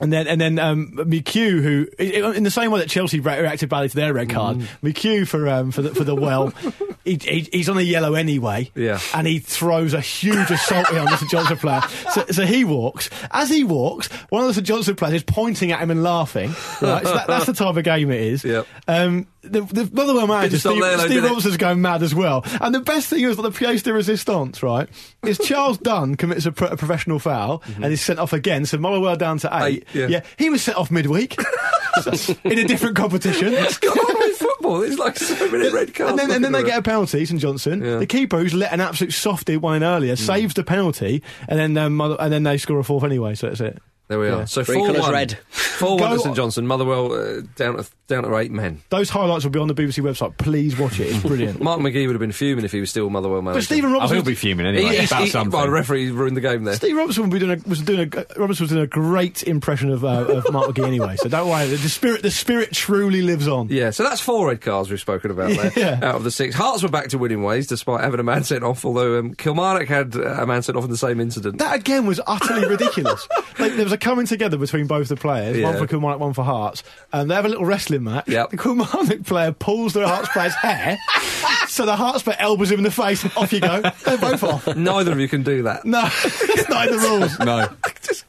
And 0.00 0.12
then, 0.12 0.26
and 0.26 0.40
then, 0.40 0.58
um, 0.58 0.92
McHugh, 0.96 1.62
who, 1.62 1.86
in 2.32 2.42
the 2.42 2.50
same 2.50 2.70
way 2.72 2.80
that 2.80 2.88
Chelsea 2.88 3.20
reacted 3.20 3.68
badly 3.68 3.88
to 3.90 3.94
their 3.94 4.12
red 4.14 4.30
card, 4.30 4.56
Mm. 4.58 4.66
McHugh 4.82 5.28
for, 5.28 5.48
um, 5.48 5.70
for 5.70 5.82
the, 5.82 5.94
for 5.94 6.02
the 6.02 6.14
well, 6.14 6.48
he, 7.04 7.18
he, 7.22 7.48
he's 7.52 7.68
on 7.68 7.76
the 7.76 7.84
yellow 7.84 8.14
anyway. 8.14 8.70
Yeah. 8.74 8.98
And 9.14 9.26
he 9.26 9.38
throws 9.38 9.92
a 9.94 10.00
huge 10.00 10.50
assault 10.50 10.88
on 10.92 11.04
the 11.04 11.16
St 11.18 11.30
Johnstone 11.30 11.58
player. 11.58 11.82
So, 12.10 12.24
so 12.30 12.46
he 12.46 12.64
walks. 12.64 13.10
As 13.30 13.48
he 13.50 13.62
walks, 13.64 14.08
one 14.30 14.42
of 14.42 14.48
the 14.48 14.54
St 14.54 14.66
Johnstone 14.66 14.96
players 14.96 15.14
is 15.16 15.22
pointing 15.24 15.70
at 15.72 15.80
him 15.80 15.90
and 15.90 16.02
laughing. 16.02 16.48
Right. 16.80 17.04
So 17.06 17.14
that, 17.14 17.26
that's 17.28 17.46
the 17.46 17.52
type 17.52 17.76
of 17.76 17.84
game 17.84 18.10
it 18.10 18.20
is. 18.22 18.44
Yep. 18.44 18.66
Um, 18.88 19.26
the, 19.42 19.60
the 19.62 19.90
Motherwell 19.92 20.26
manager, 20.28 20.58
Steve, 20.58 20.80
there, 20.80 20.96
though, 20.96 21.06
Steve? 21.06 21.22
Robinson's 21.24 21.56
going 21.56 21.82
mad 21.82 22.02
as 22.02 22.14
well. 22.14 22.44
And 22.60 22.72
the 22.74 22.80
best 22.80 23.08
thing 23.08 23.24
is 23.24 23.36
that 23.36 23.42
the 23.42 23.50
pièce 23.50 23.82
de 23.82 23.92
resistance, 23.92 24.62
right, 24.62 24.88
is 25.24 25.36
Charles 25.38 25.78
Dunne 25.78 26.16
commits 26.16 26.46
a, 26.46 26.52
pro- 26.52 26.68
a 26.68 26.76
professional 26.76 27.18
foul 27.18 27.62
and 27.76 27.84
is 27.86 28.00
sent 28.00 28.18
off 28.20 28.32
again. 28.32 28.64
So 28.66 28.78
Motherwell 28.78 29.16
down 29.16 29.38
to 29.38 29.48
eight. 29.64 29.80
Mm-hmm. 29.80 29.81
Eight, 29.94 30.10
yeah. 30.10 30.20
he 30.38 30.50
was 30.50 30.62
sent 30.62 30.78
off 30.78 30.90
midweek 30.90 31.36
in 32.44 32.58
a 32.58 32.64
different 32.64 32.96
competition. 32.96 33.52
What's 33.52 33.78
going 33.78 33.98
on 33.98 34.18
with 34.18 34.36
football? 34.36 34.80
There's 34.80 34.98
like 34.98 35.18
so 35.18 35.50
many 35.50 35.72
red 35.72 35.94
cards. 35.94 36.10
And 36.10 36.18
then, 36.18 36.30
and 36.30 36.44
then 36.44 36.52
they 36.52 36.62
get 36.62 36.78
a 36.78 36.82
penalty, 36.82 37.24
St 37.24 37.40
Johnstone. 37.40 37.82
Yeah. 37.82 37.96
The 37.96 38.06
keeper, 38.06 38.38
who's 38.38 38.54
let 38.54 38.72
an 38.72 38.80
absolute 38.80 39.12
softy 39.12 39.56
one 39.56 39.76
in 39.76 39.82
earlier, 39.84 40.16
saves 40.16 40.54
the 40.54 40.64
penalty, 40.64 41.22
and 41.48 41.58
then 41.58 41.76
um, 41.76 42.00
and 42.00 42.32
then 42.32 42.42
they 42.42 42.58
score 42.58 42.78
a 42.78 42.84
fourth 42.84 43.04
anyway. 43.04 43.34
So 43.34 43.48
that's 43.48 43.60
it. 43.60 43.82
There 44.12 44.20
we 44.20 44.26
Yeah. 44.28 44.42
are. 44.42 44.46
So 44.46 44.62
Three 44.62 44.74
four 44.76 44.86
colours 44.88 45.00
one. 45.02 45.12
red. 45.12 45.38
Four 45.50 45.96
one 45.98 46.10
Go 46.10 46.16
to 46.16 46.22
St. 46.22 46.36
Johnstone. 46.36 46.66
Motherwell 46.66 47.12
uh, 47.14 47.40
down 47.56 47.76
to 47.78 47.86
down 48.08 48.24
to 48.24 48.36
eight 48.36 48.50
men. 48.50 48.82
Those 48.90 49.08
highlights 49.08 49.42
will 49.44 49.52
be 49.52 49.58
on 49.58 49.68
the 49.68 49.74
BBC 49.74 50.02
website. 50.02 50.36
Please 50.36 50.78
watch 50.78 51.00
it. 51.00 51.04
It's 51.08 51.22
brilliant. 51.22 51.62
Mark 51.62 51.80
McGhee 51.80 52.06
would 52.06 52.12
have 52.14 52.20
been 52.20 52.30
fuming 52.30 52.62
if 52.66 52.70
he 52.72 52.80
was 52.80 52.90
still 52.90 53.08
Motherwell 53.08 53.40
manager. 53.40 53.60
but 53.60 53.64
Stephen 53.64 53.88
Oh, 53.90 53.94
Robinson. 53.94 54.16
he'll 54.18 54.24
be 54.26 54.34
fuming 54.34 54.66
anyway 54.66 54.82
He- 54.90 54.96
he's- 54.98 55.10
about 55.10 55.22
he- 55.24 55.30
something. 55.30 55.50
well, 55.56 55.64
the 55.66 55.72
referee 55.72 56.10
ruined 56.10 56.36
the 56.36 56.42
game 56.42 56.64
there. 56.64 56.74
Steve 56.74 56.94
Robinson 56.94 57.22
would 57.22 57.32
be 57.32 57.38
doing 57.38 57.58
a, 57.64 57.68
was 57.68 57.80
doing 57.80 58.00
a 58.00 58.26
Robinson 58.38 58.64
was 58.64 58.70
doing 58.70 58.82
a 58.82 58.86
great 58.86 59.42
impression 59.44 59.90
of, 59.90 60.04
uh, 60.04 60.08
of 60.26 60.52
Mark 60.52 60.68
McGhee 60.68 60.86
anyway. 60.86 61.16
So 61.16 61.30
don't 61.30 61.48
worry, 61.48 61.66
the, 61.68 61.76
the 61.76 61.88
spirit 61.88 62.20
the 62.22 62.30
spirit 62.30 62.72
truly 62.72 63.22
lives 63.22 63.48
on. 63.48 63.68
Yeah, 63.70 63.90
so 63.90 64.02
that's 64.02 64.20
four 64.20 64.48
red 64.48 64.60
cards 64.60 64.90
we've 64.90 65.00
spoken 65.00 65.30
about 65.30 65.50
there 65.56 65.72
Yeah. 65.76 66.00
out 66.06 66.16
of 66.16 66.24
the 66.24 66.30
six. 66.30 66.54
Hearts 66.54 66.82
were 66.82 66.90
back 66.90 67.08
to 67.08 67.18
winning 67.18 67.42
ways 67.42 67.66
despite 67.66 68.02
having 68.02 68.20
a 68.20 68.24
man 68.24 68.44
sent 68.44 68.62
off, 68.62 68.84
although 68.84 69.18
um, 69.18 69.34
Kilmarnock 69.34 69.88
had 69.88 70.14
a 70.16 70.46
man 70.46 70.60
sent 70.62 70.76
off 70.76 70.84
in 70.84 70.90
the 70.90 70.96
same 70.98 71.18
incident. 71.18 71.58
That 71.58 71.74
again 71.76 72.04
was 72.04 72.20
utterly 72.26 72.66
ridiculous. 72.68 73.26
Like 73.58 73.74
there 73.74 73.84
was 73.84 73.92
a 73.92 73.98
coming 74.02 74.26
together 74.26 74.58
between 74.58 74.86
both 74.86 75.08
the 75.08 75.16
players, 75.16 75.62
one 75.62 75.78
for 75.78 75.86
Kilmarnock, 75.86 76.20
one 76.20 76.34
for 76.34 76.44
Hearts, 76.44 76.82
and 77.12 77.30
they 77.30 77.34
have 77.34 77.46
a 77.46 77.48
little 77.48 77.64
wrestling 77.64 78.04
match. 78.04 78.28
Yep. 78.28 78.50
The 78.50 78.56
Kilmarnock 78.58 79.24
player 79.24 79.52
pulls 79.52 79.94
the 79.94 80.06
Hearts 80.06 80.28
player's 80.30 80.54
hair, 80.54 80.98
so 81.68 81.86
the 81.86 81.96
Hearts 81.96 82.22
player 82.22 82.36
elbows 82.38 82.70
him 82.70 82.78
in 82.80 82.84
the 82.84 82.90
face. 82.90 83.24
Off 83.36 83.52
you 83.52 83.60
go. 83.60 83.80
They're 84.04 84.18
both 84.18 84.42
off. 84.42 84.76
Neither 84.76 85.12
of 85.12 85.20
you 85.20 85.28
can 85.28 85.42
do 85.42 85.62
that. 85.62 85.84
No, 85.86 86.02
it's 86.24 86.68
not 86.68 86.88
in 86.88 86.96
the 86.96 86.98
rules. 86.98 87.38
No. 87.38 87.68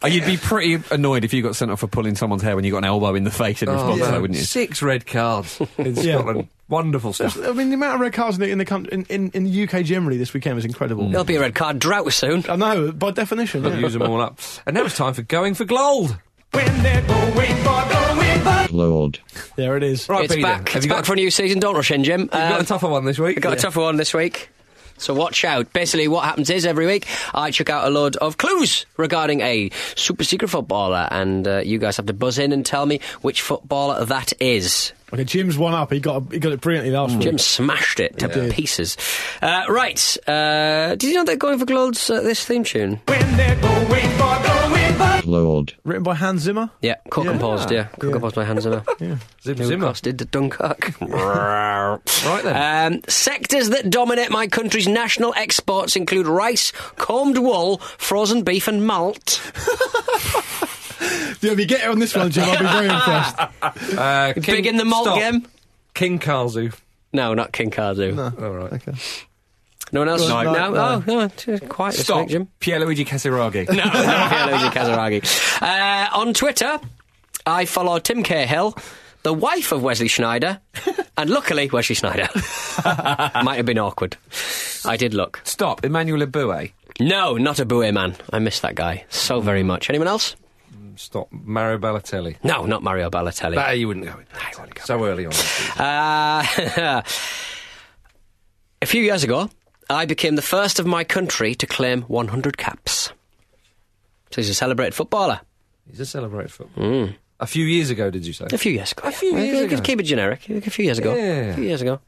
Oh, 0.02 0.08
you'd 0.08 0.26
be 0.26 0.38
pretty 0.38 0.82
annoyed 0.92 1.24
if 1.26 1.34
you 1.34 1.42
got 1.42 1.56
sent 1.56 1.72
off 1.72 1.80
for 1.80 1.88
pulling 1.88 2.16
someone's 2.16 2.42
hair 2.44 2.56
when 2.56 2.64
you 2.64 2.72
got 2.72 2.80
an 2.80 2.84
elbow 2.86 3.16
in 3.16 3.24
the 3.24 3.32
face 3.32 3.62
in 3.64 3.70
response, 3.70 4.00
yeah. 4.00 4.12
though, 4.12 4.22
wouldn't 4.22 4.38
you? 4.38 4.46
Six 4.46 4.82
red 4.82 5.06
cards 5.06 5.60
in 5.78 5.96
Yeah. 5.96 6.20
Scotland. 6.20 6.48
Wonderful 6.70 7.14
stuff. 7.14 7.38
I 7.46 7.52
mean, 7.52 7.70
the 7.70 7.76
amount 7.76 7.96
of 7.96 8.02
red 8.02 8.14
cards 8.14 8.38
in 8.38 8.42
the, 8.42 8.50
in 8.50 8.58
the 8.58 8.66
coun- 8.66 8.86
in, 8.92 9.04
in, 9.06 9.32
in 9.34 9.44
the 9.44 9.64
UK 9.64 9.84
generally 9.86 10.18
this 10.18 10.34
weekend 10.34 10.56
was 10.56 10.66
incredible. 10.66 11.10
There'll 11.10 11.26
be 11.26 11.36
a 11.36 11.42
red 11.42 11.56
card 11.56 11.78
drought 11.80 12.12
soon. 12.14 12.46
I 12.50 12.56
know, 12.56 12.92
by 12.92 13.12
definition. 13.12 13.66
I'll 13.66 13.74
Yeah. 13.74 13.80
use 13.80 13.94
them 13.94 14.04
all 14.04 14.22
up. 14.22 14.40
And 14.66 14.76
now 14.76 14.86
it's 14.86 14.96
time 14.98 15.14
for 15.14 15.22
going 15.24 15.54
for 15.56 15.66
gold. 15.66 16.18
Lord. 18.72 19.20
There 19.56 19.78
it 19.78 19.84
is. 19.84 20.10
Right, 20.10 20.26
it's 20.26 20.34
Peter, 20.36 20.48
back. 20.48 20.70
have 20.70 20.78
It's 20.78 20.86
you 20.86 20.90
back 20.90 21.00
got, 21.00 21.06
for 21.06 21.14
a 21.14 21.16
new 21.16 21.30
season. 21.30 21.60
Don't 21.60 21.76
rush 21.76 21.92
in, 21.92 22.04
Jim. 22.04 22.22
you've 22.22 22.32
got 22.32 22.52
a 22.54 22.60
Um, 22.60 22.66
tougher 22.66 22.88
one 22.88 23.06
this 23.06 23.20
week? 23.20 23.38
I 23.38 23.40
got 23.42 23.54
a 23.54 23.58
tougher 23.58 23.82
one 23.82 23.98
this 23.98 24.14
week. 24.14 24.50
So 24.98 25.14
watch 25.14 25.44
out. 25.44 25.72
Basically, 25.74 26.08
what 26.08 26.24
happens 26.24 26.50
is 26.50 26.66
every 26.66 26.86
week 26.86 27.08
I 27.34 27.52
chuck 27.52 27.70
out 27.70 27.86
a 27.86 27.90
load 27.90 28.16
of 28.18 28.38
clues 28.38 28.86
regarding 28.98 29.42
a 29.42 29.70
super 29.96 30.24
secret 30.24 30.50
footballer, 30.50 31.08
and 31.12 31.48
uh, 31.48 31.58
you 31.60 31.80
guys 31.80 31.98
have 31.98 32.06
to 32.08 32.14
buzz 32.14 32.38
in 32.38 32.52
and 32.54 32.66
tell 32.66 32.86
me 32.86 33.00
which 33.22 33.42
footballer 33.42 34.06
that 34.06 34.34
is. 34.42 34.94
Okay, 35.14 35.26
Jim's 35.26 35.58
one 35.58 35.74
up. 35.74 35.92
He 35.92 36.00
got 36.00 36.32
he 36.32 36.40
got 36.40 36.54
it 36.54 36.62
brilliantly 36.62 36.92
last 36.92 37.14
week. 37.14 37.22
Jim 37.22 37.38
smashed 37.38 38.00
it 38.00 38.18
to 38.20 38.28
did. 38.28 38.52
pieces. 38.52 38.98
Uh, 39.42 39.66
right. 39.70 40.18
Uh, 40.28 40.96
did 40.96 41.04
you 41.04 41.14
know 41.14 41.24
they're 41.24 41.36
going 41.36 41.60
for 41.60 41.66
Glow's 41.66 42.10
uh, 42.10 42.22
this 42.22 42.44
theme 42.44 42.64
tune? 42.64 43.00
Lord. 45.26 45.74
Written 45.84 46.04
by 46.04 46.16
Hans 46.16 46.42
Zimmer. 46.42 46.70
Yeah, 46.82 46.96
co-composed. 47.10 47.72
Yeah, 47.72 47.86
co-composed 48.00 48.36
by 48.36 48.44
Hans 48.46 48.64
Zimmer. 48.64 48.84
Zim, 49.00 49.58
Who 49.58 49.64
Zimmer. 49.64 49.86
course 49.88 50.02
did 50.02 50.18
Dunkirk. 50.32 50.94
Right 52.26 52.44
then. 52.44 52.94
Um, 52.94 53.02
sectors 53.08 53.70
that 53.70 53.90
dominate 53.90 54.32
my 54.32 54.48
country's 54.48 54.88
national 54.88 55.34
exports 55.36 55.96
include 55.96 56.28
rice, 56.28 56.72
combed 56.98 57.38
wool, 57.38 57.78
frozen 57.98 58.44
beef, 58.44 58.68
and 58.68 58.86
malt. 58.86 59.42
Yeah, 61.42 61.52
if 61.52 61.60
you 61.60 61.66
get 61.66 61.82
it 61.82 61.90
on 61.90 62.00
this 62.00 62.16
one, 62.16 62.32
Jim, 62.32 62.46
I'll 62.48 62.58
be 62.60 62.64
very 62.66 62.88
impressed. 62.88 63.98
Uh, 63.98 64.34
King- 64.36 64.44
Big 64.56 64.66
in 64.68 64.78
the 64.78 64.86
malt 64.86 65.04
stop. 65.08 65.18
game? 65.20 65.46
King 65.94 66.18
Kazu. 66.18 66.72
No, 67.12 67.34
not 67.34 67.52
King 67.52 67.70
Kazu. 67.72 68.14
No, 68.16 68.32
All 68.42 68.52
right. 68.52 68.82
One 69.92 70.10
else? 70.10 70.28
No, 70.28 70.42
No, 70.42 70.54
no, 70.54 70.76
Oh, 70.76 71.04
no, 71.06 71.28
t- 71.28 71.60
quiet 71.60 71.92
this 71.96 72.06
Stop. 72.06 72.22
week, 72.22 72.30
Jim. 72.30 72.48
Pierluigi 72.60 73.06
Casiraghi. 73.06 73.68
No, 73.74 73.84
Pierluigi 73.84 74.72
Casiraghi. 74.72 75.62
Uh, 75.62 76.18
on 76.18 76.34
Twitter, 76.34 76.80
I 77.46 77.66
follow 77.66 78.00
Tim 78.00 78.24
Cahill, 78.24 78.76
the 79.24 79.34
wife 79.34 79.72
of 79.72 79.84
Wesley 79.84 80.08
Sneijder, 80.08 80.60
and 81.18 81.30
luckily 81.30 81.70
Wesley 81.72 81.96
Sneijder. 81.96 82.30
Might 83.44 83.58
have 83.58 83.66
been 83.66 83.78
awkward. 83.78 84.18
I 84.86 84.98
did 84.98 85.14
look. 85.14 85.42
Stop. 85.44 85.86
Emmanuel 85.86 86.26
Eboué. 86.26 86.72
No, 87.00 87.38
not 87.38 87.60
a 87.60 87.66
Bouet 87.66 87.94
man. 87.94 88.16
I 88.32 88.40
miss 88.40 88.60
that 88.62 88.76
guy 88.76 89.06
so 89.10 89.42
very 89.42 89.64
much. 89.64 89.90
Anyone 89.90 90.08
else? 90.08 90.36
Stop. 90.96 91.28
Mario 91.32 91.78
Balotelli. 91.80 92.36
No, 92.44 92.66
not 92.66 92.84
Mario 92.84 93.10
Balotelli. 93.10 93.56
Nah, 93.56 93.70
you 93.72 93.88
wouldn't 93.88 94.06
go 94.06 94.14
in. 94.20 94.26
So 94.84 95.04
early 95.06 95.26
on. 95.26 95.34
Uh, 95.80 97.02
a 98.82 98.86
few 98.86 99.02
years 99.02 99.24
ago, 99.24 99.50
I 99.94 100.06
became 100.06 100.36
the 100.36 100.42
first 100.42 100.80
of 100.80 100.86
my 100.86 101.04
country 101.04 101.56
to 101.56 101.68
claim 101.68 102.04
100 102.04 102.58
caps. 102.58 103.12
So 104.32 104.42
he's 104.42 104.50
a 104.50 104.54
celebrated 104.54 104.94
footballer. 104.94 105.42
He's 105.90 106.00
a 106.00 106.06
celebrated 106.06 106.52
football. 106.52 107.10
A 107.40 107.48
few 107.48 107.66
years 107.66 107.90
ago, 107.90 108.10
did 108.10 108.26
you 108.26 108.34
say? 108.34 108.48
A 108.52 108.58
few 108.58 108.72
years 108.72 108.92
ago. 108.94 109.08
A 109.08 109.12
few 109.12 109.36
yeah. 109.36 109.44
years 109.44 109.72
ago. 109.72 109.82
Keep 109.82 110.00
it 110.00 110.04
generic. 110.04 110.50
A 110.50 110.62
few 110.62 110.86
years 110.86 110.98
ago. 110.98 111.14
Yeah. 111.14 111.24
A 111.24 111.54
few 111.56 111.64
years 111.66 111.82
ago. 111.82 112.00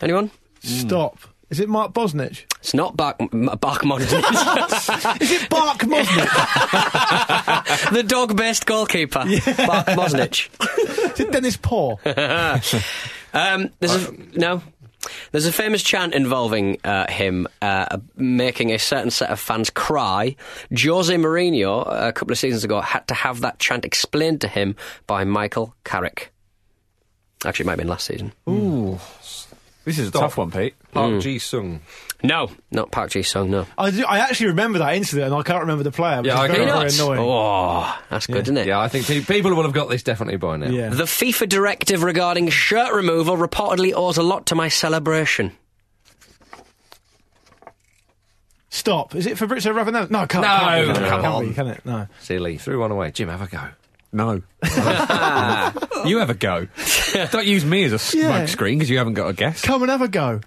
Anyone? 0.00 0.30
Stop. 0.60 1.18
Is 1.48 1.60
it 1.60 1.68
Mark 1.68 1.92
Bosnich? 1.92 2.44
It's 2.58 2.74
not 2.74 2.96
Bark, 2.96 3.16
M- 3.20 3.50
Bark 3.60 3.84
Modern. 3.84 4.06
Is 5.20 5.30
it 5.30 5.48
Bark 5.48 5.78
Mosnich? 5.78 6.30
the 7.92 8.02
dog-based 8.02 8.66
goalkeeper. 8.66 9.20
Bark 9.20 9.86
Mosnich. 9.86 10.48
Is 11.12 11.20
it 11.20 11.30
Dennis 11.30 11.56
Paul? 11.56 12.00
Um, 13.34 13.70
there's 13.80 13.94
a, 13.94 14.12
no. 14.34 14.62
There's 15.32 15.46
a 15.46 15.52
famous 15.52 15.82
chant 15.82 16.14
involving 16.14 16.78
uh, 16.84 17.10
him 17.10 17.46
uh, 17.62 17.98
making 18.16 18.72
a 18.72 18.78
certain 18.78 19.10
set 19.10 19.30
of 19.30 19.40
fans 19.40 19.70
cry. 19.70 20.36
Jose 20.76 21.14
Mourinho, 21.14 21.86
a 21.86 22.12
couple 22.12 22.32
of 22.32 22.38
seasons 22.38 22.64
ago, 22.64 22.80
had 22.80 23.06
to 23.08 23.14
have 23.14 23.40
that 23.40 23.58
chant 23.58 23.84
explained 23.84 24.40
to 24.42 24.48
him 24.48 24.76
by 25.06 25.24
Michael 25.24 25.74
Carrick. 25.84 26.32
Actually, 27.44 27.64
it 27.64 27.66
might 27.66 27.72
have 27.72 27.78
been 27.78 27.88
last 27.88 28.06
season. 28.06 28.32
Ooh. 28.48 28.98
This 29.86 30.00
is 30.00 30.08
a 30.08 30.10
tough 30.10 30.36
one, 30.36 30.50
Pete. 30.50 30.74
Park 30.90 31.12
mm. 31.12 31.20
Ji 31.20 31.38
Sung. 31.38 31.80
No, 32.20 32.50
not 32.72 32.90
Park 32.90 33.12
Ji 33.12 33.22
Sung. 33.22 33.52
No. 33.52 33.66
I, 33.78 33.92
do, 33.92 34.04
I 34.04 34.18
actually 34.18 34.48
remember 34.48 34.80
that 34.80 34.96
incident, 34.96 35.26
and 35.26 35.34
I 35.36 35.44
can't 35.44 35.60
remember 35.60 35.84
the 35.84 35.92
player. 35.92 36.18
Which 36.22 36.26
Yeah, 36.26 36.40
I 36.40 36.46
is 36.46 36.50
very, 36.50 36.66
very 36.66 36.88
annoying. 36.92 37.20
Oh, 37.22 37.96
that's 38.10 38.26
good, 38.26 38.42
isn't 38.42 38.56
it? 38.56 38.66
Yeah, 38.66 38.80
I 38.80 38.88
think 38.88 39.06
people 39.28 39.54
will 39.54 39.62
have 39.62 39.72
got 39.72 39.88
this 39.88 40.02
definitely 40.02 40.38
by 40.38 40.56
now. 40.56 40.70
Yeah. 40.70 40.88
The 40.88 41.04
FIFA 41.04 41.48
directive 41.48 42.02
regarding 42.02 42.48
shirt 42.48 42.92
removal 42.92 43.36
reportedly 43.36 43.92
owes 43.94 44.16
a 44.16 44.24
lot 44.24 44.46
to 44.46 44.56
my 44.56 44.66
celebration. 44.66 45.52
Stop. 48.70 49.14
Is 49.14 49.26
it 49.26 49.38
Fabrizio 49.38 49.72
Ravanelli? 49.72 50.10
No, 50.10 50.26
can't, 50.26 50.42
No, 50.42 50.48
can't 50.48 50.88
be, 50.88 50.94
come 50.94 51.22
can't 51.22 51.26
on. 51.26 51.48
be, 51.48 51.54
can 51.54 51.66
it? 51.68 51.86
No. 51.86 52.08
Silly. 52.18 52.58
Threw 52.58 52.80
one 52.80 52.90
away. 52.90 53.12
Jim, 53.12 53.28
have 53.28 53.40
a 53.40 53.46
go. 53.46 53.60
No. 54.16 54.42
you 56.06 56.18
have 56.18 56.30
a 56.30 56.34
go. 56.34 56.66
Don't 57.30 57.46
use 57.46 57.64
me 57.64 57.84
as 57.84 57.92
a 57.92 57.98
smoke 57.98 58.22
Yeah. 58.22 58.46
screen 58.46 58.78
because 58.78 58.88
you 58.88 58.96
haven't 58.98 59.14
got 59.14 59.28
a 59.28 59.32
guess. 59.34 59.60
Come 59.62 59.82
and 59.82 59.90
have 59.90 60.00
a 60.00 60.08
go. 60.08 60.40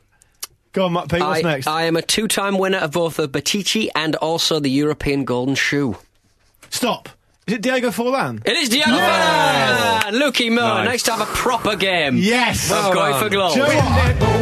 Go 0.73 0.85
on, 0.85 0.93
Matt 0.93 1.09
Pete, 1.09 1.19
what's 1.21 1.39
I, 1.45 1.51
next? 1.51 1.67
I 1.67 1.83
am 1.83 1.95
a 1.95 2.01
two-time 2.01 2.57
winner 2.57 2.79
of 2.79 2.91
both 2.91 3.17
the 3.17 3.27
Pichichi 3.29 3.89
and 3.95 4.15
also 4.15 4.59
the 4.59 4.69
European 4.69 5.23
Golden 5.23 5.55
Shoe. 5.55 5.97
Stop. 6.69 7.09
Is 7.47 7.55
it 7.55 7.61
Diego 7.61 7.89
Forlan? 7.89 8.45
It 8.45 8.55
is 8.57 8.69
Diego 8.69 8.91
Forlan! 8.91 10.01
Lukey 10.13 10.49
Moore. 10.49 10.59
Nice. 10.83 10.87
Next 10.87 11.03
time, 11.03 11.21
a 11.21 11.25
proper 11.25 11.75
game. 11.75 12.17
Yes. 12.17 12.71
Of 12.71 12.93
going 12.93 13.15
for 13.19 13.29
glow. 13.29 13.49
Do 13.53 13.61
you 13.61 13.67
know 13.67 13.75
what? 13.75 14.38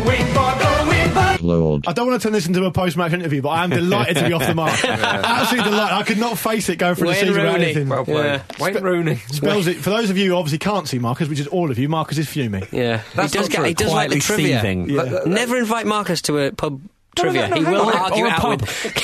Lord. 1.41 1.85
I 1.87 1.93
don't 1.93 2.07
want 2.07 2.21
to 2.21 2.25
turn 2.25 2.33
this 2.33 2.47
into 2.47 2.63
a 2.65 2.71
post-match 2.71 3.13
interview, 3.13 3.41
but 3.41 3.49
I 3.49 3.63
am 3.63 3.69
delighted 3.69 4.17
to 4.17 4.27
be 4.27 4.33
off 4.33 4.45
the 4.45 4.55
mark. 4.55 4.83
Absolutely 4.83 5.69
delighted. 5.71 5.97
I 5.97 6.03
could 6.03 6.17
not 6.17 6.37
face 6.37 6.69
it 6.69 6.77
going 6.77 6.95
through 6.95 7.07
the 7.07 7.11
Wayne 7.13 7.19
season 7.19 7.35
without 7.35 7.53
Rooney. 7.53 7.65
anything. 7.65 7.89
Well 7.89 8.05
played. 8.05 8.25
Yeah. 8.25 8.41
Wayne 8.59 8.83
Rooney. 8.83 9.15
Spells 9.31 9.67
it. 9.67 9.77
For 9.77 9.89
those 9.89 10.09
of 10.09 10.17
you 10.17 10.31
who 10.31 10.35
obviously 10.37 10.59
can't 10.59 10.87
see 10.87 10.99
Marcus, 10.99 11.27
which 11.29 11.39
is 11.39 11.47
all 11.47 11.71
of 11.71 11.77
you, 11.79 11.89
Marcus 11.89 12.17
is 12.17 12.27
fuming. 12.27 12.67
Yeah, 12.71 13.01
That's 13.15 13.33
he 13.33 13.39
does 13.39 13.49
not 13.49 13.51
get. 13.51 13.57
true. 13.57 13.65
He 13.65 13.73
does 13.73 13.91
like 13.93 14.09
the 14.09 14.19
Quietly 14.19 14.19
trivia. 14.21 14.61
seething. 14.61 14.89
Yeah. 14.89 15.19
Never 15.25 15.57
invite 15.57 15.85
Marcus 15.85 16.21
to 16.23 16.37
a 16.39 16.51
pub 16.51 16.81
trivia. 17.17 17.47
no, 17.49 17.55
he 17.55 17.63
will 17.63 17.81
on. 17.81 17.95
argue 17.95 18.23
Or 18.23 18.27
a 18.27 18.31
out 18.31 18.39
pub. 18.41 18.61
with. 18.61 18.93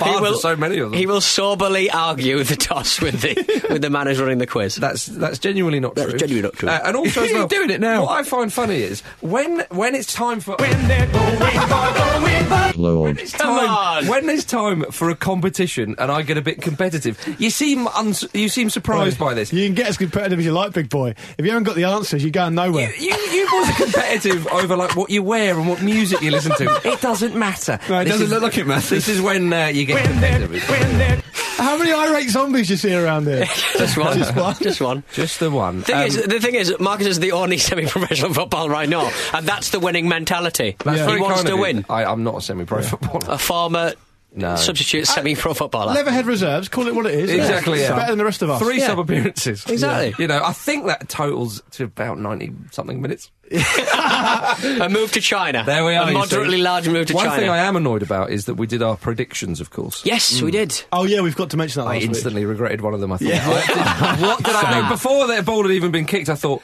Bad 0.00 0.20
will- 0.20 0.38
so 0.38 0.56
many 0.56 0.78
of 0.78 0.90
them. 0.90 0.98
He 0.98 1.06
will 1.06 1.20
soberly 1.20 1.90
argue 1.90 2.42
the 2.44 2.56
toss 2.56 3.00
with 3.00 3.20
the 3.20 3.34
with 3.70 3.82
the 3.82 3.90
man 3.90 4.06
who's 4.06 4.20
running 4.20 4.38
the 4.38 4.46
quiz. 4.46 4.76
That's 4.76 5.06
that's 5.06 5.38
genuinely 5.38 5.80
not 5.80 5.94
That's 5.94 6.10
true. 6.10 6.18
genuinely 6.18 6.48
not 6.48 6.54
true. 6.54 6.68
Uh, 6.68 6.80
and 6.84 6.96
also, 6.96 7.22
as 7.24 7.30
You're 7.30 7.40
well, 7.40 7.48
doing 7.48 7.70
it 7.70 7.80
now. 7.80 8.02
What 8.02 8.18
I 8.18 8.22
find 8.22 8.52
funny 8.52 8.76
is 8.82 9.00
when 9.20 9.60
when 9.70 9.94
it's 9.94 10.12
time 10.12 10.40
for 10.40 10.56
Lord. 12.76 13.18
it's 13.18 13.32
Come 13.32 13.58
time 13.58 13.68
on. 13.68 14.06
when 14.06 14.26
there's 14.26 14.44
time 14.44 14.84
for 14.90 15.10
a 15.10 15.16
competition 15.16 15.94
and 15.98 16.10
I 16.10 16.22
get 16.22 16.38
a 16.38 16.42
bit 16.42 16.62
competitive. 16.62 17.18
You 17.38 17.50
seem 17.50 17.86
uns- 17.88 18.26
you 18.32 18.48
seem 18.48 18.70
surprised 18.70 19.18
by 19.18 19.34
this. 19.34 19.52
You 19.52 19.66
can 19.66 19.74
get 19.74 19.88
as 19.88 19.96
competitive 19.98 20.38
as 20.38 20.44
you 20.44 20.52
like, 20.52 20.72
big 20.72 20.88
boy. 20.88 21.14
If 21.36 21.44
you 21.44 21.50
haven't 21.50 21.64
got 21.64 21.76
the 21.76 21.84
answers, 21.84 22.22
you're 22.22 22.30
going 22.30 22.54
nowhere. 22.54 22.92
You, 22.96 23.14
you 23.14 23.48
boys 23.50 23.68
are 23.70 23.84
competitive 23.84 24.46
over 24.48 24.76
like 24.76 24.96
what 24.96 25.10
you 25.10 25.22
wear 25.22 25.58
and 25.58 25.68
what 25.68 25.82
music 25.82 25.89
you 25.94 26.30
listen 26.30 26.52
to. 26.56 26.80
It 26.90 27.00
doesn't 27.00 27.34
matter. 27.34 27.78
No, 27.88 28.00
it 28.00 28.04
This 28.04 28.12
doesn't 28.14 28.26
is- 28.26 28.32
look 28.32 28.42
like 28.42 28.58
it 28.58 28.66
matters. 28.66 28.90
This 28.90 29.08
is 29.08 29.20
when 29.20 29.52
uh, 29.52 29.66
you 29.66 29.84
get 29.86 30.04
competitive. 30.04 30.52
How 31.56 31.76
many 31.76 31.92
irate 31.92 32.30
zombies 32.30 32.70
you 32.70 32.76
see 32.76 32.94
around 32.94 33.26
here? 33.26 33.44
Just 33.78 33.98
one. 33.98 34.16
Just 34.16 34.34
one. 34.34 34.54
Just 34.60 34.80
one. 34.80 35.02
Just 35.12 35.40
the 35.40 35.50
one. 35.50 35.82
Thing 35.82 35.94
Um, 35.96 36.06
is, 36.06 36.16
the 36.26 36.40
thing 36.40 36.54
is, 36.54 36.74
Marcus 36.80 37.06
is 37.06 37.20
the 37.20 37.32
only 37.32 37.58
semi-professional 37.68 38.32
football 38.32 38.68
right 38.70 38.88
now, 38.88 39.10
and 39.34 39.46
that's 39.46 39.70
the 39.70 39.78
winning 39.80 40.08
mentality. 40.08 40.76
that's 40.84 40.98
Yeah. 40.98 41.14
He 41.14 41.20
wants 41.20 41.44
to 41.44 41.56
win. 41.56 41.84
I, 41.90 42.04
I'm 42.04 42.24
not 42.24 42.36
a 42.36 42.40
semi-pro 42.40 42.82
footballer. 42.82 43.20
A 43.28 43.38
former 43.38 43.92
No. 44.32 44.56
substitute 44.56 45.06
semi-pro 45.06 45.54
footballer. 45.54 45.92
Leatherhead 45.92 46.26
reserves, 46.26 46.68
call 46.68 46.86
it 46.86 46.94
what 46.94 47.06
it 47.06 47.14
is. 47.14 47.30
Exactly, 47.30 47.80
It's 47.80 47.88
yeah. 47.88 47.96
better 47.96 48.12
than 48.12 48.18
the 48.18 48.24
rest 48.24 48.42
of 48.42 48.50
us. 48.50 48.60
Three 48.60 48.78
Yeah. 48.78 48.86
sub 48.88 49.00
appearances. 49.00 49.64
Exactly. 49.66 50.14
You 50.18 50.28
know, 50.28 50.42
I 50.44 50.52
think 50.52 50.86
that 50.86 51.08
totals 51.08 51.62
to 51.72 51.84
about 51.84 52.18
90 52.18 52.52
something 52.70 53.02
minutes. 53.02 53.30
a 53.50 54.88
move 54.88 55.10
to 55.12 55.20
China. 55.20 55.64
There 55.66 55.84
we 55.84 55.96
are. 55.96 56.08
A 56.08 56.12
moderately 56.12 56.58
see. 56.58 56.62
large 56.62 56.88
move 56.88 57.06
to 57.08 57.14
One 57.14 57.26
China. 57.26 57.40
thing 57.40 57.50
I 57.50 57.58
am 57.58 57.74
annoyed 57.74 58.02
about 58.02 58.30
is 58.30 58.44
that 58.44 58.54
we 58.54 58.68
did 58.68 58.80
our 58.82 58.96
predictions, 58.96 59.60
of 59.60 59.70
course. 59.70 60.06
yes, 60.06 60.40
we 60.40 60.50
mm. 60.50 60.52
did. 60.52 60.82
Oh 60.92 61.02
yeah, 61.04 61.20
we've 61.20 61.34
got 61.34 61.50
to 61.50 61.56
mention 61.56 61.80
that 61.80 61.88
I 61.88 61.94
last 61.94 62.02
week. 62.02 62.08
instantly 62.10 62.44
regretted 62.44 62.80
one 62.80 62.94
of 62.94 63.00
them. 63.00 63.10
I 63.10 63.16
thought, 63.16 63.28
Yeah. 63.28 63.48
I 63.48 64.14
did- 64.14 64.22
what 64.22 64.42
did 64.44 64.54
I 64.54 64.82
do? 64.82 64.88
Before 64.88 65.26
the 65.26 65.42
ball 65.42 65.62
had 65.62 65.72
even 65.72 65.90
been 65.90 66.06
kicked, 66.06 66.28
I 66.28 66.36
thought, 66.36 66.62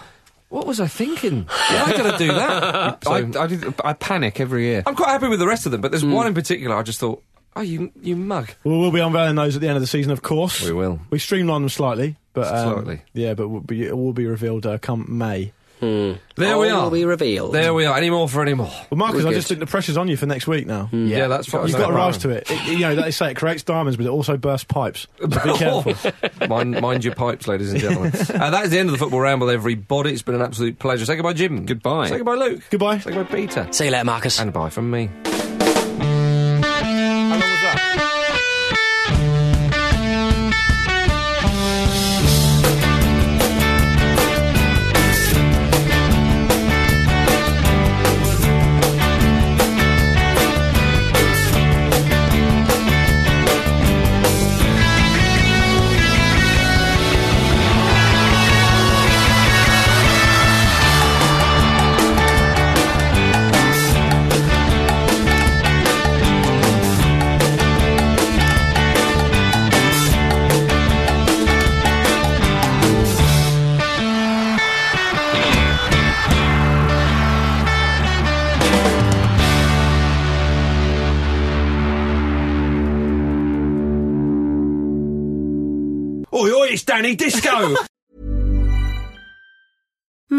what 0.49 0.65
was 0.67 0.79
I 0.81 0.87
thinking? 0.87 1.45
Why 1.45 1.93
did 1.97 2.07
I 2.07 2.17
do 2.17 2.29
that? 2.29 2.99
So, 3.03 3.13
I, 3.13 3.19
I, 3.19 3.47
did, 3.47 3.75
I 3.85 3.93
panic 3.93 4.39
every 4.41 4.65
year. 4.67 4.85
I'm 4.87 4.95
quite 4.95 5.09
happy 5.09 5.29
with 5.29 5.41
the 5.41 5.47
rest 5.47 5.67
of 5.67 5.73
them, 5.73 5.81
but 5.81 5.91
there's 5.91 6.05
mm. 6.05 6.13
one 6.13 6.27
in 6.29 6.35
particular 6.35 6.77
I 6.77 6.83
just 6.83 7.01
thought, 7.01 7.23
oh, 7.57 7.63
you, 7.63 7.91
you 8.03 8.15
mug. 8.17 8.51
Well, 8.65 8.79
we'll 8.81 8.91
be 8.93 9.01
unveiling 9.01 9.35
those 9.37 9.57
at 9.57 9.61
the 9.63 9.69
end 9.69 9.77
of 9.77 9.83
the 9.83 9.87
season, 9.89 10.13
of 10.13 10.23
course. 10.23 10.63
We 10.63 10.73
will. 10.73 11.01
We 11.11 11.19
streamlined 11.19 11.65
them 11.65 11.69
slightly, 11.71 12.17
but 12.33 12.47
um, 12.55 12.73
Slightly. 12.75 13.03
Yeah, 13.15 13.35
but 13.35 13.49
will 13.49 13.61
be, 13.61 13.85
it 13.85 13.97
will 13.97 14.13
be 14.13 14.27
revealed 14.27 14.67
uh, 14.67 14.79
come 14.79 15.07
May. 15.09 15.53
There 15.79 16.19
All 16.55 16.61
we 16.61 16.71
are. 16.71 16.85
will 16.85 16.91
be 16.91 17.05
revealed. 17.05 17.53
There 17.53 17.75
we 17.75 17.85
are. 17.85 17.95
Any 17.99 18.09
more 18.09 18.27
for 18.31 18.41
any 18.41 18.55
more? 18.55 18.71
Well, 18.91 18.97
Marcus, 18.97 19.23
We're 19.23 19.29
I 19.29 19.31
good. 19.33 19.37
just 19.37 19.49
think 19.49 19.61
the 19.61 19.67
pressure's 19.67 19.99
on 19.99 20.09
you 20.09 20.17
for 20.17 20.25
next 20.25 20.47
week 20.47 20.67
now. 20.67 20.89
Yeah, 20.91 21.29
that's 21.29 21.47
fine. 21.49 21.69
You've 21.69 21.77
got 21.77 21.89
to 21.89 21.93
rise 21.93 22.17
to 22.19 22.31
it. 22.31 22.51
It- 22.51 22.67
You 22.69 22.79
know, 22.79 22.95
they 22.97 23.11
say 23.11 23.33
it 23.33 23.35
creates 23.35 23.63
diamonds, 23.63 23.99
but 23.99 24.07
it 24.07 24.09
also 24.09 24.39
bursts 24.39 24.65
pipes. 24.65 25.07
So 25.21 25.27
be 25.27 25.37
careful. 25.59 26.49
mind, 26.49 26.81
mind 26.81 27.05
your 27.05 27.15
pipes, 27.15 27.47
ladies 27.47 27.73
and 27.73 27.79
gentlemen. 27.81 28.11
uh, 28.35 28.51
that 28.51 28.65
is 28.65 28.71
the 28.71 28.79
end 28.79 28.89
of 28.89 28.93
the 28.93 28.99
football 28.99 29.21
ramble, 29.21 29.51
everybody. 29.51 30.13
It's 30.15 30.23
been 30.23 30.35
an 30.35 30.41
absolute 30.41 30.79
pleasure. 30.79 31.05
Say 31.05 31.17
goodbye, 31.17 31.35
Jim. 31.35 31.67
Goodbye. 31.67 32.09
Say 32.09 32.17
goodbye, 32.17 32.37
Luke. 32.37 32.63
Goodbye. 32.71 32.99
Say 32.99 33.13
goodbye, 33.13 33.35
Peter. 33.37 33.69
See 33.71 33.85
you 33.85 33.91
later, 33.91 34.05
Marcus. 34.07 34.41
And 34.41 34.55
bye 34.55 34.71
from 34.71 34.91
me. 34.91 35.11